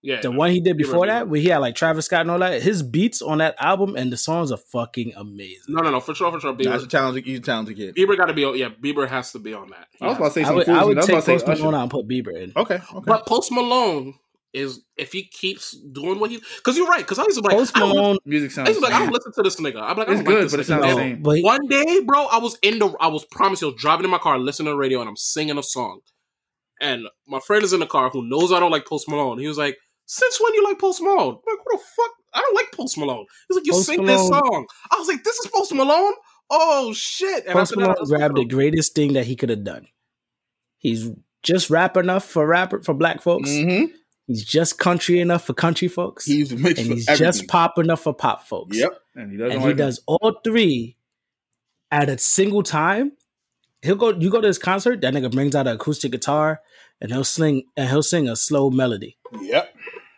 Yeah, 0.02 0.20
The 0.20 0.30
one 0.30 0.52
he 0.52 0.60
did 0.60 0.76
before 0.76 1.06
that, 1.08 1.26
where 1.28 1.40
he 1.40 1.48
had 1.48 1.58
like 1.58 1.74
Travis 1.74 2.04
Scott 2.04 2.20
and 2.20 2.30
all 2.30 2.38
that. 2.38 2.62
His 2.62 2.82
beats 2.84 3.20
on 3.22 3.38
that 3.38 3.56
album 3.58 3.96
and 3.96 4.12
the 4.12 4.16
songs 4.16 4.52
are 4.52 4.58
fucking 4.58 5.14
amazing. 5.16 5.64
No, 5.68 5.82
no, 5.82 5.90
no. 5.90 5.98
For 6.00 6.14
sure, 6.14 6.30
for 6.30 6.38
sure. 6.38 6.52
That's 6.52 6.84
a 6.84 6.86
Bieber, 6.86 6.90
talented, 6.90 7.24
he's 7.24 7.38
a 7.40 7.42
talented 7.42 7.76
kid. 7.76 7.96
Bieber 7.96 8.16
got 8.16 8.26
to 8.26 8.32
be. 8.34 8.44
on- 8.44 8.56
Yeah, 8.56 8.68
Bieber 8.68 9.08
has 9.08 9.32
to 9.32 9.40
be 9.40 9.52
on 9.52 9.70
that. 9.70 9.88
I 10.00 10.06
was 10.08 10.16
about 10.18 10.26
to 10.28 10.32
say 10.34 10.42
I 10.44 10.52
would, 10.52 10.68
I 10.68 10.84
would 10.84 10.98
I 10.98 11.00
take 11.00 11.24
Post. 11.24 11.48
Malone 11.48 11.74
out 11.74 11.82
and 11.82 11.90
put 11.90 12.06
Bieber 12.06 12.40
in. 12.40 12.52
Okay, 12.54 12.76
okay. 12.76 13.04
But 13.04 13.26
Post 13.26 13.50
Malone 13.50 14.14
is 14.56 14.80
if 14.96 15.12
he 15.12 15.24
keeps 15.24 15.76
doing 15.92 16.18
what 16.18 16.30
he 16.30 16.38
because 16.56 16.76
you're 16.76 16.86
right 16.88 17.00
because 17.04 17.18
I 17.18 17.24
used 17.24 17.36
to 17.36 17.42
be 17.42 17.48
like 17.48 17.58
Post 17.58 17.76
I 17.76 17.80
don't, 17.80 17.94
Malone, 17.94 18.18
Music 18.24 18.50
I 18.50 18.54
sounds. 18.54 18.68
used 18.70 18.80
to 18.80 18.86
be 18.86 18.90
like 18.92 19.00
I 19.00 19.04
don't 19.04 19.12
listen 19.12 19.32
to 19.34 19.42
this 19.42 19.56
nigga. 19.60 19.82
I'm 19.82 19.96
like 19.98 20.08
I 20.08 20.12
It's 20.12 20.20
don't 20.22 20.24
like 20.24 20.26
good, 20.26 20.44
this 20.44 20.52
but 20.52 20.60
it 20.60 20.62
nigga. 20.62 20.66
sounds 20.66 20.82
the 20.86 20.94
same. 20.94 21.22
but 21.22 21.38
One 21.42 21.66
day, 21.68 22.00
bro, 22.04 22.26
I 22.26 22.38
was 22.38 22.58
in 22.62 22.78
the 22.78 22.88
I 23.00 23.08
was 23.08 23.24
promised 23.26 23.62
I 23.62 23.66
was 23.66 23.74
driving 23.76 24.04
in 24.04 24.10
my 24.10 24.18
car 24.18 24.38
listening 24.38 24.66
to 24.66 24.70
the 24.72 24.78
radio 24.78 25.00
and 25.00 25.08
I'm 25.08 25.16
singing 25.16 25.58
a 25.58 25.62
song, 25.62 26.00
and 26.80 27.02
my 27.28 27.38
friend 27.40 27.62
is 27.64 27.72
in 27.72 27.80
the 27.80 27.86
car 27.86 28.08
who 28.10 28.26
knows 28.28 28.50
I 28.50 28.58
don't 28.60 28.72
like 28.72 28.86
Post 28.86 29.08
Malone. 29.08 29.38
He 29.38 29.46
was 29.46 29.58
like, 29.58 29.76
"Since 30.06 30.40
when 30.40 30.54
you 30.54 30.64
like 30.64 30.78
Post 30.78 31.02
Malone?" 31.02 31.34
I'm 31.34 31.54
like, 31.54 31.64
what 31.66 31.78
the 31.78 31.84
fuck? 31.96 32.10
I 32.34 32.40
don't 32.40 32.54
like 32.54 32.72
Post 32.72 32.96
Malone. 32.98 33.26
He's 33.48 33.56
like, 33.56 33.66
"You 33.66 33.72
Post 33.72 33.86
sing 33.86 34.04
this 34.06 34.26
song." 34.26 34.66
I 34.90 34.96
was 34.98 35.08
like, 35.08 35.22
"This 35.22 35.36
is 35.36 35.50
Post 35.54 35.74
Malone." 35.74 36.14
Oh 36.50 36.92
shit! 36.94 37.44
And 37.44 37.52
Post 37.54 37.72
after 37.72 37.76
that, 37.80 37.90
I 37.90 37.92
Malone 38.02 38.08
grabbed 38.18 38.36
the 38.38 38.44
greatest 38.46 38.94
thing 38.94 39.12
that 39.14 39.26
he 39.26 39.36
could 39.36 39.50
have 39.50 39.64
done. 39.64 39.86
He's 40.78 41.10
just 41.42 41.70
rap 41.70 41.96
enough 41.96 42.24
for 42.24 42.46
rapper 42.46 42.82
for 42.82 42.94
black 42.94 43.20
folks. 43.22 43.50
Mm-hmm. 43.50 43.94
He's 44.26 44.44
just 44.44 44.78
country 44.78 45.20
enough 45.20 45.46
for 45.46 45.54
country 45.54 45.88
folks, 45.88 46.24
He's 46.24 46.52
mixed 46.52 46.78
and 46.80 46.88
with 46.88 46.98
he's 46.98 47.08
everything. 47.08 47.26
just 47.26 47.48
pop 47.48 47.78
enough 47.78 48.02
for 48.02 48.12
pop 48.12 48.46
folks. 48.46 48.76
Yep. 48.76 48.92
And 49.14 49.30
he 49.30 49.38
doesn't 49.38 49.52
and 49.60 49.68
he 49.68 49.74
does 49.74 50.00
all 50.06 50.40
three 50.44 50.96
at 51.90 52.08
a 52.08 52.18
single 52.18 52.62
time. 52.62 53.12
He'll 53.82 53.94
go. 53.94 54.10
You 54.10 54.30
go 54.30 54.40
to 54.40 54.46
his 54.48 54.58
concert. 54.58 55.00
That 55.02 55.14
nigga 55.14 55.30
brings 55.30 55.54
out 55.54 55.68
an 55.68 55.76
acoustic 55.76 56.10
guitar, 56.10 56.60
and 57.00 57.12
he'll 57.12 57.22
sing 57.24 57.64
and 57.76 57.88
he'll 57.88 58.02
sing 58.02 58.28
a 58.28 58.34
slow 58.34 58.68
melody. 58.70 59.16
Yep. 59.40 59.74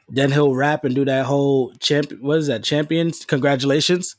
Then 0.09 0.33
he'll 0.33 0.55
rap 0.55 0.85
and 0.85 0.95
do 0.95 1.05
that 1.05 1.27
whole 1.27 1.75
champ. 1.75 2.13
What 2.21 2.39
is 2.39 2.47
that? 2.47 2.65
Champions, 2.65 3.27
congratulations. 3.27 4.17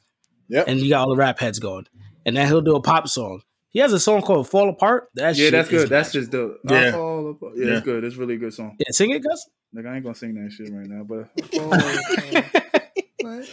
Yep. 0.49 0.67
And 0.67 0.79
you 0.79 0.89
got 0.89 1.01
all 1.01 1.09
the 1.09 1.15
rap 1.19 1.39
heads 1.39 1.57
going. 1.57 1.87
And 2.25 2.37
then 2.37 2.45
he'll 2.47 2.61
do 2.61 2.75
a 2.75 2.81
pop 2.81 3.07
song. 3.07 3.41
He 3.71 3.79
has 3.79 3.93
a 3.93 3.99
song 3.99 4.21
called 4.21 4.49
"Fall 4.49 4.69
Apart." 4.69 5.09
That 5.15 5.35
Yeah, 5.37 5.51
that's 5.51 5.69
good. 5.69 5.89
That's 5.89 6.13
magic. 6.13 6.21
just 6.21 6.31
the 6.31 6.57
Yeah. 6.69 6.87
I 6.87 6.91
fall 6.91 7.29
apart. 7.31 7.53
Yeah, 7.55 7.65
Yeah. 7.65 7.71
it's 7.77 7.85
good. 7.85 8.03
It's 8.03 8.15
really 8.15 8.35
a 8.35 8.37
good 8.37 8.53
song. 8.53 8.75
yeah. 8.79 8.87
Sing 8.91 9.11
it, 9.11 9.23
Gus. 9.23 9.47
Like 9.73 9.85
I 9.85 9.95
ain't 9.95 10.03
gonna 10.03 10.15
sing 10.15 10.33
that 10.35 10.51
shit 10.51 10.69
right 10.73 10.87
now, 10.87 11.03
but 11.03 11.29
Like, 13.21 13.49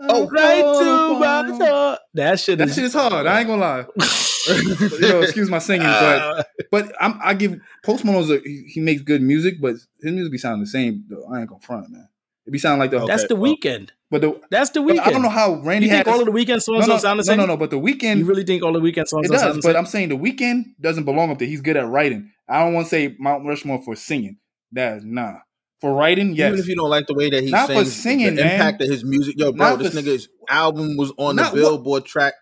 Oh, 0.00 0.28
right 0.30 0.60
fall 0.62 0.78
to 1.14 1.18
my 1.20 1.48
apart. 1.56 1.98
That 2.14 2.38
shit 2.40 2.58
That 2.58 2.68
is. 2.68 2.74
shit 2.74 2.84
is 2.84 2.94
hard. 2.94 3.26
I 3.26 3.40
ain't 3.40 3.48
gonna 3.48 3.60
lie. 3.60 3.84
you 4.48 5.00
know, 5.00 5.20
excuse 5.20 5.50
my 5.50 5.58
singing, 5.58 5.86
but 5.86 6.18
Uh, 6.38 6.42
but 6.70 6.92
I'm, 7.00 7.18
I 7.22 7.34
give 7.34 7.60
Post 7.84 8.04
Malone's 8.04 8.30
a, 8.30 8.38
he, 8.40 8.64
he 8.72 8.80
makes 8.80 9.02
good 9.02 9.20
music, 9.20 9.60
but 9.60 9.72
his 10.00 10.12
music 10.12 10.32
be 10.32 10.38
sounding 10.38 10.60
the 10.60 10.66
same. 10.70 11.04
Though. 11.08 11.26
I 11.32 11.40
ain't 11.40 11.48
gonna 11.48 11.60
front, 11.60 11.90
man. 11.90 12.08
It 12.48 12.52
be 12.52 12.58
sounding 12.58 12.80
like 12.80 12.90
the 12.90 13.04
that's 13.06 13.26
the 13.28 13.36
well, 13.36 13.54
Weeknd. 13.54 13.90
but 14.10 14.22
the 14.22 14.40
That's 14.50 14.70
the 14.70 14.80
but 14.80 14.94
Weeknd. 14.96 15.00
I 15.00 15.10
don't 15.10 15.20
know 15.22 15.28
how 15.28 15.56
Randy 15.62 15.86
You 15.86 15.92
think 15.92 16.06
had 16.06 16.12
all 16.14 16.20
of 16.20 16.24
the 16.26 16.32
Weeknd 16.32 16.62
songs 16.62 16.80
no, 16.80 16.80
no, 16.80 16.86
don't 16.94 17.00
sound 17.00 17.20
the 17.20 17.24
no, 17.24 17.26
same? 17.26 17.36
no, 17.38 17.44
no, 17.46 17.56
but 17.58 17.68
the 17.70 17.78
Weeknd 17.78 18.16
You 18.18 18.24
really 18.24 18.42
think 18.44 18.62
all 18.64 18.72
the 18.72 18.80
Weeknd 18.80 19.06
songs 19.06 19.26
it 19.26 19.30
don't 19.30 19.38
sound 19.38 19.54
does. 19.54 19.56
the 19.62 19.68
But 19.68 19.72
same? 19.74 19.76
I'm 19.76 19.86
saying 19.86 20.08
the 20.08 20.16
Weeknd 20.16 20.64
doesn't 20.80 21.04
belong 21.04 21.30
up 21.30 21.38
there. 21.38 21.46
He's 21.46 21.60
good 21.60 21.76
at 21.76 21.86
writing. 21.86 22.32
I 22.48 22.60
don't 22.64 22.72
want 22.72 22.86
to 22.86 22.90
say 22.90 23.14
Mount 23.18 23.44
Rushmore 23.46 23.82
for 23.84 23.94
singing. 23.94 24.38
That 24.72 25.04
nah 25.04 25.34
for 25.80 25.92
writing. 25.94 26.34
Yes, 26.34 26.48
Even 26.48 26.60
if 26.60 26.68
you 26.68 26.74
don't 26.76 26.88
like 26.90 27.06
the 27.06 27.14
way 27.14 27.28
that 27.30 27.42
he 27.44 27.50
Not 27.50 27.70
for 27.70 27.84
singing, 27.84 28.34
the 28.34 28.42
man. 28.44 28.52
impact 28.54 28.82
of 28.82 28.88
his 28.88 29.04
music, 29.04 29.34
yo, 29.38 29.52
bro, 29.52 29.70
Not 29.70 29.78
this 29.78 29.92
for- 29.94 30.00
nigga's 30.00 30.28
album 30.48 30.96
was 30.96 31.12
on 31.18 31.36
the 31.36 31.42
Not 31.42 31.52
what- 31.52 31.58
Billboard 31.60 32.04
track 32.06 32.32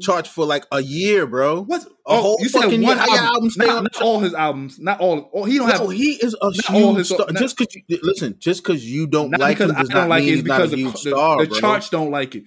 charts 0.00 0.28
for 0.28 0.44
like 0.46 0.64
a 0.72 0.80
year, 0.80 1.26
bro. 1.26 1.62
What? 1.62 1.82
A 1.84 1.88
Oh, 2.06 2.22
whole 2.22 2.36
you 2.40 2.48
fucking 2.48 2.82
one 2.82 2.96
year. 2.96 3.06
Album. 3.06 3.24
album 3.24 3.50
stay 3.50 3.66
not, 3.66 3.76
on 3.76 3.82
not 3.84 4.02
all 4.02 4.20
his 4.20 4.34
albums. 4.34 4.78
Not 4.78 5.00
all. 5.00 5.18
all 5.32 5.44
he 5.44 5.58
don't 5.58 5.68
No, 5.68 5.88
have. 5.88 5.90
he 5.90 6.12
is 6.22 6.34
a 6.40 6.50
huge 6.50 6.96
his- 6.96 7.08
star. 7.08 7.26
not- 7.30 7.36
just 7.36 7.56
because 7.58 7.74
you 7.86 7.98
listen, 8.02 8.36
just 8.38 8.62
because 8.62 8.84
you 8.84 9.06
don't 9.06 9.30
like 9.38 9.58
him 9.58 9.70
I 9.72 9.80
does 9.80 9.88
don't 9.88 9.98
not 10.02 10.08
like 10.08 10.20
mean 10.24 10.28
it. 10.28 10.30
he's 10.30 10.38
It's 10.40 10.48
not 10.48 10.56
because 10.58 10.72
a 10.72 10.76
the, 10.76 10.90
the, 10.90 10.98
star, 10.98 11.38
the 11.38 11.46
bro. 11.48 11.58
charts 11.60 11.88
don't 11.90 12.10
like 12.10 12.34
it. 12.34 12.44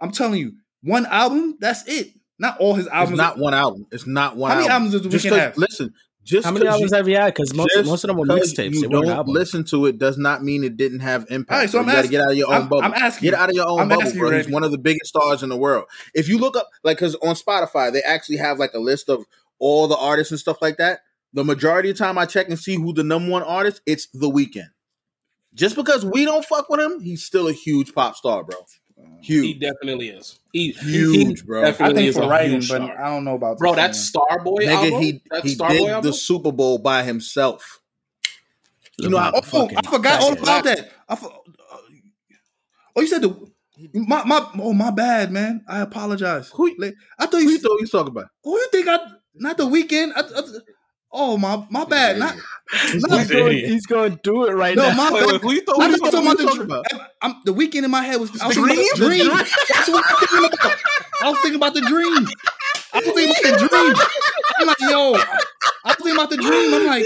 I'm 0.00 0.10
telling 0.12 0.38
you, 0.40 0.52
one 0.82 1.06
album. 1.06 1.56
That's 1.60 1.86
it. 1.86 2.12
Not 2.38 2.58
all 2.58 2.74
his 2.74 2.86
It's 2.86 2.94
albums. 2.94 3.18
not 3.18 3.38
one 3.38 3.52
album. 3.54 3.86
It's 3.92 4.06
not 4.06 4.36
one 4.36 4.50
How 4.50 4.56
many 4.56 4.68
albums 4.68 4.92
does 4.92 5.02
the 5.02 5.08
Just 5.10 5.26
Weeknd 5.26 5.30
'cause- 5.30 5.38
have? 5.38 5.56
Listen, 5.58 5.92
just 6.24 6.44
How 6.44 6.52
many 6.52 6.66
albums 6.66 6.90
you, 6.90 6.96
have 6.96 7.08
you 7.08 7.16
had? 7.16 7.34
Because 7.34 7.54
most, 7.54 7.74
most 7.84 8.04
of 8.04 8.08
them 8.08 8.18
were 8.18 8.26
'cause 8.26 8.52
mixtapes. 8.52 8.74
You 8.74 8.82
They 8.82 8.86
weren't 8.88 9.06
don't 9.06 9.16
albums. 9.16 9.34
listen 9.38 9.64
to 9.64 9.86
it 9.86 9.98
does 9.98 10.18
not 10.18 10.44
mean 10.44 10.62
it 10.64 10.76
didn't 10.76 11.00
have 11.00 11.26
impact. 11.30 11.50
All 11.52 11.58
right, 11.58 11.70
so. 11.70 11.78
I'm 11.78 11.86
you 11.86 11.92
got 11.92 11.92
to 11.92 11.98
asking- 11.98 12.10
get 12.12 12.20
out 12.22 12.30
of 12.30 12.36
your 12.36 12.46
own 12.48 12.52
I'm- 12.54 12.68
bubble. 12.68 12.82
I'm 12.84 12.94
asking 12.94 13.30
Get 13.30 13.38
out 13.38 13.48
of 13.48 13.54
your 13.54 13.68
own 13.68 13.80
I'm 13.80 13.88
bubble, 13.88 14.02
asking 14.02 14.20
you, 14.20 14.28
bro. 14.28 14.36
He's 14.36 14.48
one 14.48 14.62
of 14.64 14.70
the 14.70 14.78
biggest 14.78 15.06
stars 15.06 15.42
in 15.42 15.48
the 15.48 15.56
world. 15.56 15.84
If 16.14 16.28
you 16.28 16.38
look 16.38 16.56
up, 16.56 16.68
like, 16.84 16.98
because 16.98 17.14
on 17.16 17.34
Spotify 17.34 17.92
they 17.92 18.02
actually 18.02 18.36
have 18.36 18.58
like 18.58 18.74
a 18.74 18.78
list 18.78 19.08
of 19.08 19.24
all 19.58 19.88
the 19.88 19.96
artists 19.96 20.30
and 20.30 20.38
stuff 20.40 20.58
like 20.62 20.76
that. 20.78 21.00
The 21.32 21.44
majority 21.44 21.90
of 21.90 21.96
the 21.96 22.04
time 22.04 22.18
I 22.18 22.26
check 22.26 22.48
and 22.48 22.58
see 22.58 22.74
who 22.74 22.92
the 22.92 23.04
number 23.04 23.30
one 23.30 23.42
artist, 23.44 23.80
it's 23.86 24.08
The 24.12 24.28
Weeknd. 24.28 24.68
Just 25.54 25.76
because 25.76 26.04
we 26.04 26.24
don't 26.24 26.44
fuck 26.44 26.68
with 26.68 26.80
him, 26.80 27.00
he's 27.00 27.24
still 27.24 27.46
a 27.48 27.52
huge 27.52 27.92
pop 27.94 28.16
star, 28.16 28.42
bro. 28.44 28.56
He 29.22 29.54
definitely 29.54 30.08
is. 30.08 30.38
He 30.52 30.72
Huge, 30.72 31.40
he 31.40 31.46
bro. 31.46 31.64
I 31.68 31.72
think 31.72 31.98
is 31.98 32.16
for 32.16 32.22
a 32.22 32.28
writing, 32.28 32.58
but 32.58 32.64
star. 32.64 33.00
I 33.04 33.10
don't 33.10 33.24
know 33.24 33.34
about 33.34 33.58
bro, 33.58 33.72
the 33.72 33.76
that. 33.76 33.90
Starboy 33.92 34.60
Nigga, 34.60 34.68
album. 34.90 35.02
he 35.02 35.22
that 35.30 35.42
he 35.44 35.56
Starboy 35.56 35.68
did 35.78 35.88
album. 35.88 36.10
the 36.10 36.16
Super 36.16 36.52
Bowl 36.52 36.78
by 36.78 37.02
himself. 37.02 37.80
You 38.98 39.08
know, 39.10 39.18
I, 39.18 39.30
Oh, 39.34 39.40
oh 39.52 39.70
I 39.76 39.88
forgot 39.88 40.20
all 40.20 40.34
bastard. 40.34 40.42
about 40.42 40.64
that. 40.64 40.90
I 41.08 41.16
for, 41.16 41.26
uh, 41.32 41.76
oh, 42.96 43.00
you 43.00 43.06
said 43.06 43.22
the 43.22 43.50
my 43.94 44.24
my 44.24 44.50
oh 44.58 44.72
my 44.72 44.90
bad, 44.90 45.30
man. 45.32 45.64
I 45.68 45.80
apologize. 45.80 46.50
Who- 46.54 46.74
Like, 46.78 46.94
I 47.18 47.26
thought 47.26 47.40
who 47.40 47.44
you. 47.44 47.50
you 47.50 47.58
thought 47.58 47.72
you 47.72 47.82
was 47.82 47.90
talking 47.90 48.10
about? 48.12 48.26
Who 48.44 48.58
you 48.58 48.68
think 48.72 48.88
I? 48.88 48.98
Not 49.34 49.56
the 49.58 49.64
Weeknd. 49.66 50.12
I, 50.16 50.20
I, 50.20 50.42
oh 51.12 51.36
my 51.38 51.66
my 51.70 51.84
bad. 51.84 52.18
Not, 52.18 52.36
He's 52.92 53.04
going, 53.04 53.50
he's 53.52 53.86
going 53.86 54.12
to 54.12 54.20
do 54.22 54.44
it 54.46 54.52
right 54.52 54.76
no 54.76 54.88
now. 54.90 54.96
my 54.96 55.10
Wait, 55.12 55.20
bad. 55.24 55.32
wait, 55.32 55.40
who 55.42 55.52
you 55.54 55.60
thought? 55.62 55.80
I 55.82 55.88
who 55.90 55.96
thought 55.96 56.12
thought- 56.12 56.22
who 56.22 56.28
talking 56.36 56.46
talking 56.46 56.60
about 56.62 56.84
about? 56.92 57.00
the, 57.10 57.10
I'm, 57.20 57.34
the 57.44 57.52
Weeknd 57.52 57.82
in 57.84 57.90
my 57.90 58.02
head 58.02 58.20
was 58.20 58.30
I 58.40 58.46
was 58.46 58.54
The 58.56 58.62
about 58.62 58.74
dream? 58.76 58.86
dream. 58.94 59.18
The 59.18 59.24
dream? 59.24 59.36
That's 59.36 59.88
what 59.88 60.04
I 60.06 60.12
was 60.12 60.28
thinking 60.30 60.44
about. 60.60 60.76
I 61.22 61.30
was 61.30 61.38
thinking 61.40 61.56
about 61.56 61.74
the 61.74 61.80
dream. 61.80 62.28
I 62.92 62.98
was 62.98 63.04
thinking 63.06 63.30
about 63.30 63.60
the 63.60 63.68
dream. 63.68 63.94
I'm 64.60 64.66
like, 64.68 64.80
yo, 64.80 65.14
I 65.84 65.88
was 65.88 65.96
thinking 65.96 66.14
about 66.14 66.30
the 66.30 66.36
dream. 66.36 66.74
I'm 66.74 66.86
like, 66.86 67.04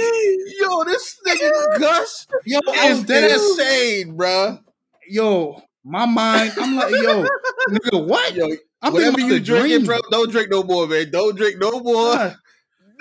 yo, 0.61 0.85
this 0.85 1.17
nigga 1.27 1.79
Gus 1.81 2.27
yo, 2.45 2.59
I 2.69 2.89
was 2.91 2.99
is 2.99 3.05
dead 3.05 3.31
insane, 3.31 4.17
bro. 4.17 4.59
yo, 5.09 5.63
my 5.83 6.05
mind. 6.05 6.53
I'm 6.59 6.77
like, 6.77 6.91
yo, 6.93 7.27
nigga, 7.71 8.07
what? 8.07 8.35
Yo, 8.35 8.49
I'm 8.83 8.93
whatever 8.93 9.17
thinking 9.17 9.19
you 9.19 9.25
about 9.27 9.29
the 9.35 9.41
drinking, 9.41 9.69
dream, 9.79 9.87
bro, 9.87 9.99
don't 10.11 10.31
drink 10.31 10.51
no 10.51 10.63
more, 10.63 10.87
man. 10.87 11.11
Don't 11.11 11.35
drink 11.37 11.57
no 11.59 11.81
more. 11.81 12.35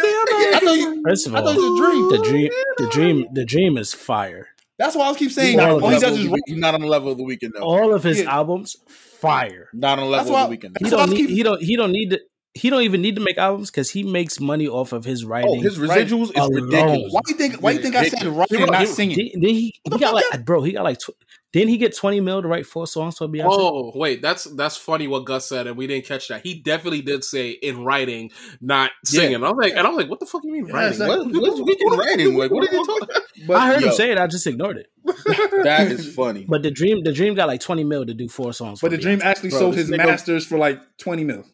God, 0.04 0.54
I 0.54 0.60
thought 0.60 0.74
you, 0.78 1.04
First 1.08 1.28
of 1.28 1.36
I 1.36 1.39
thought 1.39 1.58
all, 1.58 1.64
it 1.64 1.70
was 1.72 1.80
a 1.80 1.84
dream. 1.84 2.10
the 2.10 2.30
dream, 2.30 2.49
the 2.78 2.88
dream, 2.89 3.28
the 3.34 3.45
dream 3.45 3.78
is 3.78 3.93
fire. 3.93 4.47
That's 4.80 4.95
why 4.95 5.08
I 5.10 5.14
keep 5.14 5.20
He's 5.30 5.36
saying. 5.36 5.58
not, 5.58 5.70
all 5.70 5.76
on 5.76 5.82
the 5.82 5.86
Oh, 5.86 5.89
he 5.89 5.93
level 5.95 6.01
does 6.10 6.12
of 6.18 6.18
his 6.24 6.32
the, 6.32 6.41
he's 6.47 6.58
not 6.58 6.74
on 6.74 6.82
the 6.82 6.88
level 6.88 7.12
of 7.12 7.18
the 7.18 7.24
Weeknd 7.24 7.51
though. 7.54 7.62
All 7.62 7.93
of 7.93 8.04
his 8.04 8.22
Yeah. 8.22 8.34
albums, 8.36 8.76
fire. 8.88 9.70
Not 9.74 9.99
on 9.99 10.06
the 10.06 10.10
level 10.12 10.34
why- 10.34 10.43
of 10.43 10.49
the 10.49 10.58
Weeknd. 10.58 10.78
He 10.80 10.84
That's 10.84 10.95
why 10.95 11.01
I 11.04 11.06
don't 11.06 11.16
keep- 11.16 11.30
need. 11.30 11.36
He 11.36 11.43
don't. 11.43 11.62
He 11.62 11.76
don't 11.78 11.91
need 11.91 12.10
to. 12.10 12.20
He 12.56 12.70
don't 12.70 12.84
even 12.84 13.01
need 13.01 13.16
to 13.16 13.22
make 13.22 13.38
albums 13.39 13.72
because 13.72 13.89
he 13.89 14.04
makes 14.04 14.39
money 14.39 14.68
off 14.68 14.93
of 14.93 15.06
his 15.06 15.24
oh, 15.24 15.28
writing. 15.28 15.56
Oh, 15.58 15.62
his 15.62 15.80
Right. 15.80 16.06
residuals 16.08 16.26
is 16.30 16.32
Alone. 16.36 16.54
ridiculous. 16.66 17.12
Why 17.12 17.22
do 17.26 17.32
you 17.34 17.38
think? 17.38 17.56
Why 17.62 17.72
you 17.72 17.80
think 17.80 17.95
I 17.95 18.08
said 18.10 18.28
writing 18.28 18.62
and 18.62 18.72
not 18.72 18.88
singing? 18.88 19.18
Did, 19.18 19.41
did 19.41 19.49
he? 19.49 19.74
He 19.84 19.89
the 19.89 19.97
got 19.97 20.14
fuck 20.22 20.32
like, 20.34 20.45
bro. 20.45 20.62
He 20.62 20.72
got 20.74 20.84
like. 20.84 20.99
Tw- 20.99 21.10
didn't 21.51 21.70
he 21.70 21.78
get 21.78 21.95
twenty 21.95 22.20
mil 22.20 22.41
to 22.41 22.47
write 22.47 22.66
four 22.66 22.88
songs 22.88 23.18
for 23.20 23.28
Beyonce? 23.28 23.45
Oh 23.47 23.91
wait, 23.95 24.24
that's 24.24 24.45
that's 24.45 24.76
funny 24.76 25.08
what 25.08 25.26
Gus 25.26 25.45
said, 25.47 25.68
and 25.68 25.78
we 25.78 25.86
didn't 25.86 26.06
catch 26.06 26.28
that. 26.30 26.43
He 26.43 26.56
definitely 26.62 27.01
did 27.04 27.24
say 27.24 27.51
in 27.51 27.84
writing, 27.84 28.32
not 28.60 28.89
singing. 29.06 29.36
I 29.43 29.51
was 29.51 29.58
like, 29.62 29.74
and 29.74 29.86
I 29.86 29.89
was 29.89 29.97
like, 29.97 30.10
what 30.10 30.20
the 30.20 30.26
fuck 30.26 30.43
you 30.43 30.51
mean 30.51 30.66
Yeah, 30.66 30.74
writing? 30.74 30.89
exactly. 30.93 31.39
What, 31.39 31.41
what's 31.41 31.60
Weeknd 31.62 31.97
writing? 31.97 32.38
Like, 32.38 32.49
what 32.51 32.68
are 32.68 32.76
you 32.76 32.86
talking 32.86 33.08
about? 33.10 33.22
But 33.47 33.58
I 33.58 33.68
heard 33.68 33.82
yo. 33.82 33.88
him 33.89 33.93
say 33.93 34.12
it. 34.12 34.18
I 34.18 34.26
just 34.26 34.47
ignored 34.47 34.78
it. 34.78 34.88
That 35.64 35.91
is 35.91 36.12
funny. 36.16 36.45
But 36.49 36.64
the 36.64 36.72
dream, 36.72 37.04
the 37.04 37.14
dream 37.14 37.36
got 37.36 37.47
like 37.47 37.62
twenty 37.62 37.84
mil 37.84 38.04
to 38.06 38.14
do 38.16 38.28
four 38.28 38.51
songs. 38.54 38.80
but 38.82 38.88
for 38.91 38.95
the 38.95 39.01
dream 39.01 39.22
actually 39.24 39.49
Bro, 39.49 39.60
sold 39.60 39.76
his 39.76 39.89
nigga- 39.91 40.06
masters 40.08 40.45
for 40.47 40.58
like 40.58 40.80
twenty 40.97 41.24
mil. 41.24 41.45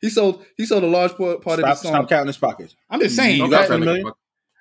He 0.00 0.10
sold. 0.10 0.44
He 0.56 0.66
sold 0.66 0.84
a 0.84 0.86
large 0.86 1.16
part, 1.16 1.42
part 1.42 1.58
Stop, 1.58 1.70
of 1.72 1.76
the 1.78 1.82
song. 1.88 1.92
stop 1.92 2.08
counting 2.08 2.26
his 2.28 2.36
pockets. 2.38 2.76
I'm 2.90 3.00
just 3.00 3.16
saying. 3.16 3.38
You 3.38 3.44
okay? 3.44 3.50
got 3.52 3.66
20 3.68 3.84
million? 3.84 4.12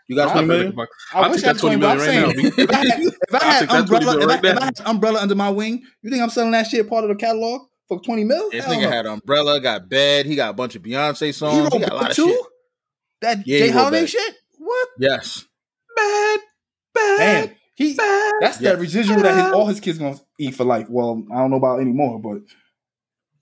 You 0.09 0.15
got 0.15 0.29
I'll 0.29 0.43
20 0.45 0.47
take 0.47 0.75
million? 0.75 0.87
I 1.13 1.19
I'll 1.19 1.31
wish 1.31 1.43
I 1.43 1.47
had 1.47 1.57
20 1.59 1.77
20 1.77 1.77
million. 1.77 1.99
I'm 1.99 2.05
saying, 2.05 2.25
right 2.25 2.35
now. 2.57 2.63
if 2.63 2.71
I 2.71 2.75
had, 2.75 2.99
if 3.01 3.35
I 3.35 3.45
had 3.45 3.59
take 3.59 3.69
that 3.69 3.87
20 3.87 4.05
umbrella, 4.05 4.11
if, 4.11 4.17
million 4.17 4.29
I, 4.29 4.33
right 4.33 4.45
if 4.45 4.57
I 4.61 4.65
had 4.65 4.79
umbrella 4.85 5.19
under 5.21 5.35
my 5.35 5.49
wing, 5.49 5.83
you 6.01 6.09
think 6.09 6.23
I'm 6.23 6.29
selling 6.29 6.51
that 6.51 6.67
shit 6.67 6.87
part 6.89 7.03
of 7.03 7.09
the 7.09 7.15
catalog 7.15 7.61
for 7.87 8.01
20 8.01 8.23
mil? 8.23 8.49
This 8.51 8.65
nigga 8.65 8.83
no. 8.83 8.89
had 8.89 9.05
Umbrella, 9.05 9.59
got 9.59 9.89
Bed, 9.89 10.25
he 10.25 10.35
got 10.35 10.51
a 10.51 10.53
bunch 10.53 10.75
of 10.75 10.81
Beyonce 10.83 11.25
He 11.27 11.31
songs, 11.33 11.63
wrote 11.63 11.73
he 11.73 11.79
got 11.79 11.91
a 11.91 11.95
lot 11.95 12.01
Bad 12.03 12.11
of 12.11 12.15
shit. 12.15 12.39
That 13.21 13.37
Yeah, 13.47 13.59
Jay 13.59 13.65
he 13.67 13.71
wrote 13.73 13.79
Holiday 13.79 13.99
Bad. 14.01 14.09
shit? 14.09 14.35
What? 14.59 14.87
Yes. 14.99 15.45
Bad, 15.95 16.39
bad, 16.93 17.17
Damn. 17.47 17.55
He 17.75 17.93
bad. 17.95 18.33
that's 18.41 18.61
Yeah. 18.61 18.71
that 18.73 18.79
residual 18.79 19.21
that 19.21 19.35
his, 19.45 19.53
all 19.53 19.65
his 19.67 19.79
kids 19.79 19.97
gonna 19.97 20.17
eat 20.39 20.55
for 20.55 20.63
life. 20.63 20.87
Well, 20.89 21.23
I 21.33 21.37
don't 21.39 21.51
know 21.51 21.57
about 21.57 21.79
anymore, 21.81 22.19
but 22.21 22.41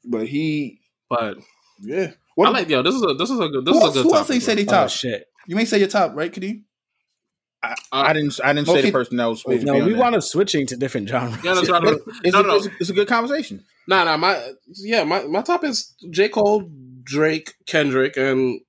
but 0.03 0.27
he 0.27 0.79
But 1.09 1.37
yeah. 1.79 2.11
What 2.35 2.47
I 2.49 2.51
like 2.51 2.69
yo. 2.69 2.81
This 2.81 2.95
is 2.95 3.03
a 3.03 3.13
this 3.13 3.29
is 3.29 3.39
a 3.39 3.47
good 3.47 3.65
this 3.65 3.73
who 3.73 3.77
is 3.77 3.83
a 3.83 3.85
else, 3.85 3.93
good. 3.95 4.03
who 4.03 4.15
else 4.15 4.27
topic, 4.27 4.33
they 4.33 4.39
say 4.39 4.55
bro. 4.55 4.63
they 4.63 4.69
Oh 4.69 4.81
top? 4.81 4.89
shit! 4.89 5.27
you 5.47 5.55
may 5.55 5.65
say 5.65 5.79
your 5.79 5.87
top, 5.87 6.15
right, 6.15 6.31
Kadeem? 6.31 6.63
I 7.63 7.75
uh, 8.09 8.13
didn't 8.13 8.39
I 8.43 8.53
didn't 8.53 8.67
say 8.67 8.81
the 8.81 8.91
person 8.91 9.17
that 9.17 9.25
was 9.25 9.41
supposed 9.41 9.61
to 9.61 9.65
be 9.65 9.79
on 9.79 9.85
we 9.85 9.93
there. 9.93 10.01
wound 10.01 10.15
up 10.15 10.23
switching 10.23 10.67
to 10.67 10.77
different 10.77 11.09
genres. 11.09 11.43
Yeah, 11.43 11.53
that's 11.55 11.69
right. 11.69 11.81
But 11.83 12.01
it's, 12.23 12.33
No, 12.33 12.41
a, 12.41 12.43
no. 12.43 12.55
It's, 12.57 12.67
a, 12.67 12.71
it's 12.79 12.89
a 12.89 12.93
good 12.93 13.07
conversation. 13.07 13.63
Nah, 13.87 14.03
nah. 14.03 14.17
My 14.17 14.51
yeah, 14.75 15.03
my 15.03 15.23
my 15.23 15.41
top 15.41 15.63
is 15.63 15.93
J 16.11 16.29
Cole, 16.29 16.69
Drake, 17.03 17.55
Kendrick, 17.65 18.17
and 18.17 18.59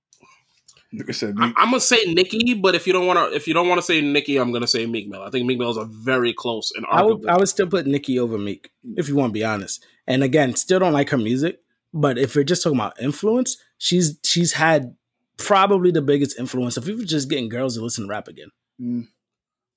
said 1.10 1.34
I, 1.38 1.52
I'm 1.56 1.70
gonna 1.70 1.80
say 1.80 1.98
Nicki. 2.06 2.54
But 2.54 2.74
if 2.74 2.86
you 2.86 2.92
don't 2.92 3.06
want 3.06 3.18
to, 3.18 3.36
if 3.36 3.46
you 3.46 3.54
don't 3.54 3.68
want 3.68 3.78
to 3.78 3.82
say 3.82 4.00
Nicki, 4.00 4.38
I'm 4.38 4.52
gonna 4.52 4.66
say 4.66 4.86
Meek 4.86 5.08
Mill. 5.08 5.22
I 5.22 5.30
think 5.30 5.46
Meek 5.46 5.58
Mill 5.58 5.70
is 5.70 5.76
a 5.76 5.84
very 5.84 6.32
close 6.32 6.72
and 6.74 6.86
I 6.90 7.02
would. 7.02 7.26
I 7.26 7.36
would 7.36 7.48
still 7.48 7.66
put 7.66 7.86
Nicki 7.86 8.18
over 8.18 8.38
Meek 8.38 8.70
if 8.96 9.08
you 9.08 9.16
want 9.16 9.30
to 9.30 9.34
be 9.34 9.44
honest. 9.44 9.84
And 10.06 10.22
again, 10.22 10.54
still 10.56 10.78
don't 10.78 10.92
like 10.92 11.10
her 11.10 11.18
music, 11.18 11.60
but 11.94 12.18
if 12.18 12.34
we're 12.36 12.44
just 12.44 12.62
talking 12.62 12.78
about 12.78 13.00
influence, 13.00 13.56
she's 13.78 14.18
she's 14.24 14.52
had 14.52 14.94
probably 15.38 15.90
the 15.90 16.02
biggest 16.02 16.38
influence. 16.38 16.76
If 16.76 16.86
we 16.86 16.94
were 16.94 17.04
just 17.04 17.28
getting 17.28 17.48
girls 17.48 17.76
to 17.76 17.82
listen 17.82 18.04
to 18.04 18.10
rap 18.10 18.28
again, 18.28 18.48
Mm. 18.80 19.08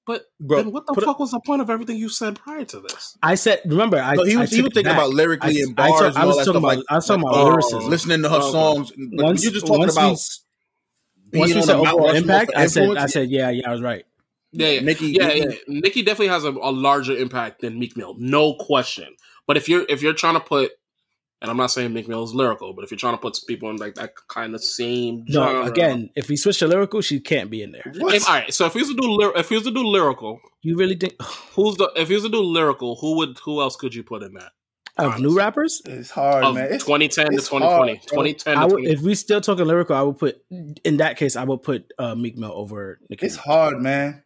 But 0.06 0.24
Bro, 0.40 0.64
then 0.64 0.72
what 0.72 0.88
the 0.88 0.94
put 0.94 1.04
it- 1.04 1.06
fuck 1.06 1.20
was 1.20 1.30
the 1.32 1.40
point 1.46 1.62
of 1.62 1.70
everything 1.70 1.98
you 1.98 2.10
said 2.10 2.40
prior 2.40 2.66
to 2.66 2.80
this? 2.80 3.16
I 3.22 3.36
said, 3.36 3.62
remember, 3.66 3.98
I, 4.00 4.16
So 4.16 4.24
he 4.24 4.36
I 4.36 4.40
was, 4.40 4.50
he 4.50 4.62
was 4.64 4.74
thinking 4.74 4.92
about 4.92 5.12
lyrically 5.12 5.58
I- 5.60 5.64
and 5.68 5.80
I 5.80 5.88
bars. 5.90 6.00
took- 6.00 6.08
and 6.10 6.18
I 6.18 6.26
was 6.26 6.38
talking 6.38 6.56
about- 6.56 6.62
like, 6.78 6.80
I 6.90 6.96
was 6.96 7.06
talking 7.06 7.24
like, 7.24 7.32
about 7.32 7.42
oh, 7.42 7.50
lyricism. 7.50 7.90
listening 7.92 8.22
to 8.24 8.30
her 8.30 8.36
Okay. 8.38 8.52
songs. 8.52 8.92
But 9.16 9.24
Once, 9.26 9.44
you're 9.44 9.54
just 9.54 9.68
talking 9.68 9.80
once 9.82 9.94
about 9.94 10.18
we, 11.32 11.40
once 11.40 11.54
we 11.54 11.62
said 11.62 11.76
the 11.76 11.80
overall 11.80 12.10
impact, 12.10 12.52
I 12.56 12.66
said, 12.66 12.98
I 12.98 13.06
said, 13.06 13.30
yeah, 13.30 13.52
yeah, 13.52 13.70
I 13.70 13.72
was 13.72 13.82
right. 13.82 14.04
Yeah, 14.52 14.70
yeah, 14.70 14.80
Nicki- 14.82 15.12
yeah, 15.12 15.28
Nicki- 15.28 15.40
yeah. 15.68 15.80
Nicki 15.80 16.02
definitely 16.02 16.30
has 16.30 16.44
a, 16.44 16.50
a 16.54 16.72
larger 16.72 17.16
impact 17.16 17.62
than 17.62 17.78
Meek 17.78 17.96
Mill, 17.96 18.16
no 18.18 18.56
question. 18.56 19.16
But 19.46 19.58
if 19.58 19.70
you're 19.70 19.86
if 19.90 20.02
you're 20.02 20.14
trying 20.14 20.34
to 20.34 20.40
put, 20.40 20.72
and 21.42 21.50
I'm 21.50 21.58
not 21.58 21.72
saying 21.72 21.94
Meek 21.94 22.08
Mill 22.08 22.24
is 22.24 22.34
lyrical, 22.34 22.74
but 22.74 22.84
if 22.84 22.92
you're 22.92 22.98
trying 22.98 23.14
to 23.14 23.18
put 23.18 23.38
people 23.48 23.70
in 23.70 23.78
like 23.78 23.96
that 23.96 24.12
kind 24.28 24.54
of 24.56 24.64
same 24.64 25.26
No, 25.28 25.44
genre, 25.46 25.66
again, 25.66 26.10
if 26.16 26.28
we 26.30 26.36
switch 26.36 26.60
to 26.60 26.68
lyrical, 26.68 27.02
she 27.02 27.20
can't 27.20 27.50
be 27.50 27.62
in 27.64 27.72
there. 27.72 27.84
If, 27.86 28.28
all 28.28 28.36
right, 28.36 28.54
so 28.54 28.66
if 28.66 28.74
he 28.74 28.80
was 28.80 28.90
to 28.90 28.96
do 28.96 29.10
lyr- 29.10 29.34
if 29.36 29.50
he 29.50 29.56
was 29.56 29.64
to 29.64 29.72
do 29.72 29.84
lyrical, 29.84 30.40
You 30.62 30.76
really 30.78 30.96
think 30.96 31.14
who's 31.56 31.78
the 31.78 31.92
if 31.96 32.10
he 32.10 32.16
was 32.16 32.24
to 32.24 32.30
do 32.30 32.42
lyrical, 32.42 32.96
who 32.96 33.18
would 33.18 33.38
who 33.44 33.62
else 33.62 33.76
could 33.76 33.96
you 33.96 34.04
put 34.04 34.24
in 34.24 34.34
that? 34.34 34.52
of 34.98 35.20
new 35.20 35.38
rappers? 35.38 35.82
It's 35.86 36.12
hard, 36.12 36.44
Of 36.44 36.56
man. 36.56 36.74
It's, 36.74 36.84
2010 36.84 37.28
to 37.28 37.32
2020, 37.38 37.68
hard, 37.96 38.02
2010. 38.04 38.56
to 38.56 38.60
I 38.60 38.66
would, 38.66 38.86
if 38.86 39.02
we 39.02 39.16
still 39.16 39.40
talking 39.40 39.66
lyrical, 39.66 39.96
I 39.96 40.02
would 40.02 40.18
put 40.18 40.42
in 40.50 40.98
that 40.98 41.16
case, 41.16 41.38
I 41.38 41.46
would 41.46 41.64
put 41.64 41.92
uh, 41.98 42.16
Meek 42.16 42.38
Mill 42.38 42.52
over 42.54 43.00
Nicki. 43.10 43.26
it's 43.26 43.38
hard, 43.38 43.80
man. 43.82 44.24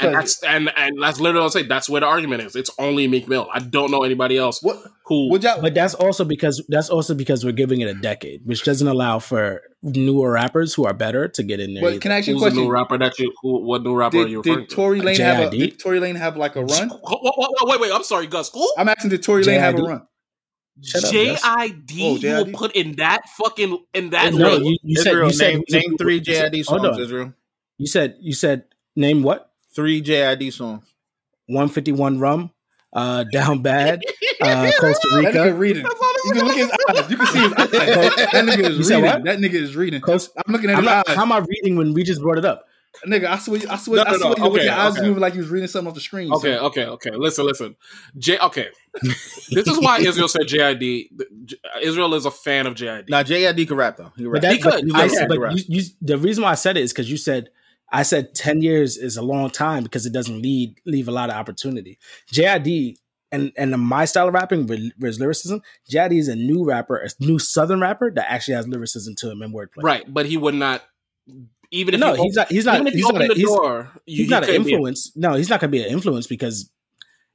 And 0.00 0.14
that's 0.14 0.42
and 0.44 0.70
and 0.76 1.02
that's 1.02 1.18
literally 1.20 1.40
what 1.40 1.46
I'm 1.46 1.50
saying. 1.50 1.68
That's 1.68 1.88
where 1.88 2.00
the 2.00 2.06
argument 2.06 2.42
is. 2.42 2.54
It's 2.56 2.70
only 2.78 3.08
Meek 3.08 3.28
Mill. 3.28 3.48
I 3.52 3.58
don't 3.58 3.90
know 3.90 4.02
anybody 4.02 4.36
else 4.36 4.62
what 4.62 4.76
who. 5.04 5.28
would 5.30 5.42
y'all 5.42 5.60
But 5.60 5.74
that's 5.74 5.94
also 5.94 6.24
because 6.24 6.64
that's 6.68 6.90
also 6.90 7.14
because 7.14 7.44
we're 7.44 7.52
giving 7.52 7.80
it 7.80 7.88
a 7.88 7.94
decade, 7.94 8.42
which 8.44 8.62
doesn't 8.64 8.86
allow 8.86 9.18
for 9.18 9.62
newer 9.82 10.32
rappers 10.32 10.74
who 10.74 10.84
are 10.86 10.94
better 10.94 11.26
to 11.28 11.42
get 11.42 11.58
in 11.60 11.74
there. 11.74 11.82
but 11.82 11.88
either. 11.92 12.00
can 12.00 12.12
I 12.12 12.18
ask 12.18 12.28
you 12.28 12.34
a 12.34 12.36
Who's 12.36 12.42
the 12.42 12.50
question? 12.50 12.64
new 12.64 12.70
rapper 12.70 12.98
that 12.98 13.18
you? 13.18 13.32
Who? 13.42 13.62
What 13.64 13.82
new 13.82 13.94
rapper 13.94 14.18
are 14.18 14.26
you 14.28 14.42
Did, 14.42 14.50
referring 14.50 14.66
did 14.66 14.74
Tory 14.74 15.00
Lane 15.00 15.20
have 15.20 15.52
a 15.52 15.56
did 15.56 15.78
Tory 15.80 16.00
Lane 16.00 16.16
have 16.16 16.36
like 16.36 16.56
a 16.56 16.64
run? 16.64 16.88
to? 16.88 16.94
Wait, 17.02 17.20
wait, 17.22 17.50
wait, 17.62 17.80
wait, 17.80 17.92
I'm 17.92 18.04
sorry, 18.04 18.26
Gus. 18.26 18.50
Who? 18.50 18.72
I'm 18.78 18.88
asking 18.88 19.10
did 19.10 19.22
Tory 19.22 19.44
Lane 19.44 19.60
have 19.60 19.78
a 19.78 19.82
run? 19.82 20.06
JID. 20.80 22.00
Oh, 22.00 22.16
You 22.16 22.34
will 22.36 22.52
put 22.52 22.74
in 22.74 22.96
that 22.96 23.22
fucking 23.36 23.78
in 23.94 24.10
that. 24.10 24.32
no, 24.32 24.52
lane? 24.56 24.64
you, 24.64 24.78
you 24.82 24.96
said 24.96 25.08
Israel, 25.08 25.26
you 25.26 25.32
said 25.34 25.54
name, 25.54 25.64
name 25.70 25.98
three 25.98 26.20
JID 26.20 26.64
songs, 26.64 26.84
on. 26.86 27.00
Israel. 27.00 27.34
You 27.78 27.86
said 27.86 28.16
you 28.20 28.32
said 28.32 28.64
name 28.96 29.22
what? 29.22 29.49
Three 29.74 30.02
JID 30.02 30.52
songs. 30.52 30.84
One 31.46 31.68
fifty 31.68 31.92
one 31.92 32.18
rum, 32.20 32.50
uh, 32.92 33.24
down 33.32 33.62
bad, 33.62 34.00
uh, 34.40 34.70
Costa 34.78 35.08
That 35.10 35.34
nigga 35.34 35.44
Rica. 35.46 35.54
reading. 35.54 35.86
You 36.24 36.32
can 36.32 36.44
look 36.46 36.56
at 36.56 36.68
his 36.68 36.72
eyes. 36.88 37.10
You 37.10 37.16
can 37.16 37.26
see 37.26 37.38
his 37.40 37.52
eyes. 37.52 37.70
That 38.32 38.44
nigga 38.44 38.64
is 38.68 38.78
reading. 38.78 39.02
what? 39.04 39.24
That 39.24 39.38
nigga 39.38 39.54
is 39.54 39.74
reading. 39.76 40.00
Coast, 40.00 40.30
I'm 40.36 40.52
looking 40.52 40.70
at 40.70 40.76
I'm 40.76 40.82
his 40.84 40.90
not, 40.90 41.08
eyes. 41.08 41.16
how 41.16 41.22
am 41.22 41.32
I 41.32 41.38
reading 41.38 41.76
when 41.76 41.92
we 41.94 42.02
just 42.04 42.20
brought 42.20 42.38
it 42.38 42.44
up? 42.44 42.66
Nigga, 43.06 43.26
I 43.26 43.38
swear, 43.38 43.60
I 43.70 43.76
swear, 43.76 43.96
No, 43.98 44.02
I 44.02 44.12
no, 44.12 44.18
swear, 44.18 44.30
no. 44.30 44.36
you 44.36 44.42
look 44.42 44.52
at 44.52 44.56
Okay, 44.58 44.64
your 44.66 44.74
eyes 44.74 44.96
okay. 44.98 45.06
moving 45.06 45.20
like 45.22 45.34
you 45.34 45.40
was 45.40 45.48
reading 45.48 45.68
something 45.68 45.88
off 45.88 45.94
the 45.94 46.00
screen. 46.00 46.32
Okay, 46.32 46.56
son. 46.56 46.64
okay, 46.66 46.84
okay. 46.86 47.10
Listen, 47.12 47.46
listen. 47.46 47.76
J. 48.18 48.38
Okay, 48.38 48.68
this 49.02 49.66
is 49.66 49.78
why 49.80 50.00
Israel 50.00 50.28
said 50.28 50.42
JID. 50.42 51.08
J- 51.46 51.56
Israel 51.82 52.14
is 52.14 52.26
a 52.26 52.30
fan 52.30 52.66
of 52.66 52.74
JID. 52.74 53.08
Now 53.08 53.22
JID 53.22 53.66
can 53.68 53.76
rap 53.76 53.96
though. 53.96 54.12
He 54.16 54.24
can 54.24 54.32
But 54.32 54.42
that, 54.42 54.52
He 54.52 54.58
could. 54.58 54.86
but, 54.88 54.96
I 55.00 55.04
I, 55.04 55.08
said 55.08 55.28
but 55.28 55.38
rap. 55.38 55.54
you, 55.56 55.64
you, 55.68 55.82
the 56.02 56.18
reason 56.18 56.44
why 56.44 56.50
I 56.50 56.54
said 56.56 56.76
it 56.76 56.82
is 56.82 56.92
because 56.92 57.10
you 57.10 57.16
said 57.16 57.48
I 57.92 58.02
said 58.02 58.34
ten 58.34 58.62
years 58.62 58.96
is 58.96 59.16
a 59.16 59.22
long 59.22 59.50
time 59.50 59.82
because 59.82 60.06
it 60.06 60.12
doesn't 60.12 60.40
lead 60.42 60.80
leave 60.86 61.08
a 61.08 61.12
lot 61.12 61.30
of 61.30 61.36
opportunity. 61.36 61.98
JID 62.32 62.96
and 63.32 63.52
and 63.56 63.72
my 63.80 64.04
style 64.04 64.28
of 64.28 64.34
rapping 64.34 64.66
with, 64.66 64.90
with 64.98 65.18
lyricism, 65.18 65.62
JID 65.90 66.12
is 66.18 66.28
a 66.28 66.36
new 66.36 66.64
rapper, 66.64 66.96
a 66.96 67.08
new 67.20 67.38
Southern 67.38 67.80
rapper 67.80 68.10
that 68.10 68.30
actually 68.30 68.54
has 68.54 68.66
lyricism 68.68 69.14
to 69.16 69.30
him 69.30 69.42
and 69.42 69.54
wordplay. 69.54 69.82
Right, 69.82 70.12
but 70.12 70.26
he 70.26 70.36
would 70.36 70.54
not. 70.54 70.82
Even 71.72 71.94
if 71.94 72.00
No, 72.00 72.14
you 72.14 72.22
he's 72.24 72.34
not. 72.34 72.48
He's 72.48 72.64
not. 72.64 72.74
Even 72.76 72.86
if 72.88 72.94
He's 72.94 73.08
not. 73.08 73.22
A, 73.22 73.28
the 73.28 73.34
he's, 73.34 73.44
door, 73.44 73.90
you, 74.04 74.16
he's 74.16 74.26
he 74.26 74.30
not 74.30 74.42
an 74.42 74.46
couldn't 74.48 74.66
a- 74.66 74.70
influence. 74.70 75.12
No, 75.16 75.34
he's 75.34 75.48
not 75.48 75.60
going 75.60 75.70
to 75.70 75.78
be 75.78 75.84
an 75.84 75.90
influence 75.90 76.26
because 76.26 76.68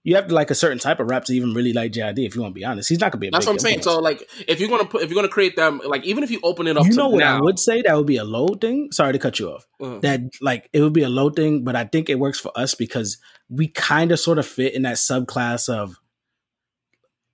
you 0.06 0.16
have 0.16 0.28
to 0.28 0.36
like 0.36 0.52
a 0.52 0.56
certain 0.56 0.78
type 0.78 1.00
of 1.00 1.10
rap 1.10 1.26
to 1.26 1.34
even 1.34 1.54
really 1.56 1.74
like 1.74 1.92
JID. 1.92 2.20
If 2.20 2.36
you 2.36 2.42
want 2.42 2.54
to 2.54 2.60
be 2.60 2.64
honest, 2.64 2.88
he's 2.90 3.00
not 3.00 3.12
going 3.12 3.18
to 3.20 3.22
be. 3.22 3.28
A 3.28 3.32
That's 3.32 3.46
big 3.46 3.48
what 3.50 3.54
I'm 3.56 3.60
saying. 3.60 3.82
So, 3.82 4.00
like, 4.00 4.30
if 4.48 4.60
you're 4.60 4.70
gonna 4.70 4.86
put, 4.86 5.02
if 5.02 5.10
you're 5.10 5.16
gonna 5.16 5.28
create 5.28 5.56
them, 5.56 5.82
like, 5.84 6.06
even 6.06 6.24
if 6.24 6.30
you 6.30 6.40
open 6.44 6.68
it 6.68 6.78
up 6.78 6.86
you 6.86 6.92
to 6.92 6.98
know 6.98 7.10
what 7.10 7.20
now, 7.20 7.38
I 7.38 7.42
would 7.42 7.58
say 7.58 7.82
that 7.82 7.98
would 7.98 8.06
be 8.06 8.18
a 8.18 8.24
low 8.24 8.50
thing. 8.50 8.92
Sorry 8.92 9.14
to 9.14 9.20
cut 9.20 9.40
you 9.40 9.50
off. 9.50 9.66
uh, 9.82 9.98
That 10.02 10.22
like 10.42 10.70
it 10.74 10.82
would 10.82 10.94
be 10.94 11.02
a 11.02 11.10
low 11.10 11.32
thing, 11.32 11.64
but 11.64 11.76
I 11.76 11.86
think 11.86 12.08
it 12.10 12.20
works 12.20 12.40
for 12.40 12.52
us 12.56 12.76
because 12.76 13.18
we 13.50 13.68
kind 13.68 14.12
of 14.12 14.20
sort 14.20 14.38
of 14.38 14.46
fit 14.46 14.76
in 14.76 14.84
that 14.84 14.98
subclass 14.98 15.68
of 15.68 15.96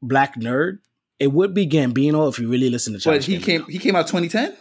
black 0.02 0.40
nerd. 0.40 0.80
It 1.20 1.34
would 1.34 1.54
be 1.54 1.68
Gambino 1.68 2.30
if 2.30 2.40
you 2.40 2.48
really 2.50 2.70
listen 2.70 2.98
to 2.98 3.10
But 3.10 3.24
he 3.26 3.38
Gambino. 3.38 3.44
came. 3.44 3.66
He 3.66 3.80
came 3.80 3.96
out 3.98 4.08
2010. 4.08 4.56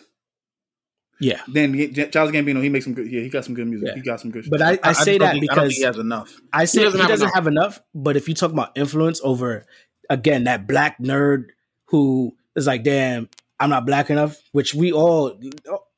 Yeah, 1.20 1.40
Then 1.48 1.74
Childish 1.94 2.34
Gambino, 2.34 2.62
he 2.62 2.68
makes 2.70 2.84
some 2.86 2.94
good. 2.94 3.10
Yeah, 3.10 3.20
he 3.20 3.28
got 3.28 3.44
some 3.44 3.54
good 3.54 3.66
music. 3.66 3.88
Yeah. 3.88 3.94
He 3.94 4.00
got 4.00 4.20
some 4.20 4.30
good. 4.30 4.46
but 4.48 4.60
shit. 4.60 4.80
I, 4.82 4.88
I, 4.88 4.92
just 4.92 5.04
say 5.04 5.18
don't 5.18 5.26
that 5.28 5.32
think- 5.40 5.52
I 5.52 5.54
don't 5.54 5.64
think 5.64 5.68
because 5.70 5.76
he 5.76 5.82
has 5.84 5.98
enough. 5.98 6.40
I 6.52 6.64
say 6.64 6.78
he 6.80 6.84
doesn't 6.86 7.00
doesn't, 7.08 7.26
have 7.28 7.34
have, 7.34 7.46
enough. 7.46 7.64
enough. 7.76 7.80
But 7.94 8.16
if 8.16 8.28
you 8.28 8.34
talk 8.34 8.52
about 8.52 8.70
influence 8.76 9.20
over, 9.22 9.66
again, 10.08 10.44
that 10.44 10.66
black 10.66 10.98
nerd 10.98 11.48
who 11.88 12.34
is 12.56 12.66
like, 12.66 12.84
damn, 12.84 13.28
I'm 13.58 13.68
not 13.70 13.84
black 13.86 14.08
enough, 14.10 14.38
which 14.52 14.74
we 14.74 14.92
all 14.92 15.38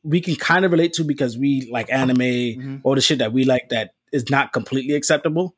we 0.03 0.21
can 0.21 0.35
kind 0.35 0.65
of 0.65 0.73
relate 0.73 0.95
to 0.95 1.05
because 1.05 1.39
we 1.39 1.69
like 1.71 1.93
anime, 1.93 2.19
Mhm. 2.19 2.81
all 2.83 2.97
the 2.97 3.01
shit 3.01 3.19
that 3.19 3.33
we 3.33 3.45
like 3.45 3.69
that 3.69 3.95
is 4.13 4.29
not 4.29 4.53
completely 4.53 4.95
acceptable. 4.97 5.55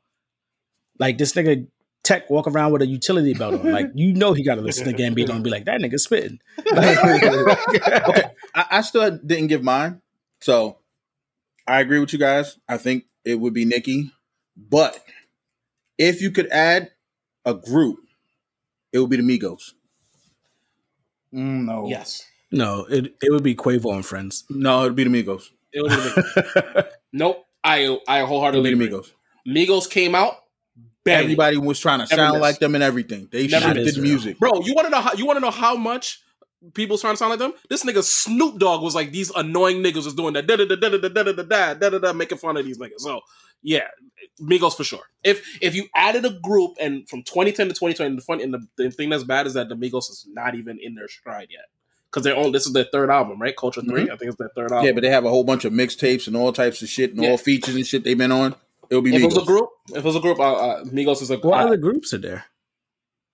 Like 0.98 1.16
this 1.18 1.32
nigga 1.32 1.66
Tech 2.04 2.28
walk 2.30 2.46
around 2.46 2.72
with 2.72 2.82
a 2.82 2.86
utility 2.86 3.32
belt 3.34 3.54
on, 3.54 3.72
like 3.72 3.90
you 3.94 4.12
know 4.12 4.32
he 4.34 4.44
got 4.44 4.56
to 4.56 4.60
listen 4.60 4.84
to 4.86 4.92
Gambino 4.92 5.30
and 5.30 5.42
be 5.42 5.50
like, 5.50 5.64
that 5.64 5.80
nigga 5.80 5.98
spitting. 5.98 6.38
okay, 6.60 8.24
I, 8.54 8.66
I 8.70 8.80
still 8.82 9.10
didn't 9.18 9.46
give 9.48 9.62
mine, 9.62 10.02
so 10.40 10.78
I 11.66 11.80
agree 11.80 11.98
with 11.98 12.12
you 12.12 12.18
guys. 12.18 12.58
I 12.68 12.76
think 12.76 13.04
it 13.24 13.40
would 13.40 13.54
be 13.54 13.64
Nicki, 13.64 14.10
but 14.56 15.02
if 15.98 16.20
you 16.20 16.30
could 16.30 16.48
add 16.50 16.90
a 17.46 17.54
group, 17.54 17.98
it 18.92 18.98
would 18.98 19.10
be 19.10 19.16
the 19.16 19.22
Migos. 19.22 19.72
Mm, 21.32 21.64
no. 21.64 21.88
yes, 21.88 22.24
No, 22.52 22.84
it 22.84 23.06
it 23.22 23.32
would 23.32 23.42
be 23.42 23.54
Quavo 23.56 23.94
and 23.94 24.04
friends. 24.06 24.44
No, 24.50 24.84
it'd 24.84 24.94
be 24.94 25.04
the 25.04 25.10
Migos. 25.24 25.44
it 25.72 25.82
would 25.82 25.90
have 25.90 26.54
been. 26.74 26.84
nope, 27.12 27.44
I 27.64 27.98
I 28.06 28.18
It'd 28.18 28.28
wholeheartedly 28.28 28.74
be 28.74 28.86
the. 28.88 28.98
Migos. 28.98 29.10
Migos 29.48 29.90
came 29.90 30.14
out. 30.14 30.36
Banging. 31.04 31.24
Everybody 31.24 31.56
was 31.58 31.78
trying 31.80 31.98
to 32.00 32.04
Never 32.04 32.14
sound 32.16 32.32
missed. 32.34 32.40
like 32.42 32.58
them 32.58 32.74
and 32.74 32.82
everything. 32.84 33.28
They 33.30 33.46
Never 33.46 33.74
missed. 33.74 33.98
music. 33.98 34.38
Bro, 34.38 34.62
you 34.64 34.74
want 34.74 34.86
to 34.86 34.90
know 34.90 35.00
how 35.00 35.12
you 35.14 35.26
want 35.26 35.36
to 35.36 35.40
know 35.40 35.50
how 35.50 35.76
much 35.76 36.20
people's 36.72 37.00
trying 37.02 37.12
to 37.14 37.16
sound 37.18 37.30
like 37.30 37.38
them? 37.38 37.52
This 37.68 37.84
nigga 37.84 38.02
Snoop 38.02 38.58
Dogg 38.58 38.82
was 38.82 38.94
like 38.94 39.12
these 39.12 39.30
annoying 39.36 39.82
niggas 39.82 40.04
was 40.06 40.14
doing 40.14 40.32
that 40.34 40.46
da 40.46 40.56
da 40.56 40.64
da 40.64 40.76
da 40.76 40.88
da 40.88 40.98
da 40.98 41.22
da 41.22 41.32
da 41.32 41.74
da 41.74 41.88
da 41.90 41.98
da 41.98 42.12
making 42.12 42.38
fun 42.38 42.56
of 42.56 42.64
these 42.64 42.78
niggas. 42.78 42.98
So 43.00 43.20
yeah, 43.62 43.86
Migos 44.40 44.76
for 44.76 44.84
sure. 44.84 45.02
If 45.22 45.58
if 45.62 45.74
you 45.74 45.86
added 45.94 46.24
a 46.24 46.30
group 46.30 46.72
and 46.80 47.08
from 47.08 47.22
2010 47.22 47.68
to 47.68 47.74
2020, 47.74 48.16
the 48.16 48.20
fun 48.22 48.40
and 48.40 48.52
the, 48.54 48.66
the 48.76 48.90
thing 48.90 49.10
that's 49.10 49.24
bad 49.24 49.46
is 49.46 49.54
that 49.54 49.68
the 49.68 49.74
Migos 49.76 50.10
is 50.10 50.26
not 50.32 50.54
even 50.54 50.78
in 50.82 50.94
their 50.94 51.08
stride 51.08 51.48
yet 51.50 51.64
because 52.10 52.24
they're 52.24 52.36
on. 52.36 52.52
This 52.52 52.66
is 52.66 52.72
their 52.72 52.84
third 52.84 53.10
album, 53.10 53.40
right? 53.40 53.56
Culture 53.56 53.80
3 53.82 54.02
I 54.04 54.16
think 54.16 54.22
it's 54.22 54.36
their 54.36 54.50
third 54.54 54.70
album. 54.72 54.86
Yeah, 54.86 54.92
but 54.92 55.02
they 55.02 55.10
have 55.10 55.24
a 55.24 55.30
whole 55.30 55.44
bunch 55.44 55.64
of 55.64 55.72
mixtapes 55.72 56.26
and 56.26 56.36
all 56.36 56.52
types 56.52 56.80
of 56.82 56.88
shit 56.88 57.12
and 57.14 57.22
Yeah. 57.22 57.30
all 57.30 57.36
features 57.38 57.74
and 57.74 57.86
shit 57.86 58.04
they've 58.04 58.16
been 58.18 58.32
on. 58.32 58.54
It 58.94 58.98
would 58.98 59.04
be 59.04 59.16
if 59.16 59.22
it 59.22 59.26
was 59.26 59.36
a 59.38 59.44
group, 59.44 59.70
if 59.88 59.96
it 59.96 60.04
was 60.04 60.14
a 60.14 60.20
group, 60.20 60.38
uh, 60.38 60.52
uh, 60.54 60.84
Migos 60.84 61.20
is 61.20 61.30
a 61.32 61.38
What 61.38 61.60
uh, 61.60 61.66
other 61.66 61.76
groups 61.76 62.14
are 62.14 62.18
there? 62.18 62.44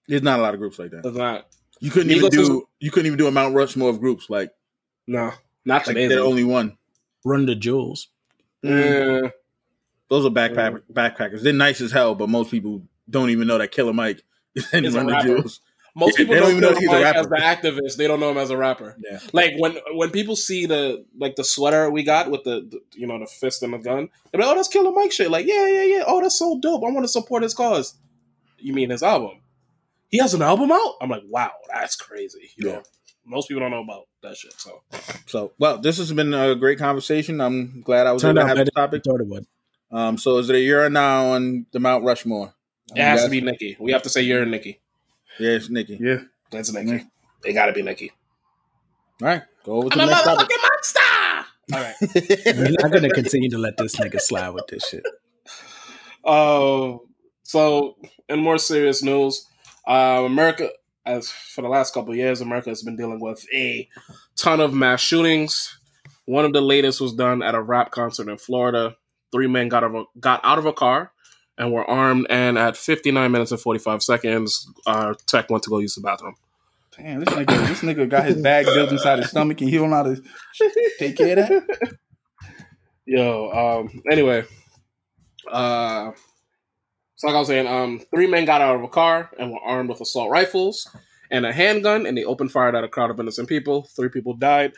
There's 0.08 0.22
not 0.22 0.38
a 0.38 0.42
lot 0.42 0.54
of 0.54 0.60
groups 0.60 0.78
like 0.78 0.90
that. 0.92 1.04
It's 1.04 1.16
not. 1.16 1.46
You 1.80 1.90
couldn't 1.90 2.10
even 2.12 2.30
Migos 2.30 2.38
is- 2.38 2.48
do 2.48 2.68
you 2.78 2.90
couldn't 2.90 3.06
even 3.08 3.18
do 3.18 3.26
a 3.26 3.30
Mount 3.30 3.54
Rushmore 3.54 3.90
of 3.90 4.00
groups. 4.00 4.30
Like, 4.30 4.52
No, 5.06 5.32
not 5.66 5.86
like 5.86 5.96
today. 5.96 6.06
they're 6.08 6.24
only 6.24 6.44
one. 6.44 6.78
Run 7.26 7.44
the 7.44 7.54
Jewels. 7.54 8.08
Mm. 8.64 9.30
Those 10.08 10.24
are 10.24 10.30
backpack 10.30 10.80
backpackers. 10.90 11.42
They're 11.42 11.52
nice 11.52 11.80
as 11.82 11.92
hell, 11.92 12.14
but 12.14 12.30
most 12.30 12.50
people 12.50 12.82
don't 13.10 13.28
even 13.30 13.46
know 13.46 13.58
that 13.58 13.70
Killer 13.70 13.92
Mike 13.92 14.22
is 14.54 14.72
in 14.72 14.86
Is 14.86 14.94
Run 14.94 15.06
the. 15.08 15.20
Jewels. 15.20 15.60
Most 15.96 16.12
Yeah, 16.18 16.24
people 16.24 16.34
they 16.34 16.40
don't, 16.40 16.50
don't 16.50 16.56
even 16.58 16.62
know 16.62 16.70
know 16.72 16.78
he's 16.78 16.88
a 16.90 16.96
him 16.96 17.02
rapper. 17.02 17.18
as 17.18 17.26
the 17.28 17.36
activist. 17.36 17.96
They 17.96 18.06
don't 18.06 18.20
know 18.20 18.30
him 18.30 18.38
as 18.38 18.50
a 18.50 18.56
rapper. 18.56 18.96
Yeah. 19.10 19.18
Like 19.32 19.52
when 19.58 19.76
when 19.94 20.10
people 20.10 20.36
see 20.36 20.66
the 20.66 21.04
like 21.18 21.36
the 21.36 21.44
sweater 21.44 21.90
we 21.90 22.02
got 22.02 22.30
with 22.30 22.44
the, 22.44 22.60
the 22.70 22.80
you 22.94 23.06
know 23.06 23.18
the 23.18 23.26
fist 23.26 23.62
and 23.62 23.72
the 23.72 23.78
gun, 23.78 24.08
they're 24.32 24.40
like, 24.40 24.50
"Oh, 24.50 24.54
that's 24.54 24.68
Killer 24.68 24.92
Mike 24.92 25.12
shit." 25.12 25.30
Like, 25.30 25.46
yeah, 25.46 25.66
yeah, 25.66 25.82
yeah. 25.84 26.04
Oh, 26.06 26.20
that's 26.22 26.38
so 26.38 26.58
dope. 26.60 26.82
I 26.84 26.90
want 26.90 27.04
to 27.04 27.08
support 27.08 27.42
his 27.42 27.54
cause. 27.54 27.94
You 28.58 28.72
mean 28.72 28.90
his 28.90 29.02
album? 29.02 29.40
He 30.08 30.18
has 30.18 30.34
an 30.34 30.42
album 30.42 30.70
out. 30.72 30.94
I'm 31.00 31.08
like, 31.08 31.22
wow, 31.28 31.52
that's 31.72 31.96
crazy. 31.96 32.50
You 32.56 32.66
Yeah. 32.68 32.74
know, 32.74 32.82
most 33.24 33.48
people 33.48 33.60
don't 33.60 33.70
know 33.70 33.82
about 33.82 34.06
that 34.22 34.36
shit. 34.36 34.52
So 34.58 34.82
So, 35.26 35.52
well, 35.58 35.78
this 35.78 35.98
has 35.98 36.12
been 36.12 36.34
a 36.34 36.54
great 36.56 36.78
conversation. 36.78 37.40
I'm 37.40 37.80
glad 37.82 38.06
I 38.08 38.12
was 38.12 38.22
Turned 38.22 38.36
able 38.38 38.44
to 38.44 38.48
have 38.48 38.56
better 38.56 38.64
this 38.64 38.74
topic. 38.74 39.04
thought 39.04 39.20
it 39.20 39.28
would. 39.28 39.46
Um, 39.92 40.18
so 40.18 40.38
is 40.38 40.50
it 40.50 40.56
a 40.56 40.60
year 40.60 40.84
or 40.84 40.90
now 40.90 41.32
on 41.32 41.66
the 41.72 41.80
Mount 41.80 42.04
Rushmore? 42.04 42.54
it 42.94 43.00
has 43.00 43.18
Yes. 43.20 43.24
to 43.24 43.30
be 43.30 43.40
Nicki. 43.40 43.76
We 43.78 43.92
have 43.92 44.02
to 44.02 44.08
say 44.08 44.22
you're 44.22 44.44
Nicki. 44.44 44.80
Yes, 45.38 45.68
Nicki. 45.70 45.98
Yeah. 46.00 46.18
That's 46.50 46.72
Nicki. 46.72 47.06
They 47.42 47.52
got 47.52 47.66
to 47.66 47.72
be 47.72 47.82
Nicki. 47.82 48.12
All 49.22 49.28
right, 49.28 49.42
go 49.64 49.74
over 49.76 49.90
to 49.90 50.00
I'm 50.00 50.06
the 50.06 50.12
a 50.12 50.14
next 50.14 50.24
topic. 50.24 50.48
motherfucking 50.48 50.68
monster. 50.68 51.02
All 51.72 51.80
right. 51.80 52.56
We're 52.58 52.76
not 52.80 52.90
gonna 52.92 53.10
continue 53.10 53.50
to 53.50 53.58
let 53.58 53.76
this 53.76 53.96
nigga 53.96 54.20
slide 54.20 54.48
with 54.50 54.66
this 54.68 54.86
shit. 54.88 55.04
Uh, 56.24 56.96
so, 57.42 57.96
in 58.28 58.40
more 58.40 58.58
serious 58.58 59.02
news, 59.02 59.46
uh, 59.86 60.22
America, 60.24 60.70
as 61.06 61.30
for 61.30 61.62
the 61.62 61.68
last 61.68 61.94
couple 61.94 62.10
of 62.12 62.16
years, 62.16 62.40
America 62.40 62.70
has 62.70 62.82
been 62.82 62.96
dealing 62.96 63.20
with 63.20 63.44
a 63.54 63.88
ton 64.36 64.60
of 64.60 64.72
mass 64.74 65.00
shootings. 65.00 65.78
One 66.26 66.44
of 66.44 66.52
the 66.52 66.60
latest 66.60 67.00
was 67.00 67.12
done 67.14 67.42
at 67.42 67.54
a 67.54 67.62
rap 67.62 67.90
concert 67.90 68.28
in 68.28 68.38
Florida. 68.38 68.96
three 69.32 69.46
men 69.48 69.68
got 69.68 69.84
of 69.84 69.94
a, 69.94 70.04
got 70.18 70.40
out 70.44 70.58
of 70.58 70.66
a 70.66 70.72
car 70.72 71.12
and 71.60 71.70
were 71.70 71.88
armed. 71.88 72.26
And 72.30 72.58
at 72.58 72.76
59 72.76 73.30
minutes 73.30 73.52
and 73.52 73.60
45 73.60 74.02
seconds, 74.02 74.66
our 74.86 75.14
tech 75.26 75.50
went 75.50 75.62
to 75.64 75.70
go 75.70 75.78
use 75.78 75.94
the 75.94 76.00
bathroom. 76.00 76.34
Damn, 76.96 77.20
this 77.20 77.34
nigga, 77.34 77.68
this 77.68 77.80
nigga 77.82 78.08
got 78.08 78.24
his 78.24 78.42
bag 78.42 78.64
built 78.64 78.90
inside 78.90 79.20
his 79.20 79.28
stomach, 79.28 79.60
and 79.60 79.70
he 79.70 79.76
don't 79.76 79.90
know 79.90 79.96
how 79.96 80.02
to 80.02 80.22
take 80.98 81.16
care 81.16 81.38
of 81.38 81.48
that. 81.48 81.96
Yo, 83.06 83.50
um, 83.50 84.02
anyway, 84.10 84.44
uh, 85.50 86.10
so 87.16 87.26
like 87.26 87.36
I 87.36 87.38
was 87.38 87.48
saying, 87.48 87.66
um, 87.66 88.00
three 88.12 88.26
men 88.26 88.44
got 88.44 88.60
out 88.60 88.76
of 88.76 88.82
a 88.82 88.88
car 88.88 89.30
and 89.38 89.52
were 89.52 89.60
armed 89.60 89.90
with 89.90 90.00
assault 90.00 90.30
rifles 90.30 90.88
and 91.30 91.44
a 91.44 91.52
handgun, 91.52 92.06
and 92.06 92.16
they 92.16 92.24
opened 92.24 92.52
fire 92.52 92.74
at 92.74 92.84
a 92.84 92.88
crowd 92.88 93.10
of 93.10 93.20
innocent 93.20 93.48
people. 93.48 93.82
Three 93.94 94.08
people 94.08 94.34
died, 94.34 94.72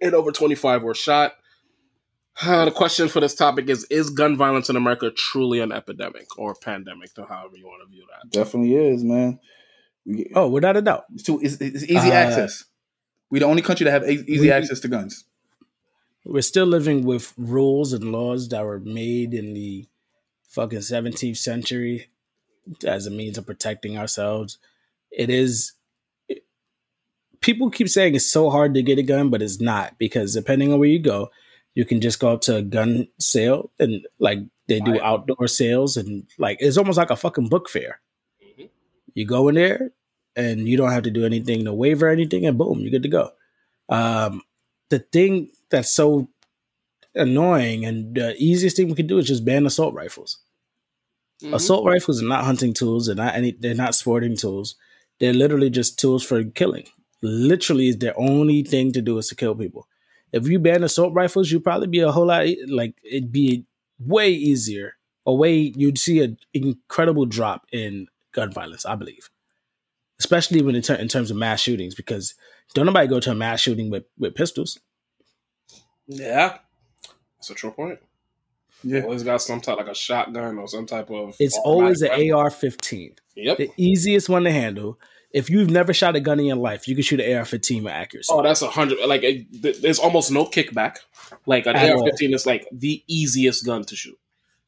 and 0.00 0.14
over 0.14 0.32
25 0.32 0.82
were 0.82 0.94
shot. 0.94 1.34
Uh, 2.42 2.64
the 2.64 2.70
question 2.70 3.08
for 3.08 3.20
this 3.20 3.34
topic 3.34 3.68
is: 3.68 3.84
Is 3.90 4.10
gun 4.10 4.36
violence 4.36 4.68
in 4.68 4.76
America 4.76 5.10
truly 5.10 5.60
an 5.60 5.70
epidemic 5.72 6.26
or 6.38 6.50
a 6.52 6.54
pandemic, 6.56 7.10
or 7.16 7.26
however 7.26 7.56
you 7.56 7.64
want 7.66 7.82
to 7.84 7.90
view 7.94 8.04
that? 8.10 8.30
Definitely 8.30 8.74
is, 8.74 9.04
man. 9.04 9.38
We, 10.04 10.30
Oh, 10.34 10.48
without 10.48 10.76
a 10.76 10.82
doubt. 10.82 11.04
it's, 11.14 11.22
too, 11.22 11.40
it's, 11.42 11.54
it's 11.60 11.84
easy 11.84 12.10
Uh, 12.10 12.14
access. 12.14 12.64
We're 13.30 13.38
the 13.40 13.46
only 13.46 13.62
country 13.62 13.84
that 13.84 13.90
have 14.02 14.08
easy 14.10 14.40
we- 14.40 14.50
access 14.52 14.80
to 14.80 14.88
guns. 14.88 15.24
We're 16.26 16.40
still 16.42 16.66
living 16.66 17.04
with 17.04 17.34
rules 17.36 17.92
and 17.92 18.10
laws 18.10 18.48
that 18.48 18.64
were 18.64 18.80
made 18.80 19.34
in 19.34 19.52
the 19.52 19.86
fucking 20.48 20.78
17th 20.78 21.36
century 21.36 22.08
as 22.86 23.06
a 23.06 23.10
means 23.10 23.36
of 23.36 23.44
protecting 23.46 23.98
ourselves. 23.98 24.58
It 25.10 25.30
is. 25.30 25.72
it- 26.28 26.44
people 27.40 27.70
keep 27.70 27.88
saying 27.88 28.14
it's 28.14 28.26
so 28.26 28.50
hard 28.50 28.74
to 28.74 28.82
get 28.82 28.98
a 28.98 29.02
gun, 29.02 29.28
but 29.30 29.42
it's 29.42 29.60
not 29.60 29.98
because 29.98 30.34
depending 30.34 30.72
on 30.72 30.78
where 30.80 30.88
you 30.88 30.98
go, 30.98 31.30
you 31.74 31.84
can 31.84 32.00
just 32.00 32.20
go 32.20 32.32
up 32.32 32.40
to 32.42 32.56
a 32.56 32.62
gun 32.62 33.08
sale 33.18 33.70
and 33.78 34.06
like 34.18 34.38
they 34.68 34.80
do 34.80 35.00
outdoor 35.00 35.48
sales 35.48 35.96
and 35.96 36.26
like 36.38 36.56
it's 36.60 36.76
almost 36.78 36.96
like 36.98 37.10
a 37.10 37.16
fucking 37.16 37.48
book 37.48 37.68
fair. 37.68 38.00
Mhm. 38.42 38.68
You 39.14 39.26
go 39.26 39.48
in 39.48 39.56
there 39.56 39.92
and 40.36 40.68
you 40.68 40.76
don't 40.76 40.90
have 40.92 41.02
to 41.04 41.10
do 41.10 41.24
anything 41.24 41.64
to 41.64 41.72
waiver 41.72 42.08
anything, 42.08 42.46
and 42.46 42.58
boom, 42.58 42.80
you're 42.80 42.90
good 42.90 43.02
to 43.04 43.08
go. 43.08 43.30
Um, 43.88 44.42
the 44.90 44.98
thing 45.00 45.50
that's 45.70 45.90
so 45.90 46.28
annoying 47.14 47.84
and 47.84 48.14
the 48.14 48.34
easiest 48.38 48.76
thing 48.76 48.88
we 48.88 48.94
can 48.94 49.06
do 49.06 49.18
is 49.18 49.26
just 49.26 49.44
ban 49.44 49.66
assault 49.66 49.94
rifles. 49.94 50.38
Mhm. 51.42 51.54
Assault 51.54 51.84
rifles 51.86 52.22
are 52.22 52.26
not 52.26 52.44
hunting 52.44 52.72
tools. 52.72 53.06
They're 53.06 53.14
not 53.14 53.34
any. 53.34 53.52
They're 53.52 53.74
not 53.74 53.94
sporting 53.94 54.36
tools. 54.36 54.76
They're 55.20 55.32
literally 55.34 55.70
just 55.70 55.98
tools 55.98 56.24
for 56.24 56.42
killing. 56.44 56.86
Literally, 57.22 57.88
is 57.88 57.98
their 57.98 58.18
only 58.18 58.62
thing 58.62 58.92
to 58.92 59.02
do 59.02 59.18
is 59.18 59.28
to 59.28 59.34
kill 59.36 59.54
people. 59.54 59.86
If 60.34 60.48
you 60.48 60.58
ban 60.58 60.82
assault 60.82 61.14
rifles, 61.14 61.50
you'd 61.50 61.64
probably 61.64 61.86
be 61.86 62.00
a 62.00 62.10
whole 62.10 62.26
lot 62.26 62.46
like 62.68 62.96
it'd 63.04 63.30
be 63.30 63.64
way 63.98 64.30
easier. 64.30 64.96
Or 65.24 65.38
way 65.38 65.72
you'd 65.74 65.96
see 65.96 66.20
an 66.20 66.36
incredible 66.52 67.24
drop 67.24 67.66
in 67.72 68.08
gun 68.32 68.52
violence. 68.52 68.84
I 68.84 68.94
believe, 68.94 69.30
especially 70.18 70.60
when 70.60 70.74
in, 70.74 70.82
ter- 70.82 70.96
in 70.96 71.08
terms 71.08 71.30
of 71.30 71.36
mass 71.36 71.60
shootings, 71.60 71.94
because 71.94 72.34
don't 72.74 72.84
nobody 72.84 73.06
go 73.06 73.20
to 73.20 73.30
a 73.30 73.34
mass 73.34 73.60
shooting 73.60 73.90
with 73.90 74.04
with 74.18 74.34
pistols. 74.34 74.80
Yeah, 76.06 76.58
that's 77.38 77.50
a 77.50 77.54
true 77.54 77.70
point. 77.70 78.00
Yeah. 78.82 79.02
Always 79.02 79.22
got 79.22 79.40
some 79.40 79.60
type 79.60 79.78
like 79.78 79.88
a 79.88 79.94
shotgun 79.94 80.58
or 80.58 80.68
some 80.68 80.84
type 80.84 81.10
of. 81.10 81.36
It's 81.38 81.58
always 81.64 82.02
automatic 82.02 82.28
an. 82.28 82.34
AR-15. 82.34 83.18
Yep. 83.36 83.56
the 83.56 83.70
easiest 83.76 84.28
one 84.28 84.44
to 84.44 84.52
handle. 84.52 84.98
If 85.34 85.50
you've 85.50 85.68
never 85.68 85.92
shot 85.92 86.14
a 86.14 86.20
gun 86.20 86.38
in 86.38 86.46
your 86.46 86.56
life, 86.56 86.86
you 86.86 86.94
can 86.94 87.02
shoot 87.02 87.18
an 87.20 87.36
AR-15 87.36 87.82
with 87.82 87.92
accuracy. 87.92 88.32
Oh, 88.32 88.40
that's 88.40 88.62
a 88.62 88.70
hundred. 88.70 89.00
Like 89.04 89.24
it, 89.24 89.82
there's 89.82 89.98
almost 89.98 90.30
no 90.30 90.46
kickback. 90.46 90.98
Like 91.44 91.66
an 91.66 91.74
At 91.74 91.92
all. 91.92 92.04
AR-15 92.04 92.34
is 92.34 92.46
like 92.46 92.68
the 92.70 93.02
easiest 93.08 93.66
gun 93.66 93.84
to 93.86 93.96
shoot. 93.96 94.16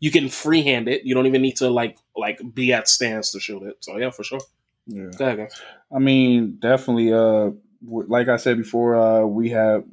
You 0.00 0.10
can 0.10 0.28
freehand 0.28 0.88
it. 0.88 1.04
You 1.04 1.14
don't 1.14 1.26
even 1.26 1.40
need 1.40 1.56
to 1.58 1.70
like 1.70 1.96
like 2.16 2.40
be 2.52 2.72
at 2.72 2.88
stance 2.88 3.30
to 3.30 3.40
shoot 3.40 3.62
it. 3.62 3.76
So 3.80 3.96
yeah, 3.96 4.10
for 4.10 4.24
sure. 4.24 4.40
Yeah. 4.88 5.10
Go 5.16 5.26
ahead. 5.26 5.50
I 5.94 6.00
mean, 6.00 6.58
definitely. 6.60 7.12
Uh, 7.12 7.52
like 7.86 8.26
I 8.26 8.36
said 8.36 8.56
before, 8.58 8.96
uh, 8.96 9.24
we 9.24 9.50
have 9.50 9.84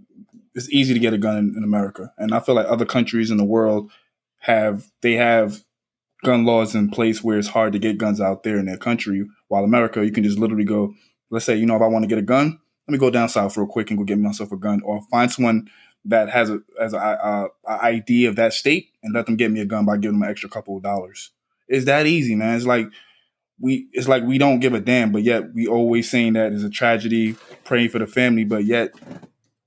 it's 0.55 0.69
easy 0.71 0.95
to 0.95 0.99
get 0.99 1.13
a 1.13 1.19
gun 1.19 1.37
in, 1.37 1.53
in 1.55 1.63
America, 1.63 2.11
and 2.17 2.33
I 2.33 2.39
feel 2.39 2.55
like 2.55 2.67
other 2.67 2.85
countries 2.85 3.29
in 3.29 3.37
the 3.37 3.43
world 3.43 3.91
have 4.39 4.89
they 5.01 5.13
have 5.13 5.63
gun 6.23 6.45
laws 6.45 6.75
in 6.75 6.89
place 6.89 7.23
where 7.23 7.37
it's 7.37 7.49
hard 7.49 7.73
to 7.73 7.79
get 7.79 7.97
guns 7.97 8.19
out 8.19 8.43
there 8.43 8.57
in 8.57 8.65
their 8.65 8.77
country. 8.77 9.25
While 9.47 9.63
America, 9.63 10.03
you 10.03 10.11
can 10.11 10.23
just 10.23 10.39
literally 10.39 10.65
go. 10.65 10.93
Let's 11.29 11.45
say 11.45 11.55
you 11.55 11.65
know 11.65 11.75
if 11.75 11.81
I 11.81 11.87
want 11.87 12.03
to 12.03 12.09
get 12.09 12.17
a 12.17 12.23
gun, 12.23 12.59
let 12.87 12.91
me 12.91 12.97
go 12.97 13.09
down 13.09 13.29
south 13.29 13.57
real 13.57 13.67
quick 13.67 13.89
and 13.89 13.97
go 13.97 14.03
get 14.05 14.19
myself 14.19 14.51
a 14.51 14.57
gun, 14.57 14.81
or 14.83 15.01
find 15.09 15.31
someone 15.31 15.69
that 16.05 16.29
has 16.29 16.49
a 16.49 16.59
has 16.79 16.93
a, 16.93 16.97
a, 16.97 17.47
a 17.67 17.83
ID 17.85 18.25
of 18.25 18.35
that 18.35 18.53
state 18.53 18.89
and 19.01 19.13
let 19.13 19.25
them 19.25 19.35
get 19.35 19.51
me 19.51 19.61
a 19.61 19.65
gun 19.65 19.85
by 19.85 19.97
giving 19.97 20.19
them 20.19 20.23
an 20.23 20.29
extra 20.29 20.49
couple 20.49 20.77
of 20.77 20.83
dollars. 20.83 21.31
It's 21.67 21.85
that 21.85 22.05
easy, 22.05 22.35
man. 22.35 22.55
It's 22.55 22.65
like 22.65 22.87
we 23.59 23.87
it's 23.93 24.07
like 24.07 24.23
we 24.23 24.37
don't 24.37 24.59
give 24.59 24.73
a 24.73 24.79
damn, 24.79 25.11
but 25.11 25.23
yet 25.23 25.53
we 25.53 25.67
always 25.67 26.09
saying 26.09 26.33
that 26.33 26.51
is 26.51 26.63
a 26.63 26.69
tragedy, 26.69 27.35
praying 27.63 27.89
for 27.89 27.99
the 27.99 28.07
family, 28.07 28.43
but 28.43 28.65
yet 28.65 28.91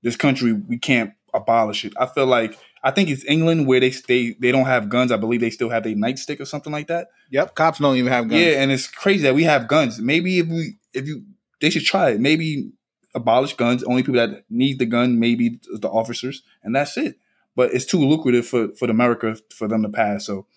this 0.03 0.15
country 0.15 0.53
we 0.53 0.77
can't 0.77 1.13
abolish 1.33 1.85
it. 1.85 1.93
I 1.97 2.05
feel 2.05 2.27
like 2.27 2.57
I 2.87 2.91
think 2.91 3.09
it's 3.09 3.25
England 3.25 3.67
where 3.67 3.81
they 3.81 3.91
stay 3.91 4.31
they 4.39 4.49
don't 4.49 4.65
have 4.65 4.87
guns. 4.87 5.11
I 5.11 5.17
believe 5.17 5.41
they 5.41 5.49
still 5.49 5.69
have 5.69 5.85
a 5.85 5.89
nightstick 5.89 6.39
or 6.39 6.45
something 6.45 6.71
like 6.71 6.87
that. 6.87 7.09
Yep, 7.31 7.53
cops 7.53 7.79
don't 7.79 7.97
even 7.97 8.13
have 8.13 8.29
guns. 8.29 8.41
Yeah, 8.41 8.61
and 8.61 8.71
it's 8.71 8.87
crazy 8.87 9.23
that 9.23 9.35
we 9.35 9.43
have 9.43 9.67
guns. 9.67 9.99
Maybe 9.99 10.39
if 10.39 10.47
we 10.47 10.77
if 10.93 11.05
you 11.05 11.25
they 11.59 11.69
should 11.69 11.83
try 11.83 12.11
it. 12.11 12.21
Maybe 12.21 12.71
abolish 13.13 13.57
guns. 13.57 13.83
Only 13.83 14.03
people 14.03 14.25
that 14.25 14.45
need 14.49 14.79
the 14.79 14.85
gun 14.85 15.19
maybe 15.19 15.59
the 15.69 15.89
officers, 15.89 16.43
and 16.63 16.73
that's 16.73 16.95
it. 16.95 17.19
But 17.57 17.73
it's 17.73 17.83
too 17.83 17.99
lucrative 17.99 18.47
for 18.47 18.69
for 18.69 18.89
America 18.89 19.35
for 19.53 19.67
them 19.67 19.83
to 19.83 19.89
pass. 19.89 20.25
So 20.25 20.47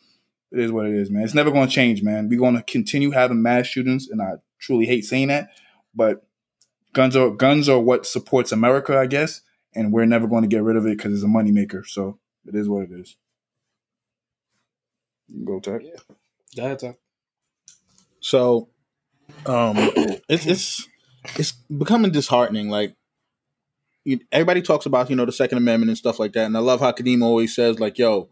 it 0.52 0.60
is 0.60 0.70
what 0.70 0.86
it 0.86 0.94
is, 0.94 1.10
man. 1.10 1.24
It's 1.24 1.34
never 1.34 1.50
going 1.50 1.66
to 1.66 1.74
change, 1.74 2.00
man. 2.04 2.28
We're 2.28 2.38
going 2.38 2.54
to 2.54 2.62
continue 2.62 3.10
having 3.10 3.42
mass 3.42 3.66
shootings, 3.66 4.08
and 4.08 4.22
I 4.22 4.34
truly 4.60 4.86
hate 4.86 5.04
saying 5.04 5.28
that, 5.28 5.50
but 5.96 6.24
guns 6.92 7.16
are 7.16 7.30
guns 7.30 7.68
are 7.68 7.80
what 7.80 8.06
supports 8.06 8.52
America, 8.52 8.96
I 8.96 9.06
guess, 9.06 9.40
and 9.74 9.92
we're 9.92 10.06
never 10.06 10.26
going 10.26 10.42
to 10.42 10.48
get 10.48 10.62
rid 10.62 10.76
of 10.76 10.86
it 10.86 10.96
because 10.96 11.14
it's 11.14 11.22
a 11.22 11.26
moneymaker. 11.26 11.86
So 11.86 12.18
it 12.46 12.54
is 12.54 12.68
what 12.68 12.84
it 12.84 12.92
is. 12.92 13.16
You 15.28 15.36
can 15.36 15.44
Go 15.44 15.60
tech. 15.60 15.82
Go 16.56 16.64
ahead, 16.64 16.78
Tom. 16.80 16.96
So, 18.20 18.68
um, 19.46 19.76
it's 20.28 20.46
it's 20.46 20.88
it's 21.36 21.52
becoming 21.52 22.10
disheartening. 22.10 22.68
Like, 22.68 22.96
you, 24.04 24.20
everybody 24.32 24.60
talks 24.62 24.86
about 24.86 25.08
you 25.08 25.16
know 25.16 25.24
the 25.24 25.32
Second 25.32 25.58
Amendment 25.58 25.90
and 25.90 25.98
stuff 25.98 26.18
like 26.18 26.32
that, 26.32 26.46
and 26.46 26.56
I 26.56 26.60
love 26.60 26.80
how 26.80 26.92
Kadeem 26.92 27.22
always 27.22 27.54
says 27.54 27.78
like, 27.78 27.98
"Yo, 27.98 28.28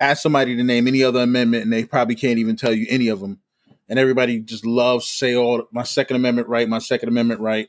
ask 0.00 0.22
somebody 0.22 0.56
to 0.56 0.64
name 0.64 0.88
any 0.88 1.04
other 1.04 1.20
amendment, 1.20 1.64
and 1.64 1.72
they 1.72 1.84
probably 1.84 2.14
can't 2.14 2.38
even 2.38 2.56
tell 2.56 2.72
you 2.72 2.86
any 2.88 3.08
of 3.08 3.20
them." 3.20 3.40
And 3.88 3.98
everybody 3.98 4.38
just 4.40 4.64
loves 4.64 5.06
to 5.06 5.12
say, 5.12 5.34
"Oh, 5.36 5.68
my 5.72 5.82
Second 5.82 6.16
Amendment 6.16 6.48
right, 6.48 6.68
my 6.68 6.78
Second 6.78 7.10
Amendment 7.10 7.40
right." 7.40 7.68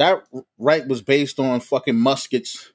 That 0.00 0.24
right 0.56 0.88
was 0.88 1.02
based 1.02 1.38
on 1.38 1.60
fucking 1.60 1.94
muskets, 1.94 2.72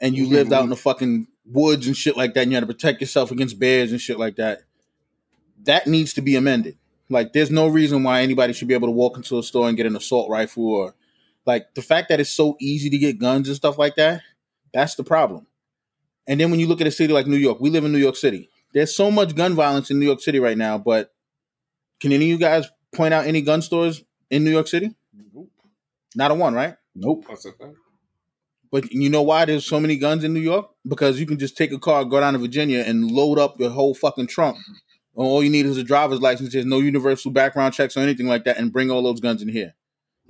and 0.00 0.16
you 0.16 0.22
mm-hmm. 0.22 0.34
lived 0.34 0.52
out 0.52 0.62
in 0.62 0.70
the 0.70 0.76
fucking 0.76 1.26
woods 1.44 1.88
and 1.88 1.96
shit 1.96 2.16
like 2.16 2.34
that, 2.34 2.42
and 2.42 2.52
you 2.52 2.54
had 2.54 2.60
to 2.60 2.72
protect 2.72 3.00
yourself 3.00 3.32
against 3.32 3.58
bears 3.58 3.90
and 3.90 4.00
shit 4.00 4.20
like 4.20 4.36
that. 4.36 4.60
That 5.64 5.88
needs 5.88 6.14
to 6.14 6.22
be 6.22 6.36
amended. 6.36 6.78
Like, 7.08 7.32
there's 7.32 7.50
no 7.50 7.66
reason 7.66 8.04
why 8.04 8.22
anybody 8.22 8.52
should 8.52 8.68
be 8.68 8.74
able 8.74 8.86
to 8.86 8.92
walk 8.92 9.16
into 9.16 9.36
a 9.36 9.42
store 9.42 9.66
and 9.66 9.76
get 9.76 9.86
an 9.86 9.96
assault 9.96 10.30
rifle 10.30 10.64
or 10.64 10.94
like 11.44 11.74
the 11.74 11.82
fact 11.82 12.08
that 12.08 12.20
it's 12.20 12.30
so 12.30 12.56
easy 12.60 12.88
to 12.88 12.98
get 12.98 13.18
guns 13.18 13.48
and 13.48 13.56
stuff 13.56 13.76
like 13.76 13.96
that. 13.96 14.22
That's 14.72 14.94
the 14.94 15.02
problem. 15.02 15.48
And 16.28 16.38
then 16.38 16.52
when 16.52 16.60
you 16.60 16.68
look 16.68 16.80
at 16.80 16.86
a 16.86 16.92
city 16.92 17.12
like 17.12 17.26
New 17.26 17.36
York, 17.36 17.58
we 17.58 17.70
live 17.70 17.84
in 17.84 17.90
New 17.90 17.98
York 17.98 18.14
City. 18.14 18.48
There's 18.72 18.94
so 18.94 19.10
much 19.10 19.34
gun 19.34 19.56
violence 19.56 19.90
in 19.90 19.98
New 19.98 20.06
York 20.06 20.20
City 20.20 20.38
right 20.38 20.56
now, 20.56 20.78
but 20.78 21.12
can 21.98 22.12
any 22.12 22.26
of 22.26 22.30
you 22.30 22.38
guys 22.38 22.68
point 22.94 23.12
out 23.12 23.26
any 23.26 23.42
gun 23.42 23.60
stores 23.60 24.04
in 24.30 24.44
New 24.44 24.52
York 24.52 24.68
City? 24.68 24.94
Not 26.14 26.30
a 26.30 26.34
one, 26.34 26.54
right? 26.54 26.74
Nope. 26.94 27.24
That's 27.28 27.44
the. 27.44 27.74
But 28.72 28.92
you 28.92 29.10
know 29.10 29.22
why 29.22 29.44
there's 29.44 29.66
so 29.66 29.80
many 29.80 29.96
guns 29.96 30.22
in 30.22 30.32
New 30.32 30.40
York? 30.40 30.70
Because 30.86 31.18
you 31.18 31.26
can 31.26 31.38
just 31.38 31.56
take 31.56 31.72
a 31.72 31.78
car, 31.78 32.04
go 32.04 32.20
down 32.20 32.34
to 32.34 32.38
Virginia, 32.38 32.84
and 32.86 33.10
load 33.10 33.38
up 33.38 33.58
your 33.58 33.70
whole 33.70 33.94
fucking 33.94 34.28
trunk. 34.28 34.58
And 35.16 35.26
all 35.26 35.42
you 35.42 35.50
need 35.50 35.66
is 35.66 35.76
a 35.76 35.82
driver's 35.82 36.20
license. 36.20 36.52
There's 36.52 36.64
no 36.64 36.78
universal 36.78 37.32
background 37.32 37.74
checks 37.74 37.96
or 37.96 38.00
anything 38.00 38.28
like 38.28 38.44
that, 38.44 38.58
and 38.58 38.72
bring 38.72 38.90
all 38.90 39.02
those 39.02 39.20
guns 39.20 39.42
in 39.42 39.48
here. 39.48 39.74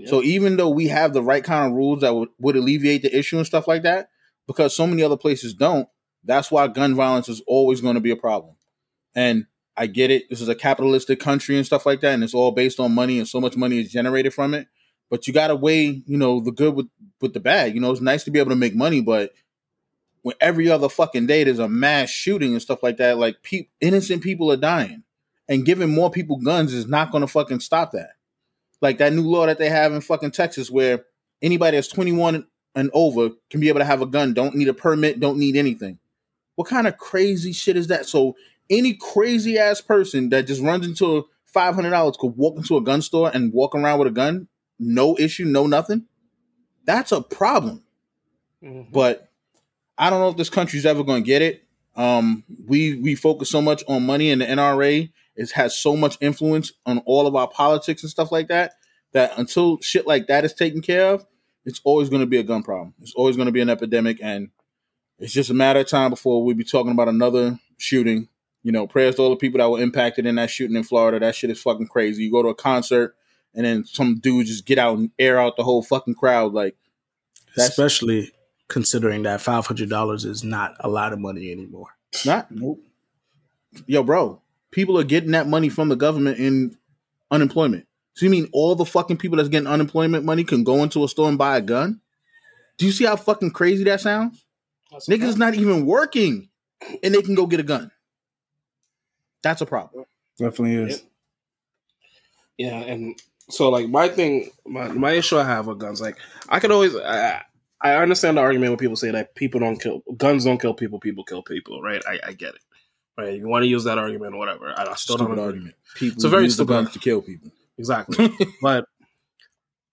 So 0.07 0.23
even 0.23 0.57
though 0.57 0.71
we 0.71 0.89
have 0.89 1.13
the 1.13 1.23
right 1.23 1.45
kind 1.45 1.67
of 1.67 1.77
rules 1.77 2.01
that 2.01 2.15
would, 2.15 2.31
would 2.39 2.57
alleviate 2.57 3.03
the 3.03 3.15
issue 3.15 3.37
and 3.37 3.47
stuff 3.47 3.69
like 3.69 3.83
that, 3.83 4.09
because 4.47 4.75
so 4.75 4.87
many 4.87 5.03
other 5.03 5.19
places 5.19 5.53
don't, 5.53 5.89
that's 6.25 6.51
why 6.51 6.67
gun 6.69 6.95
violence 6.95 7.29
is 7.29 7.43
always 7.47 7.83
going 7.83 7.97
to 7.97 8.01
be 8.01 8.11
a 8.11 8.17
problem. 8.17 8.57
And 9.15 9.45
I 9.77 9.87
get 9.87 10.11
it. 10.11 10.31
This 10.31 10.41
is 10.41 10.49
a 10.49 10.55
capitalistic 10.55 11.21
country 11.21 11.57
and 11.57 11.67
stuff 11.67 11.85
like 11.85 12.01
that, 12.01 12.15
and 12.15 12.25
it's 12.25 12.33
all 12.33 12.51
based 12.51 12.81
on 12.81 12.95
money, 12.95 13.19
and 13.19 13.29
so 13.29 13.43
much 13.43 13.57
money 13.57 13.79
is 13.81 13.93
generated 13.93 14.33
from 14.33 14.55
it. 14.55 14.69
But 15.11 15.27
you 15.27 15.33
got 15.33 15.49
to 15.49 15.57
weigh, 15.57 16.03
you 16.07 16.17
know, 16.17 16.41
the 16.41 16.53
good 16.53 16.75
with 16.75 16.89
with 17.21 17.35
the 17.35 17.41
bad. 17.41 17.75
You 17.75 17.81
know, 17.81 17.91
it's 17.91 18.01
nice 18.01 18.25
to 18.25 18.31
be 18.31 18.39
able 18.39 18.51
to 18.51 18.57
make 18.57 18.75
money, 18.75 19.01
but 19.01 19.33
when 20.23 20.37
every 20.41 20.71
other 20.71 20.89
fucking 20.89 21.27
day 21.27 21.45
there's 21.45 21.59
a 21.59 21.69
mass 21.69 22.11
shooting 22.11 22.53
and 22.53 22.63
stuff 22.63 22.83
like 22.83 22.99
that, 22.99 23.19
like 23.19 23.43
pe- 23.43 23.69
innocent 23.81 24.23
people 24.23 24.51
are 24.53 24.57
dying, 24.57 25.03
and 25.49 25.65
giving 25.65 25.93
more 25.93 26.11
people 26.11 26.37
guns 26.37 26.73
is 26.73 26.87
not 26.87 27.11
going 27.11 27.23
to 27.23 27.27
fucking 27.27 27.61
stop 27.61 27.93
that. 27.93 28.11
Like 28.81 28.99
that 28.99 29.13
new 29.13 29.29
law 29.29 29.47
that 29.47 29.59
they 29.59 29.69
have 29.69 29.93
in 29.93 30.01
fucking 30.01 30.31
Texas, 30.31 30.71
where 30.71 31.05
anybody 31.43 31.77
that's 31.77 31.89
21 31.89 32.47
and 32.75 32.91
over 32.95 33.31
can 33.51 33.61
be 33.61 33.69
able 33.69 33.81
to 33.81 33.85
have 33.85 34.01
a 34.03 34.07
gun, 34.07 34.33
don't 34.33 34.55
need 34.55 34.69
a 34.69 34.75
permit, 34.75 35.21
don't 35.21 35.39
need 35.39 35.57
anything. 35.57 35.99
What 36.55 36.69
kind 36.69 36.87
of 36.87 36.99
crazy 36.99 37.53
shit 37.53 37.77
is 37.77 37.89
that? 37.89 38.07
So 38.07 38.37
any 38.69 38.95
crazy 38.95 39.59
ass 39.59 39.81
person 39.81 40.29
that 40.31 40.47
just 40.47 40.63
runs 40.63 40.87
into 40.87 41.27
five 41.47 41.75
hundred 41.75 41.91
dollars 41.91 42.17
could 42.19 42.37
walk 42.37 42.57
into 42.57 42.77
a 42.77 42.83
gun 42.83 43.03
store 43.03 43.31
and 43.35 43.53
walk 43.53 43.75
around 43.75 43.99
with 43.99 44.09
a 44.09 44.13
gun, 44.13 44.47
no 44.81 45.17
issue, 45.19 45.45
no 45.45 45.67
nothing. 45.67 46.07
That's 46.85 47.13
a 47.13 47.21
problem. 47.21 47.85
Mhm. 48.65 48.91
But 48.91 49.31
I 49.99 50.11
don't 50.11 50.21
know 50.21 50.31
if 50.31 50.37
this 50.37 50.51
country's 50.51 50.87
ever 50.87 51.05
going 51.05 51.23
to 51.23 51.27
get 51.27 51.43
it. 51.43 51.65
Um, 51.97 52.45
we 52.67 52.95
we 52.97 53.15
focus 53.15 53.51
so 53.51 53.61
much 53.61 53.85
on 53.87 54.07
money, 54.07 54.31
and 54.31 54.41
the 54.41 54.47
NRA 54.47 55.11
is 55.37 55.53
has 55.53 55.77
so 55.77 55.97
much 55.97 56.17
influence 56.21 56.73
on 56.87 56.99
all 57.05 57.27
of 57.27 57.37
our 57.37 57.49
politics 57.49 58.03
and 58.03 58.11
stuff 58.11 58.33
like 58.33 58.49
that. 58.49 58.75
That 59.13 59.37
until 59.39 59.79
shit 59.81 60.07
like 60.07 60.27
that 60.29 60.45
is 60.45 60.55
taken 60.55 60.83
care 60.83 61.13
of, 61.13 61.27
it's 61.65 61.81
always 61.85 62.09
going 62.09 62.21
to 62.21 62.27
be 62.27 62.39
a 62.39 62.43
gun 62.43 62.63
problem. 62.63 62.95
It's 63.03 63.15
always 63.15 63.37
going 63.37 63.47
to 63.47 63.53
be 63.53 63.61
an 63.61 63.69
epidemic, 63.69 64.19
and 64.23 64.51
it's 65.19 65.33
just 65.33 65.51
a 65.51 65.55
matter 65.55 65.81
of 65.81 65.89
time 65.89 66.11
before 66.11 66.43
we 66.45 66.55
be 66.55 66.65
talking 66.65 66.93
about 66.93 67.09
another 67.09 67.59
shooting. 67.77 68.29
You 68.63 68.73
know, 68.73 68.87
prayers 68.87 69.17
to 69.17 69.23
all 69.23 69.31
the 69.31 69.37
people 69.37 69.59
that 69.59 69.71
were 69.71 69.81
impacted 69.81 70.27
in 70.27 70.35
that 70.37 70.51
shooting 70.51 70.77
in 70.77 70.85
Florida. 70.85 71.19
That 71.19 71.35
shit 71.35 71.51
is 71.51 71.61
fucking 71.61 71.89
crazy. 71.89 72.25
You 72.25 72.31
go 72.31 72.43
to 72.43 72.51
a 72.51 72.55
concert, 72.55 73.17
and 73.55 73.65
then 73.65 73.85
some 73.85 74.19
dude 74.21 74.47
just 74.47 74.65
get 74.65 74.79
out 74.79 74.99
and 74.99 75.11
air 75.19 75.41
out 75.41 75.57
the 75.57 75.65
whole 75.65 75.83
fucking 75.83 76.15
crowd. 76.15 76.53
Like 76.53 76.77
Especially 77.57 78.33
considering 78.69 79.25
that 79.25 79.41
five 79.41 79.67
hundred 79.67 79.89
dollars 79.89 80.25
is 80.25 80.45
not 80.45 80.77
a 80.81 80.89
lot 80.89 81.13
of 81.13 81.19
money 81.19 81.51
anymore. 81.51 81.89
Not. 82.25 82.51
Nope. 82.51 82.81
Yo, 83.87 84.03
bro, 84.03 84.41
people 84.71 84.99
are 84.99 85.05
getting 85.05 85.33
that 85.33 85.47
money 85.47 85.69
from 85.69 85.89
the 85.89 85.97
government 85.97 86.39
in 86.39 86.77
unemployment. 87.31 87.87
So 88.15 88.27
you 88.27 88.31
mean 88.31 88.49
all 88.53 88.75
the 88.75 88.85
fucking 88.85 89.19
people 89.19 89.37
that's 89.37 89.49
getting 89.49 89.69
unemployment 89.69 90.25
money 90.25 90.45
can 90.45 90.65
go 90.65 90.83
into 90.83 91.05
a 91.05 91.09
store 91.09 91.29
and 91.29 91.39
buy 91.39 91.57
a 91.57 91.61
gun? 91.61 92.01
Do 92.79 92.87
you 92.87 92.93
see 92.93 93.05
how 93.05 93.17
fucking 93.17 93.53
crazy 93.53 93.85
that 93.85 94.01
sounds? 94.01 94.45
Niggas 95.09 95.29
is 95.29 95.37
not 95.37 95.55
even 95.55 95.87
working 95.87 96.49
and 97.03 97.15
they 97.15 97.23
can 97.23 97.35
go 97.35 97.47
get 97.47 97.61
a 97.61 97.65
gun. 97.65 97.91
That's 99.43 99.61
a 99.61 99.67
problem. 99.67 100.05
Definitely 100.39 100.93
is. 100.93 101.05
Yeah, 102.59 102.77
and 102.77 103.19
so 103.51 103.69
like 103.69 103.89
my 103.89 104.09
thing, 104.09 104.51
my 104.67 104.89
my 104.89 105.13
issue 105.13 105.39
I 105.39 105.45
have 105.45 105.67
with 105.67 105.79
guns, 105.79 106.01
like 106.01 106.17
I 106.49 106.61
could 106.61 106.71
always, 106.71 106.97
I, 106.97 107.43
I 107.81 107.95
understand 107.95 108.37
the 108.37 108.43
argument 108.43 108.73
when 108.73 108.79
people 108.79 108.97
say 108.97 109.11
that 109.11 109.35
people 109.35 109.61
don't 109.61 109.81
kill, 109.81 110.03
guns 110.17 110.45
don't 110.45 110.61
kill 110.61 110.75
people, 110.75 110.99
people 111.01 111.25
kill 111.25 111.43
people, 111.43 111.83
right? 111.83 112.03
I, 112.07 112.19
I 112.29 112.33
get 112.33 112.55
it, 112.55 112.61
right? 113.19 113.35
You 113.35 113.49
want 113.49 113.63
to 113.63 113.69
use 113.69 113.85
that 113.85 113.99
argument, 113.99 114.35
or 114.35 114.39
whatever. 114.39 114.69
I, 114.77 114.83
I 114.83 114.95
still 114.95 115.17
Stupid 115.17 115.37
don't 115.37 115.45
argument. 115.45 115.75
People 115.95 116.17
It's 116.17 116.25
a 116.25 116.29
very 116.29 116.45
use 116.45 116.55
stupid 116.55 116.73
guns 116.73 116.93
to 116.93 116.99
kill 116.99 117.23
people. 117.23 117.51
Exactly. 117.79 118.31
but 118.63 118.87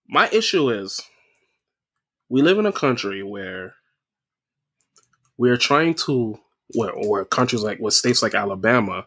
my 0.08 0.28
issue 0.30 0.70
is 0.70 1.00
we 2.28 2.42
live 2.42 2.58
in 2.58 2.66
a 2.66 2.72
country 2.72 3.22
where 3.22 3.74
we're 5.36 5.56
trying 5.56 5.94
to 5.94 6.38
where 6.74 6.92
where 6.92 7.24
countries 7.24 7.62
like 7.62 7.78
where 7.78 7.90
states 7.90 8.22
like 8.22 8.34
Alabama 8.34 9.06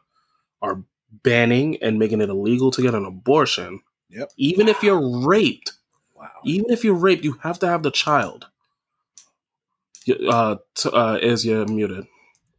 are 0.61 0.83
banning 1.23 1.77
and 1.81 1.99
making 1.99 2.21
it 2.21 2.29
illegal 2.29 2.71
to 2.71 2.81
get 2.81 2.95
an 2.95 3.05
abortion. 3.05 3.81
Yep. 4.11 4.31
Even 4.37 4.67
if 4.67 4.83
you're 4.83 5.25
raped, 5.27 5.73
Wow. 6.15 6.29
even 6.45 6.69
if 6.71 6.83
you're 6.83 6.93
raped, 6.95 7.23
you 7.23 7.33
have 7.43 7.59
to 7.59 7.67
have 7.67 7.83
the 7.83 7.91
child. 7.91 8.47
You- 10.05 10.29
Uh, 10.29 10.57
t- 10.75 10.89
uh, 10.91 11.15
is 11.21 11.45
you 11.45 11.65
muted? 11.65 12.05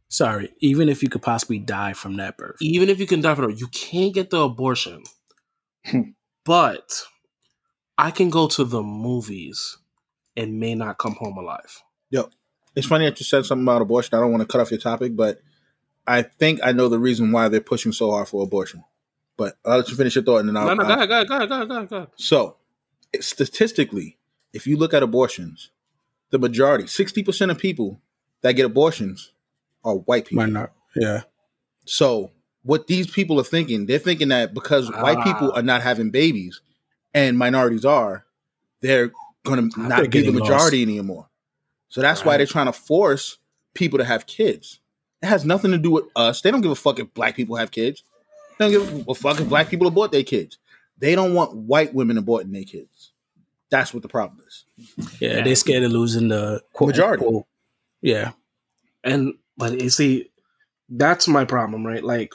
Sorry, 0.09 0.53
even 0.59 0.89
if 0.89 1.01
you 1.01 1.09
could 1.09 1.21
possibly 1.23 1.59
die 1.59 1.93
from 1.93 2.17
that 2.17 2.37
birth. 2.37 2.57
even 2.61 2.89
if 2.89 2.99
you 2.99 3.07
can 3.07 3.21
die 3.21 3.35
from 3.35 3.51
it, 3.51 3.59
you 3.59 3.67
can't 3.67 4.13
get 4.13 4.29
the 4.29 4.39
abortion. 4.41 5.03
Hmm. 5.85 6.11
but 6.45 7.03
I 7.97 8.11
can 8.11 8.29
go 8.29 8.47
to 8.47 8.63
the 8.63 8.81
movies 8.83 9.77
and 10.37 10.59
may 10.59 10.75
not 10.75 10.97
come 10.97 11.15
home 11.15 11.37
alive. 11.37 11.81
Yep. 12.11 12.31
It's 12.75 12.87
funny 12.87 13.05
that 13.05 13.19
you 13.19 13.25
said 13.25 13.45
something 13.45 13.63
about 13.65 13.81
abortion. 13.81 14.17
I 14.17 14.21
don't 14.21 14.31
want 14.31 14.41
to 14.41 14.47
cut 14.47 14.61
off 14.61 14.71
your 14.71 14.79
topic, 14.79 15.15
but 15.15 15.41
I 16.07 16.21
think 16.23 16.59
I 16.63 16.71
know 16.73 16.89
the 16.89 16.99
reason 16.99 17.31
why 17.31 17.49
they're 17.49 17.61
pushing 17.61 17.91
so 17.91 18.11
hard 18.11 18.27
for 18.29 18.43
abortion. 18.43 18.83
But 19.37 19.57
I'll 19.65 19.77
let 19.77 19.89
you 19.89 19.95
finish 19.95 20.15
your 20.15 20.23
thought 20.23 20.39
and 20.39 20.49
then 20.49 20.57
I'll, 20.57 20.67
no, 20.67 20.73
no, 20.75 20.83
go 20.83 20.89
I'll- 20.89 20.97
ahead, 20.97 21.09
go 21.09 21.15
ahead, 21.15 21.27
go 21.27 21.35
ahead, 21.35 21.49
go 21.49 21.55
ahead, 21.55 21.67
go 21.69 21.75
ahead, 21.75 21.89
go 21.89 21.95
ahead. 21.97 22.07
So, 22.17 22.57
statistically, 23.19 24.17
if 24.53 24.67
you 24.67 24.77
look 24.77 24.93
at 24.93 25.01
abortions, 25.03 25.71
the 26.29 26.39
majority, 26.39 26.85
60% 26.85 27.49
of 27.51 27.57
people 27.57 27.99
that 28.41 28.53
get 28.53 28.65
abortions 28.65 29.31
are 29.83 29.95
white 29.95 30.25
people. 30.25 30.43
Might 30.43 30.51
not. 30.53 30.71
Yeah. 30.95 31.21
So, 31.85 32.31
what 32.63 32.87
these 32.87 33.07
people 33.09 33.39
are 33.39 33.43
thinking, 33.45 33.85
they're 33.87 33.99
thinking 33.99 34.29
that 34.29 34.53
because 34.53 34.89
white 34.91 35.17
Ah. 35.17 35.23
people 35.23 35.51
are 35.53 35.61
not 35.63 35.81
having 35.81 36.11
babies 36.11 36.61
and 37.13 37.37
minorities 37.37 37.85
are, 37.85 38.25
they're 38.81 39.11
going 39.43 39.69
to 39.69 39.81
not 39.81 39.97
be 39.97 40.01
the 40.03 40.07
getting 40.07 40.35
majority 40.35 40.81
anymore. 40.83 41.27
So, 41.89 42.01
that's 42.01 42.23
why 42.23 42.37
they're 42.37 42.45
trying 42.45 42.67
to 42.67 42.73
force 42.73 43.37
people 43.73 43.99
to 43.99 44.05
have 44.05 44.25
kids. 44.25 44.79
It 45.21 45.27
has 45.27 45.45
nothing 45.45 45.71
to 45.71 45.77
do 45.77 45.91
with 45.91 46.05
us. 46.15 46.41
They 46.41 46.51
don't 46.51 46.61
give 46.61 46.71
a 46.71 46.75
fuck 46.75 46.99
if 46.99 47.13
black 47.13 47.35
people 47.35 47.55
have 47.55 47.71
kids. 47.71 48.03
They 48.57 48.71
don't 48.71 48.71
give 48.97 49.07
a 49.07 49.15
fuck 49.15 49.39
if 49.39 49.49
black 49.49 49.69
people 49.69 49.87
abort 49.87 50.11
their 50.11 50.23
kids. 50.23 50.57
They 50.97 51.15
don't 51.15 51.33
want 51.33 51.55
white 51.55 51.93
women 51.93 52.17
aborting 52.17 52.51
their 52.53 52.63
kids. 52.63 53.11
That's 53.69 53.93
what 53.93 54.03
the 54.03 54.09
problem 54.09 54.41
is. 54.47 54.65
Yeah, 55.19 55.37
Yeah. 55.37 55.43
they're 55.43 55.55
scared 55.55 55.83
of 55.83 55.91
losing 55.91 56.27
the 56.27 56.61
quote, 56.73 56.89
Majority. 56.89 57.25
unquote- 57.25 57.47
yeah. 58.01 58.31
And 59.03 59.33
but 59.57 59.81
you 59.81 59.89
see, 59.89 60.29
that's 60.89 61.27
my 61.27 61.45
problem, 61.45 61.85
right? 61.85 62.03
Like, 62.03 62.33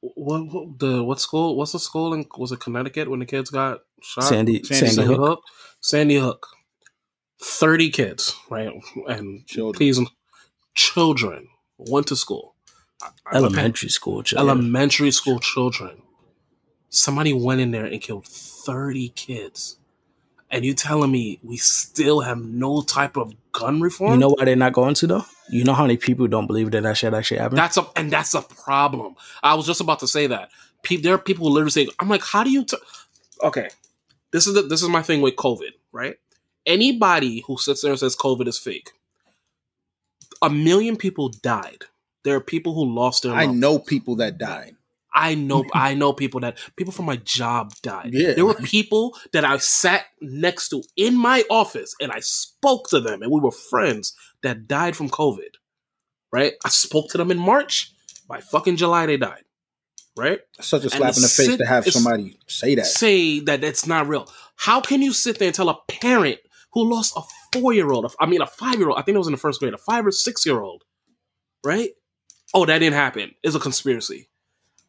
what, 0.00 0.46
what 0.52 0.78
the 0.78 1.02
what 1.02 1.20
school? 1.20 1.56
What's 1.56 1.72
the 1.72 1.78
school 1.78 2.14
in? 2.14 2.26
Was 2.36 2.52
it 2.52 2.60
Connecticut 2.60 3.10
when 3.10 3.20
the 3.20 3.26
kids 3.26 3.50
got 3.50 3.80
shot? 4.02 4.24
Sandy, 4.24 4.62
Sandy 4.62 4.86
Sandy, 4.94 5.14
Hook. 5.14 5.42
Sandy 5.80 6.16
Hook. 6.16 6.46
Thirty 7.40 7.90
kids, 7.90 8.34
right? 8.50 8.70
And 9.08 9.46
Children. 9.46 9.74
please, 9.78 10.00
children 10.74 11.48
went 11.76 12.06
to 12.08 12.16
school. 12.16 12.54
Elementary 13.32 13.88
school 13.88 14.22
children. 14.22 14.48
elementary 14.48 15.10
school 15.10 15.38
children. 15.38 16.02
Somebody 16.88 17.32
went 17.32 17.60
in 17.60 17.70
there 17.70 17.84
and 17.84 18.00
killed 18.00 18.26
30 18.26 19.10
kids. 19.10 19.78
And 20.50 20.64
you 20.64 20.72
telling 20.72 21.10
me 21.10 21.38
we 21.42 21.58
still 21.58 22.20
have 22.20 22.42
no 22.42 22.80
type 22.80 23.16
of 23.16 23.34
gun 23.52 23.80
reform? 23.80 24.14
You 24.14 24.18
know 24.18 24.30
why 24.30 24.46
they're 24.46 24.56
not 24.56 24.72
going 24.72 24.94
to 24.94 25.06
though? 25.06 25.24
You 25.50 25.64
know 25.64 25.74
how 25.74 25.82
many 25.82 25.98
people 25.98 26.26
don't 26.26 26.46
believe 26.46 26.70
that 26.70 26.82
that 26.84 26.96
shit 26.96 27.12
actually 27.12 27.38
happened? 27.38 27.58
that's 27.58 27.76
a 27.76 27.86
and 27.96 28.10
that's 28.10 28.34
a 28.34 28.42
problem. 28.42 29.14
I 29.42 29.54
was 29.54 29.66
just 29.66 29.80
about 29.80 30.00
to 30.00 30.08
say 30.08 30.26
that. 30.28 30.50
There 31.02 31.12
are 31.12 31.18
people 31.18 31.46
who 31.46 31.52
literally 31.52 31.70
say, 31.70 31.88
"I'm 31.98 32.08
like, 32.08 32.24
how 32.24 32.44
do 32.44 32.50
you?" 32.50 32.64
T-? 32.64 32.76
Okay, 33.42 33.68
this 34.30 34.46
is 34.46 34.54
the, 34.54 34.62
this 34.62 34.82
is 34.82 34.88
my 34.88 35.02
thing 35.02 35.20
with 35.20 35.36
COVID, 35.36 35.72
right? 35.92 36.16
Anybody 36.64 37.42
who 37.46 37.58
sits 37.58 37.82
there 37.82 37.90
and 37.90 37.98
says 38.00 38.16
COVID 38.16 38.46
is 38.46 38.58
fake, 38.58 38.92
a 40.40 40.48
million 40.48 40.96
people 40.96 41.28
died. 41.28 41.84
There 42.28 42.36
are 42.36 42.42
people 42.42 42.74
who 42.74 42.84
lost 42.84 43.22
their. 43.22 43.32
I 43.32 43.46
loved 43.46 43.58
know 43.58 43.78
people 43.78 44.16
that 44.16 44.36
died. 44.36 44.76
I 45.14 45.34
know 45.34 45.64
I 45.72 45.94
know 45.94 46.12
people 46.12 46.40
that 46.40 46.58
people 46.76 46.92
from 46.92 47.06
my 47.06 47.16
job 47.16 47.72
died. 47.82 48.10
Yeah. 48.12 48.34
There 48.34 48.44
were 48.44 48.52
people 48.52 49.16
that 49.32 49.46
I 49.46 49.56
sat 49.56 50.04
next 50.20 50.68
to 50.68 50.82
in 50.94 51.16
my 51.16 51.42
office 51.48 51.94
and 52.02 52.12
I 52.12 52.20
spoke 52.20 52.90
to 52.90 53.00
them 53.00 53.22
and 53.22 53.32
we 53.32 53.40
were 53.40 53.50
friends 53.50 54.14
that 54.42 54.68
died 54.68 54.94
from 54.94 55.08
COVID. 55.08 55.54
Right? 56.30 56.52
I 56.66 56.68
spoke 56.68 57.08
to 57.12 57.18
them 57.18 57.30
in 57.30 57.38
March. 57.38 57.94
By 58.28 58.42
fucking 58.42 58.76
July 58.76 59.06
they 59.06 59.16
died. 59.16 59.44
Right? 60.14 60.40
Such 60.60 60.84
a 60.84 60.90
slap 60.90 61.16
in 61.16 61.22
the 61.22 61.28
face 61.28 61.56
to 61.56 61.64
have 61.64 61.86
somebody 61.86 62.38
say 62.46 62.74
that. 62.74 62.84
Say 62.84 63.40
that 63.40 63.62
that's 63.62 63.86
not 63.86 64.06
real. 64.06 64.30
How 64.56 64.82
can 64.82 65.00
you 65.00 65.14
sit 65.14 65.38
there 65.38 65.46
and 65.46 65.54
tell 65.54 65.70
a 65.70 65.78
parent 65.88 66.40
who 66.74 66.92
lost 66.92 67.14
a 67.16 67.22
four 67.52 67.72
year 67.72 67.90
old, 67.90 68.14
I 68.20 68.26
mean 68.26 68.42
a 68.42 68.46
five 68.46 68.76
year 68.76 68.88
old, 68.88 68.98
I 68.98 69.02
think 69.02 69.14
it 69.14 69.18
was 69.18 69.26
in 69.26 69.32
the 69.32 69.38
first 69.38 69.60
grade, 69.60 69.74
a 69.74 69.78
five 69.78 70.06
or 70.06 70.10
six 70.10 70.44
year 70.44 70.60
old, 70.60 70.84
right? 71.64 71.90
Oh, 72.54 72.64
that 72.64 72.78
didn't 72.78 72.94
happen. 72.96 73.34
It's 73.42 73.54
a 73.54 73.60
conspiracy. 73.60 74.28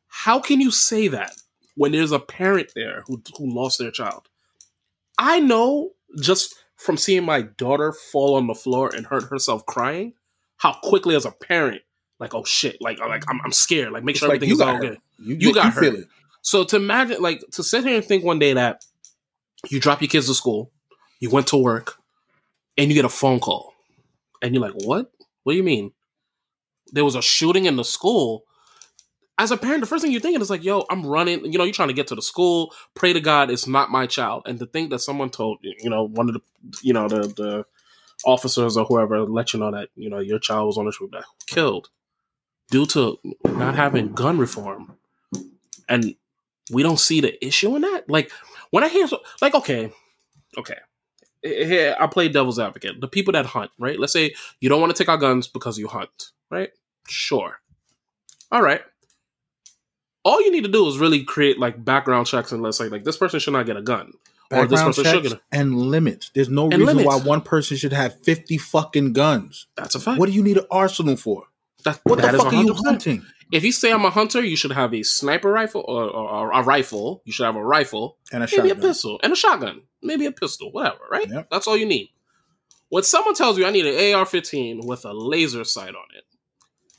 How 0.08 0.40
can 0.40 0.62
you 0.62 0.72
say 0.72 1.08
that 1.10 1.34
when 1.76 1.92
there's 1.92 2.12
a 2.12 2.20
parent 2.20 2.72
there 2.76 3.04
who, 3.08 3.22
who 3.38 3.54
lost 3.54 3.80
their 3.80 3.92
child? 3.92 4.28
I 5.18 5.40
know 5.40 5.92
just 6.22 6.56
from 6.78 6.98
seeing 6.98 7.26
my 7.26 7.42
daughter 7.42 7.92
fall 7.94 8.36
on 8.36 8.48
the 8.48 8.56
floor 8.56 8.90
and 8.96 9.06
hurt 9.06 9.24
herself 9.30 9.66
crying, 9.66 10.14
how 10.58 10.74
quickly 10.82 11.16
as 11.16 11.26
a 11.26 11.32
parent, 11.32 11.82
like, 12.20 12.34
oh 12.34 12.44
shit, 12.44 12.78
like, 12.82 13.00
like 13.00 13.24
I'm, 13.30 13.40
I'm 13.44 13.52
scared, 13.52 13.92
like 13.92 14.04
make 14.04 14.14
It's 14.14 14.20
sure 14.20 14.30
like 14.30 14.38
everything 14.38 14.54
is 14.56 14.62
all 14.62 14.78
good. 14.80 14.98
You, 15.20 15.36
You 15.36 15.54
got 15.54 15.74
feel 15.74 15.92
hurt. 15.92 16.00
it. 16.02 16.08
So 16.42 16.64
to 16.64 16.78
imagine, 16.78 17.22
like, 17.22 17.42
to 17.52 17.64
sit 17.64 17.84
here 17.84 17.96
and 17.98 18.04
think 18.06 18.24
one 18.24 18.40
day 18.40 18.54
that 18.54 18.84
you 19.70 19.80
drop 19.80 20.02
your 20.02 20.08
kids 20.10 20.28
to 20.28 20.34
school, 20.34 20.72
you 21.20 21.30
went 21.30 21.48
to 21.48 21.58
work, 21.58 21.96
and 22.78 22.88
you 22.90 22.96
get 22.96 23.04
a 23.04 23.10
phone 23.10 23.42
call, 23.42 23.74
and 24.42 24.54
you're 24.54 24.62
like, 24.62 24.74
"What? 24.86 25.12
What 25.44 25.52
do 25.54 25.58
you 25.58 25.64
mean? 25.64 25.92
There 26.92 27.06
was 27.06 27.16
a 27.16 27.22
shooting 27.22 27.66
in 27.66 27.76
the 27.76 27.84
school." 27.84 28.46
As 29.38 29.52
a 29.52 29.58
parent, 29.58 29.80
the 29.80 29.88
first 29.88 30.04
thing 30.04 30.12
you're 30.12 30.22
thinking 30.22 30.42
is 30.42 30.50
like, 30.50 30.64
"Yo, 30.64 30.86
I'm 30.90 31.06
running." 31.06 31.46
You 31.46 31.58
know, 31.58 31.64
you're 31.64 31.74
trying 31.74 31.88
to 31.88 31.94
get 31.94 32.08
to 32.08 32.16
the 32.16 32.22
school. 32.22 32.74
Pray 32.94 33.14
to 33.14 33.22
God, 33.22 33.50
it's 33.50 33.68
not 33.68 33.90
my 33.90 34.06
child. 34.06 34.44
And 34.46 34.60
to 34.60 34.66
think 34.66 34.90
that 34.90 35.00
someone 35.00 35.30
told 35.30 35.60
you 35.62 35.90
know 35.90 36.04
one 36.04 36.28
of 36.30 36.36
the 36.36 36.42
you 36.82 36.94
know 36.94 37.08
the 37.08 37.22
the 37.22 37.66
officers 38.26 38.76
or 38.78 38.86
whoever 38.86 39.22
let 39.22 39.54
you 39.54 39.60
know 39.60 39.72
that 39.72 39.90
you 39.96 40.10
know 40.10 40.20
your 40.20 40.40
child 40.40 40.68
was 40.68 40.78
on 40.78 40.86
the 40.86 40.92
street 40.92 41.12
that 41.12 41.24
killed 41.48 41.90
due 42.70 42.86
to 42.86 43.18
not 43.46 43.76
having 43.76 44.14
gun 44.14 44.38
reform 44.38 44.98
and 45.88 46.16
we 46.72 46.84
don't 46.84 47.00
see 47.00 47.20
the 47.20 47.44
issue 47.46 47.76
in 47.76 47.82
that. 47.82 48.10
Like 48.10 48.32
when 48.70 48.84
I 48.84 48.90
hear 48.90 49.08
like 49.42 49.56
okay, 49.56 49.92
okay, 50.58 50.78
here 51.44 51.96
I 52.00 52.08
play 52.08 52.30
devil's 52.30 52.60
advocate. 52.60 53.02
The 53.02 53.08
people 53.08 53.34
that 53.34 53.48
hunt, 53.48 53.72
right? 53.80 54.00
Let's 54.00 54.14
say 54.14 54.34
you 54.60 54.70
don't 54.70 54.80
want 54.82 54.96
to 54.96 55.04
take 55.04 55.10
our 55.10 55.18
guns 55.18 55.48
because 55.48 55.78
you 55.78 55.88
hunt, 55.88 56.32
right? 56.50 56.70
Sure. 57.10 57.60
All 58.52 58.62
right. 58.62 58.82
All 60.24 60.42
you 60.42 60.52
need 60.52 60.64
to 60.66 60.70
do 60.72 60.88
is 60.88 60.98
really 60.98 61.24
create 61.24 61.60
like 61.60 61.84
background 61.84 62.28
checks 62.28 62.52
and 62.52 62.62
let's 62.62 62.78
say 62.78 62.90
like 62.90 63.04
this 63.04 63.18
person 63.18 63.40
should 63.40 63.54
not 63.54 63.66
get 63.66 63.78
a 63.78 63.82
gun. 63.82 64.14
Or 64.52 64.66
this 64.66 64.80
Background 64.82 64.96
person 64.96 65.04
should 65.14 65.24
get 65.24 65.34
a 65.34 65.42
and 65.52 65.78
limits. 65.78 66.32
There's 66.34 66.50
no 66.50 66.64
And 66.64 66.74
reason 66.80 66.98
limits. 66.98 67.08
why 67.08 67.18
one 67.18 67.42
person 67.42 67.78
should 67.78 67.94
have 67.94 68.20
50 68.24 68.58
fucking 68.58 69.14
guns. 69.14 69.68
that's 69.76 69.96
a 69.96 70.00
fact. 70.00 70.20
What 70.20 70.26
do 70.28 70.32
you 70.34 70.44
need 70.44 70.58
an 70.58 70.66
arsenal 70.72 71.16
for? 71.16 71.46
that, 71.84 72.00
What 72.04 72.20
that 72.22 72.32
the 72.34 72.40
fuck 72.40 72.54
are 72.54 72.64
you 72.64 72.74
hunting? 72.74 73.26
If 73.52 73.64
you 73.64 73.72
say 73.72 73.92
I'm 73.92 74.06
a 74.06 74.10
hunter, 74.10 74.44
you 74.44 74.56
should 74.56 74.72
have 74.74 74.94
a 74.94 75.02
sniper 75.04 75.52
rifle 75.52 75.84
or, 75.88 76.04
or, 76.04 76.30
or 76.30 76.52
a 76.52 76.62
rifle. 76.64 77.22
You 77.26 77.32
should 77.32 77.46
have 77.46 77.56
a 77.56 77.64
rifle, 77.64 78.18
And 78.32 78.44
a 78.44 78.48
maybe 78.48 78.68
a 78.70 78.70
shotgun. 78.74 78.82
pistol, 78.90 79.20
and 79.24 79.34
a 79.34 79.36
shotgun, 79.36 79.82
maybe 80.04 80.26
a 80.28 80.32
pistol, 80.32 80.72
whatever, 80.72 81.00
right? 81.12 81.28
Yep. 81.30 81.48
That's 81.50 81.68
all 81.68 81.78
you 81.78 81.86
need. 81.88 82.10
When 82.90 83.04
someone 83.04 83.34
tells 83.36 83.58
you 83.58 83.66
I 83.66 83.72
need 83.72 83.86
an 83.86 84.16
AR-15 84.16 84.84
with 84.86 85.06
a 85.06 85.14
laser 85.14 85.64
sight 85.64 85.90
on 85.96 86.06
it, 86.16 86.24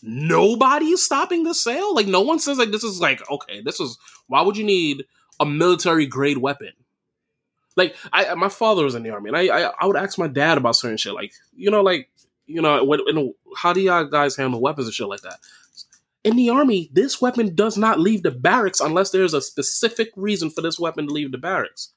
nobody 0.02 0.86
is 0.86 1.05
stopping 1.05 1.44
the 1.44 1.55
sale. 1.55 1.94
Like 1.94 2.06
no 2.06 2.20
one 2.20 2.39
says 2.39 2.59
like 2.59 2.70
this 2.70 2.85
is 2.85 3.01
like 3.01 3.28
okay, 3.31 3.60
this 3.62 3.81
is 3.81 3.98
why 4.27 4.43
would 4.43 4.56
you 4.56 4.64
need 4.64 5.05
a 5.39 5.47
military 5.47 6.06
grade 6.06 6.39
weapon? 6.39 6.72
Like 7.77 7.97
I, 8.12 8.35
my 8.35 8.48
father 8.48 8.85
was 8.85 8.94
in 8.94 9.02
the 9.02 9.10
army, 9.10 9.28
and 9.31 9.36
I, 9.36 9.47
I, 9.47 9.72
I 9.81 9.86
would 9.86 9.97
ask 9.97 10.18
my 10.18 10.28
dad 10.28 10.59
about 10.59 10.77
certain 10.77 10.97
shit, 10.97 11.14
like 11.14 11.32
you 11.55 11.70
know, 11.70 11.82
like 11.82 12.10
you 12.47 12.60
know, 12.60 13.35
how 13.56 13.72
do 13.72 13.81
y'all 13.81 14.05
guys 14.05 14.36
handle 14.36 14.60
weapons 14.60 14.86
and 14.86 14.94
shit 14.94 15.06
like 15.06 15.22
that? 15.22 15.39
In 16.24 16.36
the 16.36 16.51
army, 16.51 16.90
this 16.93 17.20
weapon 17.20 17.55
does 17.55 17.78
not 17.78 17.98
leave 17.98 18.22
the 18.22 18.31
barracks 18.31 18.81
unless 18.81 19.10
there's 19.10 19.32
a 19.32 19.40
specific 19.40 20.10
reason 20.16 20.51
for 20.51 20.60
this 20.60 20.78
weapon 20.78 21.06
to 21.06 21.12
leave 21.12 21.32
the 21.32 21.39
barracks. 21.39 21.93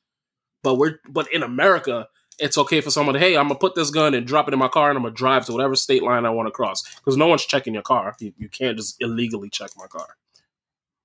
But 0.61 0.75
we're 0.75 0.99
but 1.09 1.31
in 1.33 1.43
America, 1.43 2.07
it's 2.39 2.57
okay 2.57 2.81
for 2.81 2.91
someone 2.91 3.13
to 3.13 3.19
hey, 3.19 3.37
I'm 3.37 3.47
gonna 3.47 3.59
put 3.59 3.75
this 3.75 3.89
gun 3.89 4.13
and 4.13 4.25
drop 4.25 4.47
it 4.47 4.53
in 4.53 4.59
my 4.59 4.67
car 4.67 4.89
and 4.89 4.97
I'm 4.97 5.03
gonna 5.03 5.15
drive 5.15 5.45
to 5.45 5.51
whatever 5.53 5.75
state 5.75 6.03
line 6.03 6.25
I 6.25 6.29
want 6.29 6.47
to 6.47 6.51
cross 6.51 6.83
because 6.97 7.17
no 7.17 7.27
one's 7.27 7.45
checking 7.45 7.73
your 7.73 7.83
car. 7.83 8.15
You, 8.19 8.33
you 8.37 8.49
can't 8.49 8.77
just 8.77 8.95
illegally 8.99 9.49
check 9.49 9.71
my 9.77 9.87
car. 9.87 10.07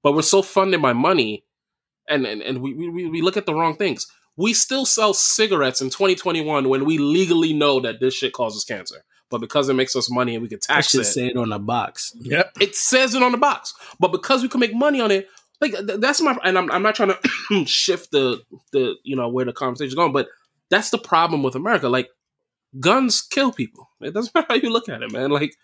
But 0.03 0.15
we're 0.15 0.23
so 0.23 0.43
funded 0.43 0.81
by 0.81 0.93
money, 0.93 1.45
and 2.09 2.27
and, 2.27 2.43
and 2.43 2.63
we, 2.63 2.75
we 2.75 3.09
we 3.09 3.23
look 3.23 3.37
at 3.37 3.47
the 3.47 3.55
wrong 3.55 3.77
things. 3.77 4.07
We 4.37 4.55
still 4.55 4.87
sell 4.87 5.15
cigarettes 5.15 5.81
in 5.81 5.91
2021 5.91 6.69
when 6.69 6.85
we 6.85 6.99
legally 6.99 7.53
know 7.53 7.81
that 7.81 7.99
this 7.99 8.15
shit 8.15 8.33
causes 8.33 8.65
cancer. 8.65 9.05
But 9.31 9.41
because 9.41 9.69
it 9.69 9.75
makes 9.75 9.95
us 9.97 10.11
money 10.11 10.35
and 10.35 10.43
we 10.43 10.49
can 10.49 10.61
I 10.71 10.75
tax 10.75 10.91
should 10.91 11.01
it, 11.01 11.05
say 11.05 11.27
it 11.27 11.37
on 11.37 11.51
the 11.51 11.59
box. 11.59 12.15
Yep. 12.21 12.53
it 12.61 12.75
says 12.77 13.15
it 13.15 13.23
on 13.23 13.33
the 13.33 13.39
box. 13.39 13.75
But 13.99 14.13
because 14.13 14.43
we 14.43 14.49
can 14.49 14.61
make 14.61 14.75
money 14.75 15.01
on 15.01 15.11
it, 15.11 15.29
like 15.61 15.73
th- 15.73 16.01
that's 16.01 16.21
my 16.21 16.39
and 16.45 16.57
I'm, 16.57 16.71
I'm 16.71 16.83
not 16.83 16.95
trying 16.95 17.15
to 17.15 17.65
shift 17.67 18.13
the 18.13 18.41
the 18.73 18.95
you 19.03 19.17
know 19.17 19.29
where 19.29 19.45
the 19.45 19.53
conversation's 19.53 19.95
going, 19.95 20.13
but 20.13 20.29
that's 20.71 20.91
the 20.91 20.99
problem 20.99 21.43
with 21.43 21.55
America. 21.55 21.89
Like 21.89 22.09
guns 22.79 23.21
kill 23.23 23.53
people. 23.53 23.89
It 24.01 24.15
doesn't 24.15 24.33
matter 24.35 24.47
how 24.49 24.55
you 24.57 24.71
look 24.71 24.89
at 24.89 25.03
it, 25.03 25.13
man. 25.13 25.31
Like 25.31 25.55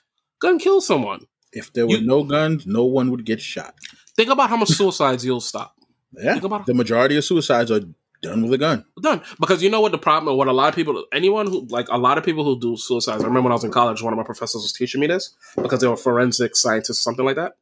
gun 0.41 0.59
kills 0.59 0.87
someone. 0.87 1.21
If 1.53 1.73
there 1.73 1.87
were 1.87 1.97
You- 1.97 2.07
no 2.07 2.25
guns, 2.25 2.67
no 2.67 2.85
one 2.85 3.11
would 3.11 3.25
get 3.25 3.41
shot. 3.41 3.75
Think 4.17 4.31
about 4.31 4.49
how 4.51 4.57
much 4.57 4.69
suicides 4.71 5.25
you'll 5.25 5.41
stop. 5.41 5.75
Yeah. 6.13 6.39
The 6.39 6.75
majority 6.75 7.17
of 7.17 7.25
suicides 7.25 7.71
are 7.73 7.81
done 8.23 8.43
with 8.43 8.53
a 8.55 8.59
gun. 8.59 8.85
Done. 9.03 9.21
Because 9.41 9.63
you 9.63 9.69
know 9.69 9.81
what 9.81 9.91
the 9.93 9.99
problem 9.99 10.37
what 10.37 10.47
a 10.49 10.53
lot 10.53 10.69
of 10.69 10.75
people 10.77 11.05
anyone 11.13 11.47
who 11.49 11.67
like 11.69 11.89
a 11.91 11.99
lot 11.99 12.17
of 12.19 12.25
people 12.25 12.45
who 12.45 12.59
do 12.59 12.77
suicides. 12.77 13.23
I 13.23 13.27
remember 13.27 13.43
when 13.49 13.53
I 13.53 13.57
was 13.57 13.65
in 13.65 13.73
college, 13.73 14.01
one 14.03 14.13
of 14.13 14.17
my 14.17 14.23
professors 14.25 14.63
was 14.63 14.73
teaching 14.73 15.01
me 15.01 15.09
this 15.09 15.35
because 15.61 15.81
they 15.81 15.89
were 15.89 15.97
forensic 15.97 16.55
scientists, 16.57 17.01
something 17.03 17.25
like 17.25 17.37
that. 17.37 17.57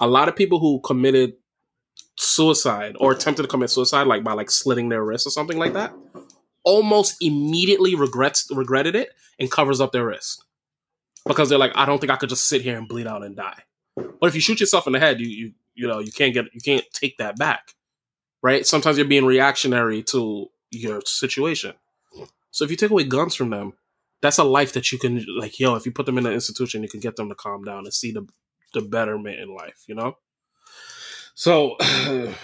A 0.00 0.06
lot 0.06 0.28
of 0.28 0.34
people 0.36 0.58
who 0.58 0.80
committed 0.80 1.34
suicide 2.16 2.96
or 3.00 3.12
attempted 3.12 3.42
to 3.42 3.48
commit 3.48 3.70
suicide, 3.70 4.06
like 4.06 4.24
by 4.24 4.32
like 4.32 4.50
slitting 4.50 4.88
their 4.88 5.04
wrists 5.04 5.26
or 5.26 5.30
something 5.30 5.58
like 5.58 5.74
that, 5.74 5.92
almost 6.64 7.16
immediately 7.20 7.94
regrets 7.94 8.48
regretted 8.50 8.94
it 8.94 9.10
and 9.38 9.50
covers 9.50 9.80
up 9.80 9.92
their 9.92 10.06
wrist. 10.06 10.44
Because 11.26 11.48
they're 11.48 11.58
like, 11.58 11.72
I 11.74 11.84
don't 11.84 12.00
think 12.00 12.10
I 12.10 12.16
could 12.16 12.30
just 12.30 12.48
sit 12.48 12.62
here 12.62 12.78
and 12.78 12.88
bleed 12.88 13.06
out 13.06 13.22
and 13.22 13.36
die. 13.36 13.62
But 13.94 14.28
if 14.28 14.34
you 14.34 14.40
shoot 14.40 14.60
yourself 14.60 14.86
in 14.86 14.92
the 14.94 14.98
head, 14.98 15.20
you 15.20 15.28
you 15.28 15.52
you 15.74 15.86
know, 15.86 15.98
you 15.98 16.12
can't 16.12 16.34
get 16.34 16.46
you 16.52 16.60
can't 16.60 16.84
take 16.92 17.18
that 17.18 17.38
back 17.38 17.74
right? 18.42 18.66
Sometimes 18.66 18.98
you're 18.98 19.06
being 19.06 19.24
reactionary 19.24 20.02
to 20.04 20.50
your 20.70 21.00
situation. 21.04 21.74
So 22.50 22.64
if 22.64 22.70
you 22.70 22.76
take 22.76 22.90
away 22.90 23.04
guns 23.04 23.34
from 23.34 23.50
them, 23.50 23.74
that's 24.22 24.38
a 24.38 24.44
life 24.44 24.72
that 24.74 24.92
you 24.92 24.98
can 24.98 25.24
like, 25.38 25.58
yo, 25.58 25.74
if 25.76 25.86
you 25.86 25.92
put 25.92 26.06
them 26.06 26.18
in 26.18 26.26
an 26.26 26.32
institution, 26.32 26.82
you 26.82 26.88
can 26.88 27.00
get 27.00 27.16
them 27.16 27.28
to 27.28 27.34
calm 27.34 27.64
down 27.64 27.84
and 27.84 27.94
see 27.94 28.12
the 28.12 28.26
the 28.72 28.80
betterment 28.80 29.40
in 29.40 29.52
life, 29.52 29.82
you 29.88 29.94
know? 29.94 30.16
So 31.34 31.76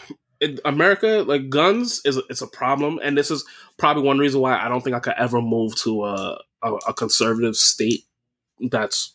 in 0.41 0.59
America, 0.65 1.25
like 1.27 1.49
guns 1.49 2.01
is 2.05 2.19
it's 2.31 2.43
a 2.43 2.47
problem, 2.47 2.99
and 3.03 3.17
this 3.17 3.31
is 3.31 3.45
probably 3.79 4.03
one 4.03 4.19
reason 4.19 4.41
why 4.41 4.59
I 4.59 4.69
don't 4.69 4.83
think 4.83 4.97
I 4.97 5.01
could 5.01 5.15
ever 5.19 5.41
move 5.41 5.77
to 5.83 6.05
a 6.05 6.41
a, 6.63 6.73
a 6.89 6.95
conservative 6.95 7.57
state 7.57 8.05
that's 8.71 9.15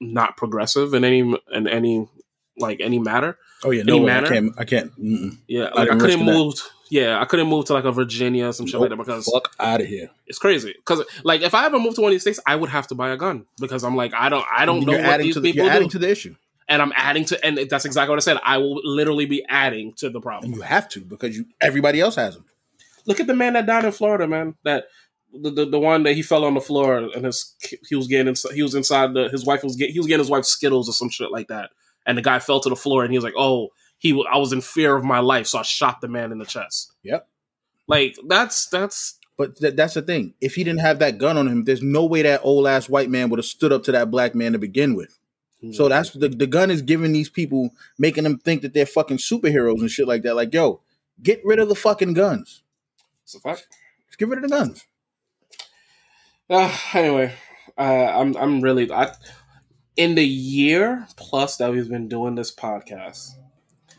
not 0.00 0.36
progressive 0.36 0.94
in 0.94 1.04
any 1.04 1.20
in 1.52 1.66
any 1.68 2.08
like 2.58 2.80
any 2.80 2.98
matter. 2.98 3.38
Oh 3.64 3.70
yeah, 3.70 3.82
Any 3.82 3.98
no, 4.00 4.04
way. 4.04 4.12
I 4.12 4.22
can't. 4.22 4.52
I 4.58 4.64
can't. 4.64 4.92
Mm-mm. 4.98 5.38
Yeah, 5.46 5.64
like 5.74 5.76
I 5.78 5.82
even 5.84 5.98
couldn't 6.00 6.26
that. 6.26 6.32
move. 6.32 6.54
Yeah, 6.90 7.18
I 7.20 7.24
couldn't 7.24 7.46
move 7.48 7.64
to 7.66 7.72
like 7.72 7.84
a 7.84 7.92
Virginia 7.92 8.48
or 8.48 8.52
some 8.52 8.66
shit 8.66 8.78
like 8.78 8.90
that 8.90 8.96
because 8.98 9.24
Fuck 9.24 9.54
out 9.58 9.80
of 9.80 9.86
here. 9.86 10.10
it's 10.26 10.38
crazy. 10.38 10.74
Because 10.76 11.02
like 11.24 11.40
if 11.40 11.54
I 11.54 11.64
ever 11.64 11.78
moved 11.78 11.94
to 11.96 12.02
one 12.02 12.10
of 12.10 12.14
these 12.14 12.20
states, 12.22 12.40
I 12.46 12.54
would 12.56 12.68
have 12.68 12.86
to 12.88 12.94
buy 12.94 13.10
a 13.10 13.16
gun 13.16 13.46
because 13.58 13.82
I'm 13.84 13.96
like 13.96 14.12
I 14.12 14.28
don't 14.28 14.44
I 14.52 14.66
don't 14.66 14.84
know 14.84 14.92
you're 14.92 15.02
what 15.06 15.20
these 15.20 15.36
the, 15.36 15.40
people 15.40 15.62
you're 15.64 15.70
do, 15.70 15.76
adding 15.76 15.88
to 15.90 15.98
the 15.98 16.10
issue, 16.10 16.34
and 16.72 16.80
I'm 16.80 16.92
adding 16.96 17.26
to 17.26 17.44
and 17.44 17.58
that's 17.68 17.84
exactly 17.84 18.10
what 18.10 18.18
I 18.18 18.20
said. 18.20 18.38
I 18.42 18.56
will 18.56 18.80
literally 18.82 19.26
be 19.26 19.44
adding 19.48 19.92
to 19.98 20.08
the 20.08 20.16
and 20.16 20.22
problem. 20.22 20.52
you 20.52 20.62
have 20.62 20.88
to 20.90 21.00
because 21.00 21.36
you 21.36 21.44
everybody 21.60 22.00
else 22.00 22.16
has 22.16 22.34
them. 22.34 22.46
Look 23.06 23.20
at 23.20 23.26
the 23.26 23.34
man 23.34 23.52
that 23.52 23.66
died 23.66 23.84
in 23.84 23.92
Florida, 23.92 24.26
man. 24.26 24.54
That 24.64 24.84
the, 25.34 25.50
the, 25.50 25.66
the 25.66 25.78
one 25.78 26.04
that 26.04 26.14
he 26.14 26.22
fell 26.22 26.44
on 26.44 26.54
the 26.54 26.60
floor 26.60 26.96
and 26.96 27.26
his 27.26 27.54
he 27.88 27.94
was 27.94 28.08
getting 28.08 28.28
inside, 28.28 28.54
he 28.54 28.62
was 28.62 28.74
inside 28.74 29.12
the 29.12 29.28
his 29.28 29.44
wife 29.44 29.62
was 29.62 29.76
get, 29.76 29.90
he 29.90 29.98
was 29.98 30.06
getting 30.06 30.24
his 30.24 30.30
wife 30.30 30.46
Skittles 30.46 30.88
or 30.88 30.92
some 30.92 31.10
shit 31.10 31.30
like 31.30 31.48
that, 31.48 31.70
and 32.06 32.16
the 32.16 32.22
guy 32.22 32.38
fell 32.38 32.60
to 32.60 32.70
the 32.70 32.76
floor 32.76 33.02
and 33.04 33.12
he 33.12 33.18
was 33.18 33.24
like, 33.24 33.34
oh 33.36 33.68
he 33.98 34.12
I 34.30 34.38
was 34.38 34.52
in 34.52 34.62
fear 34.62 34.96
of 34.96 35.04
my 35.04 35.20
life, 35.20 35.46
so 35.46 35.58
I 35.58 35.62
shot 35.62 36.00
the 36.00 36.08
man 36.08 36.32
in 36.32 36.38
the 36.38 36.44
chest. 36.44 36.92
Yep. 37.04 37.28
Like 37.86 38.16
that's 38.26 38.66
that's 38.66 39.18
But 39.36 39.56
th- 39.56 39.76
that's 39.76 39.94
the 39.94 40.02
thing. 40.02 40.34
If 40.40 40.54
he 40.54 40.64
didn't 40.64 40.80
have 40.80 40.98
that 41.00 41.18
gun 41.18 41.36
on 41.36 41.46
him, 41.46 41.64
there's 41.64 41.82
no 41.82 42.04
way 42.04 42.22
that 42.22 42.40
old 42.42 42.66
ass 42.66 42.88
white 42.88 43.10
man 43.10 43.28
would 43.30 43.38
have 43.38 43.46
stood 43.46 43.72
up 43.72 43.84
to 43.84 43.92
that 43.92 44.10
black 44.10 44.34
man 44.34 44.52
to 44.52 44.58
begin 44.58 44.94
with. 44.94 45.18
So 45.70 45.88
that's 45.88 46.10
the 46.10 46.28
the 46.28 46.46
gun 46.48 46.70
is 46.70 46.82
giving 46.82 47.12
these 47.12 47.28
people, 47.30 47.70
making 47.98 48.24
them 48.24 48.38
think 48.38 48.62
that 48.62 48.74
they're 48.74 48.86
fucking 48.86 49.18
superheroes 49.18 49.80
and 49.80 49.90
shit 49.90 50.08
like 50.08 50.22
that. 50.22 50.34
Like, 50.34 50.52
yo, 50.52 50.80
get 51.22 51.40
rid 51.44 51.60
of 51.60 51.68
the 51.68 51.76
fucking 51.76 52.14
guns. 52.14 52.62
It's 53.22 53.36
a 53.36 53.40
fact. 53.40 53.68
Just 54.08 54.18
get 54.18 54.28
rid 54.28 54.42
of 54.42 54.50
the 54.50 54.56
guns. 54.56 54.84
Uh, 56.50 56.74
anyway, 56.94 57.32
uh, 57.78 57.82
I'm 57.82 58.36
I'm 58.36 58.60
really 58.60 58.90
I, 58.90 59.12
in 59.96 60.14
the 60.16 60.26
year 60.26 61.06
plus 61.16 61.56
that 61.58 61.70
we've 61.70 61.88
been 61.88 62.08
doing 62.08 62.34
this 62.34 62.54
podcast. 62.54 63.30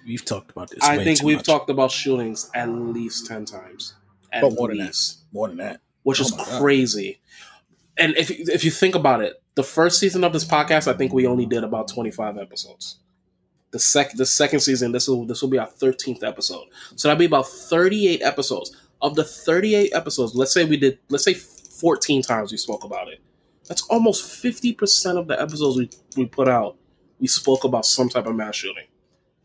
We've 0.06 0.26
talked 0.26 0.52
about 0.52 0.69
this. 0.69 0.84
I 0.84 0.98
way 0.98 1.03
think 1.06 1.19
too 1.19 1.27
we've 1.27 1.38
much. 1.38 1.45
talked 1.45 1.69
about 1.69 1.91
shootings 1.91 2.49
at 2.53 2.68
least 2.69 3.26
ten 3.26 3.45
times. 3.45 3.94
At 4.31 4.41
But 4.41 4.53
more 4.56 4.68
than 4.68 4.80
that. 4.80 4.98
More 5.31 5.48
than 5.48 5.57
that. 5.57 5.80
which 6.03 6.19
Oh 6.19 6.23
is 6.26 6.31
my 6.38 6.44
God. 6.44 6.61
crazy. 6.61 7.19
And 7.98 8.15
if 8.18 8.30
if 8.31 8.64
you 8.65 8.72
think 8.72 8.95
about 8.95 9.22
it, 9.22 9.41
the 9.55 9.63
first 9.63 9.99
season 9.99 10.23
of 10.23 10.34
this 10.34 10.45
podcast, 10.45 10.88
I 10.88 10.97
think 10.97 11.13
we 11.13 11.27
only 11.27 11.45
did 11.45 11.63
about 11.63 11.88
twenty 11.88 12.11
five 12.11 12.38
episodes. 12.38 12.99
The 13.71 13.80
sec 13.80 14.13
the 14.13 14.25
second 14.25 14.59
season, 14.61 14.91
this 14.91 15.07
will 15.07 15.25
this 15.25 15.41
will 15.41 15.49
be 15.49 15.57
our 15.57 15.67
thirteenth 15.67 16.23
episode. 16.23 16.65
So 16.95 17.07
that'll 17.07 17.19
be 17.19 17.25
about 17.25 17.47
thirty 17.47 18.07
eight 18.07 18.21
episodes. 18.21 18.75
Of 19.01 19.15
the 19.15 19.23
thirty 19.23 19.75
eight 19.75 19.91
episodes, 19.93 20.34
let's 20.35 20.53
say 20.53 20.63
we 20.63 20.77
did 20.77 20.99
let's 21.09 21.23
say 21.23 21.34
fourteen 21.34 22.21
times 22.21 22.51
we 22.51 22.57
spoke 22.57 22.84
about 22.84 23.09
it. 23.09 23.19
That's 23.67 23.81
almost 23.84 24.30
fifty 24.31 24.73
percent 24.73 25.17
of 25.17 25.27
the 25.27 25.41
episodes 25.41 25.77
we, 25.77 25.89
we 26.15 26.25
put 26.25 26.47
out. 26.47 26.77
We 27.19 27.27
spoke 27.27 27.63
about 27.63 27.85
some 27.85 28.09
type 28.09 28.25
of 28.25 28.35
mass 28.35 28.55
shooting. 28.55 28.85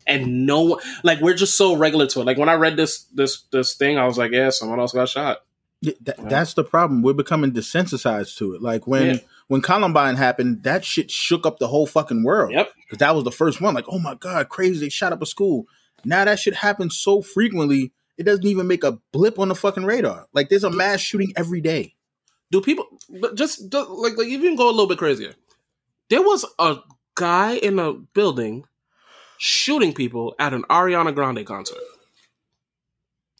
And 0.07 0.45
no 0.45 0.61
one 0.61 0.79
like 1.03 1.19
we're 1.21 1.35
just 1.35 1.57
so 1.57 1.75
regular 1.75 2.07
to 2.07 2.21
it. 2.21 2.25
Like 2.25 2.37
when 2.37 2.49
I 2.49 2.53
read 2.55 2.77
this 2.77 3.03
this 3.13 3.43
this 3.51 3.75
thing, 3.75 3.97
I 3.97 4.05
was 4.05 4.17
like, 4.17 4.31
yeah, 4.31 4.49
someone 4.49 4.79
else 4.79 4.93
got 4.93 5.09
shot. 5.09 5.39
Yeah, 5.81 5.93
that, 6.01 6.17
Right. 6.19 6.29
That's 6.29 6.53
the 6.55 6.63
problem. 6.63 7.01
We're 7.01 7.13
becoming 7.13 7.51
desensitized 7.51 8.37
to 8.37 8.53
it. 8.53 8.61
Like 8.61 8.85
when 8.87 9.05
Yeah. 9.05 9.17
when 9.47 9.61
Columbine 9.61 10.15
happened, 10.17 10.63
that 10.63 10.83
shit 10.83 11.09
shook 11.09 11.45
up 11.45 11.59
the 11.59 11.67
whole 11.67 11.85
fucking 11.87 12.23
world. 12.23 12.51
Yep. 12.51 12.69
Because 12.85 12.97
that 12.99 13.15
was 13.15 13.23
the 13.23 13.31
first 13.31 13.61
one. 13.61 13.73
Like, 13.73 13.85
oh 13.87 13.99
my 13.99 14.15
god, 14.15 14.49
crazy! 14.49 14.79
They 14.79 14.89
shot 14.89 15.13
up 15.13 15.21
a 15.21 15.25
school. 15.25 15.65
Now 16.05 16.25
that 16.25 16.39
shit 16.39 16.55
happens 16.55 16.97
so 16.97 17.21
frequently, 17.21 17.91
it 18.17 18.23
doesn't 18.23 18.45
even 18.45 18.67
make 18.67 18.83
a 18.83 18.99
blip 19.13 19.39
on 19.39 19.47
the 19.49 19.55
fucking 19.55 19.85
radar. 19.85 20.27
Like, 20.33 20.49
there's 20.49 20.63
a 20.65 20.69
mass 20.69 20.99
shooting 20.99 21.31
every 21.37 21.61
day. 21.61 21.95
do 22.51 22.59
people 22.61 22.85
but 23.21 23.35
just, 23.35 23.69
just 23.71 23.89
like 23.89 24.17
like 24.17 24.27
even 24.27 24.55
go 24.55 24.67
a 24.67 24.71
little 24.71 24.87
bit 24.87 24.97
crazier 24.97 25.33
there 26.09 26.21
was 26.23 26.43
a 26.57 26.77
guy 27.15 27.53
in 27.53 27.77
a 27.79 27.93
building 27.93 28.63
shooting 29.37 29.93
people 29.93 30.33
at 30.39 30.53
an 30.53 30.63
ariana 30.63 31.13
grande 31.13 31.45
concert 31.45 31.77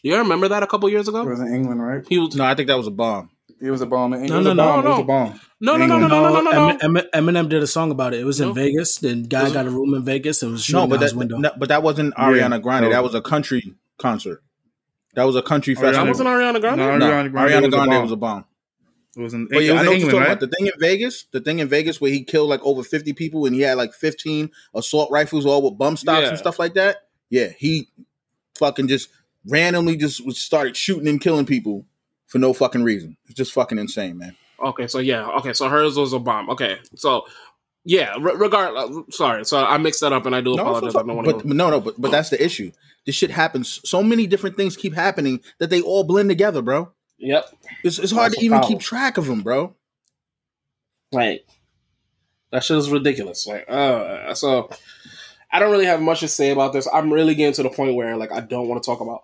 you 0.04 0.18
remember 0.18 0.48
that 0.48 0.64
a 0.64 0.68
couple 0.68 0.90
years 0.90 1.08
ago? 1.08 1.22
It 1.22 1.30
was 1.30 1.40
in 1.40 1.54
England, 1.54 1.82
right? 1.84 2.06
He 2.08 2.18
was, 2.18 2.36
no, 2.36 2.46
I 2.46 2.56
think 2.56 2.68
that 2.68 2.78
was 2.78 2.88
a 2.88 2.92
bomb. 2.92 3.30
It 3.62 3.72
was 3.72 3.82
a 3.82 3.86
bomb. 3.86 4.14
In 4.14 4.26
England. 4.26 4.46
No, 4.46 4.54
no, 4.54 4.82
no, 4.82 4.82
no, 4.82 5.04
no. 5.04 5.36
No, 5.62 5.76
no, 5.76 5.86
no, 5.86 6.00
no, 6.00 6.08
no, 6.08 6.42
no, 6.42 6.52
no, 6.52 6.78
no. 6.88 7.02
Eminem 7.14 7.50
did 7.50 7.62
a 7.62 7.68
song 7.68 7.92
about 7.92 8.14
it. 8.14 8.22
It 8.22 8.24
was 8.24 8.40
in 8.40 8.50
nope. 8.50 8.56
Vegas. 8.56 8.98
Then 8.98 9.24
guy 9.24 9.44
was, 9.44 9.54
got 9.54 9.66
a 9.66 9.70
room 9.70 9.94
in 9.94 10.06
Vegas 10.06 10.42
It 10.42 10.48
was 10.48 10.64
shooting 10.64 10.82
no, 10.82 10.88
but 10.88 11.00
that, 11.02 11.08
his 11.08 11.16
window. 11.16 11.38
No, 11.38 11.52
but 11.58 11.68
that 11.68 11.84
wasn't 11.84 12.16
Ariana 12.16 12.52
yeah, 12.52 12.58
Grande. 12.60 12.86
No. 12.86 12.92
That 12.92 13.04
was 13.04 13.14
a 13.16 13.22
country 13.22 13.76
concert. 13.98 14.42
That 15.16 15.24
was 15.24 15.36
a 15.36 15.42
country 15.42 15.76
festival. 15.76 16.06
That 16.06 16.08
wasn't 16.08 16.30
Ariana 16.30 16.62
Grande. 16.62 16.78
No, 16.78 16.98
no 16.98 17.06
Ariana 17.06 17.32
Grande, 17.70 18.02
was, 18.02 18.12
a 18.12 18.16
bomb. 18.16 18.46
It 19.18 19.22
was 19.22 19.34
in, 19.34 19.48
England, 19.52 20.14
right? 20.14 20.28
about. 20.28 20.40
The 20.40 20.48
thing 20.48 20.68
in 20.68 20.74
Vegas, 20.78 21.26
the 21.32 21.42
thing 21.42 21.60
in 21.60 21.68
Vegas 21.68 22.00
where 22.00 22.12
he 22.12 22.24
killed 22.24 22.48
like 22.48 22.64
over 22.64 22.84
50 22.84 23.12
people 23.14 23.46
and 23.46 23.54
he 23.54 23.62
had 23.62 23.76
like 23.76 23.94
15 23.94 24.50
assault 24.74 25.12
rifles 25.12 25.46
all 25.46 25.62
with 25.62 25.78
bump 25.78 25.98
stocks 25.98 26.22
yeah. 26.22 26.30
and 26.30 26.38
stuff 26.38 26.58
like 26.58 26.76
that. 26.76 27.08
Yeah, 27.30 27.50
he 27.58 27.90
fucking 28.58 28.88
just 28.88 29.10
randomly 29.48 29.96
just 29.98 30.30
started 30.34 30.76
shooting 30.78 31.08
and 31.08 31.22
killing 31.22 31.46
people 31.46 31.86
for 32.28 32.38
no 32.40 32.54
fucking 32.54 32.84
reason. 32.84 33.18
It's 33.26 33.36
just 33.36 33.54
fucking 33.54 33.78
insane, 33.78 34.18
man. 34.18 34.36
Okay, 34.64 34.88
so 34.88 35.00
yeah, 35.00 35.28
okay, 35.38 35.54
so 35.54 35.70
hers 35.70 35.98
was 35.98 36.14
a 36.14 36.20
bomb. 36.20 36.50
Okay, 36.50 36.78
so 36.96 37.26
yeah, 37.86 38.16
re- 38.20 38.36
regardless, 38.36 39.16
sorry, 39.16 39.46
so 39.46 39.64
I 39.66 39.78
mixed 39.78 40.02
that 40.02 40.12
up 40.14 40.26
and 40.26 40.36
I 40.36 40.42
do 40.42 40.56
No, 40.56 40.64
apologize. 40.64 40.94
so- 40.94 41.00
I 41.00 41.04
don't 41.04 41.16
want 41.16 41.26
but 41.28 41.40
to. 41.42 41.54
no, 41.54 41.70
no, 41.70 41.80
but 41.80 42.00
but 42.00 42.12
that's 42.12 42.30
the 42.30 42.44
issue. 42.44 42.72
This 43.06 43.16
shit 43.16 43.32
happens. 43.32 43.80
So 43.90 44.04
many 44.04 44.28
different 44.28 44.58
things 44.58 44.76
keep 44.76 44.94
happening 44.94 45.40
that 45.60 45.70
they 45.70 45.82
all 45.82 46.04
blend 46.04 46.30
together, 46.30 46.62
bro. 46.62 46.92
Yep, 47.18 47.46
It's, 47.84 48.00
it's 48.00 48.12
hard 48.12 48.32
That's 48.32 48.40
to 48.40 48.46
even 48.46 48.60
problem. 48.60 48.78
keep 48.80 48.86
track 48.86 49.18
of 49.18 49.26
them, 49.28 49.42
bro. 49.42 49.76
like 51.12 51.46
that 52.52 52.64
shit 52.64 52.78
is 52.78 52.90
ridiculous. 52.90 53.46
Like, 53.48 53.66
uh, 53.70 54.34
so 54.34 54.70
I 55.52 55.60
don't 55.60 55.72
really 55.72 55.86
have 55.86 56.02
much 56.02 56.20
to 56.20 56.28
say 56.28 56.52
about 56.52 56.74
this. 56.74 56.88
I'm 56.92 57.12
really 57.12 57.36
getting 57.36 57.54
to 57.54 57.64
the 57.64 57.70
point 57.70 57.96
where 57.96 58.16
like 58.18 58.32
I 58.32 58.42
don't 58.42 58.68
want 58.68 58.82
to 58.82 58.86
talk 58.86 59.02
about 59.02 59.24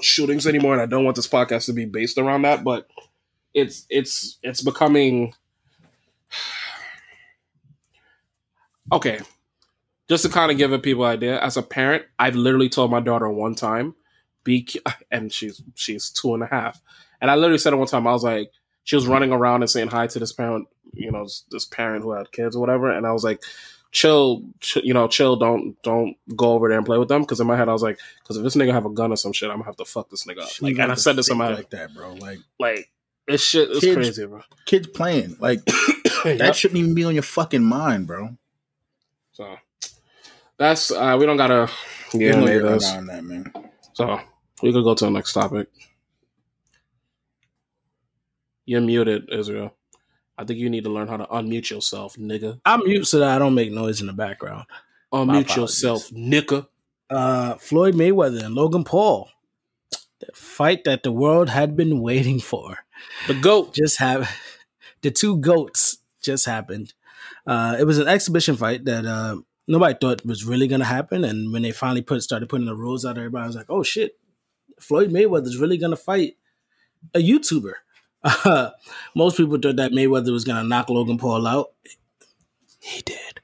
shootings 0.00 0.46
anymore, 0.46 0.72
and 0.72 0.82
I 0.82 0.86
don't 0.86 1.04
want 1.04 1.16
this 1.16 1.28
podcast 1.28 1.66
to 1.66 1.72
be 1.72 1.84
based 1.84 2.18
around 2.18 2.42
that. 2.42 2.64
But 2.64 2.88
it's 3.54 3.86
it's 3.88 4.38
it's 4.42 4.62
becoming 4.62 5.34
okay. 8.92 9.20
Just 10.08 10.24
to 10.24 10.28
kind 10.28 10.50
of 10.50 10.58
give 10.58 10.72
a 10.72 10.78
people 10.80 11.04
idea, 11.04 11.40
as 11.40 11.56
a 11.56 11.62
parent, 11.62 12.04
I've 12.18 12.34
literally 12.34 12.68
told 12.68 12.90
my 12.90 12.98
daughter 12.98 13.28
one 13.28 13.54
time, 13.54 13.94
"Be," 14.42 14.66
and 15.12 15.32
she's 15.32 15.62
she's 15.76 16.10
two 16.10 16.34
and 16.34 16.42
a 16.42 16.46
half, 16.46 16.82
and 17.20 17.30
I 17.30 17.36
literally 17.36 17.58
said 17.58 17.72
it 17.72 17.76
one 17.76 17.86
time. 17.86 18.08
I 18.08 18.12
was 18.12 18.24
like, 18.24 18.50
she 18.82 18.96
was 18.96 19.06
running 19.06 19.30
around 19.30 19.62
and 19.62 19.70
saying 19.70 19.88
hi 19.88 20.08
to 20.08 20.18
this 20.18 20.32
parent, 20.32 20.66
you 20.92 21.12
know, 21.12 21.22
this, 21.22 21.44
this 21.52 21.64
parent 21.64 22.02
who 22.02 22.10
had 22.10 22.32
kids 22.32 22.56
or 22.56 22.60
whatever, 22.60 22.90
and 22.90 23.06
I 23.06 23.12
was 23.12 23.22
like, 23.22 23.40
chill, 23.92 24.42
ch- 24.60 24.76
you 24.84 24.94
know, 24.94 25.08
chill, 25.08 25.36
don't 25.36 25.80
don't 25.82 26.16
go 26.36 26.52
over 26.52 26.68
there 26.68 26.78
and 26.78 26.86
play 26.86 26.98
with 26.98 27.08
them, 27.08 27.22
because 27.22 27.40
in 27.40 27.46
my 27.46 27.56
head 27.56 27.68
I 27.68 27.72
was 27.72 27.82
like, 27.82 27.98
because 28.22 28.36
if 28.36 28.42
this 28.42 28.56
nigga 28.56 28.72
have 28.72 28.86
a 28.86 28.90
gun 28.90 29.12
or 29.12 29.16
some 29.16 29.32
shit, 29.32 29.48
I'm 29.50 29.56
gonna 29.56 29.64
have 29.66 29.76
to 29.76 29.84
fuck 29.84 30.10
this 30.10 30.24
nigga 30.24 30.42
up. 30.42 30.50
Like, 30.62 30.78
and 30.78 30.92
I 30.92 30.94
said 30.94 31.16
to 31.16 31.22
somebody 31.22 31.54
like 31.56 31.70
that, 31.70 31.94
bro. 31.94 32.14
Like 32.14 32.38
like, 32.58 32.90
this 33.26 33.44
shit 33.44 33.70
It's 33.70 33.80
Kids- 33.80 33.94
crazy, 33.96 34.26
bro. 34.26 34.42
kids 34.66 34.86
playing, 34.88 35.36
like 35.40 35.64
that 36.24 36.36
Yep. 36.38 36.54
shouldn't 36.54 36.78
even 36.78 36.94
be 36.94 37.04
on 37.04 37.14
your 37.14 37.22
fucking 37.22 37.64
mind, 37.64 38.06
bro. 38.06 38.36
So 39.32 39.56
that's 40.58 40.90
uh, 40.90 41.16
we 41.18 41.26
don't 41.26 41.36
gotta 41.36 41.70
There's 42.12 42.22
yeah, 42.36 42.40
getting 42.44 42.62
this. 42.62 42.84
around 42.92 43.06
that, 43.06 43.24
man. 43.24 43.52
So 43.94 44.20
we 44.62 44.72
could 44.72 44.84
go 44.84 44.94
to 44.94 45.04
the 45.06 45.10
next 45.10 45.32
topic. 45.32 45.68
You're 48.66 48.80
muted, 48.82 49.28
Israel. 49.32 49.74
I 50.40 50.44
think 50.44 50.58
you 50.58 50.70
need 50.70 50.84
to 50.84 50.90
learn 50.90 51.06
how 51.06 51.18
to 51.18 51.26
unmute 51.26 51.68
yourself, 51.68 52.16
nigga. 52.16 52.60
I'm 52.64 52.82
mute 52.84 53.04
so 53.06 53.18
that 53.18 53.28
I 53.28 53.38
don't 53.38 53.54
make 53.54 53.70
noise 53.70 54.00
in 54.00 54.06
the 54.06 54.14
background. 54.14 54.64
Unmute 55.12 55.54
yourself, 55.54 56.08
nigga. 56.10 56.66
Uh, 57.10 57.56
Floyd 57.56 57.94
Mayweather 57.94 58.42
and 58.42 58.54
Logan 58.54 58.84
Paul, 58.84 59.28
the 60.20 60.28
fight 60.32 60.84
that 60.84 61.02
the 61.02 61.12
world 61.12 61.50
had 61.50 61.76
been 61.76 62.00
waiting 62.00 62.40
for, 62.40 62.78
The 63.26 63.34
goat. 63.34 63.74
just 63.74 63.98
have 63.98 64.30
the 65.02 65.10
two 65.10 65.36
goats 65.36 65.98
just 66.22 66.46
happened. 66.46 66.94
Uh, 67.46 67.76
it 67.78 67.84
was 67.84 67.98
an 67.98 68.08
exhibition 68.08 68.56
fight 68.56 68.86
that 68.86 69.04
uh, 69.04 69.36
nobody 69.68 69.94
thought 70.00 70.24
was 70.24 70.44
really 70.46 70.68
going 70.68 70.80
to 70.80 70.86
happen, 70.86 71.22
and 71.24 71.52
when 71.52 71.60
they 71.62 71.72
finally 71.72 72.02
put 72.02 72.22
started 72.22 72.48
putting 72.48 72.66
the 72.66 72.74
rules 72.76 73.04
out, 73.04 73.18
everybody 73.18 73.46
was 73.46 73.56
like, 73.56 73.66
"Oh 73.68 73.82
shit, 73.82 74.16
Floyd 74.80 75.10
Mayweather's 75.10 75.58
really 75.58 75.76
going 75.76 75.90
to 75.90 75.96
fight 75.96 76.36
a 77.14 77.18
YouTuber." 77.18 77.72
Uh, 78.22 78.70
most 79.14 79.36
people 79.36 79.58
thought 79.58 79.76
that 79.76 79.92
Mayweather 79.92 80.32
was 80.32 80.44
going 80.44 80.62
to 80.62 80.68
knock 80.68 80.88
Logan 80.88 81.18
Paul 81.18 81.46
out. 81.46 81.72
He 82.80 83.02
did. 83.02 83.40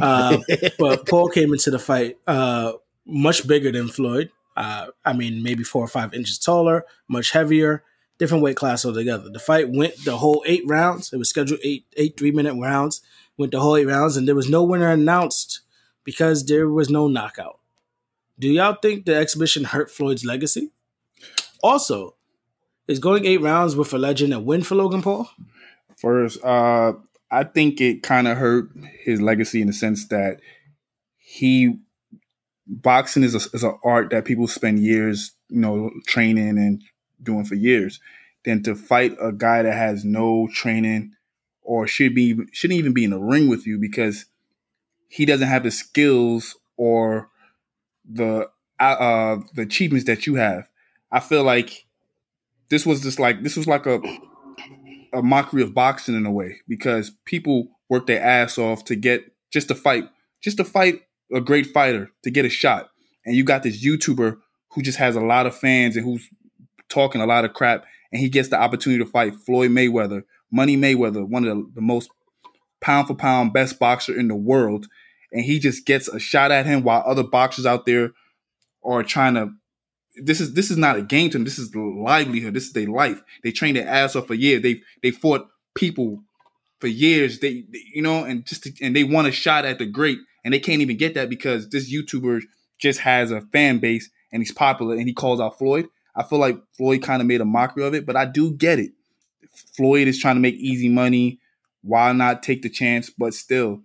Uh, 0.00 0.38
but 0.78 1.06
Paul 1.06 1.28
came 1.28 1.52
into 1.52 1.70
the 1.70 1.78
fight 1.78 2.18
uh, 2.26 2.72
much 3.06 3.46
bigger 3.46 3.72
than 3.72 3.88
Floyd. 3.88 4.30
Uh, 4.56 4.88
I 5.04 5.12
mean, 5.12 5.42
maybe 5.42 5.62
four 5.62 5.84
or 5.84 5.88
five 5.88 6.14
inches 6.14 6.38
taller, 6.38 6.84
much 7.08 7.30
heavier, 7.30 7.84
different 8.18 8.42
weight 8.42 8.56
class 8.56 8.84
altogether. 8.84 9.30
The 9.30 9.38
fight 9.38 9.70
went 9.70 10.04
the 10.04 10.16
whole 10.16 10.42
eight 10.46 10.64
rounds. 10.66 11.12
It 11.12 11.16
was 11.16 11.30
scheduled 11.30 11.60
eight 11.62 11.86
eight 11.96 12.16
three 12.18 12.32
minute 12.32 12.54
rounds. 12.54 13.00
Went 13.36 13.52
the 13.52 13.60
whole 13.60 13.76
eight 13.76 13.86
rounds, 13.86 14.16
and 14.16 14.26
there 14.26 14.34
was 14.34 14.50
no 14.50 14.64
winner 14.64 14.90
announced 14.90 15.60
because 16.02 16.44
there 16.44 16.68
was 16.68 16.90
no 16.90 17.06
knockout. 17.06 17.60
Do 18.38 18.48
y'all 18.48 18.76
think 18.80 19.04
the 19.04 19.14
exhibition 19.14 19.64
hurt 19.64 19.90
Floyd's 19.90 20.24
legacy? 20.24 20.70
Also, 21.62 22.16
is 22.88 22.98
going 22.98 23.26
eight 23.26 23.40
rounds 23.40 23.76
with 23.76 23.92
a 23.92 23.98
legend 23.98 24.32
a 24.32 24.40
win 24.40 24.62
for 24.62 24.74
Logan 24.74 25.02
Paul? 25.02 25.30
First, 25.96 26.42
uh, 26.42 26.94
I 27.30 27.44
think 27.44 27.80
it 27.80 28.02
kind 28.02 28.26
of 28.26 28.38
hurt 28.38 28.70
his 29.04 29.20
legacy 29.20 29.60
in 29.60 29.66
the 29.66 29.72
sense 29.72 30.08
that 30.08 30.40
he 31.18 31.78
boxing 32.66 33.22
is 33.22 33.34
a, 33.34 33.56
is 33.56 33.62
an 33.62 33.78
art 33.84 34.10
that 34.10 34.24
people 34.24 34.48
spend 34.48 34.80
years, 34.80 35.32
you 35.48 35.60
know, 35.60 35.90
training 36.06 36.58
and 36.58 36.82
doing 37.22 37.44
for 37.44 37.54
years. 37.54 38.00
Then 38.44 38.62
to 38.62 38.74
fight 38.74 39.16
a 39.20 39.32
guy 39.32 39.62
that 39.62 39.74
has 39.74 40.04
no 40.04 40.48
training 40.52 41.12
or 41.62 41.86
should 41.86 42.14
be 42.14 42.38
shouldn't 42.52 42.78
even 42.78 42.94
be 42.94 43.04
in 43.04 43.10
the 43.10 43.18
ring 43.18 43.48
with 43.48 43.66
you 43.66 43.78
because 43.78 44.24
he 45.08 45.26
doesn't 45.26 45.48
have 45.48 45.64
the 45.64 45.70
skills 45.70 46.56
or 46.76 47.28
the 48.08 48.48
uh, 48.80 48.82
uh 48.82 49.40
the 49.54 49.62
achievements 49.62 50.06
that 50.06 50.26
you 50.26 50.36
have. 50.36 50.68
I 51.10 51.20
feel 51.20 51.42
like 51.42 51.86
this 52.70 52.86
was 52.86 53.02
just 53.02 53.18
like 53.18 53.42
this 53.42 53.56
was 53.56 53.66
like 53.66 53.86
a 53.86 54.00
a 55.12 55.22
mockery 55.22 55.62
of 55.62 55.74
boxing 55.74 56.14
in 56.14 56.26
a 56.26 56.30
way 56.30 56.56
because 56.68 57.12
people 57.24 57.68
work 57.88 58.06
their 58.06 58.22
ass 58.22 58.58
off 58.58 58.84
to 58.84 58.96
get 58.96 59.32
just 59.52 59.68
to 59.68 59.74
fight, 59.74 60.04
just 60.42 60.56
to 60.58 60.64
fight 60.64 61.02
a 61.32 61.40
great 61.40 61.66
fighter 61.66 62.10
to 62.22 62.30
get 62.30 62.44
a 62.44 62.50
shot. 62.50 62.90
And 63.24 63.34
you 63.34 63.44
got 63.44 63.62
this 63.62 63.84
YouTuber 63.84 64.36
who 64.72 64.82
just 64.82 64.98
has 64.98 65.16
a 65.16 65.20
lot 65.20 65.46
of 65.46 65.56
fans 65.56 65.96
and 65.96 66.04
who's 66.04 66.28
talking 66.88 67.20
a 67.20 67.26
lot 67.26 67.44
of 67.44 67.52
crap, 67.52 67.84
and 68.12 68.20
he 68.20 68.28
gets 68.28 68.48
the 68.48 68.60
opportunity 68.60 69.02
to 69.02 69.10
fight 69.10 69.34
Floyd 69.34 69.70
Mayweather, 69.70 70.24
Money 70.50 70.76
Mayweather, 70.76 71.26
one 71.26 71.46
of 71.46 71.56
the, 71.56 71.70
the 71.76 71.80
most 71.80 72.10
pound 72.80 73.06
for 73.06 73.14
pound 73.14 73.52
best 73.52 73.78
boxer 73.78 74.18
in 74.18 74.28
the 74.28 74.34
world, 74.34 74.86
and 75.32 75.44
he 75.44 75.58
just 75.58 75.84
gets 75.84 76.08
a 76.08 76.18
shot 76.18 76.50
at 76.50 76.66
him 76.66 76.82
while 76.82 77.02
other 77.06 77.24
boxers 77.24 77.66
out 77.66 77.86
there 77.86 78.12
are 78.84 79.02
trying 79.02 79.34
to 79.34 79.50
this 80.22 80.40
is 80.40 80.54
this 80.54 80.70
is 80.70 80.76
not 80.76 80.96
a 80.96 81.02
game 81.02 81.30
to 81.30 81.38
them. 81.38 81.44
This 81.44 81.58
is 81.58 81.70
the 81.70 81.80
livelihood. 81.80 82.54
This 82.54 82.66
is 82.66 82.72
their 82.72 82.88
life. 82.88 83.20
They 83.42 83.52
trained 83.52 83.76
their 83.76 83.88
ass 83.88 84.16
off 84.16 84.26
for 84.26 84.34
years. 84.34 84.62
They 84.62 84.82
they 85.02 85.10
fought 85.10 85.48
people 85.74 86.22
for 86.80 86.86
years. 86.88 87.40
They, 87.40 87.64
they- 87.70 87.84
you 87.94 88.02
know, 88.02 88.24
and 88.24 88.44
just 88.46 88.64
to, 88.64 88.72
and 88.82 88.94
they 88.94 89.04
want 89.04 89.28
a 89.28 89.32
shot 89.32 89.64
at 89.64 89.78
the 89.78 89.86
great, 89.86 90.18
and 90.44 90.54
they 90.54 90.60
can't 90.60 90.82
even 90.82 90.96
get 90.96 91.14
that 91.14 91.30
because 91.30 91.68
this 91.70 91.92
YouTuber 91.92 92.42
just 92.78 93.00
has 93.00 93.30
a 93.30 93.40
fan 93.52 93.78
base 93.78 94.08
and 94.32 94.42
he's 94.42 94.52
popular 94.52 94.94
and 94.94 95.06
he 95.08 95.12
calls 95.14 95.40
out 95.40 95.58
Floyd. 95.58 95.86
I 96.14 96.22
feel 96.22 96.38
like 96.38 96.58
Floyd 96.76 97.02
kind 97.02 97.20
of 97.22 97.28
made 97.28 97.40
a 97.40 97.44
mockery 97.44 97.84
of 97.86 97.94
it, 97.94 98.06
but 98.06 98.16
I 98.16 98.24
do 98.24 98.52
get 98.52 98.78
it. 98.78 98.92
Floyd 99.76 100.08
is 100.08 100.18
trying 100.18 100.36
to 100.36 100.40
make 100.40 100.54
easy 100.56 100.88
money. 100.88 101.40
Why 101.82 102.12
not 102.12 102.42
take 102.42 102.62
the 102.62 102.68
chance? 102.68 103.10
But 103.10 103.34
still, 103.34 103.82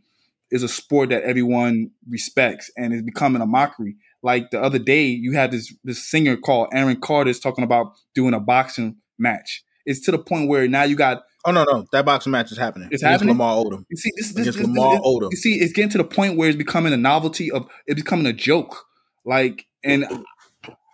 is 0.52 0.64
a 0.64 0.68
sport 0.68 1.10
that 1.10 1.24
everyone 1.24 1.92
respects 2.08 2.70
and 2.78 2.94
is 2.94 3.02
becoming 3.02 3.42
a 3.42 3.46
mockery. 3.46 3.96
Like 4.24 4.52
the 4.52 4.62
other 4.62 4.80
day, 4.80 5.06
you 5.08 5.34
had 5.34 5.52
this 5.52 5.74
this 5.84 6.10
singer 6.10 6.38
called 6.38 6.70
Aaron 6.74 7.00
Carter's 7.00 7.40
talking 7.40 7.64
about 7.64 7.94
doing 8.16 8.34
a 8.34 8.40
boxing 8.40 8.96
match. 9.20 9.64
It's 9.86 10.00
to 10.06 10.12
the 10.12 10.18
point 10.18 10.48
where 10.50 10.68
now 10.68 10.84
you 10.84 10.96
got 10.96 11.24
Oh 11.46 11.52
no, 11.52 11.66
no, 11.66 11.86
that 11.92 12.06
boxing 12.06 12.32
match 12.32 12.54
is 12.54 12.58
happening. 12.58 12.88
It's 12.90 13.04
Against 13.04 13.22
happening? 13.26 13.38
Lamar 13.38 13.56
Odom. 13.64 13.84
you 13.90 13.98
see 13.98 14.12
this 14.16 14.28
this, 14.34 14.48
Against 14.48 14.60
this, 14.60 14.68
Lamar 14.68 14.94
this- 14.96 15.06
Odom. 15.06 15.28
You 15.32 15.38
see, 15.38 15.56
it's 15.56 15.74
getting 15.74 15.90
to 15.92 15.98
the 15.98 16.06
point 16.06 16.38
where 16.38 16.48
it's 16.48 16.58
becoming 16.58 16.94
a 16.94 16.98
novelty 16.98 17.52
of 17.52 17.68
it's 17.86 18.02
becoming 18.02 18.26
a 18.26 18.32
joke. 18.34 18.86
Like, 19.26 19.66
and 19.84 20.06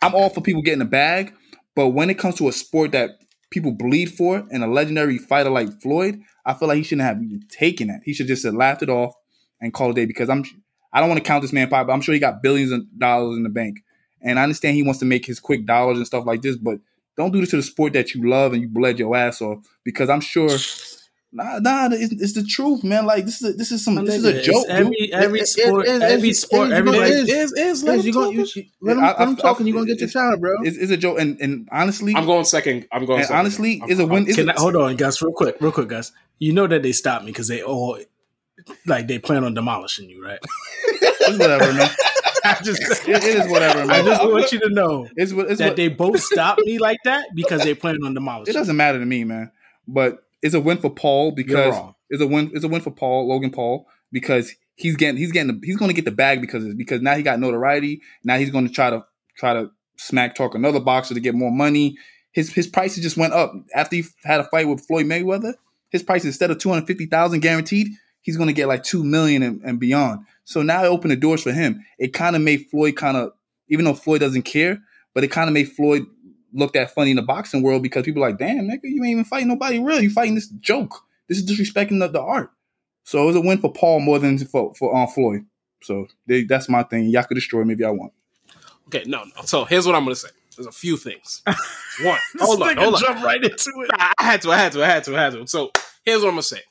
I'm 0.02 0.16
all 0.16 0.30
for 0.30 0.42
people 0.42 0.62
getting 0.64 0.82
a 0.82 0.86
bag, 0.86 1.34
but 1.76 1.90
when 1.90 2.10
it 2.10 2.18
comes 2.18 2.36
to 2.36 2.48
a 2.48 2.52
sport 2.52 2.92
that 2.94 3.12
people 3.52 3.72
bleed 3.72 4.08
for 4.08 4.48
and 4.52 4.64
a 4.64 4.68
legendary 4.68 5.18
fighter 5.20 5.50
like 5.52 5.82
Floyd, 5.82 6.20
I 6.46 6.54
feel 6.56 6.68
like 6.68 6.78
he 6.78 6.84
shouldn't 6.84 7.08
have 7.08 7.22
even 7.22 7.42
taken 7.50 7.88
that. 7.90 8.02
He 8.06 8.14
should 8.14 8.28
just 8.28 8.44
have 8.46 8.54
laughed 8.56 8.82
it 8.82 8.90
off 8.90 9.14
and 9.62 9.74
called 9.74 9.98
it 9.98 10.02
a 10.02 10.04
day 10.04 10.06
because 10.08 10.30
I'm 10.30 10.44
I 10.94 11.00
don't 11.00 11.10
want 11.10 11.22
to 11.24 11.28
count 11.28 11.42
this 11.42 11.54
man 11.54 11.70
pop, 11.70 11.88
but 11.88 11.94
I'm 11.94 12.02
sure 12.02 12.14
he 12.14 12.20
got 12.20 12.42
billions 12.42 12.72
of 12.72 12.82
dollars 12.98 13.38
in 13.38 13.44
the 13.44 13.50
bank. 13.50 13.80
And 14.22 14.40
I 14.40 14.44
understand 14.44 14.76
he 14.76 14.84
wants 14.84 15.00
to 15.00 15.06
make 15.06 15.26
his 15.26 15.40
quick 15.40 15.66
dollars 15.66 15.98
and 15.98 16.06
stuff 16.08 16.26
like 16.26 16.42
this, 16.42 16.58
but 16.58 16.80
don't 17.16 17.32
do 17.32 17.40
this 17.42 17.52
to 17.52 17.58
the 17.58 17.64
sport 17.64 17.94
that 17.94 18.14
you 18.14 18.28
love 18.30 18.54
and 18.54 18.62
you 18.62 18.68
bled 18.68 19.00
your 19.00 19.16
ass 19.16 19.42
off 19.42 19.60
because 19.84 20.10
I'm 20.10 20.22
sure 20.22 20.50
Nah, 21.32 21.60
nah, 21.60 21.90
it's, 21.92 22.12
it's 22.14 22.34
the 22.34 22.42
truth, 22.44 22.84
man. 22.84 23.06
Like 23.06 23.24
this 23.26 23.40
is 23.40 23.54
a, 23.54 23.54
this 23.54 23.72
is 23.72 23.86
some 23.86 24.04
this 24.04 24.16
is 24.16 24.26
a 24.26 24.42
joke, 24.42 24.66
Every 24.68 24.96
dude. 24.96 25.12
every 25.12 25.40
It- 25.42 25.44
it- 25.44 25.48
sport, 25.48 25.86
it- 25.88 25.96
it- 25.98 26.02
every 26.02 26.30
it- 26.30 26.38
sport, 26.38 26.70
it- 26.70 26.74
everybody. 26.74 27.12
it 27.12 27.30
Is 27.30 27.52
is 27.54 27.84
Yes, 27.84 28.04
you 28.04 28.12
gonna, 28.12 28.32
you, 28.32 28.48
you- 28.56 28.64
let 28.82 28.98
him, 28.98 29.04
I- 29.04 29.10
let 29.10 29.28
him 29.28 29.36
talk 29.36 29.60
and 29.60 29.68
you're 29.68 29.76
gonna 29.76 29.86
get 29.86 30.00
your 30.00 30.10
it's- 30.10 30.12
shot, 30.12 30.40
bro. 30.40 30.56
It's, 30.64 30.76
it's 30.78 30.92
a 30.92 30.98
joke, 30.98 31.20
and 31.20 31.40
and 31.40 31.70
honestly, 31.72 32.16
I'm 32.16 32.26
going 32.26 32.46
second. 32.46 32.88
I'm 32.92 33.06
going. 33.06 33.22
second. 33.22 33.36
honestly, 33.38 33.80
I'm- 33.80 33.92
it's 33.92 34.00
a 34.00 34.08
win. 34.08 34.26
It's 34.28 34.38
Can 34.38 34.50
a, 34.50 34.54
I, 34.54 34.56
hold 34.60 34.76
on, 34.76 34.96
guys, 34.96 35.22
real 35.22 35.32
quick, 35.32 35.58
real 35.62 35.72
quick, 35.72 35.88
guys. 35.88 36.12
You 36.40 36.52
know 36.52 36.66
that 36.66 36.82
they 36.82 36.94
stopped 36.94 37.26
me 37.26 37.32
because 37.32 37.48
they 37.48 37.62
all 37.62 38.00
like 38.86 39.08
they 39.08 39.20
plan 39.20 39.44
on 39.44 39.54
demolishing 39.54 40.10
you, 40.10 40.24
right? 40.24 40.40
It's 40.84 41.38
whatever, 41.40 41.74
man. 41.74 41.90
I 42.44 42.58
just, 42.64 42.82
It- 43.08 43.10
it 43.10 43.24
is 43.24 43.52
whatever, 43.52 43.82
I 43.92 44.02
just 44.02 44.24
want 44.24 44.52
you 44.54 44.60
to 44.62 44.70
know 44.70 45.08
It's 45.18 45.32
it's 45.34 45.60
that 45.60 45.70
what, 45.70 45.76
they 45.76 45.90
both 45.90 46.22
stopped 46.22 46.62
me 46.62 46.80
like 46.80 47.00
that 47.04 47.28
because 47.36 47.64
they 47.64 47.74
plan 47.76 47.98
on 48.04 48.14
demolishing. 48.14 48.54
it 48.54 48.58
doesn't 48.58 48.78
matter 48.78 48.98
to 49.00 49.06
me, 49.06 49.24
man. 49.26 49.52
But 49.88 50.20
it's 50.42 50.54
a 50.56 50.60
win 50.62 50.78
for 50.78 50.90
Paul 50.90 51.32
because 51.32 51.76
it's 52.10 52.22
a 52.22 52.28
win. 52.28 52.52
It's 52.54 52.64
a 52.64 52.68
win 52.70 52.82
for 52.82 52.92
Paul 52.92 53.28
Logan 53.28 53.52
Paul 53.52 53.88
because 54.12 54.54
he's 54.76 54.96
getting 54.96 55.18
he's 55.18 55.32
getting 55.34 55.60
the, 55.60 55.66
he's 55.66 55.76
going 55.76 55.90
to 55.90 55.94
get 55.96 56.06
the 56.06 56.12
bag 56.12 56.40
because 56.40 56.74
because 56.76 57.02
now 57.02 57.16
he 57.16 57.24
got 57.24 57.40
notoriety. 57.40 58.02
Now 58.24 58.38
he's 58.38 58.50
going 58.52 58.68
to 58.68 58.74
try 58.74 58.90
to 58.90 59.06
try 59.38 59.54
to 59.54 59.70
smack 59.98 60.36
talk 60.36 60.56
another 60.56 60.80
boxer 60.80 61.14
to 61.14 61.20
get 61.20 61.36
more 61.36 61.52
money. 61.52 61.98
His 62.32 62.54
his 62.54 62.68
prices 62.68 63.04
just 63.04 63.18
went 63.18 63.34
up 63.34 63.52
after 63.76 63.98
he 63.98 64.06
had 64.24 64.40
a 64.40 64.46
fight 64.46 64.68
with 64.70 64.86
Floyd 64.88 65.08
Mayweather. 65.08 65.56
His 65.90 66.04
price 66.04 66.24
instead 66.24 66.52
of 66.52 66.58
two 66.60 66.70
hundred 66.70 66.86
fifty 66.88 67.06
thousand 67.08 67.42
guaranteed, 67.42 67.90
he's 68.22 68.38
going 68.38 68.48
to 68.48 68.54
get 68.54 68.68
like 68.68 68.84
two 68.84 69.04
million 69.04 69.44
and, 69.44 69.62
and 69.64 69.80
beyond. 69.80 70.26
So 70.44 70.62
now 70.62 70.84
it 70.84 70.88
opened 70.88 71.12
the 71.12 71.16
doors 71.16 71.44
for 71.44 71.52
him. 71.52 71.84
It 71.98 72.14
kind 72.14 72.36
of 72.36 72.42
made 72.42 72.68
Floyd 72.70 72.96
kind 72.96 73.18
of 73.18 73.34
even 73.70 73.86
though 73.86 73.94
Floyd 73.94 74.20
doesn't 74.20 74.44
care, 74.44 74.82
but 75.14 75.24
it 75.24 75.30
kind 75.30 75.48
of 75.48 75.54
made 75.54 75.72
Floyd 75.72 76.06
look 76.54 76.74
that 76.74 76.92
funny 76.92 77.12
in 77.12 77.16
the 77.16 77.22
boxing 77.22 77.62
world 77.62 77.84
because 77.84 78.04
people 78.04 78.24
are 78.24 78.30
like, 78.30 78.40
damn, 78.40 78.68
nigga, 78.68 78.80
you 78.84 79.04
ain't 79.04 79.12
even 79.12 79.24
fighting 79.24 79.48
nobody 79.48 79.80
real. 79.80 80.02
You 80.02 80.10
fighting 80.10 80.36
this 80.36 80.48
joke. 80.48 81.04
This 81.28 81.38
is 81.38 81.50
disrespecting 81.50 82.00
the, 82.00 82.08
the 82.08 82.22
art. 82.22 82.52
So 83.04 83.24
it 83.24 83.26
was 83.28 83.36
a 83.36 83.42
win 83.42 83.60
for 83.60 83.72
Paul 83.72 84.00
more 84.02 84.20
than 84.20 84.38
for 84.40 84.74
for 84.76 84.96
um, 84.96 85.08
Floyd. 85.08 85.46
So 85.82 86.08
they, 86.28 86.44
that's 86.44 86.68
my 86.68 86.84
thing. 86.84 87.06
Y'all 87.06 87.24
could 87.24 87.36
destroy 87.36 87.64
me 87.64 87.74
if 87.74 87.80
y'all 87.80 87.98
want. 87.98 88.14
Okay, 88.88 89.04
no, 89.06 89.24
no. 89.24 89.44
So 89.46 89.66
here's 89.66 89.86
what 89.86 89.96
I'm 89.96 90.04
gonna 90.04 90.16
say. 90.16 90.30
There's 90.56 90.68
a 90.68 90.72
few 90.72 90.98
things. 90.98 91.42
One, 92.04 92.20
hold 92.40 92.62
on, 92.62 92.76
nigga 92.76 92.84
hold 92.84 92.96
on. 92.96 93.02
Jump 93.02 93.24
right 93.24 93.44
into 93.44 93.72
it. 93.82 93.90
I 93.94 94.14
I 94.18 94.24
had 94.24 94.42
to, 94.42 94.52
I 94.52 94.58
had 94.58 94.72
to, 94.74 94.84
I 94.84 94.88
had 94.88 95.04
to, 95.06 95.18
I 95.18 95.22
had 95.22 95.34
to. 95.34 95.48
So 95.48 95.72
here's 96.04 96.22
what 96.22 96.28
I'm 96.28 96.34
gonna 96.34 96.44
say. 96.44 96.62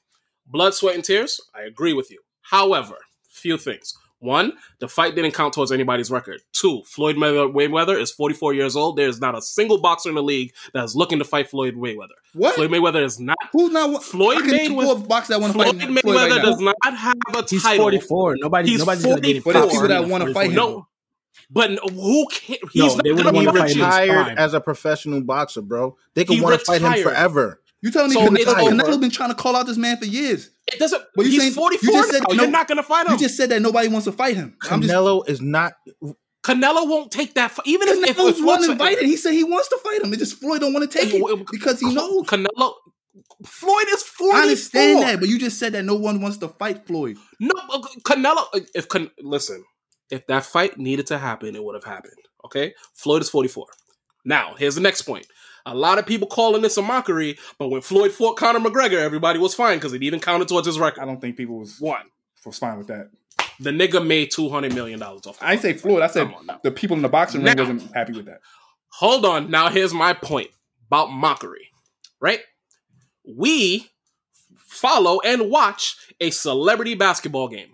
Blood, 0.50 0.74
sweat, 0.74 0.94
and 0.94 1.04
tears. 1.04 1.40
I 1.54 1.62
agree 1.62 1.92
with 1.92 2.10
you. 2.10 2.18
However, 2.42 2.96
few 3.30 3.58
things. 3.58 3.94
One, 4.20 4.54
the 4.80 4.88
fight 4.88 5.14
didn't 5.14 5.30
count 5.34 5.54
towards 5.54 5.70
anybody's 5.70 6.10
record. 6.10 6.40
Two, 6.52 6.82
Floyd 6.86 7.14
Mayweather 7.14 7.96
is 8.00 8.10
44 8.10 8.52
years 8.52 8.74
old. 8.74 8.96
There's 8.96 9.20
not 9.20 9.38
a 9.38 9.42
single 9.42 9.78
boxer 9.80 10.08
in 10.08 10.16
the 10.16 10.22
league 10.24 10.52
that 10.74 10.82
is 10.82 10.96
looking 10.96 11.20
to 11.20 11.24
fight 11.24 11.48
Floyd 11.48 11.76
Mayweather. 11.76 12.16
What? 12.34 12.56
Floyd 12.56 12.70
Mayweather 12.70 13.04
is 13.04 13.20
not. 13.20 13.36
Who's 13.52 13.70
not? 13.70 14.02
Floyd 14.02 14.38
Mayweather- 14.38 14.74
pull 14.74 14.96
that 14.96 15.52
Floyd 15.52 15.52
fight 15.54 15.74
Mayweather 15.76 16.00
Floyd 16.00 16.16
right 16.32 16.42
does 16.42 16.60
now. 16.60 16.72
not 16.84 16.94
have 16.96 17.16
a 17.28 17.42
title. 17.42 17.46
He's 17.48 17.62
44. 17.76 18.36
Nobody, 18.40 18.70
He's 18.70 18.78
nobody's 18.80 19.04
gonna 19.04 19.20
get 19.20 19.36
him 19.36 19.42
44. 19.44 19.62
But 19.62 19.70
people 19.72 19.88
that 19.88 20.08
wanna 20.08 20.34
fight 20.34 20.50
him. 20.50 20.56
No, 20.56 20.88
but 21.48 21.70
who 21.92 22.26
can 22.28 22.56
No, 22.62 22.68
He's 22.72 22.96
they 22.96 23.12
not 23.12 23.22
gonna 23.22 23.38
be 23.38 23.46
retired. 23.46 23.76
retired 23.76 24.38
as 24.38 24.52
a 24.54 24.60
professional 24.60 25.20
boxer, 25.20 25.62
bro. 25.62 25.96
They 26.14 26.24
could 26.24 26.34
He 26.36 26.40
want 26.42 26.58
to 26.58 26.64
fight 26.64 26.80
him 26.82 27.04
forever. 27.04 27.60
You 27.80 27.90
telling 27.92 28.10
me 28.10 28.14
So 28.14 28.28
Canelo, 28.28 28.36
it's. 28.36 28.50
Canelo 28.50 29.00
been 29.00 29.10
trying 29.10 29.28
to 29.30 29.34
call 29.34 29.54
out 29.54 29.66
this 29.66 29.76
man 29.76 29.96
for 29.98 30.04
years? 30.04 30.50
It 30.66 30.78
doesn't. 30.78 31.02
But 31.14 31.26
you 31.26 31.32
he's 31.32 31.40
saying- 31.42 31.52
44 31.52 31.86
you 31.86 31.92
just 31.98 32.10
said 32.10 32.22
now. 32.28 32.34
no- 32.34 32.42
You're 32.42 32.50
not 32.50 32.66
going 32.68 32.76
to 32.76 32.82
fight 32.82 33.06
him. 33.06 33.12
You 33.12 33.18
just 33.18 33.36
said 33.36 33.50
that 33.50 33.62
nobody 33.62 33.88
wants 33.88 34.04
to 34.06 34.12
fight 34.12 34.36
him. 34.36 34.56
I'm 34.70 34.82
just 34.82 34.92
Canelo 34.92 35.28
is 35.28 35.40
not. 35.40 35.74
Canelo 36.42 36.88
won't 36.88 37.10
take 37.12 37.34
that. 37.34 37.50
Fight. 37.52 37.66
Even 37.66 37.88
if, 37.88 38.08
if, 38.08 38.16
Canelo's 38.16 38.42
one 38.42 38.68
invited. 38.68 39.04
He 39.04 39.16
said 39.16 39.32
he 39.32 39.44
wants 39.44 39.68
to 39.68 39.78
fight 39.78 40.02
him. 40.02 40.12
It 40.12 40.18
just 40.18 40.38
Floyd 40.40 40.60
don't 40.60 40.72
want 40.72 40.90
to 40.90 40.98
take 40.98 41.10
Hey, 41.12 41.18
w- 41.18 41.40
it 41.40 41.46
because 41.50 41.78
he 41.80 41.92
knows. 41.92 42.26
Canelo. 42.26 42.74
Floyd 43.44 43.84
is 43.90 44.02
44. 44.02 44.36
I 44.38 44.42
understand 44.42 45.02
that, 45.02 45.20
but 45.20 45.28
you 45.28 45.38
just 45.38 45.58
said 45.58 45.72
that 45.74 45.84
no 45.84 45.94
one 45.94 46.20
wants 46.20 46.38
to 46.38 46.48
fight 46.48 46.86
Floyd. 46.86 47.16
No, 47.38 47.52
uh, 47.70 47.80
Canelo. 48.02 48.44
If 48.74 48.88
Can, 48.88 49.10
listen, 49.20 49.62
if 50.10 50.26
that 50.26 50.44
fight 50.44 50.78
needed 50.78 51.06
to 51.08 51.18
happen, 51.18 51.54
it 51.54 51.62
would 51.62 51.74
have 51.74 51.84
happened. 51.84 52.14
Okay, 52.44 52.74
Floyd 52.94 53.22
is 53.22 53.28
44. 53.30 53.66
Now, 54.24 54.54
here's 54.58 54.74
the 54.74 54.80
next 54.80 55.02
point. 55.02 55.26
A 55.72 55.74
lot 55.74 55.98
of 55.98 56.06
people 56.06 56.26
calling 56.28 56.62
this 56.62 56.76
a 56.76 56.82
mockery, 56.82 57.38
but 57.58 57.68
when 57.68 57.80
Floyd 57.82 58.12
fought 58.12 58.36
Conor 58.36 58.60
McGregor, 58.60 58.98
everybody 58.98 59.38
was 59.38 59.54
fine 59.54 59.76
because 59.78 59.92
it 59.92 60.02
even 60.02 60.20
counted 60.20 60.48
towards 60.48 60.66
his 60.66 60.78
record. 60.78 61.00
I 61.00 61.04
don't 61.04 61.20
think 61.20 61.36
people 61.36 61.58
was 61.58 61.80
One, 61.80 62.02
was 62.46 62.58
fine 62.58 62.78
with 62.78 62.86
that. 62.88 63.10
the 63.60 63.70
nigga 63.70 64.04
made 64.04 64.30
two 64.30 64.48
hundred 64.48 64.74
million 64.74 64.98
dollars 64.98 65.26
off. 65.26 65.38
I 65.42 65.56
didn't 65.56 65.62
say. 65.62 65.72
Floyd. 65.74 66.02
I 66.02 66.06
said 66.06 66.24
Come 66.24 66.34
on 66.34 66.46
now. 66.46 66.60
the 66.62 66.70
people 66.70 66.96
in 66.96 67.02
the 67.02 67.08
boxing 67.08 67.42
ring 67.42 67.56
Now- 67.56 67.62
wasn't 67.62 67.94
happy 67.94 68.12
with 68.14 68.26
that. 68.26 68.40
Hold 68.90 69.24
on. 69.24 69.50
Now 69.50 69.68
here's 69.68 69.92
my 69.94 70.12
point 70.12 70.48
about 70.88 71.10
mockery. 71.10 71.68
Right? 72.20 72.40
We 73.26 73.90
follow 74.56 75.20
and 75.20 75.50
watch 75.50 75.96
a 76.20 76.30
celebrity 76.30 76.94
basketball 76.94 77.48
game. 77.48 77.68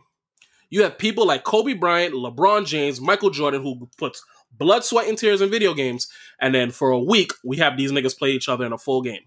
You 0.71 0.83
have 0.83 0.99
people 0.99 1.27
like 1.27 1.45
Kobe 1.45 1.75
Bryant, 1.75 2.15
LeBron 2.15 2.67
James, 2.67 3.01
Michael 3.01 3.31
Jordan 3.31 3.63
who 3.63 3.89
puts 3.97 4.25
blood, 4.57 4.85
sweat, 4.85 5.09
and 5.09 5.19
tears 5.19 5.41
in 5.41 5.51
video 5.51 5.75
games, 5.75 6.09
and 6.41 6.55
then 6.55 6.71
for 6.71 6.91
a 6.91 6.99
week 6.99 7.33
we 7.45 7.57
have 7.59 7.77
these 7.77 7.93
niggas 7.93 8.19
play 8.19 8.31
each 8.31 8.49
other 8.49 8.65
in 8.65 8.73
a 8.73 8.79
full 8.79 9.03
game. 9.03 9.23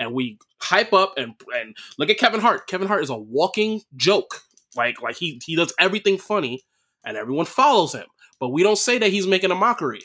And 0.00 0.12
we 0.12 0.38
hype 0.60 0.92
up 0.92 1.14
and 1.16 1.34
and 1.54 1.76
look 1.98 2.10
at 2.10 2.18
Kevin 2.18 2.40
Hart. 2.40 2.66
Kevin 2.66 2.88
Hart 2.88 3.02
is 3.02 3.10
a 3.10 3.16
walking 3.16 3.82
joke. 3.96 4.42
Like 4.74 5.00
like 5.00 5.16
he 5.16 5.40
he 5.44 5.56
does 5.56 5.72
everything 5.78 6.18
funny 6.18 6.64
and 7.04 7.16
everyone 7.16 7.46
follows 7.46 7.94
him. 7.94 8.06
But 8.40 8.50
we 8.50 8.62
don't 8.62 8.76
say 8.76 8.98
that 8.98 9.10
he's 9.10 9.26
making 9.26 9.50
a 9.50 9.54
mockery. 9.54 10.02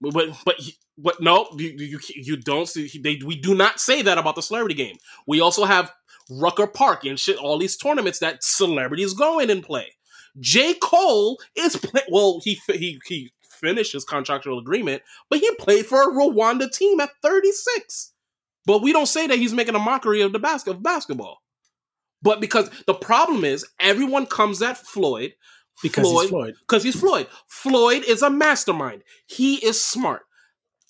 But 0.00 0.36
but 0.44 0.56
but 0.98 1.20
no, 1.20 1.48
you 1.56 1.70
you, 1.76 2.00
you 2.14 2.36
don't 2.36 2.68
see 2.68 2.90
they, 3.02 3.20
we 3.24 3.36
do 3.36 3.54
not 3.54 3.80
say 3.80 4.02
that 4.02 4.18
about 4.18 4.34
the 4.34 4.42
celebrity 4.42 4.74
game. 4.74 4.96
We 5.26 5.40
also 5.40 5.64
have 5.64 5.92
Rucker 6.30 6.66
Park 6.66 7.04
and 7.04 7.18
shit, 7.18 7.36
all 7.36 7.58
these 7.58 7.76
tournaments 7.76 8.18
that 8.18 8.42
celebrities 8.42 9.14
go 9.14 9.38
in 9.38 9.50
and 9.50 9.62
play. 9.62 9.92
J. 10.40 10.74
Cole 10.74 11.38
is 11.56 11.76
play, 11.76 12.02
well, 12.08 12.40
he 12.42 12.60
he 12.66 13.00
he 13.06 13.32
finished 13.64 13.92
his 13.92 14.04
contractual 14.04 14.58
agreement, 14.58 15.02
but 15.30 15.38
he 15.38 15.50
played 15.56 15.86
for 15.86 16.02
a 16.02 16.12
Rwanda 16.12 16.70
team 16.70 17.00
at 17.00 17.10
36. 17.22 18.12
But 18.66 18.82
we 18.82 18.92
don't 18.92 19.06
say 19.06 19.26
that 19.26 19.38
he's 19.38 19.54
making 19.54 19.74
a 19.74 19.78
mockery 19.78 20.20
of 20.20 20.32
the 20.32 20.38
basket 20.38 20.72
of 20.72 20.82
basketball. 20.82 21.38
But 22.22 22.40
because 22.40 22.70
the 22.86 22.94
problem 22.94 23.44
is 23.44 23.66
everyone 23.78 24.26
comes 24.26 24.62
at 24.62 24.78
Floyd 24.78 25.34
because 25.82 26.06
Floyd- 26.08 26.22
he's 26.22 26.30
Floyd. 26.30 26.54
because 26.60 26.82
he's 26.82 26.98
Floyd. 26.98 27.26
Floyd 27.48 28.04
is 28.04 28.22
a 28.22 28.30
mastermind. 28.30 29.02
He 29.26 29.56
is 29.56 29.82
smart. 29.82 30.22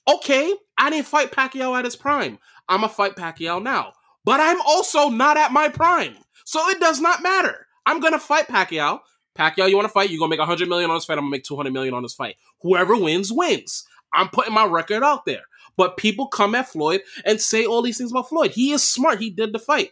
Okay, 0.06 0.55
I 0.78 0.90
didn't 0.90 1.06
fight 1.06 1.32
Pacquiao 1.32 1.76
at 1.78 1.84
his 1.84 1.96
prime. 1.96 2.38
I'm 2.68 2.80
gonna 2.80 2.92
fight 2.92 3.16
Pacquiao 3.16 3.62
now, 3.62 3.92
but 4.24 4.40
I'm 4.40 4.60
also 4.62 5.09
not 5.09 5.36
at 5.36 5.52
my 5.52 5.68
prime, 5.68 6.16
so 6.44 6.68
it 6.68 6.78
does 6.80 7.01
not 7.01 7.22
matter. 7.22 7.66
I'm 7.86 8.01
gonna 8.01 8.18
fight 8.18 8.46
Pacquiao. 8.46 9.01
Pacquiao, 9.36 9.69
you 9.69 9.77
want 9.77 9.86
to 9.86 9.93
fight? 9.93 10.11
You're 10.11 10.19
gonna 10.19 10.31
make 10.31 10.39
100 10.39 10.69
million 10.69 10.90
on 10.90 10.97
this 10.97 11.05
fight. 11.05 11.19
I'm 11.19 11.24
gonna 11.24 11.31
make 11.31 11.44
200 11.44 11.73
million 11.73 11.94
on 11.94 12.02
this 12.02 12.15
fight. 12.15 12.36
Whoever 12.61 12.97
wins 12.97 13.32
wins. 13.32 13.86
I'm 14.12 14.28
putting 14.28 14.55
my 14.55 14.65
record 14.65 15.02
out 15.02 15.27
there. 15.27 15.43
But 15.77 15.97
people 15.97 16.28
come 16.28 16.55
at 16.55 16.69
Floyd 16.69 17.02
and 17.24 17.40
say 17.40 17.65
all 17.65 17.82
these 17.82 17.98
things 17.98 18.12
about 18.12 18.28
Floyd. 18.28 18.52
He 18.52 18.73
is 18.73 18.89
smart. 18.89 19.19
He 19.19 19.31
did 19.31 19.52
the 19.52 19.59
fight. 19.59 19.90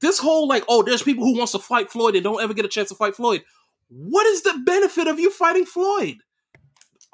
This 0.00 0.18
whole 0.18 0.46
like, 0.46 0.64
oh, 0.68 0.82
there's 0.82 1.02
people 1.02 1.24
who 1.24 1.36
wants 1.36 1.52
to 1.52 1.58
fight 1.58 1.90
Floyd 1.90 2.14
and 2.14 2.22
don't 2.22 2.40
ever 2.40 2.54
get 2.54 2.64
a 2.64 2.68
chance 2.68 2.88
to 2.90 2.94
fight 2.94 3.16
Floyd. 3.16 3.42
What 3.88 4.26
is 4.26 4.42
the 4.42 4.62
benefit 4.64 5.08
of 5.08 5.18
you 5.18 5.30
fighting 5.30 5.66
Floyd? 5.66 6.18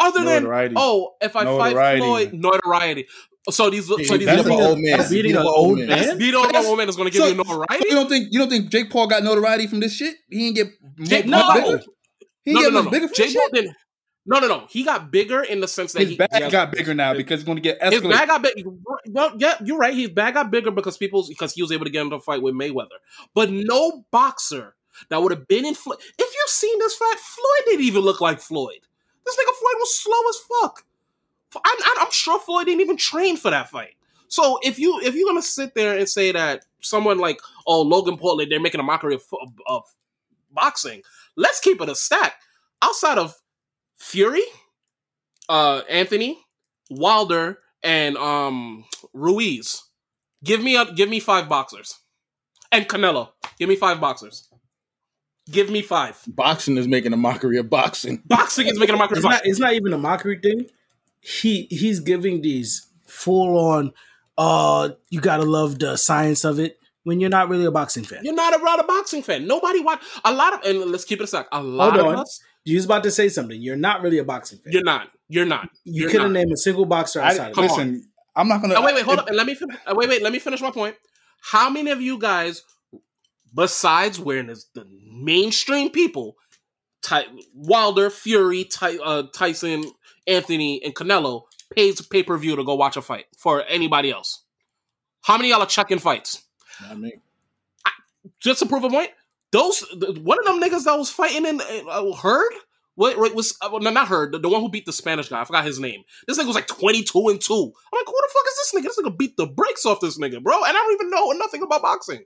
Other 0.09 0.25
Notoriety. 0.25 0.75
than 0.75 0.83
oh, 0.83 1.15
if 1.21 1.37
I 1.37 1.45
Notoriety. 1.45 1.75
fight 1.77 1.99
Floyd, 1.99 2.33
notoriety. 2.35 3.07
So 3.51 3.69
these, 3.69 3.87
so 3.87 3.97
these 3.97 4.09
Beating 4.11 4.27
that's 4.27 4.47
an 4.47 4.53
old 4.53 4.79
man. 4.81 4.97
that's 4.97 5.11
beating 5.11 5.33
Beating 5.33 5.37
an 5.37 5.43
up 5.43 5.47
an 5.47 5.53
old 5.55 5.79
man. 5.79 5.89
man? 5.89 6.19
beat 6.19 6.35
on 6.35 6.47
That's- 6.51 6.65
is 6.89 6.97
going 6.97 7.11
to 7.11 7.13
give 7.13 7.23
so- 7.23 7.29
you 7.29 7.35
notoriety. 7.35 7.85
You 7.89 7.95
don't 7.95 8.09
think 8.09 8.29
you 8.33 8.39
don't 8.39 8.49
think 8.49 8.71
Jake 8.71 8.91
Paul 8.91 9.07
got 9.07 9.23
notoriety 9.23 9.67
from 9.67 9.81
this 9.81 9.93
shit? 9.95 10.17
He 10.31 10.51
didn't 10.53 10.55
get 10.99 11.07
Jake- 11.09 11.27
no. 11.27 11.53
bigger? 11.53 11.83
He 12.45 12.53
no, 12.53 12.61
didn't 12.61 12.63
get 12.63 12.63
no, 12.63 12.63
no, 12.63 12.71
much 12.71 12.85
no. 12.85 12.91
bigger 12.91 13.09
from 13.09 13.15
Jay 13.17 13.25
this 13.25 13.35
Paul 13.35 13.43
shit? 13.47 13.53
didn't. 13.55 13.77
No, 14.27 14.39
no, 14.39 14.49
no. 14.49 14.67
He 14.71 14.83
got 14.85 15.11
bigger 15.11 15.43
in 15.43 15.61
the 15.61 15.69
sense 15.69 15.93
that 15.93 16.01
His 16.01 16.11
he 16.13 16.17
bag 16.17 16.31
yeah, 16.33 16.49
got 16.49 16.73
bigger 16.73 16.95
now 16.95 17.13
because 17.13 17.41
he's 17.41 17.45
going 17.45 17.57
to 17.57 17.63
get 17.63 17.79
escalated. 17.81 17.93
His 17.93 18.01
escalated. 18.01 18.11
bag 18.11 18.29
got 18.29 18.43
big. 18.43 18.67
Well, 19.09 19.33
yeah, 19.37 19.55
you're 19.63 19.77
right. 19.77 19.95
His 19.95 20.09
bag 20.09 20.33
got 20.33 20.51
bigger 20.51 20.71
because 20.71 20.97
people 20.97 21.27
because 21.29 21.53
he 21.53 21.61
was 21.61 21.71
able 21.71 21.85
to 21.85 21.91
get 21.91 22.01
into 22.01 22.17
a 22.17 22.21
fight 22.21 22.41
with 22.41 22.55
Mayweather. 22.55 22.97
But 23.35 23.51
no 23.51 24.07
boxer 24.11 24.75
that 25.11 25.21
would 25.23 25.33
have 25.33 25.47
been 25.47 25.67
in. 25.67 25.75
Floyd. 25.75 25.99
If 26.19 26.35
you've 26.35 26.49
seen 26.49 26.79
this 26.79 26.95
fight, 26.97 27.17
Floyd 27.19 27.65
didn't 27.67 27.85
even 27.85 28.01
look 28.01 28.23
like 28.23 28.41
Floyd. 28.41 28.79
This 29.25 29.37
nigga 29.37 29.55
Floyd 29.59 29.77
was 29.79 29.99
slow 29.99 30.29
as 30.29 30.63
fuck. 30.63 30.85
I'm, 31.65 31.77
I'm, 32.01 32.11
sure 32.11 32.41
Floyd 32.41 32.67
didn't 32.67 32.81
even 32.81 32.97
train 32.97 33.37
for 33.37 33.51
that 33.51 33.71
fight. 33.71 33.95
So 34.29 34.59
if 34.63 34.79
you 34.79 35.01
if 35.01 35.15
you're 35.15 35.29
gonna 35.29 35.43
sit 35.43 35.75
there 35.75 35.97
and 35.97 36.09
say 36.09 36.33
that 36.33 36.65
someone 36.81 37.19
like 37.19 37.41
oh 37.67 37.83
Logan 37.83 38.17
Paul 38.17 38.45
they're 38.49 38.61
making 38.61 38.81
a 38.81 38.85
mockery 38.85 39.15
of, 39.15 39.23
of, 39.41 39.53
of 39.67 39.85
boxing, 40.51 41.03
let's 41.37 41.61
keep 41.61 41.81
it 41.81 41.89
a 41.89 41.95
stack. 41.95 42.35
Outside 42.83 43.19
of 43.19 43.37
Fury, 43.97 44.43
uh, 45.49 45.83
Anthony, 45.89 46.39
Wilder, 46.91 47.59
and 47.83 48.17
um 48.17 48.85
Ruiz. 49.13 49.85
Give 50.43 50.63
me 50.63 50.77
a 50.77 50.93
give 50.93 51.09
me 51.09 51.21
five 51.21 51.49
boxers. 51.49 52.01
And 52.73 52.89
Canelo. 52.89 53.29
Give 53.59 53.69
me 53.69 53.77
five 53.77 54.01
boxers. 54.01 54.49
Give 55.51 55.69
me 55.71 55.83
five. 55.83 56.21
Boxing 56.27 56.77
is 56.79 56.89
making 56.89 57.13
a 57.13 57.17
mockery 57.17 57.59
of 57.59 57.69
boxing. 57.69 58.23
Boxing 58.25 58.67
is 58.67 58.79
making 58.79 58.95
a 58.95 58.99
mockery. 58.99 59.19
It's 59.19 59.25
not. 59.27 59.43
It's 59.45 59.59
not 59.59 59.73
even 59.75 59.93
a 59.93 59.99
mockery 59.99 60.39
thing. 60.43 60.67
He 61.21 61.67
he's 61.71 62.01
giving 62.01 62.43
these 62.43 62.87
full 63.07 63.59
on. 63.59 63.93
Uh, 64.37 64.91
you 65.11 65.21
gotta 65.21 65.45
love 65.45 65.79
the 65.79 65.97
science 65.97 66.45
of 66.45 66.59
it 66.59 66.79
when 67.05 67.21
you're 67.21 67.31
not 67.31 67.49
really 67.49 67.65
a 67.67 67.71
boxing 67.71 68.05
fan. 68.05 68.21
You're 68.25 68.35
not 68.35 68.59
a 68.59 68.63
rather 68.63 68.83
boxing 68.85 69.23
fan. 69.23 69.47
Nobody 69.47 69.81
watch 69.81 70.03
a 70.25 70.33
lot 70.33 70.55
of 70.55 70.61
and 70.65 70.91
let's 70.91 71.05
keep 71.05 71.21
it 71.21 71.25
a 71.25 71.27
sec. 71.27 71.47
A 71.53 71.63
lot 71.63 71.93
Hold 71.93 72.01
of 72.01 72.13
on. 72.15 72.23
us. 72.23 72.41
You 72.65 72.77
was 72.77 72.87
about 72.87 73.03
to 73.03 73.11
say 73.11 73.29
something. 73.29 73.61
You're 73.61 73.77
not 73.77 74.01
really 74.03 74.19
a 74.19 74.25
boxing 74.25 74.59
fan. 74.59 74.73
You're 74.73 74.83
not. 74.83 75.09
You're 75.29 75.45
not. 75.47 75.69
you 75.85 76.03
You're 76.03 76.11
couldn't 76.11 76.33
not. 76.33 76.39
name 76.41 76.53
a 76.53 76.57
single 76.57 76.87
boxer 76.87 77.21
I, 77.21 77.29
outside 77.29 77.51
of 77.51 77.55
Come 77.55 77.65
it. 77.65 77.71
on. 77.71 77.77
listen, 77.79 78.11
I'm 78.35 78.49
not 78.49 78.59
going 78.63 78.71
to. 78.71 78.79
Oh, 78.79 78.83
wait, 78.85 78.95
wait, 78.95 79.05
hold 79.05 79.19
up. 79.19 79.29
And 79.29 79.37
let 79.37 79.47
me 79.47 79.55
fin- 79.55 79.69
uh, 79.87 79.95
wait, 79.95 80.09
wait. 80.09 80.23
Let 80.23 80.33
me 80.33 80.39
finish 80.39 80.61
my 80.63 80.71
point. 80.71 80.97
How 81.43 81.69
many 81.69 81.91
of 81.91 82.01
you 82.01 82.19
guys, 82.19 82.63
besides 83.55 84.19
wearing 84.19 84.49
this, 84.49 84.65
the 84.75 84.87
mainstream 85.11 85.91
people, 85.91 86.37
Ty- 87.03 87.27
Wilder, 87.55 88.11
Fury, 88.11 88.65
Ty- 88.65 88.99
uh, 88.99 89.25
Tyson, 89.33 89.85
Anthony, 90.27 90.83
and 90.83 90.95
Canelo, 90.95 91.45
pays 91.71 92.01
pay 92.03 92.23
per 92.23 92.37
view 92.37 92.57
to 92.57 92.65
go 92.65 92.75
watch 92.75 92.97
a 92.97 93.03
fight 93.03 93.27
for 93.37 93.63
anybody 93.69 94.11
else? 94.11 94.43
How 95.23 95.37
many 95.37 95.51
of 95.51 95.57
y'all 95.57 95.63
are 95.65 95.69
checking 95.69 95.99
fights? 95.99 96.43
I 96.89 96.95
mean, 96.95 97.21
Just 98.41 98.61
to 98.61 98.67
prove 98.67 98.85
a 98.85 98.91
point, 98.91 99.11
those 99.53 99.81
the, 99.81 100.19
one 100.23 100.39
of 100.39 100.45
them 100.45 100.61
niggas 100.61 100.85
that 100.85 100.99
was 100.99 101.11
fighting 101.11 101.47
in 101.47 101.61
uh, 101.61 102.13
Heard. 102.13 102.53
What 102.97 103.19
what 103.19 103.35
was 103.35 103.57
uh, 103.61 103.71
no 103.81 103.91
not 103.91 104.07
Heard 104.07 104.33
the, 104.33 104.39
the 104.39 104.49
one 104.49 104.61
who 104.61 104.69
beat 104.69 104.87
the 104.87 104.93
Spanish 104.93 105.29
guy? 105.29 105.41
I 105.41 105.45
forgot 105.45 105.65
his 105.65 105.81
name. 105.81 106.05
This 106.29 106.39
nigga 106.39 106.47
was 106.47 106.55
like 106.55 106.69
twenty 106.69 107.03
two 107.03 107.29
and 107.29 107.41
two. 107.41 107.55
I'm 107.55 107.99
like, 107.99 108.07
who 108.07 108.13
the 108.13 108.33
fuck 108.33 108.47
is 108.47 108.57
this 108.57 108.73
nigga? 108.75 108.85
This 108.85 108.99
nigga 109.01 109.19
beat 109.19 109.37
the 109.37 109.47
brakes 109.47 109.85
off 109.85 110.01
this 110.01 110.19
nigga, 110.19 110.43
bro. 110.43 110.55
And 110.57 110.69
I 110.69 110.73
don't 110.73 110.93
even 110.95 111.11
know 111.11 111.33
nothing 111.33 111.63
about 111.63 111.83
boxing. 111.83 112.25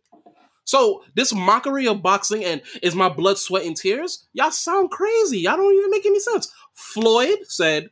So 0.69 1.03
this 1.15 1.33
mockery 1.33 1.89
of 1.89 2.03
boxing 2.03 2.45
and 2.45 2.61
is 2.83 2.95
my 2.95 3.09
blood, 3.09 3.39
sweat, 3.39 3.65
and 3.65 3.75
tears? 3.75 4.29
Y'all 4.35 4.51
sound 4.51 4.91
crazy. 4.91 5.39
Y'all 5.39 5.57
don't 5.57 5.75
even 5.75 5.91
make 5.91 6.05
any 6.05 6.21
sense. 6.21 6.53
Floyd 6.75 7.39
said, 7.45 7.89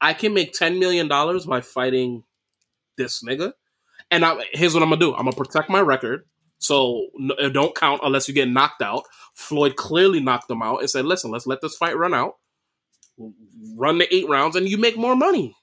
"I 0.00 0.14
can 0.14 0.32
make 0.32 0.54
ten 0.54 0.78
million 0.78 1.06
dollars 1.06 1.44
by 1.44 1.60
fighting 1.60 2.24
this 2.96 3.22
nigga." 3.22 3.52
And 4.10 4.24
I, 4.24 4.42
here's 4.52 4.72
what 4.72 4.82
I'm 4.82 4.88
gonna 4.88 5.00
do. 5.00 5.12
I'm 5.14 5.26
gonna 5.26 5.36
protect 5.36 5.68
my 5.68 5.80
record, 5.80 6.24
so 6.56 7.08
n- 7.20 7.52
don't 7.52 7.74
count 7.74 8.00
unless 8.02 8.26
you 8.26 8.32
get 8.32 8.48
knocked 8.48 8.80
out. 8.80 9.04
Floyd 9.34 9.76
clearly 9.76 10.20
knocked 10.20 10.50
him 10.50 10.62
out 10.62 10.80
and 10.80 10.88
said, 10.88 11.04
"Listen, 11.04 11.30
let's 11.30 11.46
let 11.46 11.60
this 11.60 11.76
fight 11.76 11.94
run 11.94 12.14
out, 12.14 12.36
run 13.76 13.98
the 13.98 14.14
eight 14.14 14.30
rounds, 14.30 14.56
and 14.56 14.66
you 14.66 14.78
make 14.78 14.96
more 14.96 15.14
money." 15.14 15.54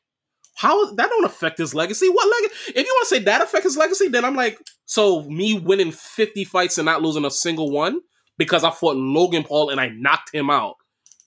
How 0.54 0.94
that 0.94 1.10
don't 1.10 1.26
affect 1.26 1.58
his 1.58 1.74
legacy? 1.74 2.08
What 2.08 2.30
legacy? 2.30 2.74
If 2.76 2.86
you 2.86 2.94
want 2.94 3.10
to 3.10 3.16
say 3.16 3.24
that 3.24 3.42
affect 3.42 3.64
his 3.64 3.78
legacy, 3.78 4.10
then 4.10 4.24
I'm 4.24 4.36
like, 4.36 4.60
so 4.92 5.24
me 5.24 5.58
winning 5.58 5.90
50 5.94 6.44
fights 6.44 6.78
and 6.78 6.86
not 6.86 7.02
losing 7.02 7.24
a 7.24 7.32
single 7.32 7.72
one 7.72 8.02
because 8.38 8.66
I 8.66 8.72
fought 8.72 8.98
Logan 8.98 9.44
Paul 9.46 9.70
and 9.70 9.80
I 9.80 9.88
knocked 9.88 10.34
him 10.34 10.50
out, 10.50 10.76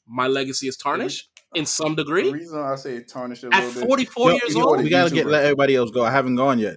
my 0.07 0.27
legacy 0.27 0.69
is 0.69 0.77
tarnished 0.77 1.31
in 1.55 1.65
some 1.65 1.95
degree. 1.95 2.25
The 2.25 2.29
degree. 2.29 2.41
reason 2.41 2.59
I 2.61 2.75
say 2.75 3.03
tarnish 3.05 3.43
a 3.43 3.47
At 3.55 3.65
little 3.65 3.81
bit. 3.81 3.89
44 3.89 4.31
Yo, 4.33 4.33
years 4.37 4.55
yo, 4.55 4.63
old, 4.65 4.83
we 4.83 4.91
gotta 4.91 5.15
get 5.15 5.25
YouTuber. 5.27 5.31
let 5.31 5.45
everybody 5.45 5.77
else 5.77 5.91
go. 5.91 6.05
I 6.05 6.11
haven't 6.11 6.35
gone 6.37 6.59
yet. 6.59 6.77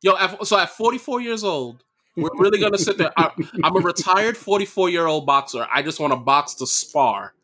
Yo, 0.00 0.14
so 0.42 0.58
at 0.58 0.70
44 0.70 1.20
years 1.20 1.44
old, 1.44 1.84
we're 2.16 2.30
really 2.38 2.58
gonna 2.60 2.78
sit 2.78 2.96
there. 2.96 3.12
I, 3.14 3.30
I'm 3.62 3.76
a 3.76 3.80
retired 3.80 4.38
44 4.38 4.88
year 4.88 5.06
old 5.06 5.26
boxer. 5.26 5.66
I 5.70 5.82
just 5.82 6.00
want 6.00 6.14
to 6.14 6.16
box 6.16 6.54
to 6.54 6.66
spar. 6.66 7.34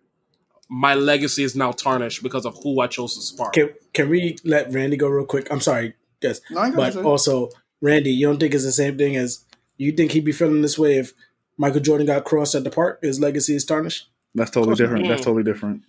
My 0.70 0.94
legacy 0.94 1.42
is 1.42 1.54
now 1.54 1.72
tarnished 1.72 2.22
because 2.22 2.46
of 2.46 2.56
who 2.62 2.80
I 2.80 2.86
chose 2.86 3.14
to 3.16 3.20
spar. 3.20 3.50
Can 3.50 3.68
can 3.92 4.08
we 4.08 4.36
let 4.46 4.72
Randy 4.72 4.96
go 4.96 5.08
real 5.08 5.26
quick? 5.26 5.48
I'm 5.50 5.60
sorry, 5.60 5.92
guys, 6.22 6.40
No, 6.50 6.62
but 6.70 6.76
gonna 6.76 6.92
say. 6.92 7.02
also 7.02 7.50
Randy, 7.82 8.12
you 8.12 8.26
don't 8.28 8.38
think 8.38 8.54
it's 8.54 8.64
the 8.64 8.72
same 8.72 8.96
thing 8.96 9.16
as 9.16 9.44
you 9.76 9.92
think 9.92 10.12
he'd 10.12 10.24
be 10.24 10.32
feeling 10.32 10.62
this 10.62 10.78
way 10.78 10.96
if 10.96 11.12
Michael 11.58 11.80
Jordan 11.80 12.06
got 12.06 12.24
crossed 12.24 12.54
at 12.54 12.64
the 12.64 12.70
park? 12.70 13.00
His 13.02 13.20
legacy 13.20 13.54
is 13.54 13.64
tarnished. 13.64 14.08
That's 14.34 14.50
totally 14.50 14.76
different. 14.76 15.08
That's 15.08 15.24
totally 15.24 15.42
different. 15.42 15.82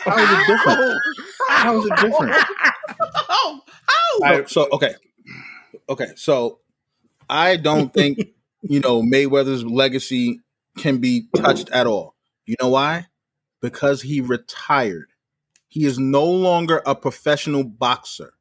How 0.00 0.16
is 0.16 0.30
it 0.30 0.46
different? 0.46 1.00
How 1.48 1.78
is 1.78 1.86
it 1.86 1.96
different? 1.96 2.36
Oh, 3.28 3.60
oh. 3.90 4.18
So, 4.20 4.44
so 4.46 4.68
okay, 4.72 4.94
okay. 5.88 6.08
So 6.16 6.60
I 7.28 7.56
don't 7.56 7.92
think 7.92 8.20
you 8.62 8.80
know 8.80 9.02
Mayweather's 9.02 9.64
legacy 9.64 10.40
can 10.78 10.98
be 10.98 11.28
touched 11.34 11.70
at 11.70 11.86
all. 11.86 12.14
You 12.44 12.56
know 12.60 12.68
why? 12.68 13.06
Because 13.60 14.02
he 14.02 14.20
retired. 14.20 15.08
He 15.68 15.84
is 15.84 15.98
no 15.98 16.24
longer 16.24 16.82
a 16.86 16.94
professional 16.94 17.64
boxer. 17.64 18.34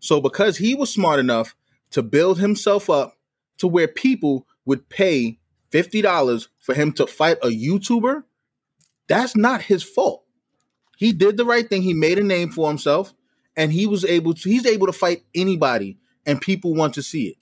So 0.00 0.20
because 0.20 0.58
he 0.58 0.74
was 0.74 0.92
smart 0.92 1.20
enough 1.20 1.54
to 1.94 2.02
build 2.02 2.40
himself 2.40 2.90
up 2.90 3.16
to 3.56 3.68
where 3.68 3.86
people 3.86 4.48
would 4.64 4.88
pay 4.88 5.38
fifty 5.70 6.02
dollars 6.02 6.48
for 6.58 6.74
him 6.74 6.90
to 6.90 7.06
fight 7.06 7.38
a 7.40 7.46
YouTuber, 7.46 8.24
that's 9.06 9.36
not 9.36 9.62
his 9.62 9.84
fault. 9.84 10.24
He 10.96 11.12
did 11.12 11.36
the 11.36 11.44
right 11.44 11.68
thing. 11.68 11.82
He 11.82 11.94
made 11.94 12.18
a 12.18 12.24
name 12.24 12.50
for 12.50 12.66
himself 12.66 13.14
and 13.56 13.72
he 13.72 13.86
was 13.86 14.04
able 14.04 14.34
to 14.34 14.48
he's 14.48 14.66
able 14.66 14.88
to 14.88 14.92
fight 14.92 15.22
anybody 15.36 15.96
and 16.26 16.40
people 16.40 16.74
want 16.74 16.94
to 16.94 17.02
see 17.02 17.28
it. 17.28 17.36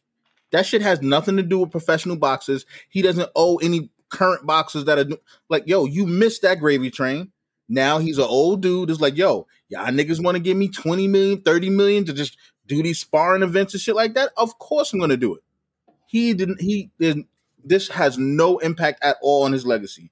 That 0.51 0.67
shit 0.67 0.83
has 0.83 1.01
nothing 1.01 1.39
to 1.39 1.43
do 1.43 1.61
with 1.61 1.71
professional 1.71 2.17
boxers. 2.17 2.67
He 2.91 3.01
doesn't 3.01 3.31
owe 3.35 3.57
any 3.57 3.89
current 4.11 4.47
boxers 4.47 4.85
that 4.85 4.99
are 4.99 5.17
like 5.49 5.63
yo 5.67 5.87
you 5.87 6.07
missed 6.07 6.43
that 6.43 6.61
gravy 6.61 6.91
train. 6.91 7.33
Now 7.71 8.01
he's 8.01 8.19
an 8.19 8.25
old 8.25 8.61
dude. 8.61 8.91
It's 8.91 9.01
like 9.01 9.17
yo 9.17 9.47
y'all 9.71 9.87
niggas 9.87 10.23
want 10.23 10.37
to 10.37 10.43
give 10.43 10.59
me 10.59 10.69
20 10.69 11.09
million 11.09 11.41
30 11.41 11.71
million 11.71 12.05
to 12.05 12.13
just 12.13 12.37
do 12.67 12.83
these 12.83 12.99
sparring 12.99 13.43
events 13.43 13.75
and 13.75 13.81
shit 13.81 13.97
like 13.97 14.15
that 14.15 14.31
of 14.37 14.59
course 14.59 14.93
i'm 14.93 15.01
gonna 15.01 15.17
do 15.17 15.35
it 15.35 15.43
he 16.07 16.35
didn't 16.35 16.61
he 16.61 16.91
didn't 16.99 17.27
this 17.65 17.89
has 17.89 18.19
no 18.19 18.59
impact 18.59 19.03
at 19.03 19.17
all 19.23 19.45
on 19.45 19.53
his 19.53 19.67
legacy 19.67 20.11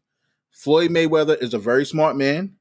floyd 0.51 0.91
mayweather 0.91 1.41
is 1.43 1.55
a 1.55 1.59
very 1.59 1.85
smart 1.85 2.17
man 2.17 2.55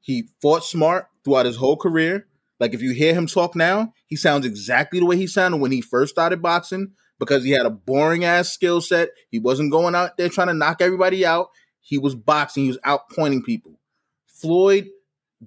he 0.00 0.28
fought 0.40 0.64
smart 0.64 1.06
throughout 1.24 1.46
his 1.46 1.56
whole 1.56 1.76
career 1.76 2.26
like 2.62 2.74
if 2.74 2.80
you 2.80 2.92
hear 2.92 3.12
him 3.12 3.26
talk 3.26 3.56
now, 3.56 3.92
he 4.06 4.14
sounds 4.14 4.46
exactly 4.46 5.00
the 5.00 5.04
way 5.04 5.16
he 5.16 5.26
sounded 5.26 5.56
when 5.56 5.72
he 5.72 5.80
first 5.80 6.12
started 6.12 6.40
boxing 6.40 6.92
because 7.18 7.42
he 7.42 7.50
had 7.50 7.66
a 7.66 7.70
boring 7.70 8.24
ass 8.24 8.52
skill 8.52 8.80
set. 8.80 9.08
He 9.30 9.40
wasn't 9.40 9.72
going 9.72 9.96
out 9.96 10.16
there 10.16 10.28
trying 10.28 10.46
to 10.46 10.54
knock 10.54 10.80
everybody 10.80 11.26
out. 11.26 11.48
He 11.80 11.98
was 11.98 12.14
boxing, 12.14 12.62
he 12.62 12.68
was 12.68 12.78
out 12.84 13.10
pointing 13.10 13.42
people. 13.42 13.80
Floyd 14.28 14.86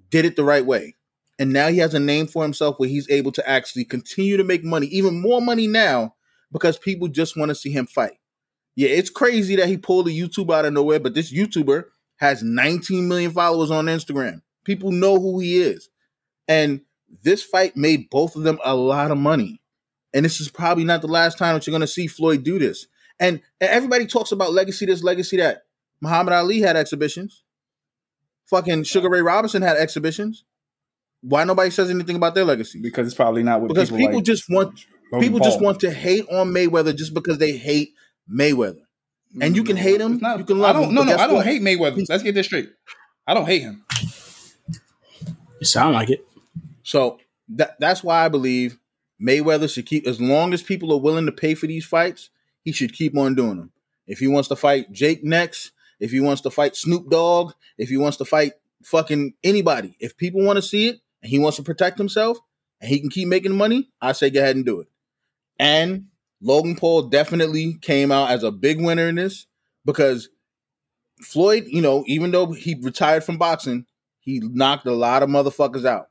did 0.10 0.26
it 0.26 0.36
the 0.36 0.44
right 0.44 0.66
way. 0.66 0.96
And 1.38 1.52
now 1.52 1.68
he 1.68 1.80
has 1.80 1.94
a 1.94 1.99
name 1.99 2.28
for 2.28 2.44
himself 2.44 2.80
where 2.80 2.90
he's 2.90 3.10
able 3.10 3.32
to 3.34 3.49
actually 3.49 3.86
continue 3.86 4.38
to 4.38 4.44
make 4.44 4.64
money, 4.64 4.88
even 4.88 5.22
more 5.22 5.41
money 5.41 5.68
now, 5.68 6.16
because 6.52 6.78
people 6.78 7.07
just 7.07 7.36
want 7.36 7.49
to 7.49 7.56
see 7.56 7.72
him 7.72 7.86
fight. 7.86 8.18
Yeah, 8.76 8.90
it's 8.90 9.10
crazy 9.10 9.56
that 9.57 9.68
he 9.68 9.78
pulled 9.78 10.07
a 10.07 10.12
YouTube 10.12 10.53
out 10.53 10.66
of 10.66 10.74
nowhere, 10.74 10.99
but 10.99 11.14
this 11.14 11.34
YouTuber 11.34 11.86
has 12.18 12.44
19 12.44 13.07
million 13.07 13.32
followers 13.32 13.72
on 13.72 13.86
Instagram. 13.86 14.41
People 14.64 14.91
know 14.91 15.20
who 15.20 15.40
he 15.40 15.57
is. 15.57 15.90
And 16.48 16.82
this 17.24 17.44
fight 17.44 17.76
made 17.76 18.10
both 18.10 18.36
of 18.36 18.44
them 18.44 18.60
a 18.64 18.76
lot 18.76 19.12
of 19.12 19.18
money. 19.18 19.62
And 20.14 20.24
this 20.24 20.40
is 20.40 20.49
probably 20.49 20.86
not 20.86 21.02
the 21.02 21.07
last 21.07 21.38
time 21.38 21.56
that 21.56 21.68
you're 21.68 21.74
going 21.74 21.82
to 21.82 21.88
see 21.88 22.07
Floyd 22.07 22.44
do 22.44 22.60
this. 22.60 22.88
And, 23.20 23.41
and 23.60 23.70
everybody 23.70 24.06
talks 24.06 24.32
about 24.32 24.53
legacy 24.53 24.86
this, 24.86 25.03
legacy 25.03 25.38
that. 25.38 25.64
Muhammad 26.02 26.34
Ali 26.34 26.62
had 26.62 26.76
exhibitions. 26.76 27.44
Fucking 28.45 28.84
Sugar 28.84 29.10
Ray 29.10 29.22
Robinson 29.22 29.62
had 29.62 29.78
exhibitions. 29.78 30.44
Why 31.27 31.43
nobody 31.43 31.72
says 31.72 31.89
anything 31.89 32.15
about 32.15 32.35
their 32.35 32.45
legacy? 32.45 32.80
Because 32.80 33.07
it's 33.07 33.15
probably 33.15 33.41
not 33.41 33.60
what 33.61 33.69
Because 33.69 33.89
people, 33.89 33.97
people 33.97 34.15
like. 34.18 34.26
just 34.26 34.49
want 34.49 34.85
Logan 35.11 35.27
people 35.27 35.39
just 35.39 35.60
want 35.61 35.80
to 35.80 35.91
hate 35.91 36.26
on 36.30 36.52
Mayweather 36.52 36.95
just 36.95 37.14
because 37.15 37.39
they 37.39 37.53
hate 37.57 37.93
Mayweather. 38.31 38.81
And 39.41 39.56
you 39.56 39.64
can 39.64 39.76
hate 39.76 39.99
him, 39.99 40.14
It's 40.14 40.22
not- 40.22 40.38
you 40.39 40.45
can 40.45 40.57
I 40.57 40.61
love 40.61 40.76
don't. 40.76 40.84
him. 40.89 40.93
No, 40.95 41.03
no, 41.03 41.11
guess 41.11 41.19
I 41.19 41.27
don't 41.27 41.35
what? 41.38 41.45
hate 41.45 41.61
Mayweather. 41.61 42.06
Let's 42.07 42.23
get 42.23 42.35
this 42.35 42.45
straight. 42.45 42.69
I 43.27 43.34
don't 43.34 43.45
hate 43.47 43.64
him. 43.64 43.84
You 45.60 45.65
sound 45.65 45.93
like 45.93 46.10
it. 46.10 46.26
So 46.84 47.19
that 47.49 47.80
that's 47.80 48.03
why 48.03 48.26
I 48.26 48.30
believe 48.30 48.77
Mayweather 49.22 49.72
should 49.73 49.85
keep 49.85 50.06
as 50.07 50.19
long 50.22 50.53
as 50.53 50.61
people 50.61 50.91
are 50.93 50.99
willing 50.99 51.26
to 51.26 51.31
pay 51.31 51.56
for 51.56 51.68
these 51.68 51.85
fights, 51.85 52.30
he 52.64 52.72
should 52.72 52.93
keep 52.93 53.18
on 53.18 53.35
doing 53.35 53.57
them. 53.57 53.72
If 54.07 54.19
he 54.19 54.27
wants 54.27 54.49
to 54.49 54.56
fight 54.56 54.91
Jake 54.91 55.23
next, 55.23 55.72
if 55.99 56.11
he 56.11 56.19
wants 56.19 56.41
to 56.41 56.52
fight 56.52 56.76
Snoop 56.76 57.10
Dogg, 57.10 57.53
if 57.77 57.89
he 57.89 57.97
wants 57.97 58.18
to 58.18 58.26
fight 58.26 58.53
fucking 58.84 59.34
anybody, 59.43 59.95
if 59.99 60.15
people 60.18 60.43
want 60.43 60.57
to 60.57 60.61
see 60.61 60.89
it 60.89 60.99
he 61.27 61.39
wants 61.39 61.57
to 61.57 61.64
protect 61.64 61.97
himself 61.97 62.38
and 62.81 62.89
he 62.89 62.99
can 62.99 63.10
keep 63.10 63.27
making 63.27 63.56
money, 63.56 63.89
I 64.02 64.11
say 64.11 64.30
go 64.30 64.41
ahead 64.41 64.56
and 64.56 64.65
do 64.65 64.80
it. 64.81 64.88
And 65.60 66.07
Logan 66.41 66.76
Paul 66.76 67.03
definitely 67.03 67.77
came 67.81 68.11
out 68.11 68.31
as 68.31 68.43
a 68.43 68.52
big 68.52 68.81
winner 68.81 69.07
in 69.07 69.15
this 69.15 69.47
because 69.85 70.30
Floyd, 71.22 71.65
you 71.68 71.81
know, 71.81 72.03
even 72.07 72.31
though 72.31 72.52
he 72.52 72.76
retired 72.81 73.23
from 73.23 73.38
boxing, 73.38 73.85
he 74.19 74.39
knocked 74.39 74.85
a 74.88 74.91
lot 74.91 75.23
of 75.23 75.30
motherfuckers 75.30 75.85
out. 75.85 76.07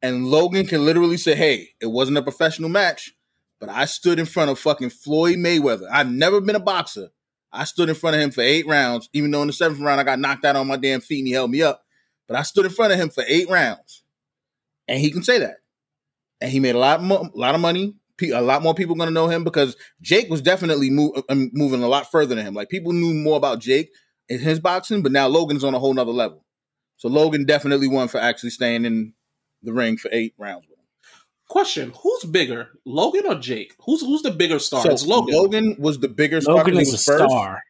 And 0.00 0.26
Logan 0.26 0.66
can 0.66 0.84
literally 0.84 1.16
say, 1.16 1.34
hey, 1.34 1.70
it 1.80 1.86
wasn't 1.86 2.18
a 2.18 2.22
professional 2.22 2.68
match, 2.68 3.12
but 3.60 3.68
I 3.68 3.84
stood 3.84 4.18
in 4.18 4.26
front 4.26 4.50
of 4.50 4.58
fucking 4.58 4.90
Floyd 4.90 5.36
Mayweather. 5.36 5.88
I've 5.90 6.10
never 6.10 6.40
been 6.40 6.56
a 6.56 6.60
boxer. 6.60 7.08
I 7.52 7.64
stood 7.64 7.88
in 7.88 7.94
front 7.94 8.16
of 8.16 8.22
him 8.22 8.30
for 8.30 8.40
eight 8.40 8.66
rounds, 8.66 9.08
even 9.12 9.30
though 9.30 9.42
in 9.42 9.46
the 9.46 9.52
seventh 9.52 9.80
round 9.80 10.00
I 10.00 10.04
got 10.04 10.18
knocked 10.18 10.44
out 10.44 10.56
on 10.56 10.66
my 10.66 10.76
damn 10.76 11.00
feet 11.00 11.20
and 11.20 11.28
he 11.28 11.34
held 11.34 11.50
me 11.50 11.62
up. 11.62 11.84
But 12.26 12.36
I 12.36 12.42
stood 12.42 12.64
in 12.64 12.72
front 12.72 12.92
of 12.92 12.98
him 12.98 13.10
for 13.10 13.24
eight 13.26 13.48
rounds. 13.48 14.01
And 14.88 15.00
he 15.00 15.10
can 15.10 15.22
say 15.22 15.38
that. 15.38 15.56
And 16.40 16.50
he 16.50 16.60
made 16.60 16.74
a 16.74 16.78
lot 16.78 17.02
more, 17.02 17.20
a 17.34 17.38
lot 17.38 17.54
of 17.54 17.60
money. 17.60 17.94
Pe- 18.18 18.30
A 18.30 18.40
lot 18.42 18.62
more 18.62 18.74
people 18.74 18.94
going 18.94 19.08
to 19.08 19.12
know 19.14 19.28
him 19.28 19.42
because 19.44 19.74
Jake 20.00 20.28
was 20.28 20.42
definitely 20.42 20.90
move, 20.90 21.12
um, 21.28 21.50
moving 21.54 21.82
a 21.82 21.88
lot 21.88 22.10
further 22.10 22.34
than 22.34 22.44
him. 22.44 22.54
Like 22.54 22.68
people 22.68 22.92
knew 22.92 23.14
more 23.14 23.36
about 23.36 23.60
Jake 23.60 23.90
in 24.28 24.38
his 24.38 24.60
boxing, 24.60 25.02
but 25.02 25.12
now 25.12 25.28
Logan's 25.28 25.64
on 25.64 25.74
a 25.74 25.78
whole 25.78 25.94
nother 25.94 26.12
level. 26.12 26.44
So 26.98 27.08
Logan 27.08 27.46
definitely 27.46 27.88
won 27.88 28.08
for 28.08 28.18
actually 28.18 28.50
staying 28.50 28.84
in 28.84 29.14
the 29.62 29.72
ring 29.72 29.96
for 29.96 30.08
eight 30.12 30.34
rounds. 30.38 30.66
Question: 31.48 31.92
Who's 32.02 32.24
bigger, 32.24 32.68
Logan 32.86 33.26
or 33.26 33.34
Jake? 33.34 33.74
Who's 33.84 34.00
who's 34.00 34.22
the 34.22 34.30
bigger 34.30 34.58
star? 34.58 34.82
So 34.82 34.90
it's 34.90 35.06
Logan. 35.06 35.34
Logan 35.34 35.76
was 35.78 35.98
the 35.98 36.08
bigger 36.08 36.40
star 36.40 36.56
Logan 36.56 36.74
'cause 36.74 36.88
he 36.88 36.94
is 36.94 36.94
a 36.94 37.12
first, 37.12 37.30
star. 37.30 37.62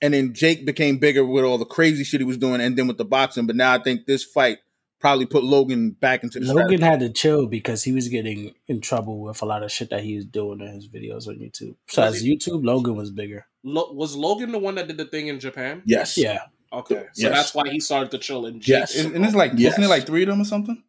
and 0.00 0.14
then 0.14 0.34
Jake 0.34 0.64
became 0.64 0.98
bigger 0.98 1.24
with 1.24 1.44
all 1.44 1.58
the 1.58 1.64
crazy 1.64 2.04
shit 2.04 2.20
he 2.20 2.24
was 2.26 2.36
doing, 2.36 2.60
and 2.60 2.76
then 2.76 2.86
with 2.86 2.98
the 2.98 3.04
boxing. 3.04 3.46
But 3.46 3.56
now 3.56 3.72
I 3.72 3.78
think 3.82 4.06
this 4.06 4.22
fight 4.22 4.58
probably 5.04 5.26
put 5.26 5.44
Logan 5.44 5.90
back 5.90 6.22
into 6.22 6.40
the 6.40 6.46
Logan 6.46 6.78
strategy. 6.78 6.82
had 6.82 7.00
to 7.00 7.10
chill 7.10 7.46
because 7.46 7.84
he 7.84 7.92
was 7.92 8.08
getting 8.08 8.54
in 8.68 8.80
trouble 8.80 9.20
with 9.20 9.42
a 9.42 9.44
lot 9.44 9.62
of 9.62 9.70
shit 9.70 9.90
that 9.90 10.02
he 10.02 10.16
was 10.16 10.24
doing 10.24 10.62
in 10.62 10.68
his 10.68 10.88
videos 10.88 11.28
on 11.28 11.34
YouTube. 11.36 11.76
So 11.88 12.00
Was 12.00 12.14
as 12.16 12.20
he? 12.22 12.34
YouTube, 12.34 12.64
Logan 12.64 12.96
was 12.96 13.10
bigger. 13.10 13.44
Lo- 13.62 13.92
was 13.92 14.16
Logan 14.16 14.50
the 14.50 14.58
one 14.58 14.76
that 14.76 14.88
did 14.88 14.96
the 14.96 15.04
thing 15.04 15.28
in 15.28 15.38
Japan? 15.40 15.82
Yes. 15.84 16.16
Yeah. 16.16 16.44
Okay, 16.72 17.04
so 17.12 17.28
Yes. 17.28 17.32
that's 17.36 17.54
why 17.54 17.68
he 17.70 17.80
started 17.80 18.10
to 18.12 18.18
chill. 18.18 18.46
And 18.46 18.62
Jake 18.62 18.78
Yes. 18.78 18.96
And, 18.98 19.14
and 19.14 19.26
it's 19.26 19.34
like, 19.34 19.52
Yes. 19.56 19.72
isn't 19.74 19.84
it 19.84 19.88
like 19.88 20.06
three 20.06 20.22
of 20.22 20.28
them 20.30 20.40
or 20.40 20.44
something? 20.44 20.82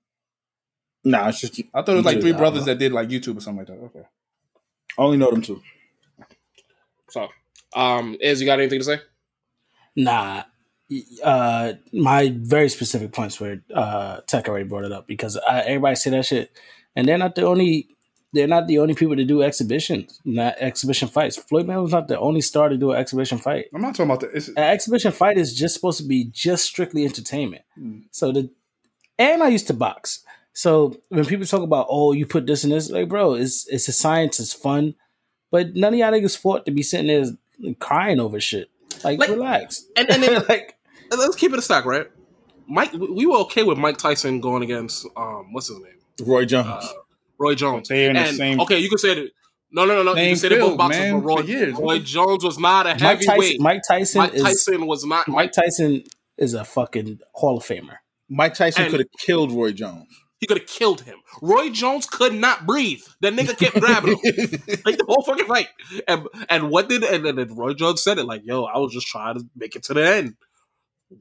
No, 1.04 1.28
it's 1.28 1.42
just 1.42 1.60
I 1.74 1.82
thought 1.82 1.90
it 1.90 1.96
was 1.98 2.06
like 2.06 2.22
three 2.22 2.32
I 2.34 2.38
brothers 2.38 2.60
don't 2.62 2.68
that 2.68 2.80
did 2.80 2.94
like 2.94 3.10
YouTube 3.10 3.36
or 3.38 3.42
something 3.42 3.58
like 3.58 3.68
that. 3.68 3.84
Okay. 3.88 4.08
I 4.98 5.02
only 5.02 5.18
know 5.18 5.30
them 5.30 5.42
two. 5.42 5.62
So, 7.10 7.28
um, 7.76 8.16
Iz, 8.22 8.40
you 8.40 8.46
got 8.46 8.60
anything 8.60 8.80
to 8.80 8.86
say? 8.86 9.00
Nah. 9.98 10.44
Uh, 11.24 11.74
my 11.94 12.32
very 12.36 12.70
specific 12.70 13.12
points 13.12 13.40
where 13.40 13.62
uh, 13.74 14.20
Tech 14.28 14.48
already 14.48 14.66
brought 14.66 14.86
it 14.86 14.92
up 14.92 15.08
because 15.08 15.36
I, 15.38 15.62
everybody 15.62 15.96
say 15.96 16.12
that 16.12 16.26
shit, 16.26 16.52
and 16.96 17.08
they're 17.08 17.18
not 17.18 17.36
the 17.36 17.44
only. 17.44 17.90
They're 18.34 18.48
not 18.48 18.68
the 18.68 18.80
only 18.80 18.96
people 18.96 19.16
to 19.16 19.24
do 19.24 19.42
exhibitions, 19.44 20.20
not 20.26 20.56
exhibition 20.60 21.08
fights. 21.08 21.38
Floyd 21.38 21.68
Mayweather's 21.68 21.94
not 21.94 22.10
the 22.10 22.20
only 22.20 22.42
star 22.42 22.68
to 22.68 22.76
do 22.76 22.92
an 22.92 22.98
exhibition 23.00 23.38
fight. 23.38 23.68
I'm 23.74 23.82
not 23.82 23.96
talking 23.96 24.12
about 24.12 24.20
the. 24.20 24.28
It's, 24.36 24.50
An 24.50 24.58
exhibition 24.58 25.14
fight 25.14 25.38
is 25.38 25.56
just 25.56 25.74
supposed 25.74 26.00
to 26.00 26.04
be 26.06 26.26
just 26.26 26.66
strictly 26.66 27.06
entertainment. 27.06 27.64
Hmm. 27.76 28.00
So 28.12 28.32
the 28.34 28.50
and 29.18 29.42
I 29.42 29.48
used 29.48 29.68
to 29.68 29.74
box. 29.74 30.20
So 30.52 30.98
when 31.10 31.26
people 31.26 31.46
talk 31.46 31.62
about 31.62 31.88
oh 31.90 32.12
you 32.12 32.26
put 32.26 32.46
this 32.46 32.64
and 32.64 32.74
this, 32.74 32.90
like 32.90 33.08
bro, 33.10 33.34
it's 33.36 33.66
it's 33.70 33.88
a 33.88 33.94
science, 33.94 34.40
it's 34.40 34.54
fun, 34.54 34.96
but 35.50 35.74
none 35.74 35.94
of 35.94 36.00
y'all 36.00 36.12
niggas 36.12 36.38
fought 36.38 36.66
to 36.66 36.72
be 36.72 36.84
sitting 36.84 37.08
there 37.08 37.74
crying 37.80 38.20
over 38.20 38.40
shit. 38.40 38.70
Like, 39.04 39.18
Like- 39.20 39.30
relax. 39.30 39.86
And 39.96 40.10
and 40.10 40.22
then 40.22 40.44
like 40.50 40.75
let's 41.18 41.36
keep 41.36 41.54
it 41.54 41.60
a 41.60 41.62
stack, 41.62 41.86
right? 41.86 42.08
Mike, 42.68 42.94
we 42.94 43.26
were 43.26 43.38
okay 43.40 43.64
with 43.64 43.78
Mike 43.78 43.98
Tyson 43.98 44.40
going 44.42 44.64
against 44.64 45.06
um, 45.16 45.54
what's 45.54 45.68
his 45.68 45.78
name, 45.80 45.94
Roy 46.26 46.46
Jones. 46.46 46.68
uh, 46.68 46.88
Roy 47.38 47.54
Jones. 47.56 47.88
They're 47.90 48.10
in 48.10 48.16
the 48.16 48.26
same- 48.34 48.60
Okay, 48.62 48.80
you 48.80 48.90
can 48.90 48.98
say 48.98 49.14
that. 49.16 49.30
No, 49.72 49.84
no, 49.86 49.96
no, 49.96 50.04
no. 50.04 50.12
You 50.20 50.30
can 50.30 50.36
say 50.38 50.50
they're 50.50 50.60
both 50.60 50.68
field, 50.70 50.78
boxers, 50.78 51.00
man, 51.02 51.20
but 51.20 51.26
Roy, 51.26 51.42
years. 51.42 51.76
Roy 51.78 52.00
Jones 52.00 52.44
was 52.44 52.58
not 52.58 52.86
a 52.86 52.90
Mike 52.92 53.00
heavyweight. 53.02 53.28
Tyson, 53.40 53.58
Mike 53.64 53.82
Tyson 53.88 54.20
Mike 54.20 54.34
is 54.34 54.42
Tyson 54.44 54.88
was 54.88 55.06
not. 55.06 55.28
Mike 55.28 55.36
Mike, 55.36 55.52
Tyson 55.52 56.04
is 56.38 56.54
a 56.54 56.64
fucking 56.64 57.20
Hall 57.34 57.58
of 57.58 57.64
Famer. 57.64 57.98
Mike 58.30 58.54
Tyson 58.54 58.90
could 58.90 59.02
have 59.02 59.10
killed 59.20 59.52
Roy 59.52 59.72
Jones. 59.74 60.08
he 60.40 60.48
could 60.48 60.60
have 60.60 60.68
killed 60.68 61.02
him. 61.02 61.18
Roy 61.42 61.70
Jones 61.70 62.06
could 62.06 62.34
not 62.34 62.66
breathe. 62.66 63.02
That 63.22 63.34
nigga 63.34 63.58
kept 63.58 63.76
grabbing 63.80 64.18
him 64.24 64.36
like 64.86 64.98
the 64.98 65.06
whole 65.08 65.24
fucking 65.24 65.46
fight. 65.46 65.68
And 66.08 66.26
and 66.50 66.70
what 66.70 66.88
did 66.88 67.04
and 67.04 67.26
then 67.38 67.54
Roy 67.56 67.74
Jones 67.74 68.02
said 68.02 68.18
it 68.18 68.24
like, 68.26 68.42
"Yo, 68.46 68.64
I 68.64 68.78
was 68.78 68.94
just 68.94 69.08
trying 69.08 69.38
to 69.38 69.46
make 69.56 69.76
it 69.76 69.84
to 69.84 69.94
the 69.94 70.08
end." 70.08 70.36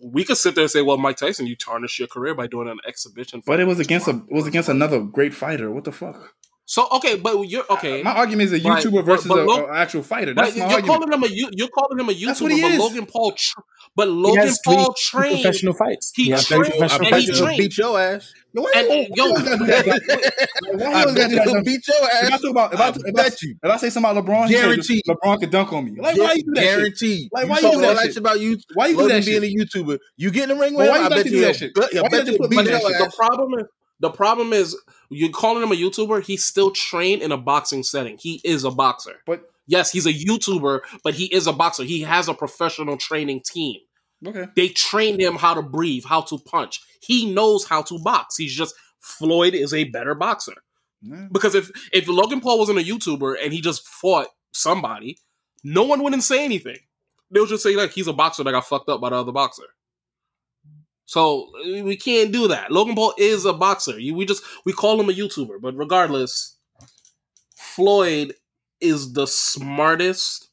We 0.03 0.25
could 0.25 0.39
sit 0.39 0.55
there 0.55 0.65
and 0.65 0.71
say, 0.71 0.83
"Well, 0.83 0.97
Mike 0.97 1.19
Tyson, 1.19 1.47
you 1.47 1.57
tarnished 1.57 1.99
your 1.99 2.09
career 2.09 2.35
by 2.35 2.47
doing 2.47 2.69
an 2.69 2.79
exhibition." 2.87 3.43
but 3.47 3.61
it 3.61 3.67
was 3.67 3.81
against 3.81 4.09
a. 4.09 4.13
It 4.13 4.35
was 4.35 4.47
against 4.47 4.69
another 4.69 5.01
great 5.01 5.35
fighter. 5.35 5.71
What 5.71 5.85
the 5.85 5.93
fuck? 5.93 6.35
So 6.67 6.89
okay, 6.93 7.17
but 7.17 7.43
you're 7.43 7.65
okay. 7.69 8.03
My 8.03 8.13
argument 8.13 8.51
is 8.51 8.53
a 8.55 8.61
YouTuber 8.61 8.93
but- 8.95 9.05
versus 9.05 9.27
but 9.29 9.39
a, 9.41 9.45
Lo- 9.45 9.67
a 9.67 9.75
actual 9.77 10.03
fighter. 10.03 10.33
Right, 10.33 10.37
That's 10.47 10.57
my 10.57 10.65
you're 10.65 10.75
argument. 10.77 10.87
calling 10.87 11.13
him 11.13 11.23
a 11.25 11.27
you- 11.35 11.51
you're 11.53 11.69
calling 11.69 11.99
him 12.01 12.09
a 12.09 12.13
That's 12.15 12.41
YouTuber, 12.41 12.43
what 12.43 12.53
he 12.53 12.63
but 12.63 12.71
is. 12.73 12.79
Logan 12.79 13.07
Paul, 13.07 13.33
tr- 13.33 13.61
but 13.95 14.05
He 14.07 14.13
Logan 14.15 14.43
has 14.47 14.61
Paul 14.65 14.95
three 14.95 15.21
trained. 15.21 15.43
professional 15.43 15.75
fights. 15.75 16.13
He 16.17 16.31
has 16.31 16.47
trained- 16.47 16.65
professional 16.65 17.07
and 17.09 17.17
he 17.17 17.27
you 17.27 17.33
he'll 17.35 17.45
trained. 17.45 17.59
beat 17.59 17.77
your 17.79 18.01
ass. 18.01 18.33
No, 18.55 18.63
why 18.63 18.73
And- 18.77 18.89
why- 18.89 18.95
and- 18.95 19.09
yo- 19.17 19.31
why 19.31 19.39
you 19.41 19.45
gotta 19.45 19.59
do 19.59 19.67
that? 19.67 19.87
Like, 19.87 20.03
why 20.81 20.89
you 20.89 20.97
I 20.97 21.01
always 21.01 21.05
gotta 21.05 21.15
bet 21.15 21.29
do 21.29 21.35
you 21.35 21.39
that? 21.39 21.49
he'll 21.49 21.63
beat 21.65 21.89
your 21.89 21.97
If 21.99 22.03
I 22.05 22.19
ass. 22.35 22.41
talk 22.41 22.51
about 22.51 22.73
if 22.75 22.81
I, 22.81 22.85
I 22.85 22.89
if 22.89 22.97
I, 22.97 23.11
bet 23.13 23.43
you. 23.43 23.55
if 23.63 23.71
I 23.71 23.77
say 23.77 23.91
something 23.91 24.11
about 24.11 24.25
LeBron, 24.25 24.47
he 24.49 24.55
Guaranteed. 24.55 25.03
LeBron 25.07 25.41
could 25.41 25.51
dunk 25.51 25.73
on 25.75 25.85
me. 25.85 26.01
Like 26.01 26.17
why 26.17 26.33
you 26.33 26.45
do 26.45 26.53
that? 26.55 26.61
shit? 26.63 26.77
Guaranteed. 26.79 27.29
Like, 27.31 27.49
why 27.51 27.57
you 27.61 27.73
do 27.73 27.81
that 27.83 27.99
shit? 27.99 28.07
shit 28.07 28.17
about 28.17 28.41
you? 28.41 28.59
Why 28.73 28.87
you 28.87 28.97
do 28.97 29.09
that 29.09 29.25
being 29.27 29.45
a 29.45 29.55
YouTuber. 29.55 29.99
You 30.17 30.31
get 30.31 30.45
in 30.45 30.57
the 30.57 30.63
ring 30.65 30.75
with 30.75 30.89
him? 30.89 30.95
you 30.95 31.01
I 31.03 31.09
bet 31.11 31.27
you 31.27 31.31
do 31.33 31.41
that 31.43 31.57
shit? 31.57 31.73
I 31.77 31.81
Why 31.81 31.89
you 31.93 32.09
bet 32.09 32.27
you 32.27 32.39
put 32.39 32.53
he'll 32.55 32.63
me 32.65 32.71
that? 32.71 32.83
The 32.83 33.13
problem 33.15 33.61
is 33.61 33.67
the 34.05 34.11
problem 34.11 34.53
is 34.53 34.77
you're 35.09 35.31
calling 35.31 35.63
him 35.63 35.73
a 35.73 35.75
YouTuber. 35.75 36.23
He's 36.25 36.45
still 36.45 36.71
trained 36.71 37.23
in 37.23 37.33
a 37.33 37.37
boxing 37.39 37.83
setting. 37.83 38.19
He 38.21 38.41
is 38.45 38.65
a 38.65 38.71
boxer. 38.71 39.17
But 39.27 39.45
Yes, 39.67 39.91
he's 39.91 40.05
a 40.05 40.13
YouTuber, 40.13 40.81
but 41.03 41.15
he 41.15 41.25
is 41.27 41.47
a 41.47 41.53
boxer. 41.53 41.85
He 41.85 42.03
has 42.03 42.29
a 42.29 42.35
professional 42.35 42.99
training 42.99 43.41
team. 43.47 43.77
okay, 44.27 44.47
They 44.55 44.69
trained 44.69 45.21
him 45.21 45.37
how 45.37 45.55
to 45.55 45.63
breathe, 45.63 46.05
how 46.05 46.21
to 46.23 46.39
punch. 46.39 46.81
He 47.01 47.33
knows 47.33 47.65
how 47.67 47.81
to 47.83 47.99
box. 47.99 48.37
He's 48.37 48.55
just 48.55 48.75
Floyd 49.01 49.55
is 49.55 49.73
a 49.73 49.85
better 49.85 50.15
boxer. 50.15 50.55
Yeah. 51.01 51.29
Because 51.33 51.55
if 51.55 51.71
if 51.93 52.09
Logan 52.09 52.41
Paul 52.41 52.59
wasn't 52.59 52.79
a 52.79 52.83
YouTuber 52.83 53.37
and 53.43 53.53
he 53.53 53.61
just 53.61 53.87
fought 53.87 54.29
somebody, 54.53 55.19
no 55.63 55.85
one 55.85 56.03
wouldn't 56.03 56.25
say 56.25 56.45
anything. 56.45 56.79
They'll 57.31 57.47
just 57.47 57.63
say 57.63 57.75
like 57.75 57.93
he's 57.93 58.07
a 58.07 58.13
boxer 58.13 58.45
that 58.45 58.53
got 58.53 58.67
fucked 58.67 58.89
up 58.89 59.01
by 59.01 59.11
the 59.11 59.17
other 59.17 59.33
boxer. 59.33 59.65
So 61.07 61.51
we 61.65 61.97
can't 61.97 62.33
do 62.33 62.49
that. 62.49 62.71
Logan 62.71 62.95
Paul 62.95 63.15
is 63.19 63.45
a 63.45 63.53
boxer. 63.53 63.97
We 63.97 64.25
just 64.25 64.43
we 64.65 64.73
call 64.73 64.99
him 65.01 65.09
a 65.11 65.13
YouTuber, 65.13 65.61
but 65.61 65.77
regardless, 65.77 66.57
Floyd 67.57 68.35
is 68.81 69.13
the 69.13 69.27
smartest 69.27 70.49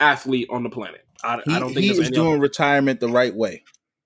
athlete 0.00 0.48
on 0.50 0.62
the 0.62 0.70
planet. 0.70 1.00
I, 1.24 1.40
He, 1.44 1.54
I 1.54 1.58
don't 1.58 1.74
think 1.74 1.80
he 1.80 1.90
is 1.90 2.10
doing 2.10 2.34
other. 2.34 2.40
retirement 2.40 3.00
the 3.00 3.08
right 3.08 3.34
way. 3.34 3.64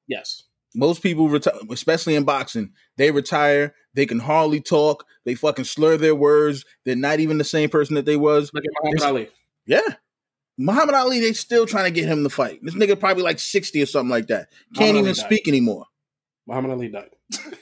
Yes, 0.09 0.45
Most 0.75 1.03
people 1.03 1.29
retire, 1.29 1.55
especially 1.71 2.15
in 2.15 2.25
boxing, 2.25 2.73
they 2.97 3.11
retire. 3.11 3.75
They 3.95 4.07
can 4.07 4.19
hardly 4.21 4.61
talk. 4.61 5.05
They 5.25 5.35
fucking 5.35 5.67
slur 5.67 5.97
their 5.97 6.15
words. 6.15 6.65
They're 6.85 6.97
not 6.97 7.21
even 7.21 7.39
the 7.39 7.45
same 7.45 7.69
person 7.69 7.95
that 7.97 8.07
they 8.07 8.17
was. 8.17 8.51
Muhammad 8.55 9.03
Ali. 9.03 9.29
Yeah. 9.67 9.81
Muhammad 10.65 10.95
Ali, 10.95 11.21
they 11.21 11.33
still 11.33 11.67
trying 11.67 11.85
to 11.85 11.91
get 11.91 12.07
him 12.09 12.23
to 12.25 12.31
fight. 12.31 12.61
This 12.63 12.75
nigga 12.75 12.99
probably 12.99 13.23
like 13.23 13.39
60 13.39 13.83
or 13.83 13.87
something 13.87 14.11
like 14.11 14.29
that. 14.29 14.49
Can't 14.75 14.95
Muhammad 14.95 14.97
even 14.97 15.05
Ali 15.07 15.15
died. 15.15 15.27
speak 15.27 15.49
anymore. 15.49 15.87
Muhammad 16.47 16.71
Ali 16.73 16.89
died. 16.89 17.11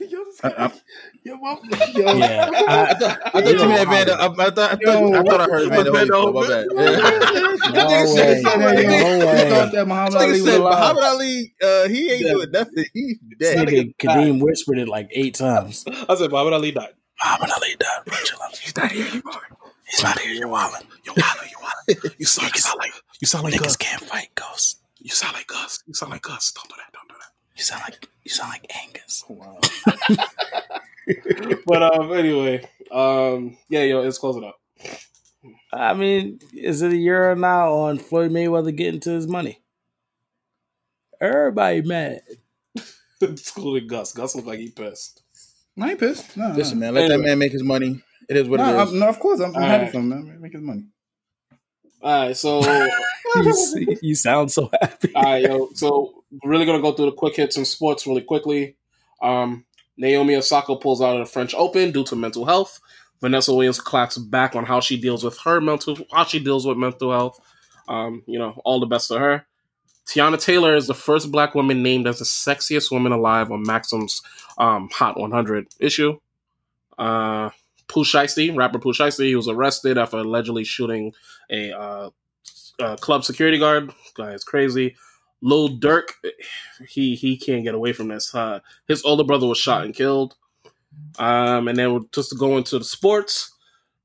yo, 0.01 0.19
I, 0.43 0.49
I, 0.67 0.73
yo, 1.23 1.37
mom- 1.37 1.61
yo, 1.95 2.15
Yeah, 2.17 2.51
I 2.67 2.95
thought, 2.95 3.19
I 3.27 3.31
thought 3.43 3.47
you 3.47 3.69
meant 3.69 3.89
Vander. 3.89 4.13
I, 4.15 4.27
I 4.27 4.29
thought, 4.29 4.39
I 4.39 4.51
thought, 4.51 5.15
I 5.15 5.23
thought 5.23 5.41
I 5.41 5.45
heard 5.45 5.69
Vander 5.69 6.13
Holyfield. 6.13 6.35
My 6.35 6.49
bad. 6.49 6.67
Yeah. 6.75 7.27
No 7.71 7.87
Nigga 7.87 8.07
said- 8.09 8.45
way. 8.45 8.85
No 8.87 9.27
way. 9.27 9.45
You 9.45 9.51
thought 9.51 9.73
that 9.73 9.87
Muhammad 9.87 10.15
Ali 10.17 10.27
nigga 10.27 10.33
was 10.33 10.45
said 10.45 10.61
alive. 10.61 10.79
Muhammad 10.81 11.05
Ali, 11.05 11.55
uh, 11.63 11.89
he 11.89 12.11
ain't 12.11 12.27
doing 12.27 12.51
nothing. 12.51 12.85
He 12.95 13.17
dead. 13.39 13.69
nigga 13.69 13.95
Kadeem 13.97 14.41
whispered 14.41 14.79
it 14.79 14.89
like 14.89 15.09
eight 15.13 15.35
times. 15.35 15.85
I 15.87 16.15
said 16.17 16.31
Muhammad 16.31 16.55
Ali 16.55 16.73
died. 16.73 16.95
Muhammad 17.23 17.51
Ali 17.55 17.77
died. 17.79 18.01
bro. 18.07 18.17
Chill 18.25 18.39
out. 18.43 18.57
He's 18.57 18.77
not 18.77 18.91
here 18.93 19.07
anymore. 19.07 19.43
He's 19.91 20.03
not 20.03 20.19
here. 20.21 20.33
You're 20.33 20.49
wildin'. 20.49 20.85
You're 21.05 21.15
wildin'. 21.15 21.51
You're 21.51 21.61
wildin'. 22.07 22.15
You 22.19 22.27
sound, 22.27 22.53
you 22.55 22.61
sound 22.61 22.79
like 22.79 22.93
you 23.21 23.27
sound 23.27 23.45
like 23.45 23.55
Niggas 23.55 23.61
Gus. 23.63 23.77
can't 23.77 24.03
fight 24.03 24.29
ghosts. 24.35 24.77
You 24.99 25.11
sound 25.11 25.35
like 25.35 25.47
Gus. 25.47 25.83
You 25.87 25.95
sound 25.95 26.13
like 26.13 26.23
Gus. 26.23 26.53
Don't 26.53 26.69
do 26.69 26.75
that. 26.77 26.93
Don't 26.93 27.09
do 27.09 27.15
that. 27.19 27.33
You 27.57 27.63
sound 27.65 27.83
like 27.87 28.09
you 28.25 28.31
sound 28.31 28.51
like 28.51 28.67
Angus. 28.85 29.25
But 31.67 31.83
um, 31.83 32.13
anyway, 32.13 32.65
um, 32.93 33.57
yeah, 33.69 33.83
yo, 33.83 34.03
it's 34.03 34.19
closing 34.19 34.45
up. 34.45 34.61
I 35.73 35.95
mean, 35.95 36.39
is 36.55 36.83
it 36.83 36.93
a 36.93 36.97
year 36.97 37.35
now 37.35 37.73
on 37.73 37.99
Floyd 37.99 38.31
Mayweather 38.31 38.75
getting 38.77 39.01
to 39.01 39.11
his 39.11 39.27
money? 39.27 39.61
Everybody 41.21 41.83
mad. 41.83 42.23
Excluding 43.21 43.89
Gus. 43.89 44.13
Gus 44.13 44.35
looked 44.37 44.47
like 44.49 44.59
he 44.61 44.71
pissed. 44.71 45.23
I 45.81 45.91
ain't 45.91 46.01
pissed. 46.01 46.37
No, 46.37 46.53
Listen, 46.53 46.79
no. 46.79 46.87
man, 46.87 46.95
let 46.95 47.05
Anyway. 47.05 47.17
that 47.23 47.29
man 47.29 47.39
make 47.39 47.53
his 47.53 47.63
money. 47.63 48.03
It 48.31 48.37
is 48.37 48.49
what 48.49 48.61
no, 48.61 48.67
it 48.67 48.71
is. 48.71 48.89
I'm- 48.91 48.99
no, 49.01 49.09
of 49.09 49.19
course, 49.19 49.41
I'm, 49.41 49.57
I'm 49.57 49.63
happy 49.63 49.83
right. 49.83 49.93
for 49.93 49.99
him, 49.99 50.09
man. 50.09 50.41
Make 50.41 50.53
his 50.53 50.63
money. 50.63 50.85
All 52.01 52.27
right, 52.27 52.37
so 52.37 52.61
you, 53.75 53.99
you 54.01 54.15
sound 54.15 54.53
so 54.53 54.71
happy. 54.81 55.13
all 55.17 55.23
right, 55.23 55.43
yo, 55.43 55.69
so 55.75 56.23
we're 56.31 56.51
really 56.51 56.65
gonna 56.65 56.81
go 56.81 56.93
through 56.93 57.07
the 57.07 57.13
quick 57.13 57.35
hits 57.35 57.57
in 57.57 57.65
sports 57.65 58.07
really 58.07 58.23
quickly. 58.23 58.77
Um, 59.21 59.65
Naomi 59.97 60.37
Osaka 60.37 60.77
pulls 60.77 61.03
out 61.03 61.17
of 61.21 61.27
the 61.27 61.31
French 61.33 61.55
Open 61.57 61.91
due 61.91 62.05
to 62.05 62.15
mental 62.17 62.47
health. 62.47 62.81
Vanessa 63.21 63.53
Williams 63.53 63.81
claps 63.81 64.17
back 64.17 64.55
on 64.55 64.65
how 64.65 64.79
she 64.81 64.99
deals 64.99 65.25
with 65.25 65.37
her 65.41 65.61
mental, 65.61 65.99
how 66.13 66.25
she 66.25 66.39
deals 66.39 66.65
with 66.65 66.79
mental 66.79 67.11
health. 67.11 67.41
Um, 67.89 68.23
you 68.27 68.39
know, 68.39 68.63
all 68.65 68.79
the 68.79 68.87
best 68.87 69.09
to 69.09 69.19
her. 69.19 69.45
Teyana 70.07 70.41
Taylor 70.41 70.77
is 70.77 70.87
the 70.87 70.95
first 70.95 71.31
black 71.31 71.55
woman 71.57 71.83
named 71.83 72.07
as 72.07 72.21
the 72.21 72.25
sexiest 72.25 72.91
woman 72.93 73.13
alive 73.13 73.51
on 73.51 73.63
Maxim's 73.63 74.23
um, 74.57 74.89
Hot 74.93 75.19
100 75.19 75.67
issue. 75.81 76.19
Uh, 76.97 77.51
Pooh 77.91 78.05
Shiesty, 78.05 78.57
rapper 78.57 78.79
Pooh 78.79 78.93
Shiesty, 78.93 79.27
he 79.27 79.35
was 79.35 79.49
arrested 79.49 79.99
after 79.99 80.19
allegedly 80.19 80.63
shooting 80.63 81.13
a 81.51 81.73
uh, 81.73 82.11
uh, 82.79 82.97
club 82.97 83.25
security 83.25 83.59
guard. 83.59 83.93
Guy 84.15 84.31
is 84.31 84.45
crazy. 84.45 84.97
Lil 85.43 85.81
Durk, 85.81 86.11
he 86.87 87.17
he 87.17 87.37
can't 87.37 87.65
get 87.65 87.75
away 87.75 87.93
from 87.93 88.09
this. 88.09 88.35
Uh, 88.35 88.61
his 88.87 89.03
older 89.05 89.25
brother 89.25 89.47
was 89.47 89.59
shot 89.59 89.85
and 89.85 89.95
killed. 89.95 90.37
Um, 91.19 91.67
and 91.67 91.77
then 91.77 92.07
just 92.13 92.31
to 92.31 92.37
go 92.37 92.57
into 92.57 92.79
the 92.79 92.85
sports, 92.85 93.53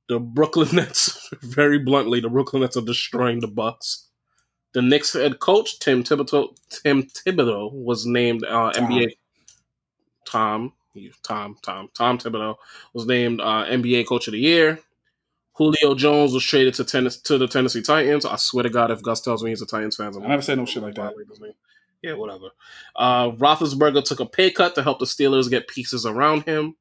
the 0.10 0.20
Brooklyn 0.20 0.70
Nets, 0.74 1.30
very 1.42 1.78
bluntly, 1.78 2.20
the 2.20 2.30
Brooklyn 2.30 2.64
Nets 2.64 2.78
are 2.78 2.82
destroying 2.82 3.40
the 3.40 3.48
Bucks. 3.48 4.08
The 4.74 4.82
Knicks 4.82 5.14
head 5.14 5.40
coach 5.40 5.80
Tim 5.80 6.04
Thibodeau, 6.04 6.56
Tim 6.70 7.04
Thibodeau 7.04 7.72
was 7.72 8.06
named 8.06 8.44
uh, 8.46 8.72
Tom. 8.72 8.90
NBA. 8.90 9.12
Tom, 10.26 10.74
Tom, 11.24 11.58
Tom, 11.62 11.90
Tom 11.94 12.18
Thibodeau 12.18 12.56
was 12.94 13.06
named 13.06 13.42
uh, 13.42 13.66
NBA 13.66 14.08
Coach 14.08 14.28
of 14.28 14.34
the 14.34 14.40
Year. 14.40 14.80
Julio 15.54 15.96
Jones 15.96 16.34
was 16.34 16.44
traded 16.44 16.74
to 16.76 16.84
tennis 16.84 17.18
to 17.22 17.38
the 17.38 17.48
Tennessee 17.48 17.82
Titans. 17.82 18.26
I 18.26 18.36
swear 18.36 18.64
to 18.64 18.70
God, 18.70 18.92
if 18.92 19.02
Gus 19.02 19.22
tells 19.22 19.42
me 19.42 19.52
he's 19.52 19.62
a 19.62 19.66
Titans 19.66 19.96
fan, 19.96 20.14
I'm 20.16 20.24
I 20.24 20.28
never 20.28 20.42
said 20.42 20.58
no 20.58 20.66
shit 20.66 20.84
like 20.84 20.96
that. 20.96 21.14
Yeah, 22.02 22.14
whatever. 22.14 22.50
Uh, 22.96 23.32
Roethlisberger 23.32 24.04
took 24.04 24.20
a 24.20 24.26
pay 24.26 24.52
cut 24.52 24.76
to 24.76 24.84
help 24.84 25.00
the 25.00 25.06
Steelers 25.06 25.50
get 25.50 25.68
pieces 25.68 26.06
around 26.06 26.44
him, 26.44 26.76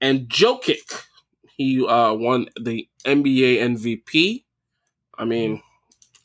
and 0.00 0.28
Jokic, 0.28 1.04
he 1.56 1.86
uh, 1.86 2.14
won 2.14 2.48
the 2.58 2.88
NBA 3.04 3.60
MVP. 3.60 4.44
I 5.18 5.24
mean, 5.26 5.62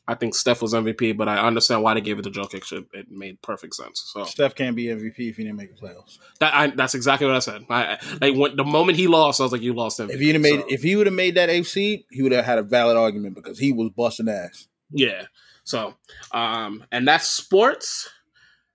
I 0.08 0.14
think 0.14 0.34
Steph 0.36 0.62
was 0.62 0.72
MVP, 0.72 1.16
but 1.16 1.28
I 1.28 1.38
understand 1.44 1.82
why 1.82 1.94
they 1.94 2.00
gave 2.00 2.18
it 2.18 2.22
to 2.22 2.30
Jokic. 2.30 2.70
It, 2.72 2.84
it 2.92 3.10
made 3.10 3.42
perfect 3.42 3.74
sense. 3.74 4.04
So 4.14 4.24
Steph 4.24 4.54
can't 4.54 4.76
be 4.76 4.84
MVP 4.86 5.14
if 5.18 5.36
he 5.36 5.42
didn't 5.42 5.56
make 5.56 5.74
the 5.74 5.80
playoffs. 5.84 6.18
that 6.38 6.54
I, 6.54 6.68
that's 6.68 6.94
exactly 6.94 7.26
what 7.26 7.34
I 7.36 7.40
said. 7.40 7.64
I, 7.68 7.98
like 8.20 8.36
when 8.36 8.54
the 8.56 8.64
moment 8.64 8.98
he 8.98 9.08
lost, 9.08 9.40
I 9.40 9.44
was 9.44 9.52
like, 9.52 9.62
"You 9.62 9.72
lost 9.74 9.98
MVP." 9.98 10.10
If 10.14 10.20
he 10.20 10.26
would 10.28 10.34
have 10.36 10.42
made, 10.42 10.60
So, 10.60 10.66
if 10.68 10.82
he 10.82 10.96
would 10.96 11.06
have 11.06 11.14
made 11.14 11.34
that 11.34 11.50
eighth 11.50 11.68
seed, 11.68 12.04
he 12.10 12.22
would 12.22 12.32
have 12.32 12.44
had 12.44 12.58
a 12.58 12.62
valid 12.62 12.96
argument 12.96 13.34
because 13.34 13.58
he 13.58 13.72
was 13.72 13.90
busting 13.96 14.28
ass. 14.28 14.68
yeah. 14.90 15.22
So, 15.64 15.94
um, 16.30 16.84
and 16.92 17.08
that's 17.08 17.28
sports. 17.28 18.08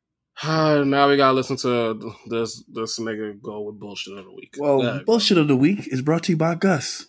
now 0.43 1.07
we 1.07 1.17
gotta 1.17 1.33
listen 1.33 1.55
to 1.57 2.13
this 2.27 2.63
this 2.67 2.99
nigga 2.99 3.39
go 3.41 3.61
with 3.61 3.79
bullshit 3.79 4.17
of 4.17 4.25
the 4.25 4.33
week. 4.33 4.55
Well, 4.57 4.83
Yeah. 4.83 4.99
bullshit 5.05 5.37
of 5.37 5.47
the 5.47 5.55
week 5.55 5.87
is 5.87 6.01
brought 6.01 6.23
to 6.23 6.31
you 6.33 6.37
by 6.37 6.55
Gus. 6.55 7.07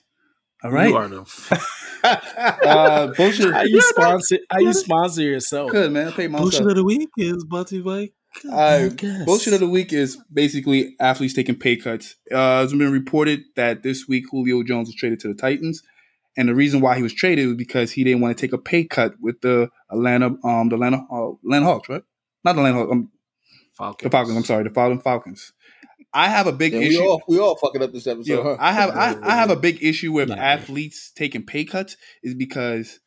All 0.65 0.71
You 0.71 0.97
are 0.97 1.09
the 1.09 1.69
Uh, 2.05 3.07
bullshit. 3.17 3.53
How 3.55 3.63
you 3.63 3.81
sponsor? 3.81 4.39
How 4.51 4.59
you 4.59 4.73
sponsor 4.73 5.23
yourself? 5.23 5.71
Good 5.71 5.93
man. 5.93 6.09
I 6.09 6.11
paid 6.11 6.31
myself. 6.31 6.51
bullshit 6.51 6.67
of 6.67 6.75
the 6.75 6.85
week 6.85 7.09
is 7.17 7.45
brought 7.45 7.69
to 7.69 7.77
you 7.77 7.85
by. 7.85 8.11
Uh, 8.51 8.89
Gus. 8.89 9.25
bullshit 9.25 9.53
of 9.55 9.61
the 9.61 9.69
week 9.69 9.93
is 9.93 10.17
basically 10.33 10.97
athletes 10.99 11.35
taking 11.35 11.55
pay 11.55 11.77
cuts. 11.77 12.17
Uh, 12.33 12.63
it's 12.65 12.73
been 12.73 12.91
reported 12.91 13.43
that 13.57 13.83
this 13.83 14.09
week 14.09 14.25
Julio 14.31 14.63
Jones 14.65 14.89
was 14.89 14.97
traded 14.97 15.21
to 15.21 15.29
the 15.29 15.35
Titans, 15.35 15.83
and 16.37 16.49
the 16.49 16.55
reason 16.55 16.81
why 16.81 16.97
he 16.97 17.03
was 17.03 17.13
traded 17.13 17.47
was 17.47 17.57
because 17.57 17.93
he 17.93 18.03
didn't 18.05 18.21
want 18.21 18.37
to 18.37 18.41
take 18.41 18.53
a 18.53 18.59
pay 18.59 18.85
cut 18.85 19.15
with 19.21 19.41
the 19.43 19.69
Atlanta, 19.91 20.35
um, 20.45 20.69
the 20.71 20.75
Atlanta, 20.77 21.05
uh, 21.13 21.33
Atlanta 21.45 21.67
Hawks, 21.67 21.89
right? 21.89 22.03
Not 22.43 22.55
the 22.55 22.61
Atlanta 22.63 22.79
Hawks, 22.79 22.93
um, 22.93 23.11
Falcons. 23.77 24.03
the 24.03 24.11
Falcons. 24.11 24.37
I'm 24.37 24.45
sorry, 24.45 24.65
the 24.65 24.71
Falcon 24.71 25.01
Falcons. 25.01 25.53
I 26.15 26.29
have 26.29 26.47
a 26.47 26.53
big 26.53 26.73
Yeah, 26.73 26.81
we 26.81 26.87
issue. 26.89 27.01
all 27.03 27.23
we 27.27 27.39
all 27.39 27.57
fucking 27.57 27.83
up 27.83 27.93
this 27.93 28.07
episode. 28.07 28.33
Yo, 28.33 28.43
huh? 28.43 28.57
I 28.61 28.73
have 28.73 28.91
I, 28.91 29.17
I 29.23 29.35
have 29.37 29.51
a 29.51 29.57
big 29.57 29.83
issue 29.83 30.13
with 30.13 30.29
Not 30.29 30.37
really. 30.39 30.47
athletes 30.47 31.11
taking 31.15 31.45
pay 31.45 31.65
cuts 31.65 31.97
is 32.23 32.35
because 32.35 33.01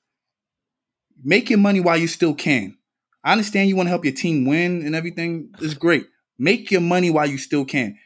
making 1.23 1.61
money 1.61 1.80
while 1.80 1.98
you 1.98 2.07
still 2.07 2.34
can. 2.34 2.77
I 3.23 3.32
understand 3.32 3.69
you 3.69 3.76
want 3.76 3.88
to 3.88 3.91
help 3.91 4.06
your 4.06 4.14
team 4.14 4.45
win 4.45 4.86
and 4.86 4.95
everything 4.95 5.52
is 5.60 5.73
great. 5.73 6.06
Make 6.38 6.69
your 6.72 6.82
money 6.82 7.10
while 7.10 7.26
you 7.27 7.38
still 7.38 7.65
can. 7.65 7.98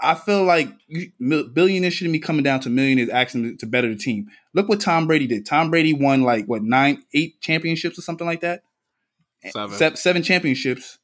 I 0.00 0.16
feel 0.16 0.42
like 0.44 0.68
you, 0.88 1.12
billionaires 1.20 1.94
shouldn't 1.94 2.12
be 2.12 2.18
coming 2.18 2.42
down 2.42 2.58
to 2.60 2.70
millionaires 2.70 3.08
asking 3.10 3.42
to, 3.44 3.56
to 3.58 3.66
better 3.66 3.88
the 3.88 3.96
team. 3.96 4.26
Look 4.54 4.68
what 4.68 4.80
Tom 4.80 5.06
Brady 5.06 5.28
did. 5.28 5.46
Tom 5.46 5.70
Brady 5.70 5.92
won 5.92 6.22
like 6.22 6.46
what 6.46 6.62
nine, 6.62 7.02
eight 7.14 7.40
championships 7.40 7.98
or 7.98 8.02
something 8.02 8.26
like 8.26 8.40
that. 8.40 8.62
Seven. 9.50 9.76
Se- 9.76 9.94
seven 9.96 10.22
championships, 10.24 10.98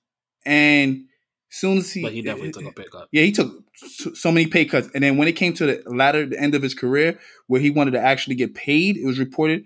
and 0.45 1.05
soon 1.49 1.79
as 1.79 1.93
he, 1.93 2.03
But 2.03 2.13
he 2.13 2.23
definitely 2.23 2.53
took 2.53 2.67
a 2.67 2.73
pay 2.73 2.89
cut. 2.91 3.09
yeah, 3.13 3.23
he 3.23 3.33
took 3.33 3.53
so, 3.75 4.13
so 4.15 4.33
many 4.33 4.47
pay 4.47 4.65
cuts, 4.65 4.89
and 4.95 5.03
then 5.03 5.17
when 5.17 5.29
it 5.29 5.33
came 5.37 5.53
to 5.55 5.67
the 5.67 5.83
latter, 5.87 6.27
the 6.27 6.39
end 6.41 6.55
of 6.55 6.63
his 6.63 6.75
career, 6.75 7.19
where 7.47 7.61
he 7.61 7.71
wanted 7.71 7.93
to 7.93 8.01
actually 8.01 8.35
get 8.37 8.55
paid, 8.55 8.97
it 8.97 9.07
was 9.07 9.19
reported 9.19 9.65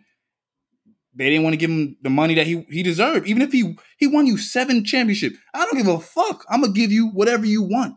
they 1.14 1.28
didn't 1.28 1.42
want 1.42 1.52
to 1.52 1.58
give 1.58 1.70
him 1.70 1.96
the 2.02 2.10
money 2.10 2.34
that 2.34 2.46
he 2.46 2.66
he 2.70 2.82
deserved. 2.82 3.26
Even 3.26 3.42
if 3.42 3.52
he 3.52 3.76
he 3.98 4.06
won 4.06 4.26
you 4.26 4.38
seven 4.38 4.84
championship, 4.84 5.34
I 5.54 5.64
don't 5.64 5.76
give 5.76 5.88
a 5.88 6.00
fuck. 6.00 6.44
I'm 6.48 6.62
gonna 6.62 6.72
give 6.72 6.90
you 6.92 7.08
whatever 7.08 7.44
you 7.44 7.62
want. 7.62 7.96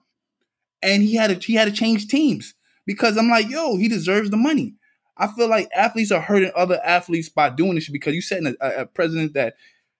And 0.81 1.01
he 1.01 1.15
had 1.15 1.27
to 1.27 1.47
he 1.47 1.55
had 1.55 1.65
to 1.65 1.71
change 1.71 2.07
teams 2.07 2.53
because 2.85 3.17
I'm 3.17 3.29
like, 3.29 3.49
yo, 3.49 3.77
he 3.77 3.87
deserves 3.87 4.29
the 4.29 4.37
money. 4.37 4.75
I 5.17 5.27
feel 5.27 5.47
like 5.47 5.69
athletes 5.73 6.11
are 6.11 6.19
hurting 6.19 6.51
other 6.55 6.81
athletes 6.83 7.29
by 7.29 7.49
doing 7.49 7.75
this 7.75 7.89
because 7.89 8.13
you 8.13 8.21
setting 8.21 8.47
a, 8.59 8.65
a, 8.65 8.81
a 8.81 8.85
president 8.85 9.33
that, 9.33 9.55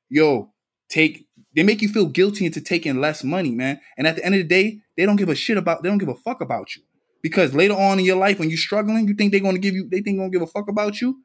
yo, 0.09 0.51
take 0.89 1.25
they 1.55 1.63
make 1.63 1.81
you 1.81 1.89
feel 1.89 2.05
guilty 2.05 2.45
into 2.45 2.61
taking 2.61 2.99
less 2.99 3.23
money, 3.23 3.51
man. 3.51 3.79
And 3.97 4.07
at 4.07 4.15
the 4.15 4.25
end 4.25 4.35
of 4.35 4.39
the 4.39 4.47
day, 4.47 4.79
they 4.97 5.05
don't 5.05 5.15
give 5.15 5.29
a 5.29 5.35
shit 5.35 5.57
about 5.57 5.83
they 5.83 5.89
don't 5.89 5.97
give 5.97 6.09
a 6.09 6.15
fuck 6.15 6.41
about 6.41 6.75
you. 6.75 6.83
Because 7.21 7.53
later 7.55 7.73
on 7.73 7.97
in 7.99 8.05
your 8.05 8.17
life, 8.17 8.39
when 8.39 8.49
you're 8.49 8.57
struggling, 8.57 9.07
you 9.07 9.15
think 9.15 9.31
they're 9.31 9.41
gonna 9.41 9.59
give 9.59 9.73
you 9.73 9.87
they 9.89 10.01
think 10.01 10.17
they're 10.17 10.27
gonna 10.27 10.31
give 10.31 10.41
a 10.41 10.47
fuck 10.47 10.67
about 10.69 11.01
you. 11.01 11.21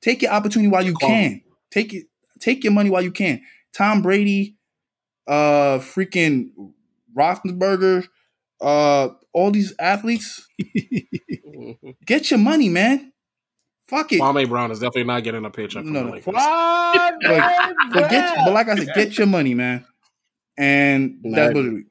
Take 0.00 0.22
your 0.22 0.32
opportunity 0.32 0.68
while 0.68 0.84
you 0.84 0.94
can. 0.94 1.42
Take 1.70 1.94
it, 1.94 2.06
take 2.40 2.64
your 2.64 2.72
money 2.72 2.90
while 2.90 3.02
you 3.02 3.12
can. 3.12 3.42
Tom 3.72 4.02
Brady, 4.02 4.56
uh 5.26 5.78
freaking 5.78 6.50
Roethlisberger, 7.16 8.06
uh, 8.60 9.08
all 9.32 9.50
these 9.50 9.74
athletes, 9.78 10.46
get 12.06 12.30
your 12.30 12.38
money, 12.38 12.68
man. 12.68 13.11
Fuck 13.88 14.12
it. 14.12 14.20
Kwame 14.20 14.48
Brown 14.48 14.70
is 14.70 14.78
definitely 14.78 15.04
not 15.04 15.22
getting 15.24 15.44
a 15.44 15.50
paycheck 15.50 15.84
from 15.84 15.92
No, 15.92 16.00
the 16.00 16.06
no. 16.06 16.12
Lakers. 16.12 16.34
But, 16.34 17.14
but 17.92 18.10
get, 18.10 18.36
but 18.44 18.52
like 18.54 18.68
I 18.68 18.76
said, 18.76 18.94
get 18.94 19.18
your 19.18 19.26
money, 19.26 19.54
man. 19.54 19.84
And 20.56 21.18
that's 21.24 21.54
what. 21.54 21.64
it- 21.64 21.84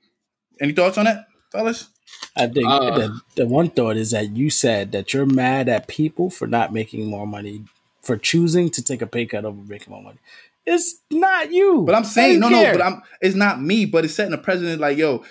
Any 0.60 0.74
thoughts 0.74 0.98
on 0.98 1.06
that, 1.06 1.26
fellas? 1.52 1.90
I 2.38 2.48
think 2.48 2.68
Uh, 2.68 2.92
the, 2.98 3.22
the 3.36 3.46
one 3.48 3.70
thought 3.70 3.98
is 3.98 4.12
that 4.12 4.36
you 4.36 4.50
said 4.50 4.92
that 4.94 5.14
you're 5.14 5.26
mad 5.26 5.68
at 5.70 5.88
people 5.88 6.30
for 6.30 6.48
not 6.48 6.72
making 6.74 7.06
more 7.08 7.26
money, 7.28 7.64
for 8.02 8.16
choosing 8.18 8.70
to 8.72 8.82
take 8.84 9.02
a 9.02 9.08
pay 9.08 9.26
cut 9.26 9.44
over 9.46 9.62
making 9.68 9.92
more 9.92 10.04
money. 10.04 10.18
It's 10.66 11.02
not 11.10 11.52
you. 11.52 11.84
But 11.86 11.96
I'm 11.96 12.04
saying 12.04 12.40
no, 12.40 12.50
care? 12.50 12.74
no. 12.74 12.78
But 12.80 12.86
I'm. 12.86 13.02
It's 13.22 13.36
not 13.36 13.62
me. 13.62 13.86
But 13.86 14.06
it's 14.06 14.14
setting 14.16 14.34
a 14.34 14.38
precedent. 14.38 14.80
Like 14.80 14.98
yo, 14.98 15.24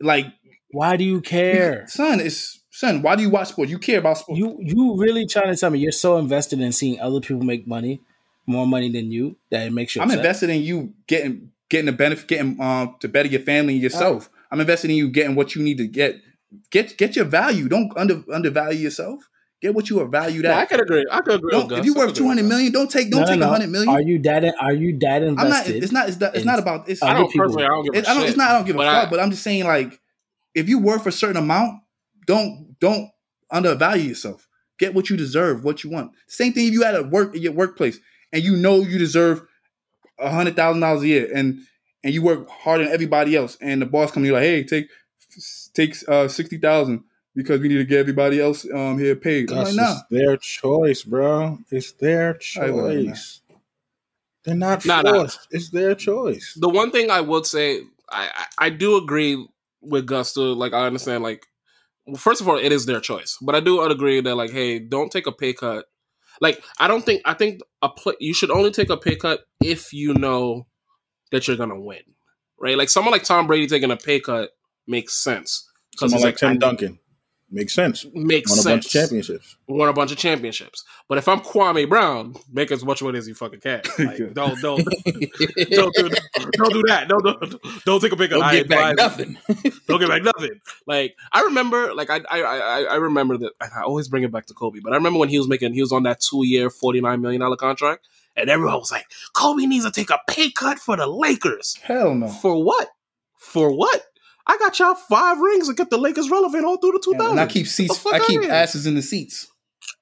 like 0.00 0.26
Why 0.72 0.96
do 0.96 1.04
you 1.04 1.20
care? 1.20 1.86
son. 1.88 2.18
It's 2.20 2.58
son. 2.72 3.02
Why 3.02 3.14
do 3.16 3.22
you 3.22 3.30
watch 3.30 3.48
sports? 3.48 3.70
You 3.70 3.78
care 3.78 3.98
about 4.00 4.18
sports. 4.18 4.38
You 4.40 4.56
you 4.60 4.96
really 4.96 5.26
trying 5.26 5.52
to 5.52 5.56
tell 5.56 5.70
me 5.70 5.78
you're 5.78 5.92
so 5.92 6.18
invested 6.18 6.60
in 6.60 6.72
seeing 6.72 6.98
other 7.00 7.20
people 7.20 7.42
make 7.44 7.66
money, 7.66 8.00
more 8.46 8.66
money 8.66 8.90
than 8.90 9.12
you, 9.12 9.36
that 9.50 9.66
it 9.66 9.72
makes 9.72 9.94
you 9.94 10.02
I'm 10.02 10.08
upset? 10.08 10.18
invested 10.18 10.50
in 10.50 10.62
you 10.62 10.94
getting 11.06 11.52
getting 11.68 11.86
the 11.86 11.92
benefit, 11.92 12.26
getting 12.26 12.60
um 12.60 12.96
to 13.00 13.08
better 13.08 13.28
your 13.28 13.40
family 13.42 13.74
and 13.74 13.82
yourself. 13.82 14.28
I'm 14.50 14.60
invested 14.60 14.90
in 14.90 14.96
you 14.96 15.08
getting 15.08 15.34
what 15.36 15.54
you 15.54 15.62
need 15.62 15.78
to 15.78 15.86
get. 15.86 16.16
Get 16.70 16.96
get 16.98 17.16
your 17.16 17.24
value. 17.24 17.68
Don't 17.68 17.90
under 17.96 18.22
undervalue 18.32 18.78
yourself. 18.78 19.28
Get 19.62 19.74
what 19.76 19.88
you 19.88 20.00
are 20.00 20.06
valued 20.08 20.44
Yeah, 20.44 20.58
I 20.58 20.66
could 20.66 20.80
agree. 20.82 21.04
I 21.08 21.20
could 21.20 21.34
agree. 21.36 21.52
Don't, 21.52 21.70
if 21.70 21.84
you 21.84 21.94
Gus. 21.94 22.02
I 22.02 22.04
worth 22.04 22.08
could 22.08 22.16
two 22.16 22.22
agree 22.24 22.28
hundred 22.28 22.42
with 22.42 22.48
million, 22.50 22.72
don't 22.72 22.90
take 22.90 23.10
don't 23.10 23.20
No, 23.20 23.24
no, 23.26 23.30
take 23.32 23.36
a 23.36 23.40
no. 23.40 23.48
hundred 23.48 23.70
million. 23.70 23.88
Are 23.90 24.00
you 24.02 24.18
that 24.22 24.54
are 24.60 24.72
you 24.72 24.98
that 24.98 25.22
I'm 25.22 25.34
not. 25.36 25.46
invested? 25.46 25.82
It's 25.84 25.92
not. 25.92 26.08
It's, 26.08 26.18
not- 26.20 26.34
it's 26.36 26.44
not 26.44 26.58
about. 26.58 26.88
It's, 26.88 27.00
I 27.02 27.14
don't 27.14 27.30
people- 27.30 27.46
personally. 27.46 27.64
I 27.64 27.68
don't 27.68 27.84
give 27.84 27.94
a 27.94 27.98
it, 27.98 28.08
I 28.08 28.14
don't, 28.14 28.26
it's 28.28 28.36
not. 28.36 28.50
I 28.50 28.52
don't 28.54 28.66
give 28.66 28.74
a 28.76 28.78
fuck. 28.80 29.06
I- 29.06 29.10
but 29.10 29.20
I'm 29.20 29.30
just 29.30 29.42
saying, 29.44 29.64
like, 29.64 29.98
if 30.54 30.68
you 30.68 30.78
worth 30.80 31.06
a 31.06 31.12
certain 31.12 31.36
amount, 31.36 31.80
don't 32.26 32.76
don't 32.80 33.10
undervalue 33.50 34.08
yourself. 34.08 34.48
Get 34.78 34.94
what 34.94 35.10
you 35.10 35.16
deserve, 35.16 35.64
what 35.64 35.84
you 35.84 35.90
want. 35.90 36.12
Same 36.26 36.52
thing 36.52 36.66
if 36.66 36.72
you 36.72 36.82
had 36.82 36.94
a 36.96 37.02
work 37.02 37.34
at 37.34 37.40
your 37.40 37.52
workplace 37.52 37.98
and 38.32 38.42
you 38.42 38.56
know 38.56 38.80
you 38.80 38.98
deserve 38.98 39.42
a 40.18 40.30
hundred 40.30 40.56
thousand 40.56 40.80
dollars 40.80 41.02
a 41.02 41.08
year, 41.08 41.30
and 41.34 41.60
and 42.04 42.14
you 42.14 42.22
work 42.22 42.48
harder 42.48 42.84
than 42.84 42.92
everybody 42.92 43.36
else, 43.36 43.56
and 43.60 43.82
the 43.82 43.86
boss 43.86 44.10
comes, 44.10 44.26
you're 44.26 44.34
like, 44.34 44.44
hey, 44.44 44.64
take 44.64 44.88
takes 45.74 46.06
uh, 46.08 46.28
sixty 46.28 46.58
thousand 46.58 47.04
because 47.34 47.60
we 47.60 47.68
need 47.68 47.78
to 47.78 47.84
get 47.84 47.98
everybody 47.98 48.40
else 48.40 48.66
um 48.72 48.98
here 48.98 49.16
paid. 49.16 49.50
I'm 49.50 49.64
like, 49.64 49.74
nah. 49.74 49.92
it's 49.92 50.02
their 50.10 50.36
choice, 50.36 51.02
bro. 51.02 51.58
It's 51.70 51.92
their 51.92 52.38
right, 52.56 52.72
whatever, 52.72 52.94
man. 52.94 53.06
choice. 53.06 53.40
They're 54.44 54.54
not 54.54 54.84
Nah, 54.84 55.02
nah. 55.02 55.12
forced. 55.12 55.48
It's 55.50 55.70
their 55.70 55.94
choice. 55.94 56.56
the 56.60 56.68
one 56.68 56.90
thing 56.90 57.10
I 57.10 57.20
would 57.20 57.46
say, 57.46 57.80
I, 58.10 58.28
I 58.58 58.66
I 58.66 58.70
do 58.70 58.96
agree 58.96 59.46
with 59.80 60.06
Gus. 60.06 60.34
To 60.34 60.40
like, 60.40 60.72
I 60.72 60.86
understand. 60.86 61.22
Like, 61.22 61.46
well, 61.46 61.51
first 62.16 62.40
of 62.40 62.48
all, 62.48 62.58
it 62.58 62.72
is 62.72 62.86
their 62.86 63.00
choice, 63.00 63.38
but 63.40 63.54
I 63.54 63.60
do 63.60 63.80
agree 63.82 64.20
that 64.20 64.34
like, 64.34 64.50
hey, 64.50 64.78
don't 64.78 65.10
take 65.10 65.26
a 65.26 65.32
pay 65.32 65.52
cut. 65.52 65.86
Like, 66.40 66.62
I 66.78 66.88
don't 66.88 67.04
think 67.04 67.22
I 67.24 67.34
think 67.34 67.60
a 67.82 67.88
play, 67.88 68.14
you 68.20 68.34
should 68.34 68.50
only 68.50 68.70
take 68.70 68.90
a 68.90 68.96
pay 68.96 69.16
cut 69.16 69.40
if 69.62 69.92
you 69.92 70.14
know 70.14 70.66
that 71.30 71.46
you're 71.46 71.56
gonna 71.56 71.80
win, 71.80 72.02
right? 72.60 72.76
Like 72.76 72.88
someone 72.88 73.12
like 73.12 73.24
Tom 73.24 73.46
Brady 73.46 73.66
taking 73.66 73.90
a 73.90 73.96
pay 73.96 74.20
cut 74.20 74.50
makes 74.86 75.14
sense 75.14 75.68
Someone 75.96 76.18
he's 76.18 76.24
like 76.24 76.36
Tim 76.36 76.58
Duncan 76.58 76.98
makes 77.52 77.72
sense. 77.74 78.04
makes 78.14 78.50
sense. 78.52 78.64
Won 78.64 78.72
a 78.72 78.76
bunch 78.76 78.86
of 78.86 78.90
championships. 78.90 79.56
won 79.68 79.88
a 79.88 79.92
bunch 79.92 80.10
of 80.12 80.18
championships. 80.18 80.84
But 81.08 81.18
if 81.18 81.28
I'm 81.28 81.40
Kwame 81.40 81.88
Brown, 81.88 82.34
make 82.52 82.72
as 82.72 82.84
much 82.84 83.02
money 83.02 83.18
as 83.18 83.28
you 83.28 83.34
fucking 83.34 83.60
can. 83.60 83.82
Like, 83.98 84.34
don't 84.34 84.60
don't 84.60 84.84
don't 84.84 85.94
do 85.94 86.10
don't 86.52 86.72
do 86.72 86.82
that. 86.88 87.06
Don't 87.08 87.22
don't, 87.22 87.62
don't 87.84 88.00
take 88.00 88.12
a 88.12 88.16
pick. 88.16 88.30
Don't 88.30 88.42
I 88.42 88.52
get 88.56 88.68
back 88.68 88.92
advise- 88.92 89.18
nothing. 89.18 89.38
Don't 89.86 90.00
get 90.00 90.08
back 90.08 90.22
nothing. 90.22 90.60
Like 90.86 91.14
I 91.32 91.42
remember, 91.42 91.92
like 91.94 92.08
I 92.10 92.20
I 92.30 92.40
I, 92.42 92.82
I 92.84 92.94
remember 92.96 93.36
that. 93.38 93.52
and 93.60 93.70
I 93.76 93.82
always 93.82 94.08
bring 94.08 94.22
it 94.22 94.32
back 94.32 94.46
to 94.46 94.54
Kobe, 94.54 94.80
but 94.82 94.92
I 94.92 94.96
remember 94.96 95.18
when 95.18 95.28
he 95.28 95.38
was 95.38 95.48
making 95.48 95.74
he 95.74 95.80
was 95.82 95.92
on 95.92 96.04
that 96.04 96.20
two 96.20 96.46
year 96.46 96.70
forty 96.70 97.00
nine 97.00 97.20
million 97.20 97.40
dollar 97.40 97.56
contract, 97.56 98.06
and 98.36 98.48
everyone 98.48 98.74
was 98.78 98.90
like, 98.90 99.04
Kobe 99.34 99.66
needs 99.66 99.84
to 99.84 99.90
take 99.90 100.10
a 100.10 100.18
pay 100.28 100.50
cut 100.50 100.78
for 100.78 100.96
the 100.96 101.06
Lakers. 101.06 101.76
Hell 101.82 102.14
no. 102.14 102.28
For 102.28 102.62
what? 102.64 102.88
For 103.36 103.70
what? 103.76 104.02
I 104.46 104.58
got 104.58 104.78
y'all 104.78 104.94
five 104.94 105.38
rings 105.38 105.68
and 105.68 105.76
kept 105.76 105.90
the 105.90 105.98
Lakers 105.98 106.30
relevant 106.30 106.64
all 106.64 106.76
through 106.76 106.92
the 106.92 107.02
two 107.04 107.14
And. 107.18 107.38
I 107.38 107.46
keep 107.46 107.66
seats. 107.66 108.04
I 108.06 108.18
keep 108.20 108.42
asses 108.44 108.86
in 108.86 108.94
the 108.94 109.02
seats. 109.02 109.46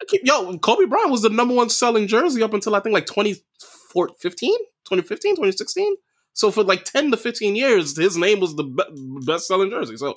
I 0.01 0.07
keep, 0.07 0.23
yo, 0.25 0.57
Kobe 0.59 0.87
Bryant 0.87 1.11
was 1.11 1.23
the 1.23 1.31
number 1.31 1.55
one 1.55 1.69
selling 1.69 2.07
jersey 2.07 2.43
up 2.43 2.55
until 2.55 2.75
I 2.75 2.81
think 2.81 2.95
like 2.95 3.07
2015, 3.07 4.57
2015, 4.57 5.37
2016. 5.37 5.97
So 6.33 6.51
for 6.51 6.65
like 6.65 6.85
10 6.85 7.11
to 7.11 7.17
15 7.17 7.57
years, 7.57 7.97
his 7.97 8.17
name 8.17 8.41
was 8.41 8.57
the 8.57 8.65
be- 8.65 9.27
best 9.27 9.47
selling 9.47 9.71
jersey. 9.71 9.97
So 9.97 10.15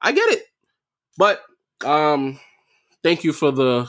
I 0.00 0.12
get 0.12 0.30
it. 0.30 0.44
But 1.16 1.42
um 1.84 2.40
thank 3.02 3.24
you 3.24 3.32
for 3.32 3.50
the 3.50 3.88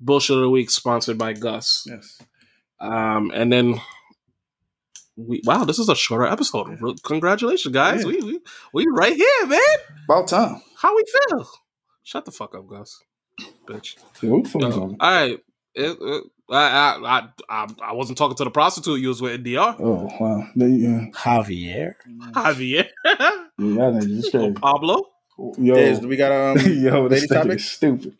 bullshit 0.00 0.36
of 0.36 0.42
the 0.42 0.50
week 0.50 0.70
sponsored 0.70 1.18
by 1.18 1.32
Gus. 1.32 1.84
Yes. 1.86 2.20
Um 2.80 3.30
and 3.32 3.52
then 3.52 3.80
we 5.16 5.40
wow, 5.44 5.64
this 5.64 5.78
is 5.78 5.88
a 5.88 5.94
shorter 5.96 6.26
episode. 6.26 6.78
Congratulations, 7.04 7.72
guys. 7.74 8.00
Yeah. 8.02 8.06
We, 8.08 8.20
we 8.22 8.40
we 8.72 8.86
right 8.90 9.14
here, 9.14 9.46
man. 9.46 9.60
About 10.08 10.28
time. 10.28 10.60
How 10.76 10.94
we 10.94 11.04
feel? 11.30 11.48
Shut 12.02 12.24
the 12.24 12.32
fuck 12.32 12.54
up, 12.54 12.66
Gus. 12.68 13.00
Bitch. 13.68 13.96
Yeah, 14.22 14.30
what 14.30 14.44
the 14.44 14.50
fuck 14.50 14.62
Yo, 14.62 14.68
is 14.68 14.76
all 14.76 14.82
on? 14.84 14.96
right. 15.00 15.38
It, 15.76 15.98
it, 16.00 16.24
I, 16.50 16.56
I, 16.56 16.98
I, 17.18 17.28
I, 17.48 17.66
I 17.82 17.92
wasn't 17.94 18.18
talking 18.18 18.36
to 18.36 18.44
the 18.44 18.50
prostitute 18.50 19.00
you 19.00 19.08
was 19.08 19.20
with 19.22 19.34
in 19.34 19.42
DR. 19.44 19.76
Oh 19.78 20.08
wow, 20.20 20.46
yeah, 20.54 21.06
Javier. 21.12 21.94
Javier. 22.32 22.88
yeah, 23.04 23.44
y'all 23.58 23.92
niggas 23.92 24.18
is 24.18 24.30
or 24.34 24.38
crazy. 24.40 24.52
Pablo. 24.52 25.02
Yo, 25.58 25.74
Is, 25.74 26.00
we 26.00 26.16
got 26.16 26.30
um 26.30 26.58
yo, 26.72 27.08
this 27.08 27.22
lady 27.22 27.26
topic? 27.28 27.56
is 27.56 27.68
stupid. 27.70 28.14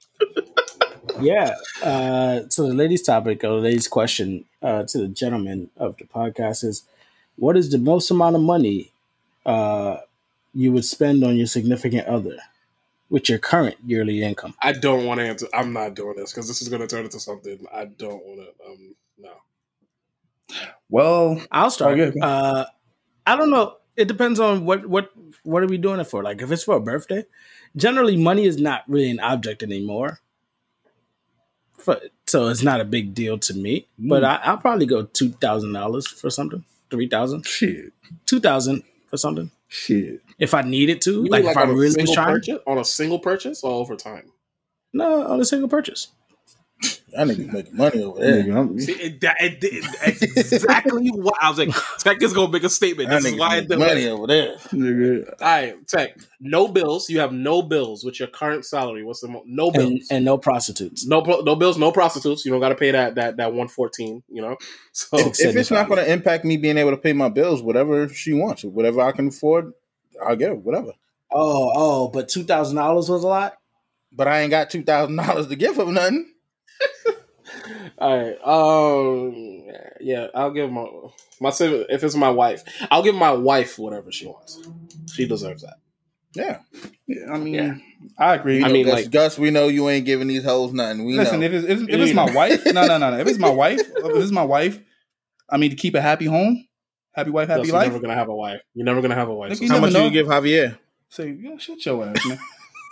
Yeah. 1.20 1.55
Uh, 1.82 2.43
so 2.48 2.66
the 2.66 2.74
ladies' 2.74 3.02
topic 3.02 3.44
or 3.44 3.48
the 3.48 3.62
ladies' 3.68 3.89
question 3.89 4.44
uh, 4.62 4.85
to 4.85 4.98
the 4.98 5.09
gentleman 5.09 5.70
of 5.76 5.97
the 5.97 6.05
podcast 6.05 6.64
is, 6.64 6.85
what 7.36 7.56
is 7.56 7.70
the 7.70 7.78
most 7.78 8.10
amount 8.10 8.36
of 8.36 8.43
money 8.43 8.93
uh, 9.44 9.98
you 10.55 10.72
would 10.72 10.85
spend 10.85 11.24
on 11.24 11.36
your 11.36 11.47
significant 11.47 12.06
other 12.06 12.39
with 13.10 13.28
your 13.28 13.39
current 13.39 13.76
yearly 13.85 14.22
income? 14.22 14.55
I 14.62 14.72
don't 14.72 15.05
want 15.05 15.20
to 15.20 15.26
answer. 15.26 15.48
I'm 15.52 15.72
not 15.72 15.94
doing 15.94 16.16
this 16.16 16.32
because 16.32 16.48
this 16.48 16.62
is 16.62 16.68
going 16.68 16.82
to 16.82 16.89
turn 16.89 17.05
into 17.05 17.20
something 17.20 17.66
I 17.72 17.86
don't 17.86 18.24
want 18.24 18.40
to. 18.40 18.66
Um, 18.66 18.94
no. 19.18 19.32
Well, 20.89 21.43
I'll 21.51 21.70
start. 21.70 21.98
Okay. 21.98 22.18
Uh, 22.20 22.64
I 23.26 23.36
don't 23.36 23.51
know. 23.51 23.76
It 23.97 24.09
depends 24.09 24.40
on 24.40 24.64
what 24.64 24.86
what 24.86 25.10
what 25.44 25.62
are 25.62 25.66
we 25.66 25.78
doing 25.78 26.01
it 26.01 26.05
for. 26.05 26.22
Like 26.22 26.43
if 26.43 26.51
it's 26.51 26.64
for 26.64 26.76
a 26.76 26.81
birthday, 26.81 27.24
generally 27.76 28.16
money 28.16 28.44
is 28.44 28.60
not 28.60 28.82
really 28.89 29.10
an 29.10 29.20
object 29.20 29.62
anymore. 29.62 30.20
For, 31.85 32.01
so 32.27 32.48
it's 32.48 32.62
not 32.62 32.81
a 32.81 32.85
big 32.85 33.15
deal 33.15 33.39
to 33.39 33.55
me. 33.55 33.86
But 33.98 34.20
hmm. 34.20 34.27
I, 34.27 34.40
I'll 34.44 34.56
probably 34.56 34.86
go 34.86 35.02
two 35.02 35.31
thousand 35.31 35.73
dollars 35.74 36.06
for 36.06 36.31
something, 36.31 36.65
three 36.90 37.09
thousand, 37.09 37.47
shit, 37.47 37.93
two 38.24 38.40
thousand 38.40 38.82
for 39.09 39.19
something. 39.19 39.51
shit. 39.69 40.23
If 40.39 40.55
I 40.55 40.62
needed 40.62 41.01
to, 41.02 41.24
You 41.24 41.28
like, 41.28 41.44
if 41.44 41.56
I 41.56 41.65
really 41.65 42.01
was 42.01 42.12
trying, 42.12 42.35
purchase, 42.35 42.59
on 42.66 42.78
a 42.78 42.85
single 42.85 43.19
purchase 43.19 43.62
or 43.62 43.73
over 43.73 43.97
time. 43.97 44.32
no, 44.93 45.27
on 45.27 45.40
a 45.40 45.44
single 45.44 45.69
purchase. 45.69 46.09
That 47.15 47.28
nigga 47.28 47.53
making 47.53 47.77
money 47.77 48.03
over 48.03 48.19
there. 48.20 48.43
Nigga, 48.43 48.81
See, 48.82 48.93
it, 48.93 49.20
that, 49.20 49.36
it, 49.41 49.62
it, 49.62 49.85
it's 50.36 50.53
exactly 50.53 51.09
what 51.15 51.36
I 51.41 51.49
was 51.49 51.59
like. 51.59 51.70
Tech 51.99 52.20
is 52.23 52.32
gonna 52.32 52.51
make 52.53 52.65
a 52.65 52.69
statement. 52.69 53.09
That 53.09 53.23
This 53.23 53.27
is 53.27 53.32
nigga 53.35 53.39
why 53.39 53.47
I 53.47 53.55
making 53.61 53.69
did 53.69 53.78
money 53.78 54.09
over 54.09 54.27
there. 54.27 54.57
nigga, 54.73 55.28
All 55.28 55.36
right, 55.41 55.86
Tech. 55.89 56.16
No 56.41 56.66
bills. 56.66 57.09
You 57.09 57.20
have 57.20 57.32
no 57.32 57.62
bills 57.62 58.05
with 58.05 58.19
your 58.19 58.28
current 58.28 58.65
salary. 58.65 59.05
What's 59.05 59.20
the 59.20 59.28
mo- 59.28 59.45
no 59.47 59.70
bills? 59.70 59.91
And, 59.93 60.03
and 60.11 60.24
no 60.24 60.39
prostitutes. 60.39 61.07
no, 61.07 61.20
no 61.20 61.55
bills, 61.55 61.78
no 61.78 61.93
prostitutes. 61.93 62.45
You 62.45 62.51
don't 62.51 62.61
got 62.61 62.70
to 62.70 62.74
pay 62.74 62.91
that 62.91 63.15
that 63.15 63.36
that 63.36 63.53
one 63.53 63.69
fourteen. 63.69 64.23
You 64.28 64.43
know, 64.43 64.57
so 64.93 65.16
If, 65.19 65.41
if 65.41 65.57
it's 65.57 65.70
not 65.70 65.89
going 65.89 66.05
to 66.05 66.12
impact 66.12 66.45
me 66.45 66.57
being 66.57 66.78
able 66.78 66.91
to 66.91 66.97
pay 66.97 67.12
my 67.12 67.28
bills, 67.28 67.62
whatever 67.62 68.09
she 68.09 68.32
wants, 68.32 68.65
whatever 68.65 69.01
I 69.03 69.12
can 69.12 69.28
afford, 69.28 69.73
I'll 70.27 70.35
get 70.36 70.49
her, 70.49 70.55
whatever. 70.57 70.93
Oh, 71.31 71.73
oh, 71.74 72.09
but 72.09 72.28
two 72.28 72.43
thousand 72.43 72.77
dollars 72.77 73.09
was 73.09 73.23
a 73.23 73.28
lot. 73.28 73.55
But 74.12 74.28
I 74.28 74.41
ain't 74.41 74.51
got 74.51 74.70
two 74.70 74.82
thousand 74.82 75.15
dollars 75.16 75.47
to 75.47 75.57
give 75.57 75.77
her 75.77 75.86
nothing. 75.86 76.32
All 77.98 78.16
right. 78.18 78.36
Um, 78.44 79.64
yeah, 80.01 80.26
I'll 80.34 80.51
give 80.52 80.70
my 80.70 80.86
my 81.40 81.51
if 81.60 82.02
it's 82.05 82.14
my 82.14 82.30
wife, 82.30 82.62
I'll 82.90 83.02
give 83.02 83.14
my 83.14 83.32
wife 83.32 83.78
whatever 83.78 84.10
she 84.12 84.26
wants. 84.26 84.59
She 85.12 85.26
deserves 85.26 85.62
that. 85.62 85.76
Yeah, 86.34 86.59
yeah, 87.06 87.32
I 87.32 87.38
mean, 87.38 87.55
Yeah. 87.55 87.74
I 88.18 88.34
agree. 88.34 88.60
I 88.62 88.66
I 88.66 88.72
mean, 88.72 88.86
mean, 88.86 88.94
like- 88.94 89.10
Gus, 89.10 89.38
we 89.38 89.51
know 89.52 89.68
you 89.68 89.88
ain't 89.88 90.05
giving 90.05 90.26
these 90.26 90.42
hoes 90.44 90.72
nothing. 90.72 91.05
We 91.05 91.16
listen, 91.16 91.40
know. 91.40 91.46
if 91.46 91.52
it's, 91.52 91.64
if, 91.68 91.88
if 91.88 92.01
it's 92.01 92.12
my 92.12 92.28
wife, 92.34 92.64
no, 92.66 92.84
no, 92.86 92.98
no, 92.98 93.10
no. 93.10 93.18
If 93.18 93.28
it's 93.28 93.38
my 93.38 93.48
wife, 93.62 93.80
if 93.80 94.16
it's 94.16 94.32
my 94.32 94.42
wife, 94.42 94.80
I 95.48 95.59
mean, 95.59 95.70
to 95.70 95.76
keep 95.76 95.94
a 95.94 96.01
happy 96.01 96.24
home, 96.26 96.66
happy 97.12 97.30
wife, 97.30 97.48
happy 97.48 97.60
Thus, 97.62 97.68
you're 97.68 97.80
never 97.82 98.01
gonna 98.01 98.16
have 98.16 98.28
a 98.28 98.34
wife. 98.34 98.60
You're 98.74 98.84
never 98.84 99.01
gonna 99.01 99.14
have 99.14 99.28
a 99.28 99.34
wife. 99.34 99.51
Look, 99.51 99.68
So 99.68 99.74
How 99.74 99.80
much 99.80 99.92
know. 99.92 100.06
you 100.06 100.10
give 100.10 100.26
Javier? 100.26 100.76
Say, 101.09 101.30
yeah, 101.40 101.56
shut 101.56 101.86
your 101.86 102.05
ass, 102.05 102.26
man. 102.26 102.38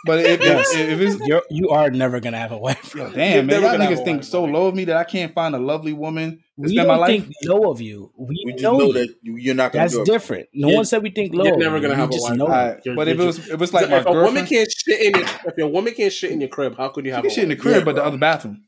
But 0.04 0.18
if, 0.20 0.40
Yes. 0.40 0.74
if, 0.74 0.88
if 0.90 1.00
it's 1.00 1.26
You're 1.28 1.42
you 1.50 1.68
are 1.70 1.88
never 1.90 2.18
gonna 2.18 2.38
have 2.38 2.50
a 2.52 2.58
wife. 2.58 2.94
Yo, 2.94 3.10
damn, 3.14 3.46
man, 3.46 3.62
y'all 3.62 3.74
niggas 3.78 4.04
think 4.04 4.18
wife, 4.18 4.24
so 4.24 4.40
buddy. 4.42 4.52
low 4.52 4.66
of 4.66 4.74
me 4.74 4.84
that 4.86 4.96
I 4.96 5.04
can't 5.04 5.32
find 5.32 5.54
a 5.54 5.58
lovely 5.58 5.92
woman 5.92 6.42
We 6.56 6.74
don't 6.74 6.88
life. 6.88 7.08
think 7.24 7.32
low 7.44 7.70
of 7.70 7.80
you. 7.80 8.10
We, 8.18 8.42
We 8.44 8.52
just 8.52 8.64
know, 8.64 8.78
know, 8.78 8.86
you. 8.86 8.92
that 8.94 9.08
you- 9.22 9.36
you're 9.36 9.54
not 9.54 9.72
going 9.72 9.82
That's 9.84 9.94
do 9.94 10.02
it. 10.02 10.06
different. 10.06 10.48
No 10.54 10.68
You're- 10.68 10.76
one 10.78 10.84
said 10.86 11.02
we 11.04 11.10
think 11.10 11.32
low. 11.34 11.44
you're 11.44 11.56
never 11.56 11.78
gonna 11.78 11.94
have 11.94 12.10
a 12.10 12.16
wife. 12.16 12.36
know 12.36 12.46
All 12.46 12.50
you. 12.50 12.56
right, 12.56 12.80
You're- 12.84 12.96
but 12.96 13.06
if 13.08 13.20
it 13.20 13.24
was 13.24 13.48
if 13.48 13.62
it's 13.62 13.72
like 13.72 13.84
if 13.90 14.04
my 14.04 14.10
a 14.10 14.14
woman 14.24 14.44
can't 14.44 14.68
shit 14.72 15.00
in 15.00 15.14
your, 15.20 15.28
if 15.46 15.54
your 15.56 15.68
woman 15.68 15.94
can't 15.94 16.12
shit 16.12 16.32
in 16.32 16.40
your 16.40 16.48
crib, 16.50 16.76
how 16.76 16.88
could 16.88 17.04
you 17.04 17.10
she 17.12 17.14
have 17.14 17.22
can 17.22 17.30
a 17.30 17.34
shit 17.34 17.44
in 17.44 17.50
the 17.50 17.56
crib, 17.56 17.76
Yeah, 17.78 17.84
but 17.84 17.94
the 17.94 18.04
other 18.04 18.18
bathroom. 18.18 18.62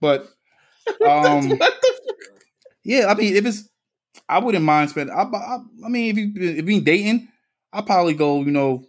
But 0.00 0.28
um, 1.08 1.52
yeah, 2.84 3.06
I 3.06 3.14
mean, 3.14 3.36
if 3.36 3.46
it's, 3.46 3.68
I 4.28 4.40
wouldn't 4.40 4.64
mind 4.64 4.90
spending. 4.90 5.14
I, 5.14 5.22
I, 5.22 5.58
I 5.84 5.88
mean, 5.88 6.10
if 6.10 6.16
you 6.18 6.32
if 6.58 6.64
we 6.64 6.80
dating, 6.80 7.28
I 7.72 7.82
probably 7.82 8.14
go, 8.14 8.40
you 8.40 8.50
know, 8.50 8.84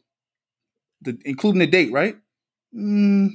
the 1.03 1.17
including 1.25 1.59
the 1.59 1.67
date, 1.67 1.91
right? 1.91 2.15
Mm, 2.75 3.29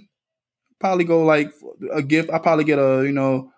probably 0.78 1.05
go 1.05 1.24
like 1.24 1.53
a 1.93 2.03
gift. 2.03 2.31
I 2.31 2.39
probably 2.39 2.65
get 2.65 2.78
a, 2.78 3.05
you 3.05 3.12
know, 3.12 3.51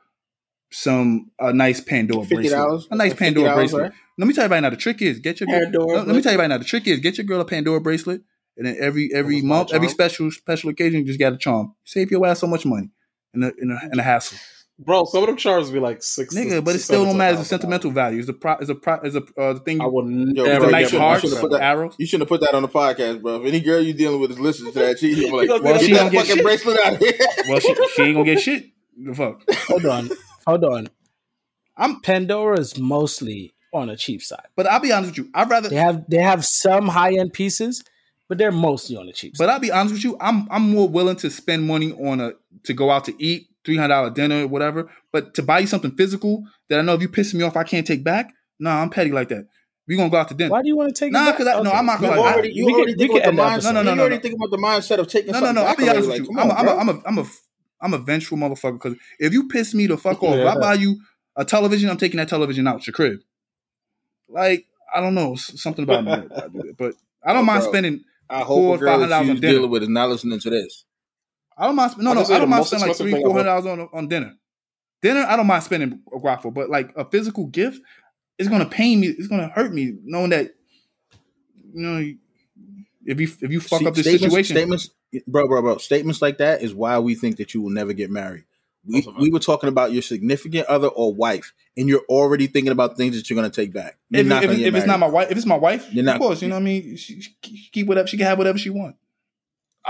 some 0.70 1.31
a 1.39 1.53
nice 1.53 1.81
Pandora 1.81 2.27
bracelet, 2.27 2.85
a 2.91 2.97
nice 2.97 3.15
Pandora 3.15 3.55
bracelet. 3.55 3.93
Let 4.19 4.28
me 4.28 4.35
tell 4.35 4.45
you 4.45 4.51
right 4.51 4.61
now. 4.61 4.70
The 4.70 4.77
trick 4.77 5.01
is 5.03 5.19
get 5.19 5.41
your 5.41 5.49
girl. 5.49 5.87
Let, 5.87 6.07
let 6.07 6.16
me 6.16 6.23
tell 6.23 6.32
you 6.32 6.39
right 6.39 6.49
now. 6.49 6.59
The 6.59 6.65
trick 6.65 6.87
is 6.87 7.01
get 7.01 7.16
your 7.19 7.24
girl 7.24 7.41
a 7.41 7.45
Pandora 7.45 7.81
bracelet, 7.81 8.23
and 8.57 8.66
then 8.66 8.77
every 8.78 9.11
every 9.15 9.37
Almost 9.37 9.49
buy 9.49 9.55
a 9.55 9.59
month, 9.59 9.73
every 9.73 9.89
special 9.89 10.31
special 10.31 10.70
occasion, 10.70 11.01
you 11.01 11.07
just 11.07 11.19
got 11.19 11.32
a 11.32 11.39
charm. 11.39 11.74
Save 11.85 12.11
your 12.11 12.27
ass 12.27 12.41
so 12.41 12.47
much 12.47 12.66
money 12.66 12.91
in 13.35 13.43
a 13.43 13.53
in 13.59 13.70
a, 13.70 13.89
in 13.93 13.99
a 13.99 14.03
hassle, 14.03 14.39
Bro, 14.82 15.05
some 15.07 15.23
of 15.23 15.27
them 15.27 15.36
charms 15.36 15.70
be 15.70 15.78
like 15.78 16.02
six. 16.02 16.35
nigga. 16.35 16.65
But 16.65 16.74
it 16.74 16.78
still 16.78 17.05
don't 17.05 17.19
matter. 17.19 17.35
It's 17.35 17.43
a 17.43 17.44
sentimental 17.44 17.90
value. 17.90 18.19
It's 18.19 18.31
a 18.31 18.32
pro. 18.32 18.55
It's 18.55 18.70
a 18.70 18.74
pro. 18.74 18.94
It's 19.02 19.15
a 19.15 19.23
uh, 19.39 19.52
the 19.52 19.61
thing. 19.61 19.78
I 19.81 19.85
Yo, 19.85 20.01
never 20.01 20.66
the 20.66 20.66
you 20.66 20.73
my 20.73 20.98
hearts, 20.98 21.31
the 21.39 21.48
that- 21.48 21.61
arrows. 21.62 21.94
You 21.98 22.07
shouldn't 22.07 22.31
have 22.31 22.40
put 22.40 22.40
that 22.47 22.55
on 22.57 22.62
the 22.62 22.69
podcast, 22.69 23.20
bro. 23.20 23.40
If 23.43 23.47
any 23.47 23.61
girl 23.61 23.81
you 23.82 23.93
dealing 23.93 24.20
with 24.20 24.31
is 24.31 24.40
listening 24.40 24.73
to 24.73 24.78
that, 24.78 24.98
she 24.98 25.15
be 25.15 25.31
like, 25.31 25.48
Well, 25.51 25.62
well, 25.62 25.78
she 25.78 25.93
that 25.93 26.11
get 26.11 26.20
fucking 26.23 26.36
shit. 26.36 26.44
bracelet 26.44 26.81
out 26.81 26.97
here. 26.97 27.12
Well, 27.48 27.61
she, 27.61 27.74
she 27.94 28.02
ain't 28.02 28.15
gonna 28.15 28.24
get 28.24 28.40
shit. 28.40 28.70
The 28.97 29.15
fuck. 29.15 29.43
Hold 29.69 29.85
on, 29.86 30.11
hold 30.47 30.65
on. 30.65 30.89
I'm- 31.77 32.01
Pandora 32.02 32.59
is 32.59 32.78
mostly 32.78 33.52
on 33.73 33.89
the 33.89 33.97
cheap 33.97 34.23
side. 34.23 34.47
But 34.57 34.66
I'll 34.66 34.81
be 34.81 34.93
honest 34.93 35.11
with 35.11 35.19
you. 35.27 35.31
I'd 35.35 35.51
rather. 35.51 35.69
They 35.69 35.77
have 35.77 36.05
they 36.09 36.19
have 36.19 36.44
some 36.44 36.89
high 36.89 37.15
end 37.16 37.32
pieces, 37.32 37.85
but 38.28 38.39
they're 38.39 38.51
mostly 38.51 38.97
on 38.97 39.07
the 39.07 39.12
cheap 39.12 39.36
side. 39.36 39.44
But 39.44 39.52
I'll 39.52 39.61
be 39.61 39.70
honest 39.70 39.93
with 39.94 40.05
you. 40.05 40.16
I'm 40.20 40.48
I'm 40.51 40.70
more 40.70 40.89
willing 40.89 41.16
to 41.16 41.31
spend 41.31 41.66
money 41.66 41.93
on 41.93 42.20
a 42.20 42.32
to 42.65 42.74
go 42.74 42.90
out 42.90 43.05
to 43.05 43.15
eat, 43.23 43.48
three 43.65 43.77
hundred 43.77 43.89
dollar 43.95 44.11
dinner, 44.11 44.45
or 44.45 44.49
whatever. 44.49 44.91
But 45.12 45.35
to 45.35 45.43
buy 45.43 45.59
you 45.61 45.66
something 45.66 45.93
physical 45.97 46.45
that 46.69 46.78
I 46.78 46.82
know 46.82 46.95
if 46.95 47.03
you 47.03 47.09
piss 47.09 47.35
me 47.35 47.43
off, 47.45 47.57
I 47.57 47.65
can't 47.65 47.87
take 47.87 48.03
back. 48.05 48.32
No, 48.59 48.70
I'm 48.70 48.91
petty 48.91 49.11
like 49.11 49.28
that. 49.31 49.47
We 49.89 49.97
gonna 49.97 50.11
go 50.11 50.19
out 50.19 50.28
to 50.28 50.35
dinner. 50.35 50.51
Why 50.51 50.62
do 50.62 50.69
you 50.69 50.77
want 50.77 50.95
to 50.95 50.99
take? 51.05 51.12
Nah, 51.12 51.23
it 51.23 51.27
back? 51.31 51.37
'cause 51.39 51.47
I- 51.49 51.62
no, 51.62 51.70
I'm 51.73 51.85
not 51.87 52.01
You 52.01 52.09
gonna 52.09 52.20
lie. 52.20 52.32
already, 52.35 52.53
you 52.53 52.69
already 52.69 52.95
think 52.95 53.11
about 53.11 53.15
could 53.15 53.23
the 53.23 53.28
end 53.28 53.39
the 53.39 53.43
mindset. 53.43 53.55
episode. 53.55 53.73
No, 53.73 53.82
no, 53.82 53.91
you 53.91 53.97
no, 53.97 54.03
already 54.03 54.16
no. 54.16 54.23
think 54.23 54.35
about 54.37 54.51
the 54.51 54.57
mindset 54.59 54.99
of 54.99 55.09
taking 55.09 55.32
No, 55.32 55.41
no, 55.41 55.53
no. 55.53 55.62
I'll 55.65 55.77
be 55.77 55.89
honest 55.89 56.09
with 56.09 56.19
you. 56.19 56.24
Like, 56.24 56.31
I'm, 56.31 56.37
come 56.37 56.49
a, 56.49 56.53
on, 56.53 56.59
I'm 56.59 56.61
a, 56.61 56.65
bro. 56.65 56.78
I'm 56.81 56.89
a, 56.89 57.03
I'm 57.07 57.19
a, 57.19 57.27
I'm 57.82 57.95
a 57.95 57.99
vengeful 57.99 58.39
motherfucker. 58.39 58.74
Because 58.74 58.95
if 59.19 59.32
you 59.32 59.49
piss 59.49 59.74
me 59.74 59.87
the 59.89 59.97
fuck 59.97 60.23
off, 60.23 60.37
if 60.37 60.47
I 60.47 60.59
buy 60.61 60.74
you 60.74 61.01
a 61.37 61.45
television, 61.45 61.91
I'm 61.91 61.97
taking 61.97 62.19
that 62.19 62.28
television 62.28 62.66
out 62.69 62.87
your 62.87 62.93
crib. 62.93 63.20
Like 64.28 64.66
I 64.95 65.01
don't 65.01 65.15
know, 65.15 65.35
something 65.37 65.82
about 65.85 66.05
me. 66.05 66.11
that 66.12 66.45
I 66.45 66.49
do 66.49 66.62
that. 66.62 66.74
But 66.78 66.95
I 67.24 67.32
don't 67.32 67.43
Oh, 67.43 67.47
mind 67.47 67.62
bro. 67.62 67.73
spending. 67.73 68.01
I 68.28 68.45
four 68.45 68.57
or 68.59 68.66
hope 68.74 68.77
a 68.77 68.85
girl 68.85 68.99
$500 69.01 69.09
that 69.09 69.12
on 69.23 69.27
you 69.27 69.35
dinner. 69.35 69.53
dealing 69.55 69.70
with 69.70 69.82
is 69.82 69.89
not 69.89 70.09
listening 70.09 70.39
to 70.41 70.51
this. 70.51 70.85
I 71.61 71.66
don't 71.66 71.77
mind. 71.77 71.93
No, 71.99 72.15
no, 72.15 72.23
I 72.23 72.39
don't 72.39 72.49
mind 72.49 72.65
spending 72.65 72.89
like 72.89 72.97
three, 72.97 73.12
four 73.12 73.32
hundred 73.32 73.45
dollars 73.45 73.66
on 73.66 73.89
on 73.93 74.09
dinner. 74.09 74.35
Dinner, 75.03 75.24
I 75.28 75.37
don't 75.37 75.47
mind 75.47 75.62
spending 75.62 76.01
a 76.12 76.19
guap 76.19 76.43
for, 76.43 76.51
but 76.51 76.70
like 76.70 76.93
a 76.97 77.05
physical 77.05 77.47
gift, 77.47 77.81
it's 78.39 78.49
gonna 78.49 78.66
pain 78.69 79.01
me. 79.01 79.09
It's 79.09 79.28
gonna 79.28 79.49
hurt 79.49 79.73
me 79.73 79.95
knowing 80.05 80.31
that 80.31 80.55
you 81.73 81.82
know 81.82 81.99
if 83.05 83.20
you 83.20 83.28
if 83.41 83.51
you 83.51 83.61
fuck 83.61 83.81
See, 83.81 83.87
up 83.87 83.95
this 83.95 84.07
statements, 84.07 84.24
situation. 84.24 84.57
Statements, 84.57 84.91
bro, 85.27 85.47
bro, 85.49 85.61
bro. 85.62 85.78
Statements 85.78 86.23
like 86.23 86.39
that 86.39 86.62
is 86.62 86.74
why 86.74 86.99
we 86.99 87.15
think 87.15 87.37
that 87.37 87.53
you 87.55 87.61
will 87.61 87.70
never 87.70 87.93
get 87.93 88.11
married. 88.11 88.45
We, 88.87 88.95
Most 88.95 89.09
of 89.09 89.16
us. 89.16 89.20
we 89.20 89.31
were 89.31 89.41
talking 89.41 89.69
about 89.69 89.93
your 89.93 90.01
significant 90.01 90.66
other 90.66 90.89
or 90.89 91.12
wife, 91.12 91.53
and 91.77 91.89
you're 91.89 92.05
already 92.09 92.47
thinking 92.47 92.73
about 92.73 92.97
things 92.97 93.15
that 93.16 93.28
you're 93.28 93.37
going 93.37 93.51
to 93.51 93.55
take 93.55 93.74
back. 93.74 93.99
You're 94.09 94.24
if, 94.24 94.45
if, 94.45 94.59
if, 94.59 94.74
it's 94.74 94.87
not 94.87 94.99
my 94.99 95.07
wife, 95.07 95.31
if 95.31 95.37
it's 95.37 95.47
my 95.47 95.59
wife, 95.59 95.93
You're 95.93 96.05
not- 96.05 96.16
of 96.16 96.23
course, 96.23 96.41
you 96.41 96.49
know 96.49 96.55
what 96.55 96.62
I 96.62 96.65
mean. 96.65 96.97
She, 96.97 97.20
she 97.20 97.37
keep 97.43 97.87
whatever 97.87 98.09
she 98.09 98.16
can 98.16 98.24
have 98.27 98.39
whatever 98.39 98.57
she 98.57 98.70
want. 98.70 98.97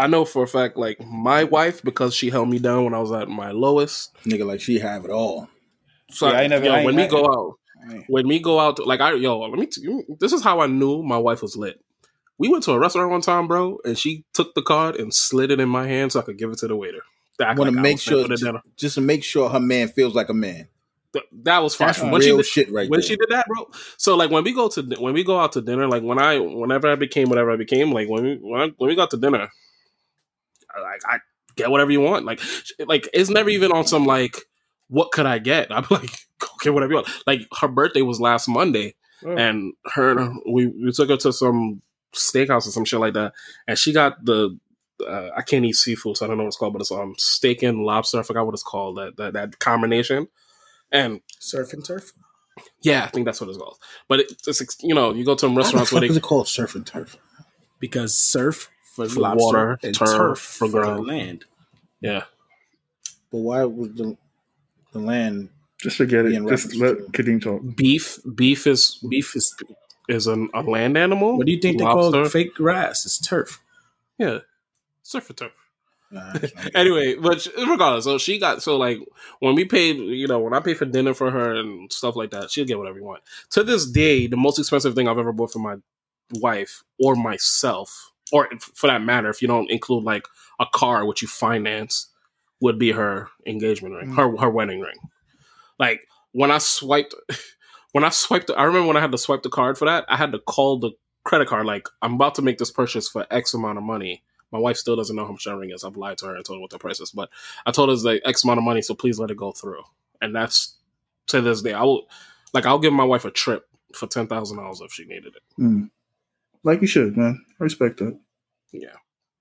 I 0.03 0.07
know 0.07 0.25
for 0.25 0.43
a 0.43 0.47
fact, 0.47 0.77
like 0.77 0.99
my 1.05 1.45
wife, 1.45 1.83
because 1.83 2.15
she 2.15 2.31
held 2.31 2.49
me 2.49 2.59
down 2.59 2.85
when 2.85 2.95
I 2.95 2.99
was 3.01 3.13
at 3.13 3.29
my 3.29 3.51
lowest. 3.51 4.15
nigga, 4.25 4.47
like 4.47 4.61
she 4.61 4.79
have 4.79 5.05
it 5.05 5.11
all. 5.11 5.49
So 6.11 6.29
Yeah, 6.29 6.39
I 6.39 6.41
ain't 6.43 6.51
never- 6.51 6.65
yo, 6.67 6.73
I 6.73 6.77
ain't- 6.79 6.87
when 6.87 6.97
we 6.97 7.07
go 7.07 7.25
out, 7.27 7.55
I 7.89 8.05
when 8.09 8.27
we 8.29 8.39
go 8.41 8.59
out, 8.61 8.79
like 8.87 9.01
I 9.01 9.13
yo, 9.15 9.39
let 9.41 9.59
me. 9.59 9.67
T- 9.67 10.03
this 10.19 10.33
is 10.33 10.43
how 10.43 10.61
I 10.61 10.67
knew 10.67 11.03
my 11.03 11.19
wife 11.19 11.43
was 11.43 11.57
lit. 11.57 11.81
We 12.39 12.49
went 12.49 12.65
to 12.65 12.73
a 12.73 12.79
restaurant 12.79 13.11
one 13.11 13.21
time, 13.21 13.47
bro, 13.49 13.79
and 13.85 13.99
she 13.99 14.25
took 14.33 14.55
the 14.55 14.63
card 14.63 14.97
and 14.97 15.13
slid 15.15 15.51
it 15.51 15.61
in 15.61 15.69
my 15.69 15.87
hand 15.87 16.13
so 16.13 16.21
I 16.21 16.23
could 16.23 16.39
give 16.39 16.51
it 16.51 16.59
to 16.59 16.69
the 16.69 16.77
waiter. 16.77 17.03
I 17.39 17.55
want 17.55 17.71
to 17.71 17.77
like 17.77 17.83
make 17.83 18.01
sure, 18.01 18.27
for 18.27 18.63
just 18.77 18.95
to 18.97 19.01
make 19.01 19.25
sure 19.25 19.49
her 19.49 19.61
man 19.61 19.89
feels 19.89 20.15
like 20.15 20.29
a 20.29 20.35
man. 20.35 20.69
Th- 21.13 21.25
that 21.43 21.59
was 21.63 21.75
fine. 21.75 21.89
That's 21.89 22.01
when 22.03 22.13
real 22.13 22.21
she 22.21 22.37
did, 22.37 22.47
shit 22.47 22.73
right 22.73 22.89
when 22.89 23.01
there. 23.01 23.07
she 23.09 23.17
did 23.17 23.29
that, 23.31 23.47
bro. 23.47 23.69
So 23.97 24.17
like 24.17 24.31
when 24.31 24.45
we 24.45 24.53
go 24.53 24.69
to 24.69 24.83
when 24.99 25.15
we 25.15 25.25
go 25.25 25.39
out 25.41 25.53
to 25.53 25.61
dinner, 25.63 25.89
like 25.89 26.03
when 26.03 26.19
I 26.19 26.39
whenever 26.39 26.89
I 26.91 26.95
became 26.97 27.29
whatever 27.29 27.51
I 27.51 27.57
became, 27.57 27.93
like 27.93 28.09
when 28.09 28.23
we 28.25 28.35
when, 28.41 28.61
I, 28.61 28.69
when 28.79 28.89
we 28.89 28.95
got 28.95 29.11
to 29.11 29.17
dinner, 29.17 29.43
I, 29.43 29.49
like 30.83 31.01
I 31.07 31.19
get 31.57 31.71
whatever 31.71 31.91
you 31.91 32.01
want. 32.01 32.25
Like 32.25 32.41
like 32.87 33.09
it's 33.13 33.31
never 33.31 33.51
even 33.51 33.73
on 33.73 33.87
some 33.87 34.05
like 34.05 34.37
what 34.89 35.13
could 35.13 35.27
I 35.27 35.39
get? 35.39 35.69
I'm 35.75 35.87
like 35.91 36.11
okay, 36.57 36.71
whatever 36.71 36.93
you 36.93 36.97
want. 36.97 37.09
Like 37.27 37.43
her 37.61 37.69
birthday 37.69 38.03
was 38.03 38.21
last 38.21 38.49
Monday, 38.49 38.95
Oh. 39.25 39.37
and 39.37 39.75
her 39.93 40.33
we 40.51 40.67
we 40.67 40.93
took 40.93 41.11
her 41.11 41.17
to 41.19 41.33
some 41.33 41.83
steakhouse 42.15 42.67
or 42.67 42.71
some 42.71 42.85
shit 42.85 43.01
like 43.01 43.15
that, 43.15 43.33
and 43.69 43.77
she 43.79 43.93
got 43.93 44.25
the 44.25 44.59
uh, 45.07 45.29
I 45.37 45.43
can't 45.43 45.65
eat 45.65 45.77
seafood, 45.77 46.17
so 46.17 46.25
I 46.25 46.29
don't 46.29 46.37
know 46.39 46.45
what 46.45 46.49
it's 46.49 46.57
called, 46.57 46.73
but 46.75 46.81
it's 46.83 46.91
um 46.93 47.15
steak 47.19 47.63
and 47.63 47.85
lobster. 47.85 48.19
I 48.19 48.23
forgot 48.23 48.45
what 48.47 48.55
it's 48.55 48.63
called. 48.63 48.97
That 48.99 49.17
that, 49.19 49.33
that 49.35 49.59
combination, 49.59 50.29
and 50.91 51.21
Surf 51.39 51.73
and 51.73 51.85
turf. 51.85 52.13
yeah, 52.83 53.05
I 53.05 53.09
think 53.09 53.25
that's 53.27 53.41
what 53.41 53.49
it's 53.51 53.59
called. 53.59 53.79
But 54.09 54.21
it, 54.21 54.33
it's 54.47 54.77
you 54.83 54.95
know 54.95 55.13
you 55.15 55.25
go 55.25 55.35
to 55.35 55.41
some 55.41 55.55
restaurants 55.57 55.93
where 55.93 56.01
they 56.01 56.09
is 56.09 56.17
it 56.17 56.23
called 56.23 56.49
surf 56.49 56.75
and 56.75 56.87
turf? 56.87 57.17
Because 57.79 58.15
surf 58.15 58.71
for, 59.09 59.21
For 59.21 59.21
lobster 59.21 59.35
water, 59.35 59.81
and 59.83 60.01
turf 60.05 60.39
turf, 60.39 60.41
for 60.41 60.69
for, 60.69 60.93
the 60.93 60.93
ground. 60.93 61.07
land. 61.07 61.47
yeah 62.01 62.25
But 63.33 63.39
why 63.39 63.65
was 63.65 63.95
the 63.95 64.17
the 64.93 65.01
land? 65.01 65.51
Just 65.83 65.97
forget 65.99 66.27
it. 66.27 66.31
Being 66.31 66.47
Just 66.47 66.75
referenced 66.75 66.77
let 66.77 66.99
Kadeem 67.13 67.43
talk. 67.43 67.63
beef 67.77 68.19
beef 68.35 68.67
is 68.67 69.01
Beef 69.09 69.37
is. 69.37 69.55
is 70.09 70.27
an, 70.27 70.51
a 70.55 70.63
land 70.63 70.99
animal. 70.99 71.39
What 71.39 71.47
do 71.47 71.53
you 71.53 71.61
think 71.61 71.79
they 71.79 71.87
Lobster? 71.87 71.87
call 71.87 72.13
fake 72.25 72.55
grass? 72.55 73.07
It's 73.07 73.19
turf. 73.21 73.61
Yeah, 74.19 74.41
surf 75.03 75.31
and 75.31 75.39
turf. 75.39 75.53
Nah, 76.11 76.35
anyway, 76.75 77.17
but 77.17 77.47
regardless, 77.59 78.05
so 78.05 78.19
she 78.19 78.39
got 78.39 78.63
so 78.63 78.77
like 78.79 78.99
when 79.41 79.55
we 79.57 79.65
paid, 79.67 79.99
you 79.99 80.29
know, 80.29 80.41
when 80.41 80.55
I 80.55 80.61
paid 80.61 80.79
for 80.79 80.87
dinner 80.87 81.15
for 81.15 81.31
her 81.31 81.55
and 81.57 81.93
stuff 81.93 82.17
like 82.17 82.31
that, 82.33 82.51
she'll 82.51 82.67
get 82.67 82.79
whatever 82.79 82.99
you 82.99 83.05
want. 83.05 83.23
To 83.53 83.65
this 83.65 83.87
day, 83.91 84.27
the 84.27 84.37
most 84.39 84.59
expensive 84.59 84.95
thing 84.95 85.09
I've 85.09 85.19
ever 85.19 85.33
bought 85.33 85.53
for 85.53 85.61
my 85.61 85.77
wife 86.35 86.83
or 86.99 87.17
myself, 87.17 88.10
or 88.33 88.49
for 88.59 88.87
that 88.87 89.03
matter, 89.03 89.29
if 89.29 89.43
you 89.43 89.49
don't 89.49 89.71
include 89.71 90.05
like 90.05 90.27
a 90.59 90.67
car 90.73 91.05
which 91.05 91.23
you 91.23 91.29
finance, 91.29 92.09
would 92.61 92.79
be 92.79 92.93
her 92.93 93.29
engagement 93.47 93.95
ring, 93.95 94.13
her 94.13 94.37
her 94.37 94.51
wedding 94.51 94.81
ring. 94.81 94.97
Like 95.79 96.01
when 96.33 96.51
I 96.51 96.59
swiped, 96.59 97.15
when 97.93 98.05
I 98.05 98.11
swiped, 98.11 98.51
I 98.57 98.65
remember 98.65 98.89
when 98.89 98.97
I 98.97 99.01
had 99.01 99.13
to 99.13 99.19
swipe 99.19 99.43
the 99.43 99.49
card 99.49 99.79
for 99.79 99.87
that, 99.87 100.05
I 100.09 100.17
had 100.17 100.33
to 100.33 100.39
call 100.39 100.79
the 100.79 100.91
credit 101.25 101.49
card 101.49 101.67
like 101.67 101.89
I'm 102.03 102.15
about 102.15 102.35
to 102.37 102.43
make 102.43 102.59
this 102.59 102.71
purchase 102.71 103.09
for 103.09 103.27
X 103.31 103.55
amount 103.55 103.79
of 103.79 103.85
money. 103.85 104.23
My 104.53 104.59
wife 104.59 104.77
still 104.77 104.97
doesn't 104.97 105.15
know 105.15 105.25
how 105.25 105.33
much 105.33 105.45
that 105.45 105.57
ring 105.57 105.71
is. 105.71 105.85
I've 105.85 105.97
lied 105.97 106.19
to 106.19 106.27
her 106.27 106.35
and 106.35 106.45
told 106.45 106.59
her 106.59 106.61
what 106.61 106.71
the 106.71 106.79
price 106.79 107.01
is, 107.01 107.13
but 107.13 107.31
I 107.67 107.71
told 107.71 107.89
her 107.89 107.95
it's 107.95 108.03
like 108.03 108.23
X 108.25 108.45
amount 108.45 108.59
of 108.59 108.65
money, 108.65 108.83
so 108.83 108.95
please 108.95 109.19
let 109.19 109.31
it 109.31 109.37
go 109.37 109.53
through. 109.53 109.83
And 110.21 110.35
that's 110.35 110.77
to 111.29 111.41
this 111.41 111.63
day. 111.63 111.73
I 111.73 111.83
will 111.83 112.09
like 112.53 112.67
I'll 112.67 112.79
give 112.79 112.93
my 112.93 113.05
wife 113.05 113.25
a 113.25 113.31
trip 113.31 113.67
for 113.95 114.07
ten 114.07 114.27
thousand 114.27 114.59
dollars 114.59 114.81
if 114.81 114.93
she 114.93 115.05
needed 115.05 115.35
it. 115.37 115.43
Mm. 115.59 115.91
Like 116.65 116.81
you 116.81 116.87
should, 116.87 117.17
man. 117.17 117.45
I 117.61 117.65
respect 117.65 117.99
that. 117.99 118.19
Yeah, 118.73 118.89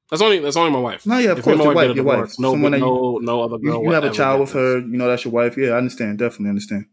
that's 0.10 0.22
only 0.22 0.40
that's 0.40 0.56
only 0.56 0.72
my 0.72 0.80
wife. 0.80 1.06
No, 1.06 1.18
yeah, 1.18 1.32
of 1.32 1.40
If 1.40 1.44
course, 1.44 1.58
your 1.58 1.68
wife 1.68 1.76
wife, 1.76 1.84
get 1.88 1.91
a 1.91 1.96
your 1.96 2.04
wife. 2.06 2.16
divorce, 2.18 2.40
No, 2.40 2.52
Someone 2.54 2.72
that 2.72 2.78
you, 2.80 2.86
no, 2.86 3.18
no 3.22 3.41
other 3.44 3.58
you, 3.62 3.70
girl. 3.72 3.82
you 3.82 3.88
will 3.90 3.94
have 3.94 4.04
a 4.06 4.12
child 4.12 4.40
with 4.41 4.50
this. 4.50 4.56
her. 4.56 4.80
You 4.80 4.98
know 4.98 5.08
that's 5.08 5.26
your 5.26 5.34
wife. 5.34 5.58
Yeah, 5.58 5.70
I 5.72 5.78
understand. 5.78 6.18
Definitely 6.20 6.50
understand. 6.50 6.86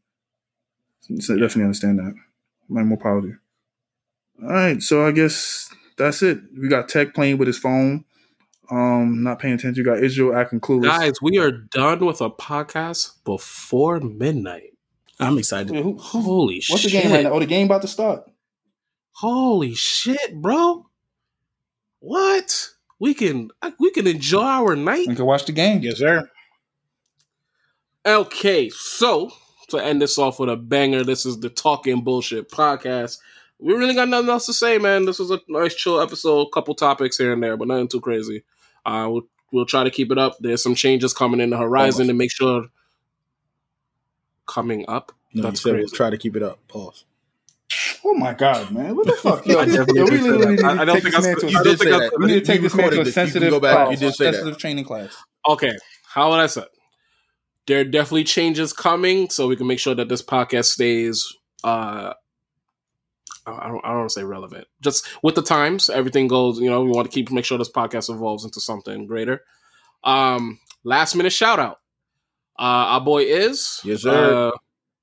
So 1.21 1.35
Definitely 1.35 1.63
understand 1.65 1.99
that. 2.01 2.15
I'm 2.77 2.89
more 2.89 2.99
proud 2.99 3.19
of 3.19 3.25
you. 3.27 3.37
All 4.43 4.49
right, 4.49 4.83
so 4.83 5.07
I 5.07 5.13
guess 5.13 5.71
that's 5.97 6.23
it. 6.23 6.41
We 6.61 6.69
got 6.69 6.89
Tech 6.89 7.15
playing 7.15 7.39
with 7.39 7.47
his 7.47 7.59
phone, 7.59 8.05
um, 8.71 9.23
not 9.23 9.39
paying 9.39 9.55
attention. 9.55 9.83
We 9.83 9.85
got 9.91 10.03
Israel 10.03 10.37
acting 10.37 10.61
clueless. 10.61 10.83
Guys, 10.85 11.13
we 11.23 11.39
are 11.39 11.53
done 11.53 12.05
with 12.05 12.21
a 12.21 12.29
podcast 12.29 13.13
before 13.25 14.01
midnight. 14.01 14.73
I'm 15.21 15.39
excited. 15.39 15.71
Wait, 15.71 15.83
who- 15.85 15.97
who- 15.97 16.21
Holy 16.21 16.61
what's 16.69 16.83
the 16.83 16.91
game 16.91 17.11
right 17.13 17.23
now? 17.23 17.31
Oh, 17.33 17.39
the 17.41 17.47
game 17.47 17.67
about 17.67 17.83
to 17.83 17.89
start. 17.89 18.29
Holy 19.21 19.75
shit, 19.75 20.41
bro! 20.43 20.87
What? 22.01 22.71
We 22.99 23.15
can 23.15 23.51
we 23.79 23.91
can 23.91 24.07
enjoy 24.07 24.43
our 24.43 24.77
night. 24.77 25.09
We 25.09 25.15
can 25.15 25.25
watch 25.27 25.47
the 25.47 25.53
game. 25.53 25.81
yes, 25.83 25.99
sir. 25.99 26.29
Okay, 28.05 28.69
so 28.71 29.33
to 29.69 29.79
end 29.79 30.01
this 30.01 30.19
off 30.19 30.39
with 30.39 30.49
a 30.49 30.57
banger, 30.57 31.03
this 31.03 31.27
is 31.27 31.41
the 31.41 31.49
Talking 31.49 32.03
Bullshit 32.03 32.51
podcast. 32.51 33.19
We 33.59 33.73
really 33.75 33.95
got 33.95 34.09
nothing 34.09 34.29
else 34.29 34.47
to 34.47 34.53
say, 34.53 34.79
man. 34.79 35.07
This 35.07 35.19
was 35.19 35.31
a 35.31 35.41
nice, 35.49 35.75
chill 35.75 36.01
episode. 36.01 36.47
Couple 36.53 36.75
topics 36.75 37.17
here 37.17 37.33
and 37.33 37.43
there, 37.43 37.57
but 37.57 37.69
nothing 37.69 37.89
too 37.89 38.01
crazy. 38.03 38.45
Uh, 38.85 39.09
we'll, 39.11 39.23
we'll 39.51 39.67
try 39.67 39.83
to 39.83 39.91
keep 39.91 40.13
it 40.13 40.19
up. 40.19 40.37
There's 40.41 40.63
some 40.63 40.75
changes 40.75 41.15
coming 41.15 41.41
in 41.41 41.51
the 41.51 41.57
horizon 41.57 42.07
to 42.09 42.13
make 42.13 42.31
sure 42.31 42.67
coming 44.47 44.85
up. 44.89 45.13
No, 45.33 45.43
That's 45.43 45.65
you 45.65 45.71
said 45.71 45.79
crazy. 45.79 45.97
try 45.97 46.11
to 46.11 46.19
keep 46.19 46.37
it 46.37 46.43
up. 46.43 46.59
Pause. 46.69 47.05
Oh 48.09 48.15
my 48.15 48.35
god, 48.35 48.71
man! 48.71 48.95
What 48.95 49.07
the 49.07 49.13
fuck? 49.23 49.45
Yo, 49.47 49.59
I 49.59 49.65
yo, 49.65 49.85
definitely 49.85 50.03
we 50.05 50.11
did 50.11 50.23
really 50.23 50.47
need 50.47 50.59
that. 50.61 50.65
I- 50.65 50.75
to 50.75 50.81
I 50.81 50.85
don't 50.85 51.01
think 51.03 51.15
I 51.17 51.21
to 51.21 51.51
you 51.51 51.63
did 51.65 51.79
say 51.81 51.91
that. 51.91 52.13
We 52.19 52.27
need 52.27 52.35
to 52.35 52.41
take 52.53 52.61
this 52.63 52.75
man 52.75 52.91
to 52.93 53.01
a 53.01 53.07
sensitive, 53.07 53.51
go 53.51 53.61
back. 53.61 53.91
You 53.91 53.97
did 53.97 54.15
say 54.15 54.31
sensitive 54.33 54.59
training 54.59 54.85
class. 54.85 55.17
Okay, 55.49 55.73
how 56.07 56.31
would 56.31 56.39
I 56.41 56.47
say? 56.47 56.65
There 57.67 57.81
are 57.81 57.85
definitely 57.85 58.25
changes 58.25 58.73
coming, 58.73 59.29
so 59.29 59.49
we 59.49 59.57
can 59.57 59.67
make 59.67 59.81
sure 59.81 59.95
that 59.97 60.09
this 60.09 60.23
podcast 60.23 60.67
stays. 60.67 61.35
Uh, 61.65 62.13
I 63.47 63.69
don't, 63.69 63.85
I 63.85 63.89
don't 63.89 63.99
want 63.99 64.11
to 64.11 64.15
say 64.15 64.25
relevant. 64.25 64.67
Just 64.81 65.07
with 65.23 65.35
the 65.35 65.43
times, 65.43 65.91
everything 65.91 66.29
goes. 66.29 66.61
You 66.61 66.71
know, 66.71 66.83
we 66.85 66.91
want 66.91 67.11
to 67.11 67.15
keep 67.15 67.31
make 67.33 67.45
sure 67.45 67.59
this 67.59 67.71
podcast 67.71 68.09
evolves 68.09 68.45
into 68.45 68.61
something 68.61 69.07
greater. 69.07 69.43
Um, 70.05 70.61
last 70.85 71.15
minute 71.17 71.33
shout 71.33 71.59
out. 71.59 71.81
Uh, 72.59 72.95
our 72.95 73.01
boy 73.01 73.23
is 73.25 73.81
Yes, 73.85 74.03
sir. 74.03 74.49
uh, 74.49 74.59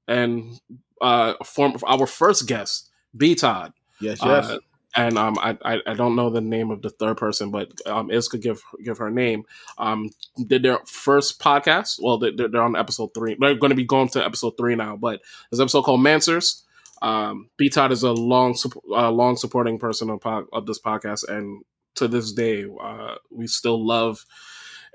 and 0.07 0.59
uh, 1.01 1.33
form 1.45 1.75
our 1.85 2.07
first 2.07 2.47
guest, 2.47 2.89
B 3.15 3.35
Todd. 3.35 3.73
Yes, 3.99 4.19
yes. 4.23 4.45
Uh, 4.49 4.57
and 4.95 5.17
um, 5.17 5.37
I, 5.39 5.57
I 5.87 5.93
don't 5.95 6.15
know 6.15 6.29
the 6.29 6.39
name 6.41 6.69
of 6.69 6.83
the 6.83 6.91
third 6.91 7.17
person, 7.17 7.49
but 7.49 7.71
um, 7.87 8.11
Iz 8.11 8.27
could 8.27 8.41
give 8.43 8.61
give 8.83 8.99
her 8.99 9.09
name. 9.09 9.43
Um, 9.79 10.09
did 10.47 10.61
their 10.63 10.79
first 10.85 11.39
podcast. 11.39 11.99
Well, 12.01 12.19
they- 12.19 12.31
they're, 12.31 12.47
they're 12.47 12.61
on 12.61 12.75
episode 12.75 13.09
three. 13.15 13.35
They're 13.39 13.55
going 13.55 13.71
to 13.71 13.75
be 13.75 13.85
going 13.85 14.09
to 14.09 14.23
episode 14.23 14.53
three 14.57 14.75
now. 14.75 14.95
But 14.95 15.21
there's 15.49 15.59
an 15.59 15.63
episode 15.63 15.83
called 15.83 16.01
Mansers. 16.01 16.61
Um, 17.01 17.49
B 17.57 17.69
Todd 17.69 17.91
is 17.91 18.03
a 18.03 18.11
long 18.13 18.55
uh, 18.91 19.09
long 19.11 19.35
supporting 19.35 19.79
person 19.79 20.09
of, 20.11 20.21
po- 20.21 20.47
of 20.53 20.65
this 20.67 20.79
podcast, 20.79 21.27
and 21.27 21.63
to 21.95 22.07
this 22.07 22.31
day, 22.31 22.65
uh, 22.81 23.15
we 23.31 23.47
still 23.47 23.83
love 23.85 24.25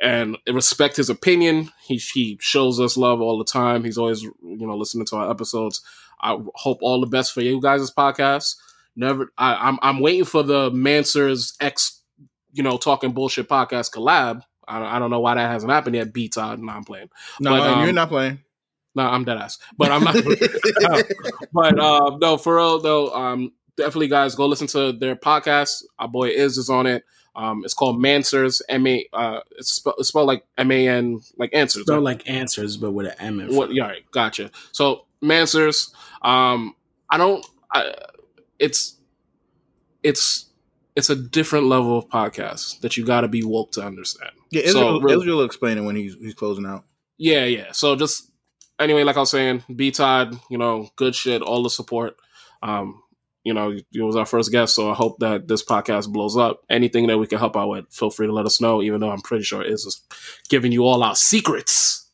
and 0.00 0.38
respect 0.48 0.96
his 0.96 1.10
opinion. 1.10 1.70
He 1.84 1.96
he 1.96 2.38
shows 2.40 2.78
us 2.80 2.96
love 2.96 3.20
all 3.20 3.36
the 3.36 3.44
time. 3.44 3.84
He's 3.84 3.98
always 3.98 4.22
you 4.22 4.32
know 4.42 4.76
listening 4.76 5.06
to 5.06 5.16
our 5.16 5.30
episodes. 5.30 5.82
I 6.20 6.38
hope 6.54 6.78
all 6.82 7.00
the 7.00 7.06
best 7.06 7.32
for 7.32 7.40
you 7.40 7.60
guys' 7.60 7.90
podcast. 7.90 8.56
Never, 8.96 9.32
I, 9.38 9.54
I'm 9.54 9.78
I'm 9.82 10.00
waiting 10.00 10.24
for 10.24 10.42
the 10.42 10.70
Mansers 10.70 11.54
X, 11.60 12.02
you 12.52 12.62
know, 12.62 12.76
talking 12.76 13.12
bullshit 13.12 13.48
podcast 13.48 13.92
collab. 13.92 14.42
I, 14.66 14.78
don't- 14.80 14.88
I 14.88 14.98
don't 14.98 15.10
know 15.10 15.20
why 15.20 15.34
that 15.36 15.50
hasn't 15.50 15.72
happened 15.72 15.96
yet. 15.96 16.12
Beats, 16.12 16.36
Todd, 16.36 16.58
no, 16.60 16.72
I'm 16.72 16.84
playing. 16.84 17.08
no, 17.40 17.50
but, 17.50 17.60
um, 17.70 17.84
you're 17.84 17.92
not 17.92 18.08
playing. 18.08 18.40
No, 18.94 19.04
I'm 19.04 19.24
dead 19.24 19.38
ass. 19.38 19.58
But 19.76 19.92
I'm 19.92 20.02
not. 20.02 20.14
but 21.52 21.78
uh, 21.78 22.16
no, 22.20 22.36
for 22.36 22.56
real 22.56 22.80
though, 22.80 23.14
um, 23.14 23.52
definitely 23.76 24.08
guys 24.08 24.34
go 24.34 24.46
listen 24.46 24.66
to 24.68 24.92
their 24.92 25.14
podcast. 25.16 25.84
Our 25.98 26.08
boy 26.08 26.28
Iz 26.30 26.58
is 26.58 26.68
on 26.68 26.86
it. 26.86 27.04
Um, 27.36 27.62
it's 27.64 27.74
called 27.74 27.98
Mansers. 28.02 28.60
M 28.68 28.86
A. 28.88 29.06
Uh, 29.12 29.40
it's, 29.56 29.74
spe- 29.74 29.94
it's 29.98 30.08
spelled 30.08 30.26
like 30.26 30.42
M 30.56 30.72
A 30.72 30.88
N, 30.88 31.20
like 31.36 31.50
answers. 31.54 31.82
Spelled 31.82 31.98
right? 32.04 32.16
like 32.18 32.28
answers, 32.28 32.76
but 32.76 32.90
with 32.90 33.06
an 33.06 33.14
M 33.20 33.38
in 33.40 33.48
What? 33.48 33.66
front. 33.66 33.74
Yeah, 33.74 33.82
all 33.84 33.88
right, 33.90 34.10
gotcha. 34.10 34.50
So 34.72 35.04
Mansers. 35.22 35.92
Um, 36.22 36.74
I 37.10 37.16
don't. 37.16 37.44
I, 37.72 37.94
it's 38.58 38.96
it's 40.02 40.46
it's 40.96 41.10
a 41.10 41.16
different 41.16 41.66
level 41.66 41.98
of 41.98 42.08
podcast 42.08 42.80
that 42.80 42.96
you 42.96 43.04
got 43.04 43.20
to 43.22 43.28
be 43.28 43.42
woke 43.44 43.72
to 43.72 43.82
understand. 43.82 44.30
Yeah, 44.50 44.62
So, 44.62 44.68
Israel, 44.68 45.00
really- 45.00 45.20
Israel 45.20 45.36
will 45.38 45.44
explain 45.44 45.78
it 45.78 45.82
when 45.82 45.96
he's 45.96 46.14
he's 46.20 46.34
closing 46.34 46.66
out. 46.66 46.84
Yeah, 47.18 47.44
yeah. 47.44 47.72
So 47.72 47.96
just 47.96 48.30
anyway, 48.78 49.04
like 49.04 49.16
I 49.16 49.20
was 49.20 49.30
saying, 49.30 49.64
B 49.74 49.90
Todd, 49.90 50.38
you 50.50 50.58
know, 50.58 50.88
good 50.96 51.14
shit, 51.14 51.42
all 51.42 51.62
the 51.62 51.70
support. 51.70 52.16
Um, 52.62 53.02
you 53.44 53.54
know, 53.54 53.70
it 53.70 54.02
was 54.02 54.16
our 54.16 54.26
first 54.26 54.50
guest, 54.52 54.74
so 54.74 54.90
I 54.90 54.94
hope 54.94 55.20
that 55.20 55.48
this 55.48 55.64
podcast 55.64 56.12
blows 56.12 56.36
up. 56.36 56.62
Anything 56.68 57.06
that 57.06 57.18
we 57.18 57.26
can 57.26 57.38
help 57.38 57.56
out 57.56 57.68
with, 57.68 57.86
feel 57.90 58.10
free 58.10 58.26
to 58.26 58.32
let 58.32 58.46
us 58.46 58.60
know. 58.60 58.82
Even 58.82 59.00
though 59.00 59.10
I'm 59.10 59.20
pretty 59.22 59.44
sure 59.44 59.62
is 59.62 59.84
just 59.84 60.12
giving 60.48 60.72
you 60.72 60.84
all 60.84 61.02
our 61.02 61.14
secrets. 61.16 62.10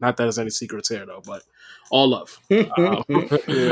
Not 0.00 0.16
that 0.16 0.24
there's 0.24 0.38
any 0.38 0.50
secrets 0.50 0.88
here 0.88 1.04
though, 1.04 1.22
but 1.26 1.42
all 1.90 2.08
love. 2.08 2.38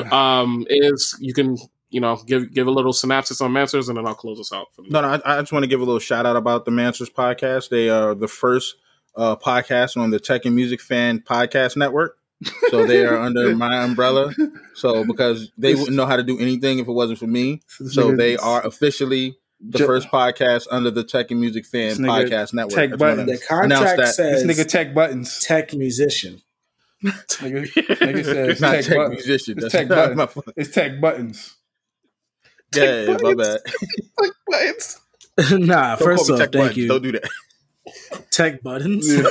Um, 0.09 0.13
um, 0.13 0.67
is 0.69 1.17
you 1.21 1.33
can 1.33 1.57
you 1.91 2.01
know 2.01 2.17
give 2.27 2.53
give 2.53 2.67
a 2.67 2.71
little 2.71 2.93
synopsis 2.93 3.41
on 3.41 3.53
Mansers, 3.53 3.89
and 3.89 3.97
then 3.97 4.07
I'll 4.07 4.15
close 4.15 4.39
us 4.41 4.53
out. 4.53 4.75
From 4.75 4.89
No, 4.89 5.01
no, 5.01 5.09
I, 5.09 5.39
I 5.39 5.41
just 5.41 5.53
want 5.53 5.63
to 5.63 5.69
give 5.69 5.81
a 5.81 5.85
little 5.85 6.01
shout 6.01 6.27
out 6.27 6.37
about 6.37 6.65
the 6.65 6.71
Mansers 6.71 7.11
podcast. 7.13 7.71
They 7.71 7.89
are 7.89 8.15
the 8.15 8.29
first 8.29 8.77
uh, 9.17 9.37
podcast 9.37 9.97
on 9.97 10.11
the 10.11 10.21
Tech 10.21 10.45
and 10.45 10.55
Music 10.55 10.81
Fan 10.81 11.21
Podcast 11.21 11.77
Network. 11.77 12.19
So 12.71 12.87
they 12.87 13.05
are 13.05 13.19
under 13.19 13.55
my 13.57 13.83
umbrella. 13.83 14.33
So 14.75 15.05
because 15.05 15.51
they 15.59 15.75
wouldn't 15.75 15.97
know 15.97 16.07
how 16.07 16.17
to 16.17 16.23
do 16.23 16.39
anything 16.39 16.79
if 16.79 16.87
it 16.87 16.93
wasn't 16.93 17.19
for 17.19 17.27
me. 17.27 17.63
So 17.67 18.15
they 18.15 18.37
are 18.37 18.65
officially 18.65 19.39
the 19.61 19.79
first 19.81 20.09
podcast 20.09 20.67
under 20.71 20.91
the 20.91 21.03
Tech 21.03 21.31
and 21.31 21.41
Music 21.41 21.67
Fan 21.67 21.97
Podcast 21.97 22.55
Network. 22.55 22.75
Tech 22.75 22.93
I 22.93 22.97
Button. 22.97 23.27
The 23.27 23.39
contract 23.39 24.15
says 24.15 24.45
This 24.45 24.59
nigga 24.59 24.69
tech 24.69 24.95
buttons. 24.95 25.41
tech 25.41 25.75
musician. 25.75 26.43
Nigga, 27.05 27.67
nigga 27.73 28.25
says 28.25 28.49
It's 28.51 28.61
not 28.61 28.73
tech, 28.73 28.85
tech 28.85 28.97
buttons. 28.97 29.27
musician. 29.27 29.55
It's 29.59 29.63
That's 29.63 29.73
tech 29.73 29.89
not 29.89 29.97
button. 29.97 30.17
my 30.17 30.27
fault. 30.27 30.49
It's 30.57 30.71
tech 30.75 31.01
buttons. 31.01 31.57
Yeah, 32.75 33.03
yeah, 33.03 33.17
my 33.23 33.35
bad. 33.35 33.61
nah, 35.61 35.97
Don't 35.97 36.05
first 36.05 36.31
off, 36.31 36.39
thank 36.39 36.53
buttons. 36.53 36.77
you. 36.77 36.89
Don't 36.89 37.03
do 37.03 37.13
that. 37.13 37.29
Tech 38.31 38.63
buttons. 38.63 39.07
don't, 39.09 39.25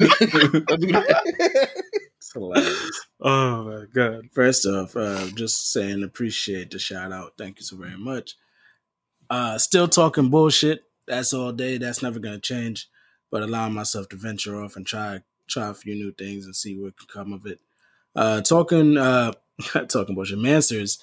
do, 0.00 0.60
don't 0.60 0.80
do 0.80 0.92
that. 0.92 1.70
It's 2.18 2.32
hilarious. 2.34 3.06
oh 3.22 3.62
my 3.64 3.84
god. 3.94 4.28
First 4.32 4.66
off, 4.66 4.94
uh, 4.96 5.28
just 5.34 5.72
saying 5.72 6.02
appreciate 6.02 6.70
the 6.70 6.78
shout 6.78 7.12
out. 7.12 7.32
Thank 7.38 7.58
you 7.58 7.64
so 7.64 7.76
very 7.76 7.96
much. 7.96 8.34
Uh, 9.30 9.56
still 9.58 9.88
talking 9.88 10.28
bullshit 10.30 10.82
That's 11.06 11.32
all 11.32 11.52
day. 11.52 11.78
That's 11.78 12.02
never 12.02 12.18
gonna 12.18 12.38
change. 12.40 12.88
But 13.30 13.42
allowing 13.42 13.72
myself 13.74 14.08
to 14.10 14.16
venture 14.16 14.62
off 14.62 14.76
and 14.76 14.86
try 14.86 15.20
try 15.48 15.68
a 15.68 15.74
few 15.74 15.94
new 15.94 16.12
things 16.12 16.44
and 16.44 16.54
see 16.54 16.78
what 16.78 16.96
can 16.96 17.06
come 17.12 17.32
of 17.32 17.46
it. 17.46 17.60
Uh, 18.14 18.40
talking 18.40 18.96
uh, 18.96 19.32
talking 19.88 20.14
about 20.14 20.30
your 20.30 20.38
Mansers 20.38 20.98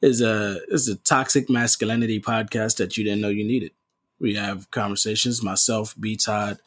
is 0.00 0.20
a 0.20 0.60
is 0.68 0.88
a 0.88 0.96
toxic 0.96 1.50
masculinity 1.50 2.20
podcast 2.20 2.76
that 2.76 2.96
you 2.96 3.04
didn't 3.04 3.20
know 3.20 3.28
you 3.28 3.44
needed. 3.44 3.72
We 4.20 4.34
have 4.34 4.70
conversations, 4.70 5.42
myself, 5.42 5.94
B 5.98 6.16
Todd, 6.16 6.58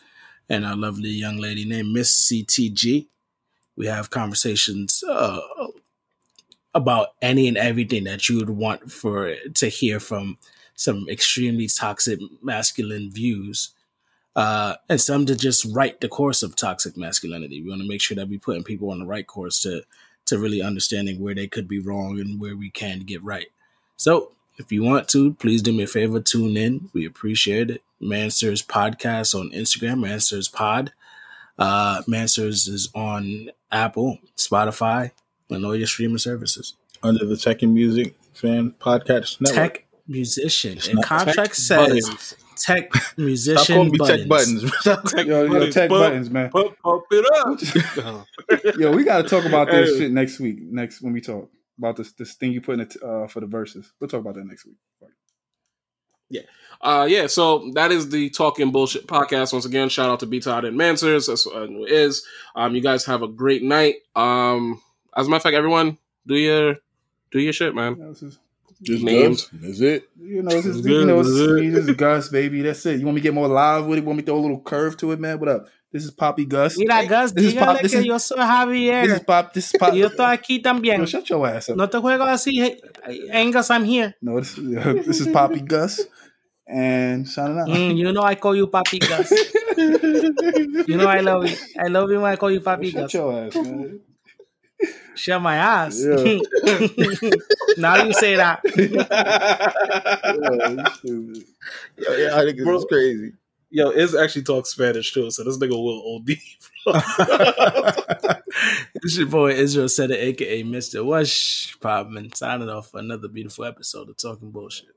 and 0.50 0.66
a 0.66 0.76
lovely 0.76 1.10
young 1.10 1.38
lady 1.38 1.66
named 1.66 1.92
Miss 1.92 2.30
CTG. 2.30 3.08
We 3.76 3.88
have 3.88 4.10
conversations 4.10 5.04
uh, 5.08 5.40
about 6.74 7.10
any 7.22 7.48
and 7.48 7.58
everything 7.58 8.04
that 8.06 8.30
you 8.30 8.38
would 8.38 8.50
want 8.50 8.92
for 8.92 9.36
to 9.56 9.68
hear 9.68 10.00
from 10.00 10.38
some 10.76 11.08
extremely 11.10 11.68
toxic 11.68 12.20
masculine 12.42 13.12
views 13.12 13.72
uh, 14.36 14.76
and 14.90 15.02
some 15.02 15.26
to 15.26 15.36
just 15.36 15.66
right 15.74 16.00
the 16.00 16.08
course 16.08 16.44
of 16.44 16.56
toxic 16.56 16.98
masculinity. 16.98 17.62
We 17.62 17.70
want 17.70 17.82
to 17.82 17.88
make 17.88 18.02
sure 18.02 18.16
that 18.16 18.30
we're 18.30 18.40
putting 18.40 18.64
people 18.64 18.92
on 18.92 19.00
the 19.00 19.06
right 19.06 19.28
course 19.28 19.60
to 19.64 19.84
to 20.28 20.38
really 20.38 20.62
understanding 20.62 21.20
where 21.20 21.36
they 21.36 21.48
could 21.48 21.68
be 21.68 21.80
wrong 21.80 22.20
and 22.20 22.40
where 22.40 22.56
we 22.56 22.70
can 22.70 23.00
get 23.00 23.24
right. 23.24 23.48
So 23.98 24.32
if 24.58 24.72
you 24.72 24.84
want 24.84 25.08
to, 25.10 25.34
please 25.36 25.62
do 25.62 25.74
me 25.74 25.84
a 25.84 25.88
favor, 25.88 26.22
tune 26.22 26.56
in. 26.56 26.90
We 26.94 27.06
appreciate 27.06 27.72
it. 27.72 27.82
Mansers 28.02 28.66
Podcast 28.66 29.38
on 29.38 29.50
Instagram, 29.52 30.00
Mansers 30.06 30.52
Pod. 30.52 30.94
Uh, 31.58 32.02
Mansers 32.08 32.68
is 32.68 32.90
on 32.96 33.52
Apple, 33.72 34.20
Spotify, 34.38 35.12
and 35.50 35.66
all 35.66 35.76
your 35.76 35.88
streaming 35.88 36.18
services. 36.18 36.76
Under 37.04 37.26
the 37.26 37.38
Tech 37.38 37.62
and 37.62 37.74
Music 37.74 38.16
Fan 38.34 38.74
Podcast 38.80 39.42
Network. 39.42 39.74
Tech 39.74 39.86
musician. 40.08 40.80
And 40.90 41.04
contract 41.04 41.38
Tech 41.38 41.56
says. 41.56 42.36
Tech 42.64 42.94
Stop 42.96 43.18
musician 43.18 43.76
calling 43.76 43.92
me 43.92 43.98
buttons. 43.98 44.22
Tech 44.22 44.28
Buttons. 44.30 45.12
Tech 45.12 45.26
Yo, 45.26 45.44
yo, 45.46 45.70
tech 45.72 45.90
pump- 45.90 46.02
buttons, 46.02 46.30
man. 46.30 46.50
Pump, 46.50 46.78
pump 46.84 47.04
it 47.12 47.26
up. 47.98 48.76
Yo, 48.80 48.92
we 48.92 49.04
got 49.04 49.22
to 49.24 49.28
talk 49.28 49.46
about 49.46 49.70
this 49.70 49.90
Hey. 49.92 49.98
shit 50.00 50.12
next 50.12 50.40
week. 50.40 50.60
Next 50.62 51.02
when 51.02 51.14
we 51.14 51.22
talk 51.22 51.50
about 51.78 51.96
this 51.98 52.12
this 52.14 52.34
thing 52.36 52.52
you 52.52 52.62
put 52.62 52.74
in 52.76 52.80
it 52.82 52.96
uh, 53.04 53.28
for 53.28 53.40
the 53.40 53.48
verses. 53.48 53.92
We'll 54.00 54.10
talk 54.10 54.22
about 54.22 54.36
that 54.36 54.46
next 54.46 54.66
week. 54.66 54.76
Yeah. 56.30 56.42
Uh, 56.80 57.06
yeah, 57.10 57.28
so 57.28 57.72
that 57.74 57.92
is 57.92 58.10
the 58.10 58.30
Talking 58.30 58.72
Bullshit 58.72 59.06
podcast. 59.06 59.52
Once 59.52 59.66
again, 59.66 59.90
shout 59.90 60.10
out 60.10 60.22
to 60.22 60.26
B 60.26 60.40
Todd 60.40 60.64
and 60.66 60.80
Mansers. 60.80 61.28
That's 61.28 61.46
what 61.46 61.64
it 61.64 61.92
is. 61.92 62.26
Um, 62.56 62.74
you 62.74 62.82
guys 62.82 63.04
have 63.06 63.22
a 63.22 63.28
great 63.28 63.64
night. 63.64 63.96
Um, 64.16 64.82
as 65.16 65.28
a 65.28 65.30
matter 65.30 65.38
of 65.38 65.44
fact, 65.44 65.56
everyone, 65.56 65.98
do 66.26 66.36
your 66.36 66.78
do 67.32 67.40
your 67.40 67.52
shit, 67.54 67.76
man. 67.76 67.98
You 68.22 68.32
know, 68.82 68.96
this 68.96 68.98
is, 68.98 69.02
Just 69.02 69.04
Names. 69.04 69.44
Gus. 69.46 69.62
That's 69.62 69.80
it. 69.82 70.10
you 70.20 70.42
know, 70.44 70.50
this 70.52 70.66
is, 70.66 70.82
Good, 70.82 70.92
you 70.92 71.06
know, 71.06 71.18
this 71.24 71.28
is, 71.28 71.48
good. 71.48 71.74
this 71.74 71.88
is 71.88 71.96
Gus, 71.96 72.30
baby. 72.30 72.62
That's 72.62 72.86
it. 72.86 73.00
You 73.00 73.06
want 73.06 73.16
me 73.16 73.22
to 73.22 73.24
get 73.24 73.34
more 73.34 73.48
live 73.48 73.86
with 73.86 74.00
it? 74.00 74.06
Want 74.06 74.18
me 74.18 74.24
to 74.24 74.26
throw 74.28 74.40
a 74.40 74.42
little 74.42 74.62
curve 74.62 74.98
to 74.98 75.12
it, 75.12 75.20
man? 75.20 75.40
What 75.40 75.50
up? 75.50 75.68
This 75.92 76.06
is 76.06 76.12
Papi 76.12 76.48
Gus. 76.48 76.78
Mira, 76.78 77.06
Gus, 77.06 77.34
This 77.34 77.46
is 77.48 77.54
dígale 77.54 77.66
pop- 77.66 77.82
this 77.82 77.92
que 77.92 78.00
is- 78.00 78.06
yo 78.06 78.18
soy 78.18 78.38
This 79.04 79.12
is 79.14 79.20
Pop. 79.24 79.54
This 79.54 79.66
is 79.74 79.80
Pop. 79.80 79.92
Y 79.94 79.98
yo 80.00 80.08
estoy 80.10 80.26
aquí 80.38 80.62
también. 80.64 81.00
Yo, 81.00 81.06
shut 81.06 81.30
your 81.30 81.46
ass 81.48 81.70
up. 81.70 81.76
No 81.78 81.88
te 81.90 81.98
juego 82.00 82.24
así. 82.26 82.78
Angus, 83.32 83.70
I'm 83.70 83.84
here. 83.84 84.16
No, 84.22 84.40
this, 84.40 84.56
this 85.06 85.20
is 85.20 85.28
Papi 85.28 85.66
Gus 85.68 86.00
and 86.66 87.28
signing 87.28 87.60
out. 87.60 87.68
Mm, 87.68 87.98
you 87.98 88.12
know 88.14 88.24
I 88.24 88.36
call 88.36 88.56
you 88.56 88.68
Papi 88.68 89.00
Gus. 89.00 89.32
You 90.88 90.98
know 90.98 91.08
I 91.08 91.20
love 91.22 91.46
you. 91.50 91.56
I 91.80 91.88
love 91.88 92.10
you 92.12 92.22
when 92.22 92.32
I 92.32 92.36
call 92.36 92.52
you 92.52 92.62
Papi 92.62 92.92
Shut 92.92 93.02
Gus. 93.04 93.14
your 93.14 93.34
ass, 93.48 93.56
man. 93.56 94.00
Shut 95.16 95.42
my 95.42 95.56
ass. 95.56 96.04
Yeah. 96.04 96.16
now 97.78 98.04
you 98.04 98.14
say 98.14 98.36
that. 98.36 98.62
Yeah. 101.04 101.34
Yeah, 101.98 102.18
yeah, 102.18 102.38
I 102.38 102.46
think 102.46 102.64
Bro. 102.64 102.76
it's 102.76 102.86
crazy. 102.86 103.34
Yo, 103.70 103.90
Iz 103.92 104.16
actually 104.16 104.44
talks 104.44 104.70
Spanish 104.70 105.14
too, 105.14 105.32
so 105.32 105.44
this 105.44 105.58
nigga 105.58 105.72
will 105.72 106.16
OD. 106.16 106.28
this 109.02 109.18
your 109.18 109.28
boy 109.28 109.52
Israel 109.52 109.88
Setter, 109.88 110.14
aka 110.14 110.64
Mr. 110.64 111.06
Wash 111.06 111.78
Popman, 111.80 112.36
signing 112.36 112.70
off 112.70 112.92
for 112.92 113.00
another 113.00 113.28
beautiful 113.28 113.66
episode 113.66 114.10
of 114.10 114.18
Talking 114.18 114.52
Bullshit. 114.52 114.90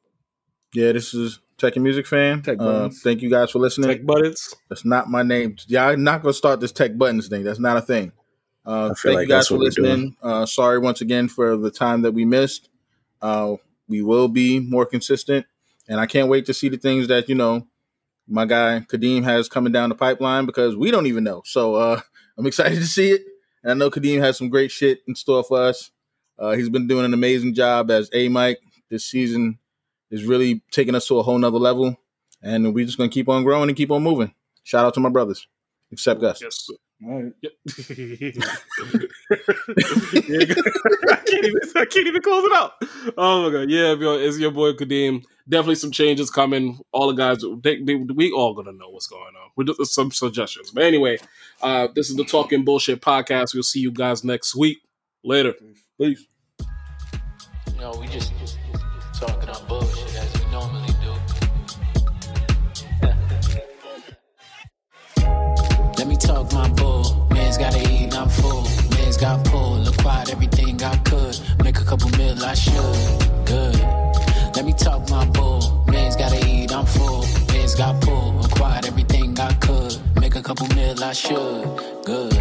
Yeah, 0.74 0.92
this 0.92 1.14
is 1.14 1.38
Tech 1.56 1.76
and 1.76 1.84
Music 1.84 2.06
Fan. 2.06 2.42
Tech 2.42 2.58
uh, 2.60 2.88
thank 3.02 3.22
you 3.22 3.30
guys 3.30 3.50
for 3.52 3.60
listening. 3.60 3.90
Tech 3.90 4.04
buttons. 4.04 4.54
That's 4.68 4.84
not 4.84 5.08
my 5.08 5.22
name. 5.22 5.56
Yeah, 5.68 5.86
I'm 5.88 6.02
not 6.02 6.22
gonna 6.22 6.34
start 6.34 6.60
this 6.60 6.72
Tech 6.72 6.98
Buttons 6.98 7.28
thing. 7.28 7.44
That's 7.44 7.60
not 7.60 7.76
a 7.76 7.80
thing. 7.80 8.12
Uh, 8.64 8.88
thank 8.88 8.98
feel 8.98 9.22
you 9.22 9.28
guys 9.28 9.48
for 9.48 9.58
listening. 9.58 10.16
Uh, 10.22 10.46
sorry 10.46 10.78
once 10.78 11.00
again 11.00 11.28
for 11.28 11.56
the 11.56 11.70
time 11.70 12.02
that 12.02 12.12
we 12.12 12.24
missed. 12.24 12.70
Uh, 13.20 13.56
we 13.88 14.02
will 14.02 14.28
be 14.28 14.60
more 14.60 14.86
consistent, 14.86 15.46
and 15.88 16.00
I 16.00 16.06
can't 16.06 16.28
wait 16.28 16.46
to 16.46 16.54
see 16.54 16.68
the 16.68 16.78
things 16.78 17.08
that 17.08 17.28
you 17.28 17.34
know 17.34 17.66
my 18.26 18.46
guy 18.46 18.80
Kadeem 18.88 19.22
has 19.24 19.48
coming 19.48 19.72
down 19.72 19.90
the 19.90 19.94
pipeline 19.94 20.46
because 20.46 20.76
we 20.76 20.90
don't 20.90 21.06
even 21.06 21.24
know. 21.24 21.42
So 21.44 21.74
uh, 21.74 22.00
I'm 22.38 22.46
excited 22.46 22.76
to 22.76 22.86
see 22.86 23.10
it, 23.10 23.22
and 23.62 23.72
I 23.72 23.74
know 23.74 23.90
Kadeem 23.90 24.20
has 24.20 24.38
some 24.38 24.48
great 24.48 24.70
shit 24.70 25.02
in 25.06 25.14
store 25.14 25.44
for 25.44 25.60
us. 25.60 25.90
Uh, 26.38 26.52
he's 26.52 26.70
been 26.70 26.86
doing 26.86 27.04
an 27.04 27.14
amazing 27.14 27.54
job 27.54 27.90
as 27.90 28.08
a 28.12 28.28
Mike 28.28 28.60
this 28.90 29.04
season. 29.04 29.58
Is 30.10 30.24
really 30.24 30.62
taking 30.70 30.94
us 30.94 31.08
to 31.08 31.18
a 31.18 31.22
whole 31.22 31.38
nother 31.38 31.58
level, 31.58 31.96
and 32.40 32.72
we're 32.74 32.84
just 32.84 32.96
gonna 32.96 33.10
keep 33.10 33.28
on 33.28 33.42
growing 33.42 33.68
and 33.68 33.76
keep 33.76 33.90
on 33.90 34.02
moving. 34.02 34.32
Shout 34.62 34.84
out 34.84 34.94
to 34.94 35.00
my 35.00 35.08
brothers, 35.08 35.48
except 35.90 36.20
Gus. 36.20 36.40
Yes. 36.40 36.70
All 37.06 37.22
right. 37.22 37.32
Yep. 37.42 37.52
I 41.10 41.16
can't 41.26 41.44
even 41.44 41.60
I 41.76 41.84
can't 41.84 42.06
even 42.06 42.22
close 42.22 42.44
it 42.44 42.52
out. 42.52 42.72
Oh 43.16 43.42
my 43.42 43.50
god, 43.50 43.70
yeah, 43.70 43.94
yo, 43.94 44.14
it's 44.14 44.38
your 44.38 44.50
boy 44.50 44.72
Kadeem. 44.72 45.24
Definitely 45.48 45.74
some 45.74 45.90
changes 45.90 46.30
coming. 46.30 46.78
All 46.92 47.08
the 47.08 47.14
guys, 47.14 47.44
they, 47.62 47.82
they, 47.82 47.96
we 47.96 48.32
all 48.32 48.54
gonna 48.54 48.72
know 48.72 48.88
what's 48.88 49.06
going 49.06 49.22
on. 49.22 49.50
We 49.56 49.64
do 49.64 49.76
some 49.84 50.10
suggestions, 50.10 50.70
but 50.70 50.84
anyway, 50.84 51.18
uh, 51.62 51.88
this 51.94 52.08
is 52.08 52.16
the 52.16 52.24
Talking 52.24 52.64
Bullshit 52.64 53.02
podcast. 53.02 53.52
We'll 53.52 53.62
see 53.62 53.80
you 53.80 53.90
guys 53.90 54.24
next 54.24 54.54
week. 54.54 54.78
Later. 55.22 55.54
Peace. 55.98 56.26
You 56.60 57.80
know, 57.80 57.92
we 57.98 58.06
just 58.08 58.32
talking 59.14 59.48
on 59.48 59.66
bullshit 59.66 60.14
as 60.16 60.38
we 60.38 60.50
normally 60.50 60.92
do. 61.02 61.14
Let 65.98 66.06
me 66.06 66.16
talk 66.16 66.52
my 66.52 66.68
bull. 66.70 66.83
Got 69.24 69.42
pull, 69.46 69.88
acquired 69.88 70.28
everything 70.28 70.82
I 70.82 70.96
could. 70.98 71.40
Make 71.64 71.78
a 71.78 71.84
couple 71.84 72.10
mil, 72.18 72.44
I 72.44 72.52
should. 72.52 73.46
Good. 73.46 73.76
Let 74.54 74.66
me 74.66 74.74
talk 74.74 75.08
my 75.08 75.24
bull. 75.24 75.82
Man's 75.88 76.14
gotta 76.14 76.46
eat, 76.46 76.70
I'm 76.70 76.84
full. 76.84 77.24
Man's 77.48 77.74
got 77.74 78.02
pull, 78.02 78.44
acquired 78.44 78.84
everything 78.84 79.40
I 79.40 79.54
could. 79.54 79.96
Make 80.20 80.36
a 80.36 80.42
couple 80.42 80.66
mil, 80.74 81.02
I 81.02 81.14
should. 81.14 81.64
Good. 82.04 82.36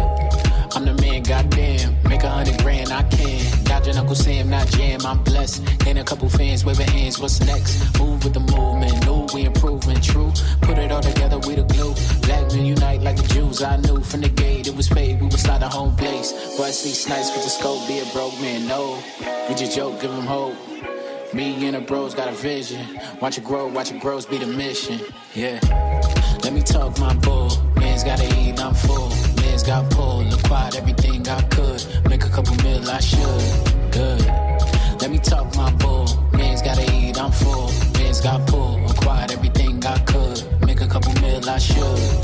I'm 0.74 0.84
the 0.84 0.94
man, 1.00 1.22
goddamn. 1.22 2.03
Make 2.14 2.22
a 2.22 2.28
hundred 2.28 2.62
grand, 2.62 2.92
I 2.92 3.02
can. 3.02 3.64
Dodging 3.64 3.96
Uncle 3.96 4.14
Sam, 4.14 4.48
not 4.48 4.68
jam. 4.68 5.04
I'm 5.04 5.24
blessed. 5.24 5.64
Gain 5.80 5.98
a 5.98 6.04
couple 6.04 6.28
fans, 6.28 6.64
waving 6.64 6.86
hands. 6.86 7.18
What's 7.18 7.40
next? 7.40 7.98
Move 7.98 8.22
with 8.22 8.34
the 8.34 8.38
movement. 8.38 9.04
New, 9.04 9.26
we 9.34 9.46
improving. 9.46 10.00
True. 10.00 10.30
Put 10.60 10.78
it 10.78 10.92
all 10.92 11.00
together, 11.00 11.40
we 11.40 11.56
the 11.56 11.64
glue. 11.64 11.92
Black 12.20 12.46
men 12.52 12.66
unite 12.66 13.00
like 13.00 13.16
the 13.16 13.26
Jews. 13.34 13.64
I 13.64 13.78
knew 13.78 14.00
from 14.00 14.20
the 14.20 14.28
gate 14.28 14.68
it 14.68 14.76
was 14.76 14.86
fate. 14.86 15.16
We 15.16 15.26
would 15.26 15.40
slide 15.40 15.64
a 15.64 15.68
home 15.68 15.96
place. 15.96 16.32
Wesley 16.56 16.92
snipes 16.92 17.32
with 17.34 17.42
the 17.42 17.50
scope. 17.50 17.84
Be 17.88 17.98
a 17.98 18.04
broke 18.12 18.40
man. 18.40 18.68
No. 18.68 19.02
We 19.48 19.56
just 19.56 19.74
joke, 19.74 20.00
give 20.00 20.12
them 20.12 20.24
hope. 20.24 20.54
Me 21.34 21.66
and 21.66 21.74
the 21.74 21.80
bros 21.80 22.14
got 22.14 22.28
a 22.28 22.32
vision. 22.32 22.96
Watch 23.20 23.38
it 23.38 23.44
grow, 23.44 23.66
watch 23.66 23.90
it 23.90 24.00
grows, 24.00 24.24
be 24.24 24.38
the 24.38 24.46
mission. 24.46 25.00
Yeah. 25.34 25.58
Let 26.44 26.52
me 26.52 26.62
talk 26.62 26.96
my 27.00 27.12
bull. 27.14 27.50
Man's 27.74 28.04
gotta 28.04 28.26
eat, 28.38 28.60
I'm 28.60 28.72
full 28.72 29.10
got 29.66 29.90
pulled. 29.90 30.26
Look, 30.26 30.42
bought 30.48 30.76
everything 30.76 31.26
I 31.28 31.40
could. 31.42 31.84
Make 32.08 32.24
a 32.24 32.28
couple 32.28 32.54
mil, 32.62 32.88
I 32.90 33.00
should. 33.00 33.92
Good. 33.92 34.26
Let 35.00 35.10
me 35.10 35.18
talk 35.18 35.54
my 35.56 35.70
bull. 35.72 36.06
Man's 36.32 36.62
gotta 36.62 36.84
eat, 36.94 37.18
I'm 37.18 37.32
full. 37.32 37.70
Man's 37.94 38.20
got 38.20 38.46
pulled. 38.46 38.90
Acquired 38.90 39.32
everything 39.32 39.84
I 39.84 39.98
could. 40.00 40.44
Make 40.66 40.80
a 40.80 40.86
couple 40.86 41.12
mil, 41.20 41.48
I 41.48 41.58
should. 41.58 42.23